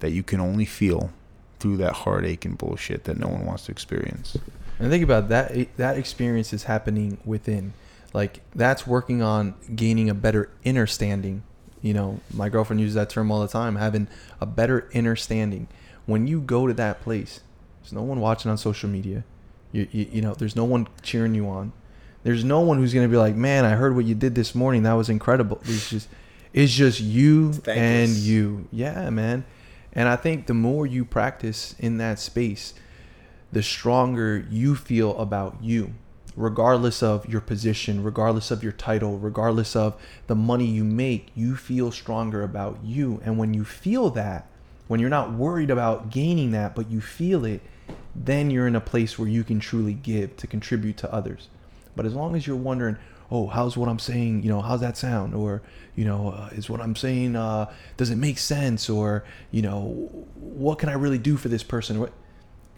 that 0.00 0.10
you 0.10 0.22
can 0.22 0.40
only 0.40 0.64
feel 0.64 1.10
through 1.58 1.76
that 1.78 1.92
heartache 1.92 2.44
and 2.44 2.56
bullshit 2.56 3.04
that 3.04 3.18
no 3.18 3.26
one 3.26 3.44
wants 3.44 3.64
to 3.66 3.72
experience. 3.72 4.36
And 4.78 4.90
think 4.90 5.02
about 5.02 5.28
that. 5.28 5.76
That 5.76 5.96
experience 5.98 6.52
is 6.52 6.64
happening 6.64 7.18
within. 7.24 7.72
Like 8.14 8.40
that's 8.54 8.86
working 8.86 9.22
on 9.22 9.54
gaining 9.74 10.08
a 10.08 10.14
better 10.14 10.50
inner 10.64 10.86
standing. 10.86 11.42
You 11.82 11.94
know, 11.94 12.20
my 12.32 12.48
girlfriend 12.48 12.80
uses 12.80 12.94
that 12.94 13.10
term 13.10 13.30
all 13.30 13.40
the 13.40 13.48
time. 13.48 13.76
Having 13.76 14.08
a 14.40 14.46
better 14.46 14.88
inner 14.92 15.16
standing. 15.16 15.68
When 16.06 16.26
you 16.26 16.40
go 16.40 16.66
to 16.66 16.72
that 16.74 17.02
place, 17.02 17.40
there's 17.80 17.92
no 17.92 18.02
one 18.02 18.20
watching 18.20 18.50
on 18.50 18.58
social 18.58 18.88
media. 18.88 19.24
You, 19.72 19.86
you, 19.92 20.06
you 20.12 20.22
know, 20.22 20.34
there's 20.34 20.56
no 20.56 20.64
one 20.64 20.88
cheering 21.02 21.34
you 21.34 21.48
on. 21.48 21.72
There's 22.24 22.44
no 22.44 22.60
one 22.60 22.78
who's 22.78 22.94
gonna 22.94 23.08
be 23.08 23.16
like, 23.16 23.34
man, 23.34 23.64
I 23.64 23.70
heard 23.70 23.94
what 23.94 24.04
you 24.04 24.14
did 24.14 24.34
this 24.34 24.54
morning. 24.54 24.82
That 24.82 24.94
was 24.94 25.08
incredible. 25.08 25.60
It's 25.64 25.90
just, 25.90 26.08
it's 26.52 26.72
just 26.72 27.00
you 27.00 27.52
and 27.66 28.10
you. 28.10 28.68
Yeah, 28.72 29.10
man. 29.10 29.44
And 29.92 30.08
I 30.08 30.16
think 30.16 30.46
the 30.46 30.54
more 30.54 30.86
you 30.86 31.04
practice 31.04 31.74
in 31.78 31.98
that 31.98 32.18
space, 32.18 32.74
the 33.52 33.62
stronger 33.62 34.46
you 34.50 34.74
feel 34.74 35.16
about 35.18 35.62
you, 35.62 35.94
regardless 36.38 37.02
of 37.02 37.28
your 37.28 37.40
position, 37.40 38.04
regardless 38.04 38.52
of 38.52 38.62
your 38.62 38.72
title, 38.72 39.18
regardless 39.18 39.74
of 39.74 40.00
the 40.28 40.36
money 40.36 40.64
you 40.64 40.84
make, 40.84 41.30
you 41.34 41.56
feel 41.56 41.90
stronger 41.90 42.44
about 42.44 42.78
you. 42.84 43.20
And 43.24 43.38
when 43.38 43.54
you 43.54 43.64
feel 43.64 44.08
that, 44.10 44.46
when 44.86 45.00
you're 45.00 45.10
not 45.10 45.32
worried 45.32 45.68
about 45.68 46.10
gaining 46.10 46.52
that, 46.52 46.76
but 46.76 46.88
you 46.90 47.00
feel 47.00 47.44
it, 47.44 47.60
then 48.14 48.50
you're 48.50 48.68
in 48.68 48.76
a 48.76 48.80
place 48.80 49.18
where 49.18 49.28
you 49.28 49.42
can 49.42 49.58
truly 49.58 49.94
give 49.94 50.36
to 50.36 50.46
contribute 50.46 50.96
to 50.98 51.12
others. 51.12 51.48
But 51.96 52.06
as 52.06 52.14
long 52.14 52.36
as 52.36 52.46
you're 52.46 52.56
wondering, 52.56 52.96
oh, 53.32 53.48
how's 53.48 53.76
what 53.76 53.88
I'm 53.88 53.98
saying, 53.98 54.44
you 54.44 54.48
know, 54.48 54.62
how's 54.62 54.80
that 54.80 54.96
sound? 54.96 55.34
Or, 55.34 55.60
you 55.96 56.04
know, 56.04 56.30
uh, 56.30 56.50
is 56.52 56.70
what 56.70 56.80
I'm 56.80 56.94
saying, 56.94 57.34
uh, 57.34 57.70
does 57.96 58.10
it 58.10 58.16
make 58.16 58.38
sense? 58.38 58.88
Or, 58.88 59.24
you 59.50 59.60
know, 59.60 60.08
what 60.36 60.78
can 60.78 60.88
I 60.88 60.94
really 60.94 61.18
do 61.18 61.36
for 61.36 61.48
this 61.48 61.64
person? 61.64 62.08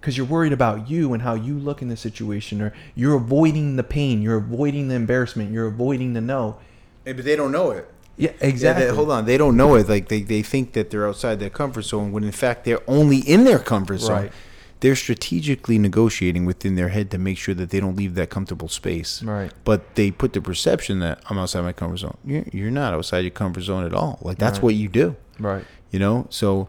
Because 0.00 0.16
you're 0.16 0.26
worried 0.26 0.52
about 0.52 0.88
you 0.88 1.12
and 1.12 1.22
how 1.22 1.34
you 1.34 1.58
look 1.58 1.82
in 1.82 1.88
the 1.88 1.96
situation, 1.96 2.62
or 2.62 2.72
you're 2.94 3.14
avoiding 3.16 3.76
the 3.76 3.82
pain, 3.82 4.22
you're 4.22 4.36
avoiding 4.38 4.88
the 4.88 4.94
embarrassment, 4.94 5.52
you're 5.52 5.66
avoiding 5.66 6.14
the 6.14 6.20
no. 6.22 6.58
Yeah, 7.04 7.12
but 7.12 7.24
they 7.24 7.36
don't 7.36 7.52
know 7.52 7.70
it. 7.72 7.86
Yeah, 8.16 8.30
Yeah, 8.40 8.46
exactly. 8.48 8.86
they, 8.86 8.94
hold 8.94 9.10
on. 9.10 9.24
They 9.26 9.36
don't 9.36 9.56
know 9.56 9.74
it. 9.74 9.88
Like 9.88 10.08
they, 10.08 10.22
they 10.22 10.42
think 10.42 10.72
that 10.72 10.90
they're 10.90 11.06
outside 11.06 11.38
their 11.38 11.50
comfort 11.50 11.82
zone 11.82 12.12
when 12.12 12.24
in 12.24 12.32
fact 12.32 12.64
they're 12.64 12.82
only 12.88 13.18
in 13.18 13.44
their 13.44 13.58
comfort 13.58 13.98
zone. 13.98 14.10
Right. 14.24 14.32
They're 14.80 14.96
strategically 14.96 15.78
negotiating 15.78 16.46
within 16.46 16.74
their 16.76 16.88
head 16.88 17.10
to 17.10 17.18
make 17.18 17.36
sure 17.36 17.54
that 17.54 17.68
they 17.68 17.80
don't 17.80 17.96
leave 17.96 18.14
that 18.14 18.30
comfortable 18.30 18.68
space. 18.68 19.22
Right. 19.22 19.52
But 19.64 19.94
they 19.96 20.10
put 20.10 20.32
the 20.32 20.40
perception 20.40 21.00
that 21.00 21.20
I'm 21.28 21.36
outside 21.38 21.60
my 21.62 21.72
comfort 21.74 21.98
zone. 21.98 22.16
You're, 22.24 22.44
you're 22.52 22.70
not 22.70 22.94
outside 22.94 23.18
your 23.20 23.30
comfort 23.32 23.60
zone 23.62 23.84
at 23.84 23.92
all. 23.92 24.18
Like 24.22 24.38
that's 24.38 24.56
Right. 24.58 24.62
what 24.64 24.74
you 24.76 24.88
do. 24.88 25.16
Right. 25.38 25.64
You 25.90 25.98
know. 25.98 26.26
So 26.30 26.68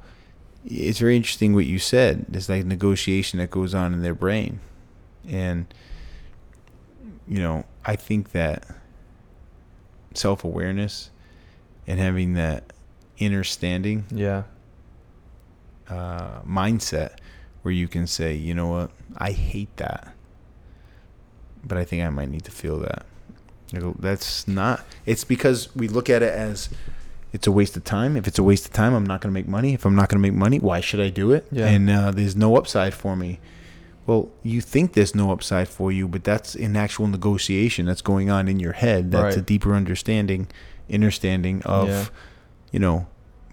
it's 0.66 1.00
very 1.00 1.16
interesting 1.16 1.54
what 1.54 1.66
you 1.66 1.80
said. 1.80 2.26
There's 2.30 2.50
like 2.50 2.66
negotiation 2.66 3.40
that 3.40 3.50
goes 3.52 3.74
on 3.74 3.94
in 3.94 4.02
their 4.02 4.14
brain, 4.16 4.60
and 5.28 5.66
you 7.28 7.40
know 7.40 7.66
I 7.86 7.96
think 7.96 8.32
that 8.32 8.66
self 10.14 10.44
awareness 10.44 11.10
and 11.88 12.00
having 12.00 12.34
that 12.34 12.74
inner 13.18 13.44
standing 13.44 14.06
Yeah. 14.12 14.44
uh, 15.90 16.42
mindset 16.42 17.18
where 17.64 17.74
you 17.74 17.88
can 17.88 18.08
say, 18.08 18.34
you 18.34 18.54
know 18.54 18.68
what, 18.68 18.92
I 19.18 19.32
hate 19.32 19.76
that, 19.78 20.14
but 21.64 21.78
I 21.78 21.84
think 21.86 22.04
I 22.04 22.10
might 22.10 22.30
need 22.30 22.44
to 22.46 22.52
feel 22.52 22.80
that. 22.80 23.06
That's 24.00 24.48
not. 24.48 24.84
It's 25.06 25.24
because 25.24 25.74
we 25.76 25.88
look 25.88 26.10
at 26.10 26.22
it 26.24 26.34
as 26.34 26.70
it's 27.34 27.48
a 27.48 27.52
waste 27.52 27.78
of 27.78 27.84
time. 27.84 28.18
If 28.18 28.28
it's 28.28 28.40
a 28.40 28.44
waste 28.44 28.66
of 28.66 28.74
time, 28.74 28.94
I'm 28.94 29.06
not 29.06 29.22
going 29.22 29.34
to 29.34 29.34
make 29.34 29.48
money. 29.48 29.74
If 29.74 29.86
I'm 29.86 29.96
not 29.96 30.10
going 30.10 30.22
to 30.22 30.28
make 30.32 30.38
money, 30.38 30.60
why 30.60 30.82
should 30.82 31.00
I 31.00 31.10
do 31.10 31.32
it? 31.32 31.46
Yeah. 31.52 31.68
And 31.68 31.90
uh, 31.90 32.12
there's 32.12 32.36
no 32.36 32.58
upside 32.58 32.94
for 32.94 33.16
me. 33.16 33.40
Well, 34.06 34.30
you 34.44 34.62
think 34.62 34.94
there's 34.94 35.16
no 35.16 35.32
upside 35.32 35.68
for 35.70 35.92
you, 35.92 36.08
but 36.08 36.24
that's 36.24 36.56
an 36.56 36.76
actual 36.76 37.08
negotiation 37.08 37.86
that's 37.86 38.02
going 38.02 38.30
on 38.30 38.48
in 38.48 38.60
your 38.60 38.74
head. 38.74 39.12
That's 39.12 39.38
a 39.38 39.42
deeper 39.42 39.74
understanding, 39.76 40.48
understanding 40.92 41.62
of, 41.64 41.88
Yeah. 41.88 42.06
you 42.72 42.80
know, 42.80 43.08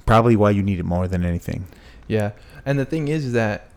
probably 0.07 0.37
why 0.37 0.51
you 0.51 0.63
need 0.63 0.79
it 0.79 0.85
more 0.85 1.07
than 1.07 1.25
anything. 1.25 1.67
Yeah, 2.09 2.31
and 2.65 2.79
the 2.79 2.87
thing 2.87 3.09
is, 3.09 3.27
is 3.27 3.33
that 3.35 3.71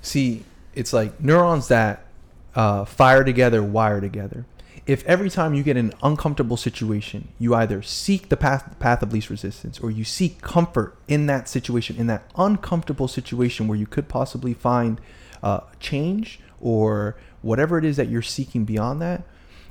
see, 0.00 0.44
it's 0.74 0.92
like 0.94 1.20
neurons 1.20 1.68
that 1.68 2.06
uh, 2.54 2.86
fire 2.86 3.22
together 3.22 3.62
wire 3.62 4.00
together. 4.00 4.46
If 4.86 5.02
every 5.06 5.30
time 5.30 5.54
you 5.54 5.62
get 5.62 5.78
an 5.78 5.94
uncomfortable 6.02 6.58
situation, 6.58 7.28
you 7.38 7.54
either 7.54 7.80
seek 7.80 8.28
the 8.28 8.36
path 8.36 8.78
path 8.78 9.02
of 9.02 9.12
least 9.12 9.30
resistance 9.30 9.78
or 9.78 9.90
you 9.90 10.04
seek 10.04 10.42
comfort 10.42 10.96
in 11.08 11.26
that 11.26 11.48
situation, 11.48 11.96
in 11.96 12.06
that 12.08 12.30
uncomfortable 12.36 13.08
situation 13.08 13.66
where 13.66 13.78
you 13.78 13.86
could 13.86 14.08
possibly 14.08 14.52
find 14.52 15.00
uh, 15.42 15.60
change 15.80 16.40
or 16.60 17.16
whatever 17.40 17.78
it 17.78 17.84
is 17.84 17.96
that 17.96 18.08
you're 18.08 18.22
seeking 18.22 18.64
beyond 18.64 19.00
that, 19.00 19.22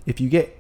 if 0.08 0.20
you 0.20 0.30
get 0.30 0.60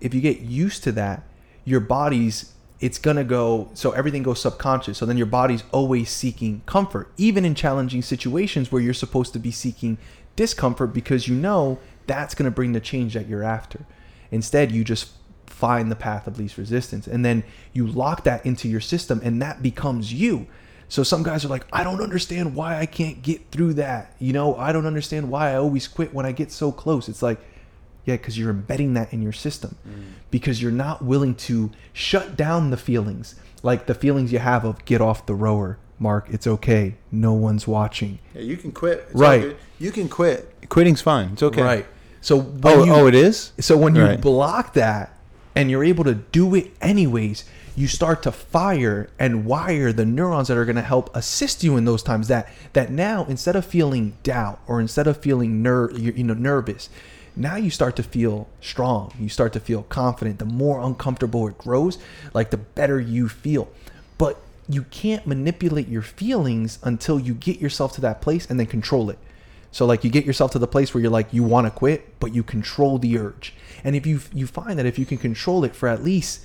if 0.00 0.12
you 0.12 0.20
get 0.20 0.40
used 0.40 0.84
to 0.84 0.92
that, 0.92 1.22
your 1.64 1.80
body's 1.80 2.52
it's 2.80 2.98
gonna 2.98 3.24
go 3.24 3.70
so 3.72 3.92
everything 3.92 4.22
goes 4.22 4.42
subconscious. 4.42 4.98
So 4.98 5.06
then 5.06 5.16
your 5.16 5.26
body's 5.26 5.64
always 5.72 6.10
seeking 6.10 6.60
comfort, 6.66 7.10
even 7.16 7.46
in 7.46 7.54
challenging 7.54 8.02
situations 8.02 8.70
where 8.70 8.82
you're 8.82 8.92
supposed 8.92 9.32
to 9.32 9.38
be 9.38 9.50
seeking 9.50 9.96
discomfort 10.36 10.92
because 10.92 11.28
you 11.28 11.34
know 11.34 11.78
that's 12.06 12.34
gonna 12.34 12.50
bring 12.50 12.72
the 12.72 12.80
change 12.80 13.14
that 13.14 13.28
you're 13.28 13.44
after. 13.44 13.86
Instead, 14.30 14.72
you 14.72 14.84
just 14.84 15.12
find 15.46 15.90
the 15.90 15.96
path 15.96 16.26
of 16.26 16.38
least 16.38 16.58
resistance 16.58 17.06
and 17.06 17.24
then 17.24 17.44
you 17.72 17.86
lock 17.86 18.24
that 18.24 18.44
into 18.44 18.68
your 18.68 18.80
system 18.80 19.20
and 19.22 19.40
that 19.40 19.62
becomes 19.62 20.12
you. 20.12 20.46
So 20.88 21.02
some 21.02 21.22
guys 21.22 21.44
are 21.44 21.48
like, 21.48 21.66
I 21.72 21.82
don't 21.82 22.00
understand 22.00 22.54
why 22.54 22.78
I 22.78 22.86
can't 22.86 23.22
get 23.22 23.50
through 23.50 23.74
that. 23.74 24.14
You 24.18 24.32
know, 24.32 24.56
I 24.56 24.72
don't 24.72 24.86
understand 24.86 25.30
why 25.30 25.50
I 25.50 25.56
always 25.56 25.88
quit 25.88 26.12
when 26.12 26.26
I 26.26 26.32
get 26.32 26.52
so 26.52 26.70
close. 26.72 27.08
It's 27.08 27.22
like, 27.22 27.40
yeah, 28.04 28.16
because 28.16 28.38
you're 28.38 28.50
embedding 28.50 28.94
that 28.94 29.12
in 29.12 29.22
your 29.22 29.32
system. 29.32 29.76
Mm. 29.88 30.04
Because 30.30 30.60
you're 30.60 30.72
not 30.72 31.02
willing 31.02 31.34
to 31.36 31.70
shut 31.92 32.36
down 32.36 32.70
the 32.70 32.76
feelings, 32.76 33.34
like 33.62 33.86
the 33.86 33.94
feelings 33.94 34.32
you 34.32 34.40
have 34.40 34.64
of 34.64 34.84
get 34.84 35.00
off 35.00 35.26
the 35.26 35.34
rower, 35.34 35.78
Mark. 35.98 36.28
It's 36.30 36.46
okay. 36.46 36.96
No 37.10 37.32
one's 37.32 37.66
watching. 37.66 38.18
Yeah, 38.34 38.42
you 38.42 38.56
can 38.56 38.72
quit. 38.72 39.06
It's 39.10 39.14
Right. 39.14 39.56
You 39.78 39.90
can 39.90 40.08
quit. 40.08 40.68
Quitting's 40.68 41.00
fine. 41.00 41.30
It's 41.32 41.42
okay. 41.42 41.62
Right. 41.62 41.86
So 42.24 42.38
when 42.40 42.78
Oh, 42.80 42.84
you, 42.84 42.92
oh, 42.94 43.06
it 43.06 43.14
is. 43.14 43.52
So 43.60 43.76
when 43.76 43.94
you 43.94 44.02
Right. 44.02 44.20
block 44.20 44.72
that 44.72 45.12
and 45.54 45.70
you're 45.70 45.84
able 45.84 46.04
to 46.04 46.14
do 46.14 46.54
it 46.54 46.72
anyways, 46.80 47.44
you 47.76 47.86
start 47.86 48.22
to 48.22 48.32
fire 48.32 49.10
and 49.18 49.44
wire 49.44 49.92
the 49.92 50.06
neurons 50.06 50.48
that 50.48 50.56
are 50.56 50.64
going 50.64 50.76
to 50.76 50.82
help 50.82 51.14
assist 51.14 51.62
you 51.62 51.76
in 51.76 51.84
those 51.84 52.02
times. 52.02 52.28
That 52.28 52.48
that 52.72 52.90
now 52.90 53.26
instead 53.28 53.56
of 53.56 53.66
feeling 53.66 54.14
doubt 54.22 54.58
or 54.66 54.80
instead 54.80 55.06
of 55.06 55.18
feeling 55.18 55.60
ner- 55.62 55.90
you 55.90 56.12
you 56.16 56.24
know 56.24 56.32
nervous, 56.32 56.88
now 57.36 57.56
you 57.56 57.68
start 57.68 57.94
to 57.96 58.02
feel 58.02 58.48
strong. 58.62 59.12
You 59.20 59.28
start 59.28 59.52
to 59.52 59.60
feel 59.60 59.82
confident. 59.82 60.38
The 60.38 60.46
more 60.46 60.80
uncomfortable 60.80 61.46
it 61.46 61.58
grows, 61.58 61.98
like 62.32 62.50
the 62.50 62.56
better 62.56 62.98
you 62.98 63.28
feel. 63.28 63.68
But 64.16 64.40
you 64.66 64.84
can't 64.84 65.26
manipulate 65.26 65.88
your 65.88 66.00
feelings 66.00 66.78
until 66.82 67.20
you 67.20 67.34
get 67.34 67.60
yourself 67.60 67.92
to 67.96 68.00
that 68.00 68.22
place 68.22 68.46
and 68.48 68.58
then 68.58 68.66
control 68.66 69.10
it. 69.10 69.18
So 69.74 69.86
like 69.86 70.04
you 70.04 70.10
get 70.10 70.24
yourself 70.24 70.52
to 70.52 70.60
the 70.60 70.68
place 70.68 70.94
where 70.94 71.02
you're 71.02 71.10
like 71.10 71.32
you 71.32 71.42
want 71.42 71.66
to 71.66 71.70
quit, 71.72 72.20
but 72.20 72.32
you 72.32 72.44
control 72.44 72.96
the 72.96 73.18
urge. 73.18 73.52
And 73.82 73.96
if 73.96 74.06
you 74.06 74.20
you 74.32 74.46
find 74.46 74.78
that 74.78 74.86
if 74.86 75.00
you 75.00 75.04
can 75.04 75.18
control 75.18 75.64
it 75.64 75.74
for 75.74 75.88
at 75.88 76.04
least 76.04 76.42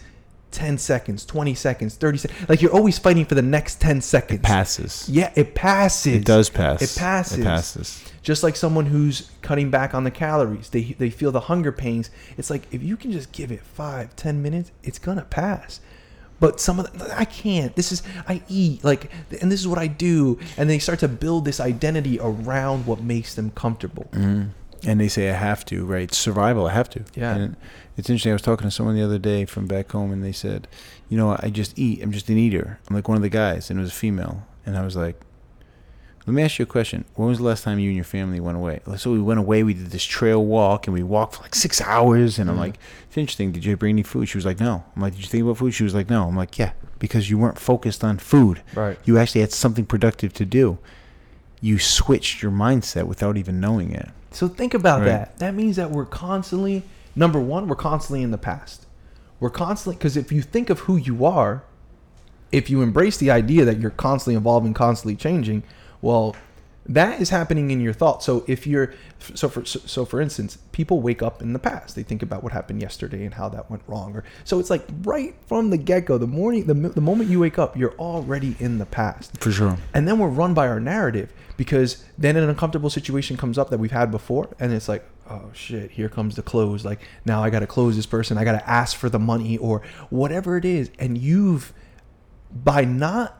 10 0.50 0.80
seconds, 0.80 1.28
20 1.28 1.54
seconds, 1.54 1.94
30 1.94 2.18
seconds, 2.18 2.50
like 2.50 2.60
you're 2.60 2.74
always 2.74 2.98
fighting 2.98 3.26
for 3.26 3.36
the 3.36 3.44
next 3.44 3.80
10 3.82 4.02
seconds. 4.02 4.42
Passes. 4.42 5.08
Yeah, 5.08 5.32
it 5.36 5.54
passes. 5.54 6.16
It 6.16 6.26
does 6.26 6.50
pass. 6.50 6.82
It 6.82 7.00
passes. 7.00 7.38
It 7.38 7.44
passes. 7.44 8.04
Just 8.24 8.42
like 8.42 8.56
someone 8.56 8.88
who's 8.88 9.30
cutting 9.44 9.70
back 9.70 9.94
on 9.94 10.06
the 10.06 10.12
calories, 10.12 10.72
they 10.72 10.96
they 10.98 11.12
feel 11.12 11.32
the 11.32 11.42
hunger 11.42 11.72
pains. 11.72 12.10
It's 12.36 12.50
like 12.50 12.64
if 12.72 12.82
you 12.82 12.98
can 12.98 13.12
just 13.12 13.32
give 13.32 13.52
it 13.52 13.62
five, 13.62 14.16
ten 14.16 14.42
minutes, 14.42 14.72
it's 14.82 14.98
gonna 14.98 15.22
pass. 15.22 15.82
But 16.40 16.60
some 16.60 16.80
of 16.80 16.92
the, 16.98 17.18
I 17.18 17.26
can't. 17.26 17.76
This 17.76 17.92
is 17.92 18.04
I 18.28 18.42
eat 18.48 18.84
like, 18.84 19.12
and 19.42 19.52
this 19.52 19.60
is 19.60 19.68
what 19.68 19.80
I 19.80 19.88
do, 19.88 20.40
and 20.58 20.70
they 20.70 20.80
start 20.80 21.00
to 21.00 21.08
build 21.08 21.46
this 21.46 21.60
identity 21.60 22.20
around 22.20 22.86
what 22.86 23.02
makes 23.02 23.36
them 23.36 23.52
comfortable. 23.52 24.08
Mm-hmm. 24.12 24.50
And 24.88 25.00
they 25.02 25.10
say 25.10 25.30
I 25.30 25.34
have 25.34 25.66
to, 25.66 25.86
right? 25.86 26.14
Survival, 26.14 26.68
I 26.68 26.74
have 26.74 26.90
to. 26.92 27.04
Yeah. 27.14 27.36
And 27.36 27.58
it's 27.98 28.10
interesting. 28.10 28.32
I 28.32 28.34
was 28.34 28.42
talking 28.42 28.66
to 28.66 28.72
someone 28.72 28.96
the 28.96 29.04
other 29.04 29.20
day 29.20 29.44
from 29.44 29.68
back 29.68 29.92
home, 29.92 30.14
and 30.14 30.24
they 30.24 30.32
said, 30.32 30.68
"You 31.10 31.18
know, 31.18 31.38
I 31.40 31.50
just 31.50 31.78
eat. 31.78 32.02
I'm 32.02 32.14
just 32.14 32.30
an 32.30 32.38
eater. 32.38 32.80
I'm 32.90 32.96
like 32.96 33.10
one 33.10 33.18
of 33.18 33.24
the 33.24 33.30
guys." 33.30 33.70
And 33.70 33.78
it 33.78 33.82
was 33.82 33.92
a 33.92 33.96
female, 33.96 34.48
and 34.66 34.78
I 34.78 34.86
was 34.86 34.96
like, 34.96 35.20
"Let 36.28 36.34
me 36.34 36.44
ask 36.44 36.60
you 36.60 36.64
a 36.64 36.68
question. 36.68 37.06
When 37.16 37.28
was 37.30 37.38
the 37.40 37.44
last 37.44 37.64
time 37.64 37.80
you 37.80 37.88
and 37.90 37.96
your 37.96 38.04
family 38.06 38.40
went 38.40 38.58
away?" 38.58 38.82
So 38.98 39.12
we 39.12 39.20
went 39.22 39.40
away. 39.40 39.64
We 39.64 39.74
did 39.74 39.92
this 39.92 40.04
trail 40.04 40.44
walk, 40.46 40.88
and 40.88 40.94
we 40.94 41.02
walked 41.04 41.36
for 41.36 41.44
like 41.44 41.56
six 41.56 41.82
hours. 41.82 42.38
And 42.40 42.50
I'm 42.50 42.56
Mhm. 42.56 42.60
like, 42.60 42.80
"It's 43.08 43.18
interesting. 43.18 43.52
Did 43.52 43.66
you 43.66 43.76
bring 43.78 43.96
any 43.96 44.04
food?" 44.04 44.28
She 44.30 44.38
was 44.38 44.46
like, 44.46 44.60
"No." 44.60 44.84
I'm 44.96 45.02
like, 45.02 45.14
"Did 45.16 45.22
you 45.24 45.28
think 45.30 45.44
about 45.44 45.58
food?" 45.58 45.74
She 45.74 45.84
was 45.84 45.94
like, 45.96 46.10
"No." 46.10 46.28
I'm 46.28 46.36
like, 46.36 46.58
"Yeah, 46.60 46.72
because 47.00 47.30
you 47.30 47.38
weren't 47.38 47.58
focused 47.60 48.04
on 48.04 48.18
food. 48.18 48.62
Right. 48.76 48.98
You 49.06 49.18
actually 49.18 49.42
had 49.42 49.52
something 49.52 49.86
productive 49.86 50.34
to 50.34 50.46
do. 50.46 50.78
You 51.62 51.80
switched 51.80 52.42
your 52.42 52.52
mindset 52.52 53.04
without 53.06 53.36
even 53.38 53.60
knowing 53.60 53.92
it." 53.92 54.10
So 54.32 54.48
think 54.48 54.74
about 54.74 55.00
Right. 55.00 55.08
that. 55.08 55.40
That 55.40 55.56
means 55.56 55.76
that 55.78 55.90
we're 55.92 56.06
constantly 56.06 56.84
number 57.16 57.40
one, 57.40 57.68
we're 57.68 57.76
constantly 57.76 58.22
in 58.22 58.32
the 58.32 58.38
past. 58.38 58.86
We're 59.40 59.50
constantly 59.50 59.96
because 59.98 60.16
if 60.16 60.32
you 60.32 60.42
think 60.42 60.70
of 60.70 60.82
who 60.82 60.96
you 60.96 61.26
are, 61.26 61.64
if 62.52 62.70
you 62.70 62.82
embrace 62.82 63.18
the 63.18 63.32
idea 63.32 63.66
that 63.66 63.80
you're 63.80 63.90
constantly 63.92 64.36
evolving, 64.36 64.74
constantly 64.74 65.16
changing, 65.16 65.64
well, 66.02 66.36
that 66.90 67.22
is 67.22 67.30
happening 67.30 67.70
in 67.70 67.80
your 67.80 67.94
thoughts. 67.94 68.26
So 68.26 68.44
if 68.48 68.66
you're 68.66 68.94
so 69.36 69.48
for 69.48 69.64
so, 69.64 69.80
so 69.86 70.06
for 70.06 70.20
instance, 70.20 70.58
people 70.72 71.02
wake 71.02 71.22
up 71.22 71.42
in 71.42 71.54
the 71.54 71.60
past. 71.60 71.96
They 71.96 72.02
think 72.02 72.24
about 72.24 72.42
what 72.42 72.52
happened 72.52 72.82
yesterday 72.82 73.26
and 73.26 73.34
how 73.36 73.48
that 73.50 73.70
went 73.70 73.84
wrong. 73.86 74.16
Or 74.16 74.24
so 74.44 74.60
it's 74.60 74.72
like 74.72 74.86
right 75.04 75.36
from 75.46 75.70
the 75.70 75.78
get 75.78 76.06
go, 76.06 76.18
the 76.18 76.26
morning, 76.26 76.66
the, 76.66 76.74
the 76.74 77.02
moment 77.02 77.30
you 77.30 77.40
wake 77.40 77.60
up, 77.60 77.78
you're 77.78 77.94
already 77.94 78.56
in 78.60 78.80
the 78.80 78.88
past. 78.88 79.38
For 79.40 79.52
sure. 79.52 79.78
And 79.94 80.08
then 80.08 80.18
we're 80.18 80.30
run 80.30 80.56
by 80.56 80.68
our 80.68 80.80
narrative 80.80 81.32
because 81.58 82.04
then 82.18 82.36
an 82.36 82.50
uncomfortable 82.50 82.90
situation 82.90 83.38
comes 83.38 83.60
up 83.60 83.70
that 83.70 83.80
we've 83.80 83.92
had 83.92 84.10
before, 84.10 84.50
and 84.60 84.74
it's 84.74 84.90
like, 84.90 85.06
oh 85.30 85.52
shit, 85.54 85.92
here 85.92 86.10
comes 86.10 86.36
the 86.36 86.42
close. 86.42 86.84
Like 86.84 87.02
now 87.24 87.44
I 87.44 87.52
got 87.52 87.60
to 87.60 87.68
close 87.68 87.98
this 87.98 88.08
person. 88.08 88.38
I 88.40 88.44
got 88.44 88.54
to 88.54 88.68
ask 88.68 88.98
for 88.98 89.10
the 89.10 89.20
money 89.20 89.60
or 89.60 89.84
whatever 90.10 90.58
it 90.58 90.66
is. 90.66 90.90
And 90.98 91.20
you've 91.20 91.72
by 92.52 92.84
not 92.84 93.39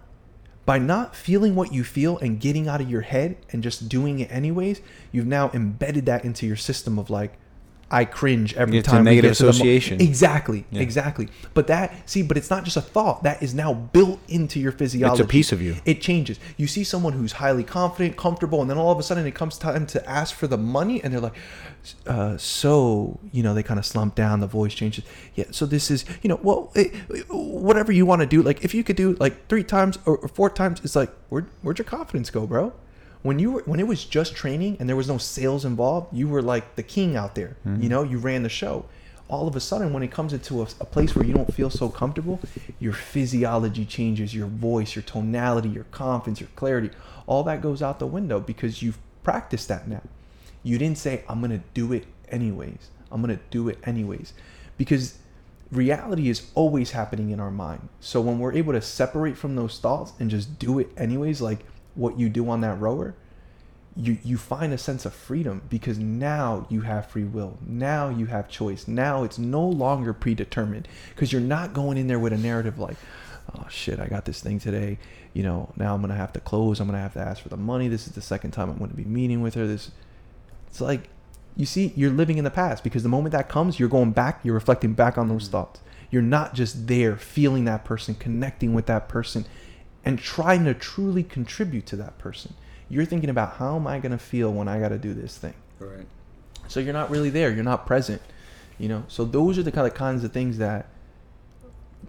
by 0.70 0.78
not 0.78 1.16
feeling 1.16 1.56
what 1.56 1.74
you 1.74 1.84
feel 1.84 2.20
and 2.20 2.40
getting 2.40 2.68
out 2.68 2.80
of 2.80 2.88
your 2.88 3.02
head 3.02 3.36
and 3.52 3.64
just 3.64 3.90
doing 3.90 4.20
it 4.20 4.32
anyways, 4.32 4.82
you've 5.12 5.26
now 5.26 5.50
embedded 5.52 6.06
that 6.06 6.24
into 6.24 6.46
your 6.46 6.56
system 6.56 7.00
of 7.00 7.10
like 7.10 7.34
I 7.92 8.06
cringe 8.06 8.54
every 8.54 8.78
It's 8.78 8.88
a 8.88 8.92
time 8.92 9.02
we 9.04 9.12
negative 9.12 9.32
get 9.32 9.38
to 9.38 9.44
the 9.44 9.48
mo- 9.48 9.50
association. 9.52 10.00
exactly, 10.00 10.66
Yeah. 10.70 10.82
exactly. 10.82 11.28
But 11.56 11.66
that 11.68 12.08
see, 12.08 12.22
but 12.22 12.38
it's 12.38 12.50
not 12.52 12.64
just 12.64 12.78
a 12.78 12.82
thought. 12.82 13.24
That 13.24 13.42
is 13.42 13.54
now 13.56 13.74
built 13.74 14.20
into 14.28 14.60
your 14.60 14.72
physiology. 14.72 15.22
It's 15.22 15.28
a 15.28 15.32
piece 15.32 15.52
of 15.52 15.60
you. 15.62 15.76
It 15.86 16.00
changes. 16.00 16.40
You 16.56 16.68
see 16.68 16.84
someone 16.84 17.14
who's 17.14 17.32
highly 17.34 17.64
confident, 17.64 18.16
comfortable, 18.16 18.62
and 18.62 18.70
then 18.70 18.78
all 18.78 18.92
of 18.92 19.00
a 19.00 19.04
sudden 19.04 19.26
it 19.26 19.34
comes 19.34 19.58
time 19.58 19.88
to 19.88 20.08
ask 20.10 20.36
for 20.36 20.46
the 20.46 20.58
money, 20.58 21.02
and 21.04 21.12
they're 21.14 21.20
like, 21.20 21.36
uh, 22.06 22.38
"So, 22.38 23.20
you 23.32 23.42
know," 23.42 23.54
they 23.56 23.64
kind 23.64 23.80
of 23.80 23.86
slump 23.86 24.14
down. 24.14 24.40
The 24.40 24.48
voice 24.48 24.76
changes. 24.76 25.04
Yeah. 25.34 25.46
So 25.50 25.66
this 25.66 25.90
is, 25.90 26.06
you 26.22 26.28
know, 26.30 26.40
well, 26.44 26.72
eh, 26.76 26.90
whatever 27.30 27.92
you 27.92 28.06
want 28.06 28.22
to 28.22 28.28
do. 28.28 28.42
Like, 28.44 28.64
if 28.64 28.74
you 28.76 28.84
could 28.84 28.96
do 28.98 29.16
like 29.20 29.48
three 29.48 29.64
times 29.64 29.98
or, 30.06 30.18
or 30.18 30.28
four 30.28 30.50
times, 30.50 30.82
it's 30.84 30.96
like, 30.96 31.12
where 31.30 31.48
where'd 31.64 31.80
your 31.80 31.86
confidence 31.86 32.30
go, 32.30 32.46
bro? 32.46 32.74
When 33.22 33.38
you 33.38 33.52
were 33.52 33.64
when 33.66 33.80
it 33.80 33.88
was 33.88 34.06
just 34.06 34.36
training 34.36 34.78
and 34.80 34.88
there 34.88 34.96
was 34.96 35.08
no 35.08 35.18
sales 35.18 35.66
involved, 35.66 36.16
you 36.16 36.28
were 36.28 36.42
like 36.42 36.76
the 36.76 36.84
king 36.84 37.16
out 37.16 37.36
there. 37.36 37.58
Mm-hmm. 37.66 37.84
You 37.84 37.90
know, 37.90 38.04
you 38.04 38.18
ran 38.18 38.44
the 38.44 38.50
show. 38.50 38.86
All 39.28 39.48
of 39.48 39.56
a 39.56 39.60
sudden, 39.60 39.94
when 39.94 40.02
it 40.02 40.10
comes 40.10 40.34
into 40.34 40.62
a, 40.62 40.68
a 40.80 40.86
place 40.86 41.16
where 41.16 41.26
you 41.26 41.34
don't 41.34 41.54
feel 41.54 41.70
so 41.70 41.90
comfortable, 41.90 42.40
your 42.80 42.94
physiology 42.94 43.86
changes, 43.86 44.34
your 44.34 44.48
voice, 44.48 44.96
your 44.96 45.04
tonality, 45.04 45.70
your 45.70 45.84
confidence, 45.86 46.40
your 46.40 46.50
clarity, 46.56 46.90
all 47.28 47.44
that 47.44 47.62
goes 47.62 47.84
out 47.84 48.00
the 48.00 48.08
window 48.08 48.40
because 48.40 48.82
you've 48.82 48.98
practiced 49.24 49.68
that 49.68 49.88
now. 49.88 50.02
You 50.64 50.80
didn't 50.80 50.98
say, 50.98 51.24
I'm 51.30 51.42
going 51.42 51.52
to 51.52 51.64
do 51.76 51.94
it 51.94 52.06
anyways. 52.30 52.90
I'm 53.12 53.22
going 53.22 53.38
to 53.38 53.44
do 53.52 53.70
it 53.70 53.78
anyways. 53.84 54.34
Because 54.78 55.20
reality 55.72 56.30
is 56.30 56.50
always 56.56 56.92
happening 56.92 57.30
in 57.30 57.40
our 57.40 57.52
mind. 57.52 57.90
So 58.00 58.22
when 58.22 58.40
we're 58.40 58.54
able 58.54 58.74
to 58.74 58.82
separate 58.82 59.38
from 59.38 59.56
those 59.56 59.78
thoughts 59.80 60.14
and 60.20 60.30
just 60.30 60.58
do 60.58 60.80
it 60.80 60.90
anyways, 60.98 61.42
like 61.42 61.60
what 61.96 62.20
you 62.20 62.30
do 62.30 62.50
on 62.50 62.62
that 62.62 62.80
rower, 62.80 63.16
you 63.96 64.18
you 64.24 64.38
find 64.38 64.72
a 64.72 64.78
sense 64.78 65.06
of 65.06 65.14
freedom 65.14 65.62
because 65.70 65.98
now 65.98 66.66
you 66.70 66.82
have 66.82 67.08
free 67.08 67.24
will. 67.24 67.58
Now 67.66 68.10
you 68.10 68.28
have 68.28 68.48
choice. 68.50 68.88
Now 68.88 69.24
it's 69.24 69.38
no 69.38 69.66
longer 69.66 70.14
predetermined 70.14 70.88
because 71.10 71.32
you're 71.34 71.42
not 71.42 71.74
going 71.74 71.98
in 71.98 72.08
there 72.08 72.20
with 72.20 72.34
a 72.34 72.38
narrative 72.38 72.80
like, 72.80 72.98
oh 73.56 73.66
shit, 73.70 74.00
I 74.00 74.08
got 74.08 74.26
this 74.26 74.42
thing 74.42 74.60
today. 74.60 74.98
You 75.34 75.44
know, 75.44 75.72
now 75.76 75.94
I'm 75.94 76.02
gonna 76.02 76.16
have 76.16 76.34
to 76.34 76.40
close. 76.40 76.80
I'm 76.80 76.88
gonna 76.88 77.00
have 77.00 77.14
to 77.14 77.20
ask 77.20 77.42
for 77.42 77.50
the 77.50 77.58
money. 77.58 77.88
This 77.88 78.08
is 78.08 78.14
the 78.14 78.22
second 78.22 78.52
time 78.52 78.70
I'm 78.70 78.78
gonna 78.78 78.94
be 78.94 79.06
meeting 79.06 79.42
with 79.42 79.56
her. 79.56 79.68
This, 79.68 79.92
it's 80.68 80.82
like, 80.82 81.10
you 81.56 81.66
see, 81.66 81.92
you're 81.96 82.12
living 82.12 82.38
in 82.38 82.46
the 82.46 82.52
past 82.52 82.84
because 82.84 83.04
the 83.04 83.10
moment 83.10 83.34
that 83.34 83.50
comes, 83.50 83.80
you're 83.80 83.90
going 83.90 84.12
back. 84.12 84.40
You're 84.44 84.54
reflecting 84.54 84.94
back 84.94 85.18
on 85.18 85.28
those 85.28 85.48
mm. 85.48 85.52
thoughts. 85.52 85.82
You're 86.12 86.22
not 86.22 86.54
just 86.54 86.88
there 86.88 87.16
feeling 87.18 87.66
that 87.66 87.86
person, 87.86 88.16
connecting 88.16 88.74
with 88.74 88.86
that 88.88 89.08
person, 89.08 89.46
and 90.06 90.20
trying 90.20 90.66
to 90.66 90.74
truly 90.74 91.24
contribute 91.24 91.86
to 91.88 91.96
that 91.98 92.18
person. 92.18 92.54
You're 92.90 93.06
thinking 93.06 93.30
about 93.30 93.58
how 93.58 93.76
am 93.76 93.88
I 93.88 94.00
gonna 94.00 94.18
feel 94.18 94.52
when 94.52 94.68
I 94.68 94.80
got 94.80 94.90
to 94.90 94.98
do 94.98 95.14
this 95.14 95.38
thing. 95.38 95.54
Right. 95.80 96.08
So 96.68 96.80
you're 96.80 96.94
not 96.94 97.10
really 97.10 97.30
there. 97.30 97.52
You're 97.52 97.64
not 97.64 97.86
present. 97.86 98.22
You 98.78 98.90
know. 98.90 99.04
So 99.08 99.26
those 99.26 99.58
are 99.58 99.64
the 99.64 99.72
kind 99.72 99.86
of 99.86 99.94
kinds 99.94 100.24
of 100.24 100.32
things 100.32 100.58
that 100.58 100.88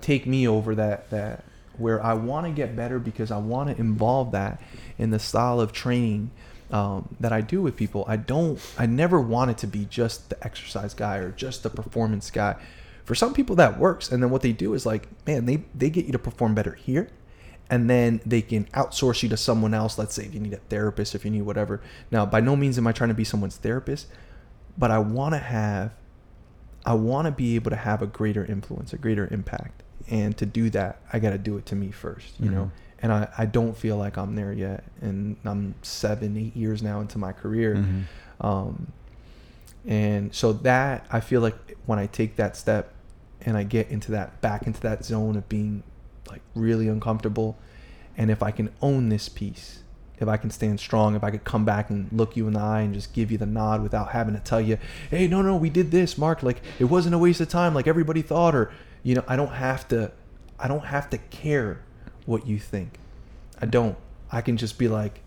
take 0.01 0.27
me 0.27 0.49
over 0.49 0.75
that 0.75 1.11
that 1.11 1.45
where 1.77 2.03
I 2.03 2.15
want 2.15 2.47
to 2.47 2.53
get 2.53 2.77
better 2.77 2.99
because 2.99 3.31
I 3.31 3.39
want 3.39 3.75
to 3.75 3.81
involve 3.81 4.33
that 4.33 4.63
in 4.99 5.11
the 5.11 5.19
style 5.19 5.61
of 5.61 5.73
training 5.73 6.31
um, 6.71 7.09
that 7.19 7.33
I 7.33 7.41
do 7.41 7.63
with 7.63 7.77
people. 7.77 8.05
I 8.07 8.17
don't. 8.17 8.61
I 8.79 8.87
never 8.87 9.21
want 9.21 9.51
it 9.51 9.59
to 9.59 9.67
be 9.67 9.87
just 9.87 10.31
the 10.31 10.43
exercise 10.45 10.95
guy 10.95 11.17
or 11.17 11.31
just 11.33 11.63
the 11.63 11.71
performance 11.71 12.31
guy. 12.31 12.57
For 13.05 13.15
some 13.15 13.35
people 13.35 13.57
that 13.57 13.79
works, 13.79 14.13
and 14.13 14.23
then 14.23 14.31
what 14.31 14.43
they 14.43 14.53
do 14.53 14.75
is 14.75 14.87
like, 14.87 15.09
man, 15.27 15.47
they 15.47 15.65
they 15.75 15.91
get 15.91 16.07
you 16.07 16.13
to 16.13 16.19
perform 16.19 16.55
better 16.55 16.75
here, 16.75 17.09
and 17.71 17.89
then 17.89 18.21
they 18.27 18.43
can 18.43 18.65
outsource 18.75 19.23
you 19.23 19.29
to 19.31 19.37
someone 19.37 19.73
else. 19.73 19.97
Let's 19.97 20.15
say 20.15 20.25
if 20.25 20.35
you 20.35 20.41
need 20.41 20.53
a 20.53 20.57
therapist, 20.69 21.15
if 21.15 21.25
you 21.25 21.31
need 21.31 21.43
whatever. 21.43 21.81
Now, 22.11 22.27
by 22.27 22.41
no 22.41 22.57
means 22.57 22.77
am 22.77 22.87
I 22.87 22.93
trying 22.93 23.09
to 23.09 23.15
be 23.15 23.25
someone's 23.25 23.57
therapist, 23.57 24.09
but 24.77 24.91
I 24.91 24.99
want 24.99 25.35
to 25.35 25.39
have, 25.39 25.93
I 26.85 26.95
want 26.95 27.27
to 27.27 27.33
be 27.33 27.55
able 27.55 27.71
to 27.71 27.77
have 27.77 28.03
a 28.03 28.07
greater 28.07 28.45
influence, 28.45 28.93
a 28.93 28.99
greater 28.99 29.29
impact, 29.31 29.83
and 30.09 30.37
to 30.39 30.45
do 30.47 30.69
that, 30.71 31.01
I 31.13 31.19
got 31.21 31.31
to 31.31 31.39
do 31.39 31.57
it 31.57 31.67
to 31.67 31.77
me 31.77 31.91
first, 31.93 32.39
you 32.41 32.51
know. 32.51 32.65
Mhm. 32.65 32.71
And 33.03 33.13
I, 33.13 33.29
I 33.39 33.47
don't 33.47 33.75
feel 33.77 33.97
like 33.97 34.19
I'm 34.19 34.35
there 34.35 34.53
yet, 34.53 34.85
and 35.01 35.37
I'm 35.45 35.75
seven, 35.83 36.37
eight 36.37 36.55
years 36.57 36.83
now 36.83 37.01
into 37.01 37.17
my 37.19 37.33
career. 37.33 37.77
Mhm. 37.77 38.05
Um, 38.45 38.93
and 39.87 40.35
so 40.35 40.53
that 40.53 41.07
I 41.11 41.21
feel 41.21 41.41
like 41.41 41.77
when 41.87 41.99
I 41.99 42.07
take 42.07 42.37
that 42.37 42.57
step 42.57 42.93
and 43.43 43.57
I 43.57 43.63
get 43.63 43.89
into 43.89 44.11
that 44.13 44.41
back 44.43 44.67
into 44.67 44.81
that 44.83 45.05
zone 45.05 45.37
of 45.37 45.49
being 45.49 45.83
like 46.31 46.43
really 46.55 46.89
uncomfortable, 46.89 47.59
and 48.17 48.31
if 48.31 48.43
I 48.43 48.51
can 48.51 48.71
own 48.81 49.09
this 49.09 49.29
piece, 49.29 49.83
if 50.19 50.29
I 50.29 50.37
can 50.37 50.51
stand 50.51 50.79
strong, 50.81 51.15
if 51.17 51.25
I 51.25 51.31
could 51.31 51.45
come 51.45 51.65
back 51.65 51.91
and 51.91 52.09
look 52.13 52.37
you 52.37 52.47
in 52.47 52.53
the 52.55 52.61
eye 52.61 52.81
and 52.83 52.93
just 52.95 53.13
give 53.13 53.31
you 53.33 53.39
the 53.39 53.47
nod 53.47 53.83
without 53.83 54.11
having 54.11 54.35
to 54.35 54.41
tell 54.41 54.61
you, 54.61 54.77
hey, 55.11 55.27
no, 55.27 55.41
no, 55.43 55.57
we 55.57 55.71
did 55.71 55.91
this, 55.91 56.19
Mark. 56.19 56.43
Like 56.43 56.61
it 56.79 56.85
wasn't 56.85 57.15
a 57.15 57.19
waste 57.19 57.41
of 57.41 57.49
time, 57.49 57.75
like 57.75 57.87
everybody 57.87 58.23
thought, 58.23 58.55
or 58.55 58.71
you 59.03 59.15
know, 59.15 59.25
I 59.27 59.37
don't 59.37 59.53
have 59.55 59.89
to, 59.89 60.13
I 60.59 60.69
don't 60.69 60.85
have 60.87 61.09
to 61.11 61.19
care 61.19 61.83
what 62.27 62.47
you 62.47 62.59
think. 62.59 62.99
I 63.61 63.67
don't. 63.67 63.97
I 64.31 64.43
can 64.43 64.57
just 64.57 64.79
be 64.79 64.89
like, 64.89 65.21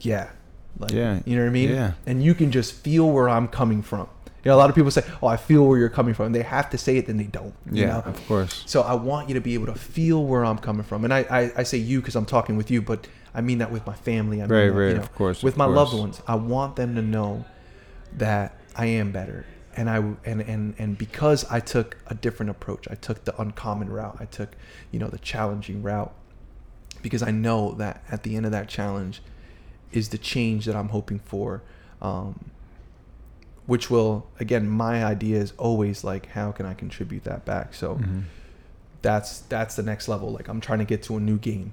yeah, 0.00 0.30
like, 0.78 0.92
Yeah, 0.92 1.20
you 1.24 1.36
know 1.36 1.42
what 1.42 1.48
I 1.48 1.52
mean? 1.52 1.70
yeah. 1.70 1.92
And 2.06 2.22
you 2.22 2.34
can 2.34 2.50
just 2.50 2.72
feel 2.74 3.10
where 3.10 3.28
I'm 3.28 3.48
coming 3.48 3.82
from. 3.82 4.08
You 4.44 4.50
know, 4.50 4.56
a 4.56 4.58
lot 4.58 4.70
of 4.70 4.74
people 4.74 4.90
say, 4.90 5.04
"Oh, 5.22 5.28
I 5.28 5.36
feel 5.36 5.66
where 5.66 5.78
you're 5.78 5.88
coming 5.88 6.14
from." 6.14 6.32
They 6.32 6.42
have 6.42 6.68
to 6.70 6.78
say 6.78 6.96
it, 6.96 7.06
then 7.06 7.16
they 7.16 7.24
don't. 7.24 7.54
you 7.70 7.82
Yeah, 7.82 7.86
know? 7.86 8.02
of 8.06 8.26
course. 8.26 8.64
So 8.66 8.82
I 8.82 8.94
want 8.94 9.28
you 9.28 9.34
to 9.34 9.40
be 9.40 9.54
able 9.54 9.66
to 9.66 9.74
feel 9.74 10.24
where 10.24 10.44
I'm 10.44 10.58
coming 10.58 10.82
from, 10.82 11.04
and 11.04 11.14
I 11.14 11.20
I, 11.30 11.52
I 11.58 11.62
say 11.62 11.78
you 11.78 12.00
because 12.00 12.16
I'm 12.16 12.26
talking 12.26 12.56
with 12.56 12.70
you, 12.70 12.82
but 12.82 13.06
I 13.34 13.40
mean 13.40 13.58
that 13.58 13.70
with 13.70 13.86
my 13.86 13.94
family. 13.94 14.38
I 14.42 14.46
mean 14.46 14.50
Right, 14.50 14.66
that, 14.68 14.72
right, 14.72 14.88
you 14.88 14.94
know, 14.94 15.00
of 15.02 15.14
course, 15.14 15.42
With 15.42 15.54
of 15.54 15.58
my 15.58 15.66
loved 15.66 15.94
ones, 15.94 16.20
I 16.26 16.34
want 16.34 16.76
them 16.76 16.94
to 16.96 17.02
know 17.02 17.44
that 18.18 18.56
I 18.74 18.86
am 18.86 19.12
better, 19.12 19.46
and 19.76 19.88
I 19.88 19.98
and 20.24 20.40
and 20.42 20.74
and 20.76 20.98
because 20.98 21.44
I 21.50 21.60
took 21.60 21.96
a 22.08 22.14
different 22.14 22.50
approach, 22.50 22.88
I 22.90 22.94
took 22.96 23.24
the 23.24 23.40
uncommon 23.40 23.90
route. 23.90 24.16
I 24.18 24.24
took, 24.24 24.56
you 24.90 24.98
know, 24.98 25.08
the 25.08 25.18
challenging 25.18 25.82
route, 25.84 26.12
because 27.00 27.22
I 27.22 27.30
know 27.30 27.72
that 27.74 28.02
at 28.10 28.24
the 28.24 28.34
end 28.36 28.44
of 28.46 28.52
that 28.52 28.68
challenge 28.68 29.22
is 29.92 30.08
the 30.08 30.18
change 30.18 30.64
that 30.66 30.74
I'm 30.74 30.88
hoping 30.88 31.20
for. 31.20 31.62
Um, 32.00 32.50
which 33.72 33.86
will 33.94 34.12
again 34.44 34.64
my 34.68 34.94
idea 35.14 35.36
is 35.44 35.50
always 35.66 36.04
like 36.10 36.24
how 36.38 36.48
can 36.56 36.64
i 36.72 36.74
contribute 36.84 37.24
that 37.30 37.40
back 37.52 37.72
so 37.74 37.86
Mhm. 37.96 38.22
that's 39.00 39.30
that's 39.54 39.74
the 39.80 39.82
next 39.92 40.04
level 40.12 40.28
like 40.38 40.46
i'm 40.52 40.60
trying 40.60 40.80
to 40.84 40.88
get 40.92 41.00
to 41.08 41.16
a 41.16 41.20
new 41.30 41.38
game 41.50 41.68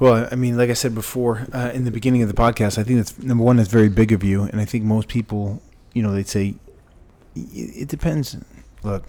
Well, 0.00 0.26
I 0.32 0.36
mean, 0.44 0.56
like 0.56 0.70
I 0.70 0.72
said 0.82 0.94
before 0.96 1.46
uh, 1.52 1.70
in 1.74 1.84
the 1.84 1.90
beginning 1.98 2.22
of 2.24 2.28
the 2.28 2.34
podcast, 2.46 2.74
I 2.80 2.82
think 2.82 2.96
that's 2.98 3.14
number 3.30 3.44
one. 3.44 3.56
That's 3.58 3.68
very 3.80 3.88
big 3.88 4.10
of 4.10 4.24
you, 4.24 4.38
and 4.50 4.58
I 4.60 4.64
think 4.64 4.82
most 4.84 5.06
people, 5.06 5.62
you 5.94 6.02
know, 6.02 6.12
they'd 6.16 6.26
say 6.38 6.44
it 7.36 7.88
depends. 7.88 8.36
Look, 8.82 9.04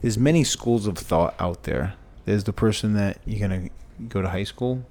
there's 0.00 0.18
many 0.18 0.44
schools 0.44 0.86
of 0.86 0.96
thought 0.98 1.34
out 1.46 1.64
there. 1.64 1.94
There's 2.26 2.44
the 2.44 2.52
person 2.52 2.92
that 3.00 3.18
you're 3.26 3.40
gonna 3.48 3.70
go 4.08 4.22
to 4.22 4.28
high 4.28 4.44
school, 4.44 4.84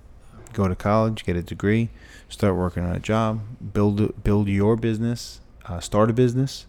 go 0.54 0.68
to 0.68 0.76
college, 0.76 1.24
get 1.26 1.36
a 1.36 1.42
degree, 1.44 1.90
start 2.30 2.56
working 2.56 2.84
on 2.84 2.96
a 2.96 3.00
job, 3.00 3.42
build 3.74 4.24
build 4.24 4.48
your 4.48 4.76
business, 4.76 5.42
uh, 5.66 5.80
start 5.80 6.10
a 6.10 6.14
business, 6.14 6.66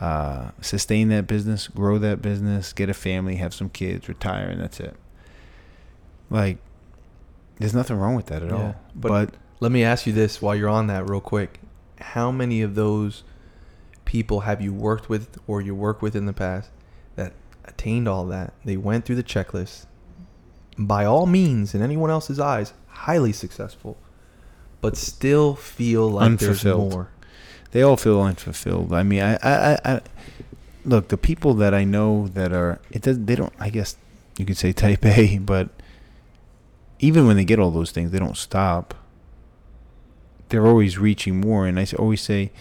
uh, 0.00 0.50
sustain 0.60 1.08
that 1.08 1.26
business, 1.26 1.68
grow 1.68 1.98
that 1.98 2.22
business, 2.22 2.72
get 2.72 2.88
a 2.88 2.94
family, 2.94 3.36
have 3.36 3.52
some 3.54 3.68
kids, 3.68 4.08
retire, 4.08 4.48
and 4.48 4.60
that's 4.60 4.80
it. 4.80 4.96
Like, 6.30 6.58
there's 7.58 7.74
nothing 7.74 7.96
wrong 7.96 8.14
with 8.14 8.26
that 8.26 8.42
at 8.42 8.50
Yeah, 8.50 8.54
all. 8.56 8.74
but- 8.94 9.08
But, 9.08 9.34
let 9.60 9.72
me 9.72 9.82
ask 9.82 10.06
you 10.06 10.12
this 10.12 10.40
while 10.40 10.54
you're 10.54 10.68
on 10.68 10.86
that 10.86 11.08
real 11.10 11.20
quick 11.20 11.58
how 12.00 12.30
many 12.30 12.62
of 12.62 12.76
those 12.76 13.24
people 14.04 14.40
have 14.42 14.60
you 14.62 14.72
worked 14.72 15.08
with 15.08 15.36
or 15.48 15.60
you 15.60 15.74
work 15.74 16.00
with 16.00 16.14
in 16.14 16.26
the 16.26 16.32
past 16.32 16.70
that 17.16 17.32
attained 17.64 18.06
all 18.06 18.24
that 18.26 18.52
they 18.64 18.76
went 18.76 19.04
through 19.04 19.16
the 19.16 19.22
checklist 19.24 19.86
by 20.78 21.04
all 21.04 21.26
means 21.26 21.74
in 21.74 21.82
anyone 21.82 22.08
else's 22.08 22.38
eyes 22.38 22.72
highly 23.06 23.32
successful 23.32 23.96
but 24.80 24.96
still 24.96 25.54
feel 25.54 26.08
like 26.08 26.38
there's 26.38 26.64
more 26.64 27.10
they 27.72 27.82
all 27.82 27.96
feel 27.96 28.20
unfulfilled. 28.20 28.92
I 28.92 29.02
mean, 29.02 29.22
I, 29.22 29.34
I, 29.34 29.72
I, 29.72 29.78
I 29.84 30.00
look 30.84 31.08
the 31.08 31.18
people 31.18 31.54
that 31.54 31.74
I 31.74 31.84
know 31.84 32.28
that 32.28 32.52
are 32.52 32.80
it 32.90 33.02
does 33.02 33.18
they 33.24 33.34
don't. 33.34 33.52
I 33.60 33.70
guess 33.70 33.96
you 34.38 34.44
could 34.44 34.56
say 34.56 34.72
type 34.72 35.04
A, 35.04 35.38
but 35.42 35.68
even 36.98 37.26
when 37.26 37.36
they 37.36 37.44
get 37.44 37.58
all 37.58 37.70
those 37.70 37.90
things, 37.90 38.10
they 38.10 38.18
don't 38.18 38.36
stop. 38.36 38.94
They're 40.48 40.66
always 40.66 40.98
reaching 40.98 41.40
more, 41.40 41.66
and 41.66 41.78
I 41.78 41.86
always 41.98 42.22
say 42.22 42.52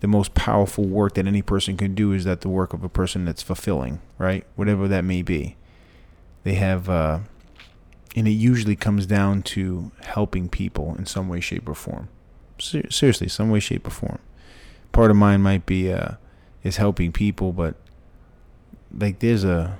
the 0.00 0.08
most 0.08 0.34
powerful 0.34 0.84
work 0.84 1.14
that 1.14 1.26
any 1.26 1.42
person 1.42 1.76
can 1.76 1.94
do 1.94 2.12
is 2.12 2.24
that 2.24 2.40
the 2.40 2.48
work 2.48 2.72
of 2.72 2.82
a 2.82 2.88
person 2.88 3.26
that's 3.26 3.42
fulfilling, 3.42 4.00
right? 4.18 4.46
Whatever 4.56 4.88
that 4.88 5.04
may 5.04 5.22
be. 5.22 5.56
They 6.42 6.54
have, 6.54 6.88
uh, 6.88 7.20
and 8.14 8.28
it 8.28 8.32
usually 8.32 8.76
comes 8.76 9.06
down 9.06 9.42
to 9.42 9.90
helping 10.02 10.48
people 10.48 10.94
in 10.96 11.06
some 11.06 11.28
way, 11.28 11.40
shape, 11.40 11.68
or 11.68 11.74
form. 11.74 12.08
Ser- 12.58 12.90
seriously, 12.90 13.28
some 13.28 13.50
way, 13.50 13.60
shape, 13.60 13.86
or 13.86 13.90
form 13.90 14.18
part 14.94 15.10
of 15.10 15.16
mine 15.16 15.42
might 15.42 15.66
be 15.66 15.92
uh, 15.92 16.12
is 16.62 16.78
helping 16.78 17.12
people, 17.12 17.52
but 17.52 17.74
like 18.96 19.18
there's 19.18 19.44
a 19.44 19.76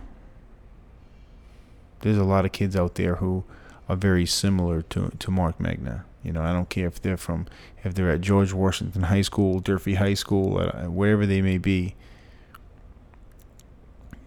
there's 2.01 2.19
a 2.19 2.25
lot 2.25 2.45
of 2.45 2.53
kids 2.53 2.77
out 2.77 2.97
there 2.97 3.15
who 3.15 3.45
are 3.89 3.97
very 3.97 4.27
similar 4.27 4.83
to 4.83 5.13
to 5.19 5.31
Mark 5.31 5.59
Magna. 5.59 6.05
You 6.23 6.33
know, 6.33 6.43
I 6.43 6.53
don't 6.53 6.69
care 6.69 6.89
if 6.89 7.01
they're 7.01 7.17
from 7.17 7.47
if 7.83 7.95
they're 7.95 8.11
at 8.11 8.21
George 8.21 8.53
Washington 8.53 9.05
High 9.05 9.23
School, 9.23 9.61
Durfee 9.61 9.95
High 9.95 10.15
School, 10.15 10.59
wherever 10.91 11.25
they 11.25 11.41
may 11.41 11.57
be. 11.57 11.95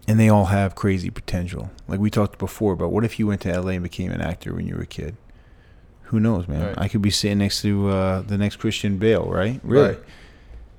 And 0.08 0.18
they 0.18 0.28
all 0.28 0.46
have 0.46 0.74
crazy 0.74 1.10
potential. 1.10 1.70
Like 1.86 2.00
we 2.00 2.10
talked 2.10 2.38
before 2.38 2.72
about 2.72 2.90
what 2.90 3.04
if 3.04 3.18
you 3.18 3.26
went 3.26 3.42
to 3.42 3.60
LA 3.60 3.72
and 3.72 3.82
became 3.82 4.10
an 4.10 4.22
actor 4.22 4.54
when 4.54 4.66
you 4.66 4.74
were 4.74 4.82
a 4.82 4.86
kid? 4.86 5.16
Who 6.04 6.18
knows, 6.18 6.48
man? 6.48 6.68
Right. 6.68 6.78
I 6.78 6.88
could 6.88 7.02
be 7.02 7.10
sitting 7.10 7.38
next 7.38 7.60
to 7.62 7.88
uh, 7.90 8.22
the 8.22 8.38
next 8.38 8.56
Christian 8.56 8.96
Bale, 8.96 9.26
right? 9.26 9.60
Really? 9.62 9.88
Right. 9.88 9.98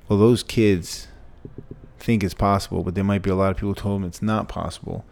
Well, 0.07 0.17
those 0.17 0.41
kids 0.41 1.07
think 1.99 2.23
it's 2.23 2.33
possible, 2.33 2.81
but 2.81 2.95
there 2.95 3.03
might 3.03 3.21
be 3.21 3.29
a 3.29 3.35
lot 3.35 3.51
of 3.51 3.57
people 3.57 3.69
who 3.69 3.75
told 3.75 4.01
them 4.01 4.07
it's 4.07 4.23
not 4.23 4.49
possible. 4.49 5.05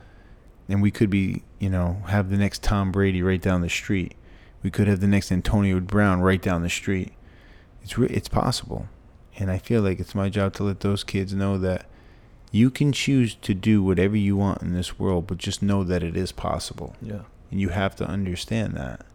And 0.67 0.81
we 0.81 0.89
could 0.89 1.11
be, 1.11 1.43
you 1.59 1.69
know, 1.69 2.01
have 2.07 2.31
the 2.31 2.37
next 2.37 2.63
Tom 2.63 2.91
Brady 2.91 3.21
right 3.21 3.41
down 3.41 3.61
the 3.61 3.69
street. 3.69 4.15
We 4.63 4.71
could 4.71 4.87
have 4.87 4.99
the 4.99 5.07
next 5.07 5.31
Antonio 5.31 5.79
Brown 5.79 6.21
right 6.21 6.41
down 6.41 6.63
the 6.63 6.69
street. 6.69 7.13
It's 7.83 7.97
re- 7.97 8.09
it's 8.09 8.27
possible, 8.27 8.87
and 9.37 9.49
I 9.49 9.59
feel 9.59 9.81
like 9.81 9.99
it's 9.99 10.15
my 10.15 10.27
job 10.27 10.53
to 10.55 10.63
let 10.63 10.81
those 10.81 11.05
kids 11.05 11.33
know 11.33 11.57
that 11.59 11.85
you 12.57 12.69
can 12.71 12.91
choose 12.91 13.35
to 13.35 13.53
do 13.53 13.83
whatever 13.83 14.15
you 14.17 14.35
want 14.35 14.61
in 14.61 14.73
this 14.73 14.97
world, 14.99 15.27
but 15.27 15.37
just 15.37 15.61
know 15.61 15.83
that 15.83 16.01
it 16.03 16.15
is 16.17 16.31
possible, 16.31 16.95
Yeah. 17.01 17.21
and 17.51 17.61
you 17.61 17.69
have 17.69 17.95
to 17.97 18.05
understand 18.07 18.73
that. 18.75 19.05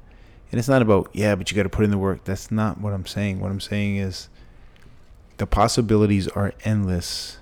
And 0.51 0.59
it's 0.59 0.69
not 0.69 0.83
about 0.83 1.09
yeah, 1.13 1.35
but 1.35 1.51
you 1.51 1.57
got 1.57 1.63
to 1.65 1.69
put 1.69 1.85
in 1.85 1.91
the 1.91 1.99
work. 1.99 2.25
That's 2.25 2.51
not 2.51 2.79
what 2.81 2.93
I'm 2.93 3.07
saying. 3.07 3.41
What 3.41 3.51
I'm 3.51 3.61
saying 3.61 3.97
is 3.97 4.29
the 5.39 5.47
possibilities 5.47 6.29
are 6.29 6.53
endless. 6.65 7.39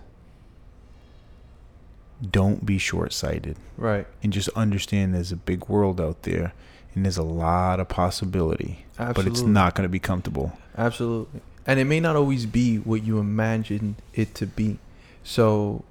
Don't 2.30 2.66
be 2.66 2.76
short 2.78 3.12
sighted 3.12 3.56
Right. 3.78 4.06
and 4.22 4.32
just 4.32 4.48
understand 4.50 5.14
there's 5.14 5.32
a 5.32 5.36
big 5.36 5.68
world 5.68 6.00
out 6.00 6.22
there 6.22 6.52
and 6.94 7.04
there's 7.04 7.16
a 7.16 7.22
lot 7.22 7.80
of 7.80 7.88
possibility. 7.88 8.84
Absolutely. 8.98 9.22
But 9.22 9.30
it's 9.32 9.42
not 9.42 9.74
going 9.74 9.84
to 9.84 9.88
be 9.88 9.98
comfortable. 9.98 10.52
Absolutely. 10.76 11.40
And 11.66 11.80
it 11.80 11.84
may 11.84 11.98
not 12.00 12.16
always 12.16 12.46
be 12.46 12.76
what 12.76 13.02
you 13.04 13.18
imagine 13.18 13.96
it 14.14 14.34
to 14.36 14.46
be. 14.46 14.78
So 15.24 15.82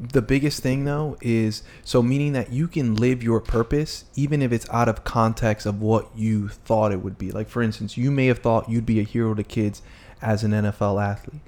the 0.00 0.22
biggest 0.22 0.62
thing 0.62 0.84
though 0.84 1.16
is 1.20 1.62
so 1.84 2.02
meaning 2.02 2.32
that 2.32 2.52
you 2.52 2.68
can 2.68 2.94
live 2.94 3.22
your 3.22 3.40
purpose 3.40 4.04
even 4.14 4.42
if 4.42 4.52
it's 4.52 4.68
out 4.70 4.88
of 4.88 5.02
context 5.02 5.66
of 5.66 5.80
what 5.80 6.08
you 6.14 6.48
thought 6.48 6.92
it 6.92 7.02
would 7.02 7.18
be. 7.18 7.32
Like 7.32 7.48
for 7.48 7.62
instance, 7.62 7.96
you 7.96 8.10
may 8.10 8.26
have 8.26 8.38
thought 8.38 8.68
you'd 8.68 8.86
be 8.86 9.00
a 9.00 9.04
hero 9.04 9.34
to 9.34 9.42
kids 9.42 9.82
as 10.22 10.44
an 10.44 10.52
NFL 10.52 11.02
athlete. 11.02 11.40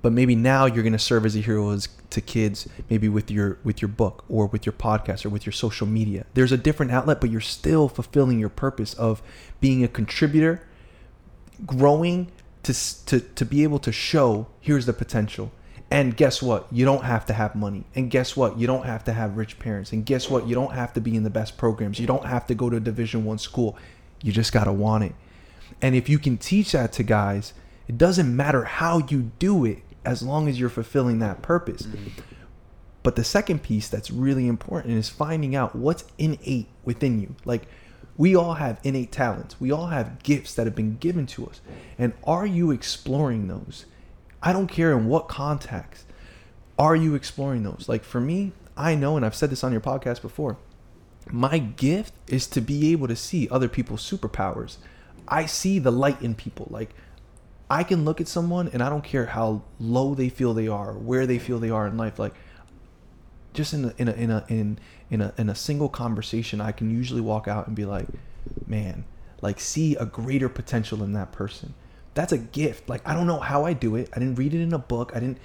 But 0.00 0.12
maybe 0.12 0.34
now 0.36 0.66
you're 0.66 0.84
going 0.84 0.92
to 0.92 0.98
serve 0.98 1.26
as 1.26 1.34
a 1.34 1.40
hero 1.40 1.70
as, 1.70 1.88
to 2.10 2.20
kids 2.20 2.68
maybe 2.88 3.08
with 3.08 3.30
your 3.30 3.58
with 3.64 3.82
your 3.82 3.88
book 3.88 4.24
or 4.28 4.46
with 4.46 4.64
your 4.64 4.72
podcast 4.72 5.26
or 5.26 5.28
with 5.28 5.44
your 5.44 5.52
social 5.52 5.86
media. 5.86 6.24
There's 6.34 6.52
a 6.52 6.56
different 6.56 6.92
outlet 6.92 7.20
but 7.20 7.30
you're 7.30 7.40
still 7.40 7.88
fulfilling 7.88 8.38
your 8.38 8.48
purpose 8.48 8.94
of 8.94 9.20
being 9.60 9.84
a 9.84 9.88
contributor 9.88 10.62
growing 11.66 12.30
to, 12.62 12.72
to 13.06 13.20
to 13.20 13.44
be 13.44 13.64
able 13.64 13.80
to 13.80 13.92
show 13.92 14.46
here's 14.60 14.86
the 14.86 14.92
potential 14.92 15.50
and 15.90 16.16
guess 16.16 16.42
what? 16.42 16.66
You 16.72 16.84
don't 16.84 17.04
have 17.04 17.26
to 17.26 17.32
have 17.32 17.54
money. 17.54 17.84
And 17.94 18.10
guess 18.10 18.36
what? 18.36 18.58
You 18.58 18.66
don't 18.66 18.86
have 18.86 19.04
to 19.04 19.12
have 19.12 19.36
rich 19.36 19.58
parents. 19.58 19.92
And 19.92 20.04
guess 20.04 20.28
what? 20.28 20.46
You 20.46 20.54
don't 20.54 20.72
have 20.72 20.92
to 20.94 21.00
be 21.00 21.14
in 21.14 21.22
the 21.22 21.30
best 21.30 21.56
programs. 21.56 21.98
You 21.98 22.06
don't 22.06 22.26
have 22.26 22.46
to 22.48 22.54
go 22.54 22.68
to 22.70 22.76
a 22.76 22.80
division 22.80 23.24
one 23.24 23.38
school. 23.38 23.76
You 24.22 24.32
just 24.32 24.52
got 24.52 24.64
to 24.64 24.72
want 24.72 25.04
it. 25.04 25.14
And 25.80 25.94
if 25.94 26.08
you 26.08 26.18
can 26.18 26.38
teach 26.38 26.72
that 26.72 26.92
to 26.94 27.02
guys 27.02 27.52
it 27.88 27.98
doesn't 27.98 28.34
matter 28.34 28.64
how 28.64 28.98
you 29.08 29.30
do 29.38 29.64
it 29.64 29.82
as 30.04 30.22
long 30.22 30.48
as 30.48 30.58
you're 30.58 30.68
fulfilling 30.68 31.18
that 31.20 31.42
purpose. 31.42 31.82
Mm-hmm. 31.82 32.20
But 33.02 33.16
the 33.16 33.24
second 33.24 33.62
piece 33.62 33.88
that's 33.88 34.10
really 34.10 34.48
important 34.48 34.94
is 34.94 35.08
finding 35.08 35.54
out 35.54 35.76
what's 35.76 36.04
innate 36.18 36.68
within 36.84 37.20
you. 37.20 37.36
Like 37.44 37.68
we 38.16 38.34
all 38.34 38.54
have 38.54 38.80
innate 38.82 39.12
talents. 39.12 39.60
We 39.60 39.70
all 39.70 39.88
have 39.88 40.22
gifts 40.22 40.54
that 40.54 40.66
have 40.66 40.74
been 40.74 40.96
given 40.96 41.26
to 41.28 41.46
us. 41.46 41.60
And 41.98 42.12
are 42.24 42.46
you 42.46 42.72
exploring 42.72 43.46
those? 43.46 43.86
I 44.46 44.52
don't 44.52 44.68
care 44.68 44.96
in 44.96 45.08
what 45.08 45.26
context. 45.26 46.06
Are 46.78 46.94
you 46.94 47.16
exploring 47.16 47.64
those? 47.64 47.86
Like 47.88 48.04
for 48.04 48.20
me, 48.20 48.52
I 48.76 48.94
know 48.94 49.16
and 49.16 49.26
I've 49.26 49.34
said 49.34 49.50
this 49.50 49.64
on 49.64 49.72
your 49.72 49.80
podcast 49.80 50.22
before. 50.22 50.56
My 51.32 51.58
gift 51.58 52.14
is 52.28 52.46
to 52.48 52.60
be 52.60 52.92
able 52.92 53.08
to 53.08 53.16
see 53.16 53.48
other 53.48 53.68
people's 53.68 54.08
superpowers. 54.08 54.76
I 55.26 55.46
see 55.46 55.80
the 55.80 55.90
light 55.90 56.22
in 56.22 56.36
people. 56.36 56.68
Like 56.70 56.94
I 57.68 57.82
can 57.82 58.04
look 58.04 58.20
at 58.20 58.28
someone 58.28 58.68
and 58.72 58.84
I 58.84 58.88
don't 58.88 59.02
care 59.02 59.26
how 59.26 59.62
low 59.80 60.14
they 60.14 60.28
feel 60.28 60.54
they 60.54 60.68
are, 60.68 60.92
where 60.92 61.26
they 61.26 61.40
feel 61.40 61.58
they 61.58 61.70
are 61.70 61.88
in 61.88 61.96
life. 61.96 62.20
Like 62.20 62.34
just 63.52 63.74
in 63.74 63.86
a, 63.86 63.94
in 63.98 64.08
a 64.08 64.12
in 64.12 64.30
a 64.30 64.44
in 64.48 64.78
in 65.10 65.22
a 65.22 65.34
in 65.36 65.50
a 65.50 65.56
single 65.56 65.88
conversation, 65.88 66.60
I 66.60 66.70
can 66.70 66.88
usually 66.88 67.20
walk 67.20 67.48
out 67.48 67.66
and 67.66 67.74
be 67.74 67.84
like, 67.84 68.06
man, 68.64 69.06
like 69.42 69.58
see 69.58 69.96
a 69.96 70.06
greater 70.06 70.48
potential 70.48 71.02
in 71.02 71.14
that 71.14 71.32
person. 71.32 71.74
That's 72.16 72.32
a 72.32 72.38
gift. 72.38 72.88
Like 72.88 73.06
I 73.06 73.12
don't 73.14 73.26
know 73.26 73.38
how 73.38 73.66
I 73.66 73.74
do 73.74 73.94
it. 73.94 74.08
I 74.16 74.18
didn't 74.18 74.36
read 74.36 74.54
it 74.54 74.62
in 74.62 74.72
a 74.72 74.78
book. 74.78 75.12
I 75.14 75.20
didn't, 75.20 75.36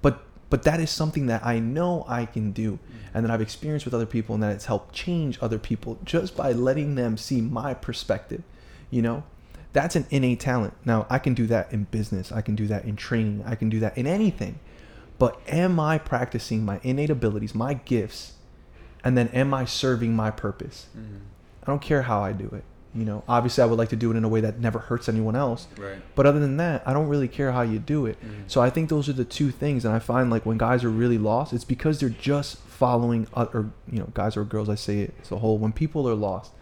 but 0.00 0.24
but 0.48 0.62
that 0.62 0.80
is 0.80 0.90
something 0.90 1.26
that 1.26 1.44
I 1.44 1.58
know 1.58 2.06
I 2.08 2.24
can 2.24 2.52
do, 2.52 2.72
mm. 2.72 2.78
and 3.12 3.22
that 3.24 3.30
I've 3.30 3.42
experienced 3.42 3.84
with 3.84 3.92
other 3.92 4.06
people, 4.06 4.34
and 4.34 4.42
that 4.42 4.50
it's 4.50 4.64
helped 4.64 4.94
change 4.94 5.38
other 5.42 5.58
people 5.58 5.98
just 6.04 6.34
by 6.34 6.52
letting 6.52 6.94
them 6.94 7.18
see 7.18 7.42
my 7.42 7.74
perspective. 7.74 8.42
You 8.90 9.02
know, 9.02 9.24
that's 9.74 9.94
an 9.94 10.06
innate 10.10 10.40
talent. 10.40 10.72
Now 10.86 11.06
I 11.10 11.18
can 11.18 11.34
do 11.34 11.46
that 11.48 11.70
in 11.70 11.84
business. 11.84 12.32
I 12.32 12.40
can 12.40 12.54
do 12.54 12.66
that 12.68 12.86
in 12.86 12.96
training. 12.96 13.44
I 13.46 13.54
can 13.54 13.68
do 13.68 13.78
that 13.80 13.96
in 13.98 14.06
anything. 14.06 14.60
But 15.18 15.38
am 15.48 15.78
I 15.78 15.98
practicing 15.98 16.64
my 16.64 16.80
innate 16.82 17.10
abilities, 17.10 17.54
my 17.54 17.74
gifts, 17.74 18.32
and 19.04 19.18
then 19.18 19.28
am 19.28 19.52
I 19.52 19.66
serving 19.66 20.16
my 20.16 20.30
purpose? 20.30 20.86
Mm-hmm. 20.96 21.18
I 21.62 21.66
don't 21.66 21.82
care 21.82 22.02
how 22.02 22.22
I 22.22 22.32
do 22.32 22.46
it. 22.54 22.64
You 22.94 23.04
know, 23.04 23.22
obviously 23.28 23.62
I 23.62 23.66
would 23.66 23.78
like 23.78 23.90
to 23.90 23.96
do 23.96 24.10
it 24.10 24.16
in 24.16 24.24
a 24.24 24.28
way 24.28 24.40
that 24.40 24.60
never 24.60 24.78
hurts 24.78 25.08
anyone 25.08 25.36
else. 25.36 25.68
Right. 25.76 25.98
But 26.14 26.26
other 26.26 26.40
than 26.40 26.56
that, 26.56 26.82
I 26.86 26.92
don't 26.92 27.08
really 27.08 27.28
care 27.28 27.52
how 27.52 27.62
you 27.62 27.78
do 27.78 28.06
it. 28.06 28.18
Mm-hmm. 28.20 28.42
So 28.46 28.60
I 28.60 28.70
think 28.70 28.88
those 28.88 29.08
are 29.08 29.12
the 29.12 29.24
two 29.24 29.50
things. 29.50 29.84
And 29.84 29.94
I 29.94 29.98
find 29.98 30.30
like 30.30 30.46
when 30.46 30.58
guys 30.58 30.84
are 30.84 30.90
really 30.90 31.18
lost, 31.18 31.52
it's 31.52 31.64
because 31.64 32.00
they're 32.00 32.08
just 32.08 32.56
following, 32.56 33.26
oth- 33.34 33.54
or 33.54 33.70
you 33.90 33.98
know, 33.98 34.08
guys 34.14 34.36
or 34.36 34.44
girls. 34.44 34.68
I 34.68 34.74
say 34.74 35.00
it 35.00 35.14
as 35.22 35.30
a 35.30 35.38
whole. 35.38 35.58
When 35.58 35.72
people 35.72 36.08
are 36.08 36.14
lost, 36.14 36.52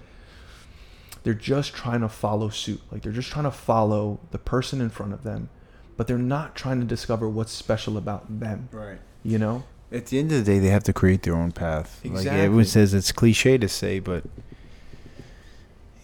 they're 1.23 1.35
just 1.35 1.75
trying 1.75 2.01
to 2.01 2.09
follow 2.09 2.49
suit. 2.49 2.81
Like 2.91 3.03
they're 3.03 3.13
just 3.13 3.31
trying 3.31 3.45
to 3.45 3.51
follow 3.51 4.21
the 4.31 4.39
person 4.39 4.81
in 4.81 4.91
front 4.91 5.13
of 5.13 5.23
them, 5.23 5.49
but 5.97 6.07
they're 6.07 6.19
not 6.19 6.55
trying 6.55 6.81
to 6.81 6.87
discover 6.87 7.29
what's 7.29 7.53
special 7.53 7.97
about 7.97 8.41
them. 8.41 8.69
Right. 8.73 8.99
You 9.23 9.39
know? 9.39 9.65
At 9.93 10.07
the 10.07 10.19
end 10.19 10.33
of 10.33 10.45
the 10.45 10.53
day, 10.53 10.59
they 10.59 10.69
have 10.69 10.83
to 10.85 10.93
create 10.93 11.23
their 11.23 11.37
own 11.37 11.53
path. 11.53 12.01
Exactly. 12.05 12.31
Like 12.31 12.41
everyone 12.41 12.65
says, 12.65 12.95
it's 12.95 13.13
cliche 13.13 13.57
to 13.59 13.69
say, 13.69 14.01
but 14.01 14.25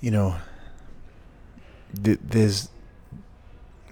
you 0.02 0.10
know, 0.10 0.36
th- 2.02 2.18
there's 2.22 2.68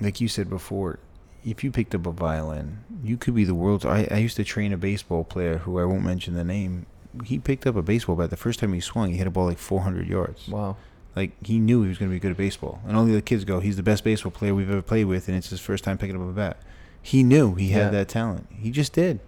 like 0.00 0.20
you 0.20 0.28
said 0.28 0.48
before. 0.50 0.98
If 1.42 1.64
you 1.64 1.70
picked 1.70 1.94
up 1.94 2.06
a 2.06 2.12
violin, 2.12 2.80
you 3.02 3.16
could 3.16 3.34
be 3.34 3.44
the 3.44 3.54
world's. 3.54 3.86
I, 3.86 4.06
I 4.10 4.18
used 4.18 4.36
to 4.36 4.44
train 4.44 4.74
a 4.74 4.76
baseball 4.76 5.24
player 5.24 5.58
who 5.58 5.78
I 5.78 5.84
won't 5.84 6.04
mention 6.04 6.34
the 6.34 6.44
name. 6.44 6.84
He 7.24 7.38
picked 7.38 7.66
up 7.66 7.76
a 7.76 7.82
baseball 7.82 8.14
bat. 8.16 8.28
The 8.28 8.36
first 8.36 8.60
time 8.60 8.74
he 8.74 8.80
swung, 8.80 9.10
he 9.10 9.16
hit 9.16 9.26
a 9.26 9.30
ball 9.30 9.46
like 9.46 9.56
400 9.58 10.06
yards. 10.06 10.46
Wow. 10.48 10.76
Like 11.16 11.32
he 11.44 11.58
knew 11.58 11.82
he 11.82 11.88
was 11.88 11.96
going 11.96 12.10
to 12.10 12.14
be 12.14 12.20
good 12.20 12.30
at 12.32 12.36
baseball, 12.36 12.80
and 12.86 12.94
all 12.96 13.04
the 13.06 13.12
other 13.12 13.20
kids 13.22 13.44
go, 13.44 13.60
"He's 13.60 13.76
the 13.76 13.82
best 13.82 14.04
baseball 14.04 14.30
player 14.30 14.54
we've 14.54 14.70
ever 14.70 14.82
played 14.82 15.06
with," 15.06 15.28
and 15.28 15.36
it's 15.36 15.48
his 15.48 15.60
first 15.60 15.82
time 15.82 15.96
picking 15.98 16.14
up 16.14 16.22
a 16.22 16.32
bat. 16.32 16.58
He 17.02 17.22
knew 17.22 17.54
he 17.54 17.70
had 17.70 17.84
Yeah. 17.86 17.90
that 17.90 18.08
talent. 18.08 18.46
He 18.50 18.70
just 18.70 18.92
did. 18.92 19.18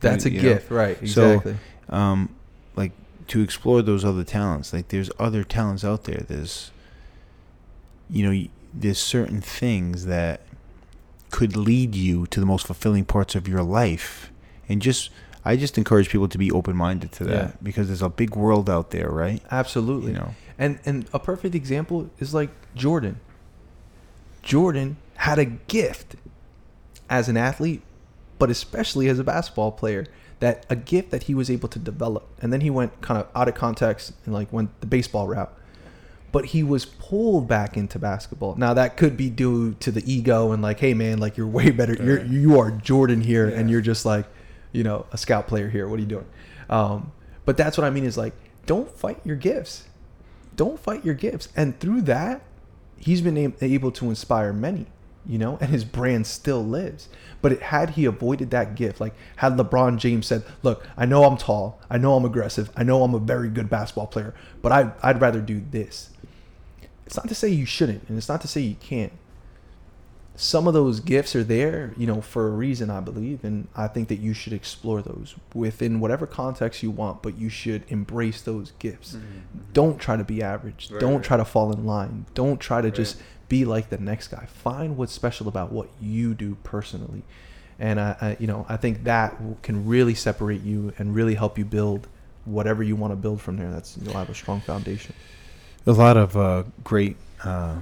That's 0.00 0.26
a 0.26 0.30
You 0.30 0.36
know? 0.36 0.42
gift, 0.42 0.70
right? 0.70 0.96
So- 1.08 1.30
Exactly. 1.30 1.56
um, 1.88 2.28
like 2.76 2.92
to 3.28 3.40
explore 3.40 3.82
those 3.82 4.04
other 4.04 4.24
talents. 4.24 4.72
Like 4.72 4.88
there's 4.88 5.10
other 5.18 5.44
talents 5.44 5.84
out 5.84 6.04
there. 6.04 6.24
There's, 6.26 6.70
you 8.10 8.28
know, 8.30 8.48
there's 8.74 8.98
certain 8.98 9.40
things 9.40 10.06
that 10.06 10.40
could 11.30 11.56
lead 11.56 11.94
you 11.94 12.26
to 12.26 12.40
the 12.40 12.46
most 12.46 12.66
fulfilling 12.66 13.04
parts 13.04 13.34
of 13.34 13.48
your 13.48 13.62
life, 13.62 14.30
and 14.68 14.82
just 14.82 15.10
I 15.44 15.56
just 15.56 15.76
encourage 15.78 16.08
people 16.10 16.28
to 16.28 16.38
be 16.38 16.50
open 16.52 16.76
minded 16.76 17.10
to 17.12 17.24
that 17.24 17.32
Yeah. 17.48 17.50
because 17.62 17.86
there's 17.88 18.02
a 18.02 18.08
big 18.08 18.36
world 18.36 18.70
out 18.70 18.90
there, 18.90 19.08
right? 19.10 19.42
Absolutely. 19.50 20.12
You 20.12 20.18
know, 20.18 20.34
And 20.58 20.78
and 20.84 21.06
a 21.12 21.18
perfect 21.18 21.54
example 21.54 22.10
is 22.18 22.32
like 22.34 22.50
Jordan. 22.74 23.18
Jordan 24.42 24.96
had 25.16 25.38
a 25.38 25.44
gift 25.44 26.16
as 27.08 27.28
an 27.28 27.36
athlete, 27.36 27.82
but 28.38 28.50
especially 28.50 29.08
as 29.08 29.18
a 29.18 29.24
basketball 29.24 29.72
player, 29.72 30.06
that 30.42 30.66
a 30.68 30.76
gift 30.76 31.10
that 31.12 31.24
he 31.24 31.34
was 31.34 31.48
able 31.50 31.68
to 31.70 31.78
develop. 31.78 32.28
And 32.40 32.52
then 32.52 32.60
he 32.60 32.68
went 32.68 33.00
kind 33.00 33.20
of 33.20 33.28
out 33.34 33.48
of 33.48 33.54
context 33.54 34.12
and 34.24 34.34
like 34.34 34.52
went 34.52 34.80
the 34.80 34.86
baseball 34.86 35.28
route. 35.28 35.56
But 36.32 36.46
he 36.46 36.62
was 36.62 36.84
pulled 36.84 37.46
back 37.46 37.76
into 37.76 37.98
basketball. 37.98 38.56
Now 38.56 38.74
that 38.74 38.96
could 38.96 39.16
be 39.16 39.30
due 39.30 39.74
to 39.74 39.90
the 39.90 40.02
ego 40.10 40.52
and 40.52 40.62
like, 40.62 40.80
hey 40.80 40.94
man, 40.94 41.18
like 41.18 41.36
you're 41.36 41.46
way 41.46 41.70
better. 41.70 41.94
You're 41.94 42.24
you 42.24 42.58
are 42.58 42.70
Jordan 42.70 43.20
here, 43.20 43.48
and 43.48 43.70
you're 43.70 43.82
just 43.82 44.04
like, 44.04 44.26
you 44.72 44.82
know, 44.82 45.06
a 45.12 45.18
scout 45.18 45.46
player 45.46 45.68
here. 45.68 45.86
What 45.88 45.98
are 45.98 46.02
you 46.02 46.08
doing? 46.08 46.26
Um, 46.70 47.12
but 47.44 47.56
that's 47.56 47.76
what 47.76 47.84
I 47.86 47.90
mean 47.90 48.04
is 48.04 48.16
like, 48.16 48.34
don't 48.66 48.90
fight 48.90 49.20
your 49.24 49.36
gifts 49.36 49.88
don't 50.56 50.78
fight 50.78 51.04
your 51.04 51.14
gifts 51.14 51.48
and 51.56 51.78
through 51.80 52.02
that 52.02 52.42
he's 52.98 53.20
been 53.20 53.54
able 53.60 53.90
to 53.90 54.08
inspire 54.08 54.52
many 54.52 54.86
you 55.26 55.38
know, 55.38 55.58
and 55.60 55.70
his 55.70 55.84
brand 55.84 56.26
still 56.26 56.64
lives. 56.64 57.08
But 57.40 57.52
it, 57.52 57.62
had 57.62 57.90
he 57.90 58.04
avoided 58.04 58.50
that 58.50 58.74
gift, 58.74 59.00
like 59.00 59.14
had 59.36 59.56
LeBron 59.56 59.98
James 59.98 60.26
said, 60.26 60.44
"Look, 60.62 60.86
I 60.96 61.06
know 61.06 61.24
I'm 61.24 61.36
tall, 61.36 61.80
I 61.90 61.98
know 61.98 62.14
I'm 62.14 62.24
aggressive, 62.24 62.70
I 62.76 62.82
know 62.84 63.02
I'm 63.02 63.14
a 63.14 63.18
very 63.18 63.48
good 63.48 63.68
basketball 63.70 64.06
player, 64.06 64.34
but 64.62 64.72
I 64.72 64.92
I'd 65.02 65.20
rather 65.20 65.40
do 65.40 65.62
this." 65.70 66.10
It's 67.06 67.16
not 67.16 67.28
to 67.28 67.34
say 67.34 67.48
you 67.48 67.66
shouldn't, 67.66 68.08
and 68.08 68.16
it's 68.16 68.28
not 68.28 68.40
to 68.42 68.48
say 68.48 68.60
you 68.60 68.76
can't. 68.76 69.12
Some 70.34 70.66
of 70.66 70.72
those 70.72 71.00
gifts 71.00 71.36
are 71.36 71.44
there, 71.44 71.92
you 71.98 72.06
know, 72.06 72.22
for 72.22 72.46
a 72.48 72.50
reason, 72.50 72.88
I 72.88 73.00
believe, 73.00 73.44
and 73.44 73.68
I 73.76 73.86
think 73.86 74.08
that 74.08 74.18
you 74.18 74.32
should 74.32 74.54
explore 74.54 75.02
those 75.02 75.34
within 75.54 76.00
whatever 76.00 76.26
context 76.26 76.82
you 76.82 76.90
want, 76.90 77.22
but 77.22 77.36
you 77.36 77.50
should 77.50 77.82
embrace 77.88 78.40
those 78.40 78.72
gifts. 78.78 79.12
Mm-hmm. 79.12 79.58
Don't 79.74 79.98
try 80.00 80.16
to 80.16 80.24
be 80.24 80.42
average. 80.42 80.88
Right, 80.90 81.00
Don't 81.00 81.22
try 81.22 81.36
to 81.36 81.44
fall 81.44 81.70
in 81.70 81.84
line. 81.84 82.24
Don't 82.32 82.58
try 82.58 82.80
to 82.80 82.86
Right. 82.88 82.94
just 82.94 83.18
be 83.52 83.66
like 83.66 83.90
the 83.90 83.98
next 83.98 84.28
guy. 84.28 84.46
Find 84.46 84.96
what's 84.96 85.12
special 85.12 85.46
about 85.46 85.70
what 85.70 85.90
you 86.00 86.32
do 86.32 86.56
personally, 86.64 87.22
and 87.78 88.00
I, 88.00 88.16
I, 88.18 88.36
you 88.40 88.46
know, 88.46 88.64
I 88.66 88.78
think 88.78 89.04
that 89.04 89.38
can 89.62 89.86
really 89.86 90.14
separate 90.14 90.62
you 90.62 90.94
and 90.96 91.14
really 91.14 91.34
help 91.34 91.58
you 91.58 91.66
build 91.66 92.08
whatever 92.46 92.82
you 92.82 92.96
want 92.96 93.12
to 93.12 93.16
build 93.16 93.42
from 93.42 93.58
there. 93.58 93.70
That's 93.70 93.98
you'll 93.98 94.14
have 94.14 94.30
a 94.30 94.34
strong 94.34 94.62
foundation. 94.62 95.14
a 95.86 95.92
lot 95.92 96.16
of 96.16 96.34
uh, 96.34 96.62
great, 96.82 97.18
uh, 97.44 97.76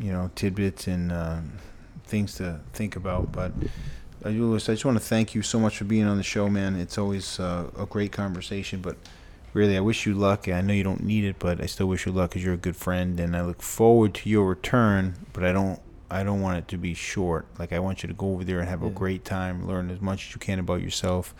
you 0.00 0.10
know, 0.10 0.32
tidbits 0.34 0.88
and 0.88 1.12
uh, 1.12 1.38
things 2.04 2.34
to 2.34 2.58
think 2.72 2.96
about. 2.96 3.30
But 3.30 3.52
uh, 4.24 4.30
Lewis, 4.30 4.68
I 4.68 4.72
just 4.72 4.84
want 4.84 4.98
to 4.98 5.04
thank 5.04 5.32
you 5.32 5.42
so 5.42 5.60
much 5.60 5.78
for 5.78 5.84
being 5.84 6.06
on 6.06 6.16
the 6.16 6.24
show, 6.24 6.48
man. 6.48 6.74
It's 6.74 6.98
always 6.98 7.38
uh, 7.38 7.70
a 7.78 7.86
great 7.86 8.10
conversation. 8.10 8.80
But 8.80 8.96
really, 9.52 9.76
I 9.76 9.80
wish 9.80 10.06
you 10.06 10.14
luck. 10.14 10.48
I 10.48 10.60
know 10.60 10.72
you 10.72 10.84
don't 10.84 11.02
need 11.02 11.24
it, 11.24 11.36
but 11.38 11.60
I 11.60 11.66
still 11.66 11.86
wish 11.86 12.06
you 12.06 12.12
luck 12.12 12.30
because 12.30 12.44
you're 12.44 12.54
a 12.54 12.58
good 12.58 12.76
friend, 12.76 13.18
and 13.20 13.36
I 13.36 13.42
look 13.42 13.62
forward 13.62 14.14
to 14.14 14.28
your 14.28 14.46
return. 14.46 15.14
But 15.32 15.44
I 15.44 15.52
don't. 15.52 15.80
I 16.10 16.22
don't 16.22 16.40
want 16.40 16.56
it 16.56 16.68
to 16.68 16.78
be 16.78 16.94
short. 16.94 17.46
Like 17.58 17.70
I 17.70 17.80
want 17.80 18.02
you 18.02 18.06
to 18.06 18.14
go 18.14 18.32
over 18.32 18.42
there 18.42 18.60
and 18.60 18.68
have 18.68 18.82
a 18.82 18.88
great 18.88 19.26
time, 19.26 19.68
learn 19.68 19.90
as 19.90 20.00
much 20.00 20.28
as 20.28 20.34
you 20.34 20.38
can 20.38 20.58
about 20.58 20.80
yourself. 20.80 21.34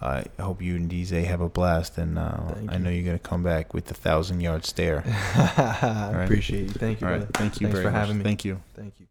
Uh, 0.00 0.22
I 0.38 0.42
hope 0.42 0.60
you 0.60 0.76
and 0.76 0.90
DJ 0.90 1.24
have 1.24 1.40
a 1.40 1.48
blast, 1.48 1.98
and 1.98 2.18
uh, 2.18 2.54
I 2.68 2.78
know 2.78 2.90
you're 2.90 3.04
gonna 3.04 3.18
come 3.18 3.44
back 3.44 3.74
with 3.74 3.86
the 3.86 3.94
thousand 3.94 4.40
yard 4.40 4.64
stare. 4.64 5.02
I 5.06 6.10
right. 6.12 6.24
appreciate 6.24 6.62
you. 6.62 6.68
Thank 6.70 7.00
you. 7.00 7.06
All 7.06 7.12
right. 7.12 7.26
Thank 7.32 7.60
you 7.60 7.66
Thanks 7.66 7.72
very 7.72 7.84
for 7.84 7.90
much. 7.90 8.00
having 8.00 8.18
me. 8.18 8.24
Thank 8.24 8.44
you. 8.44 8.60
Thank 8.74 8.94
you. 8.98 9.06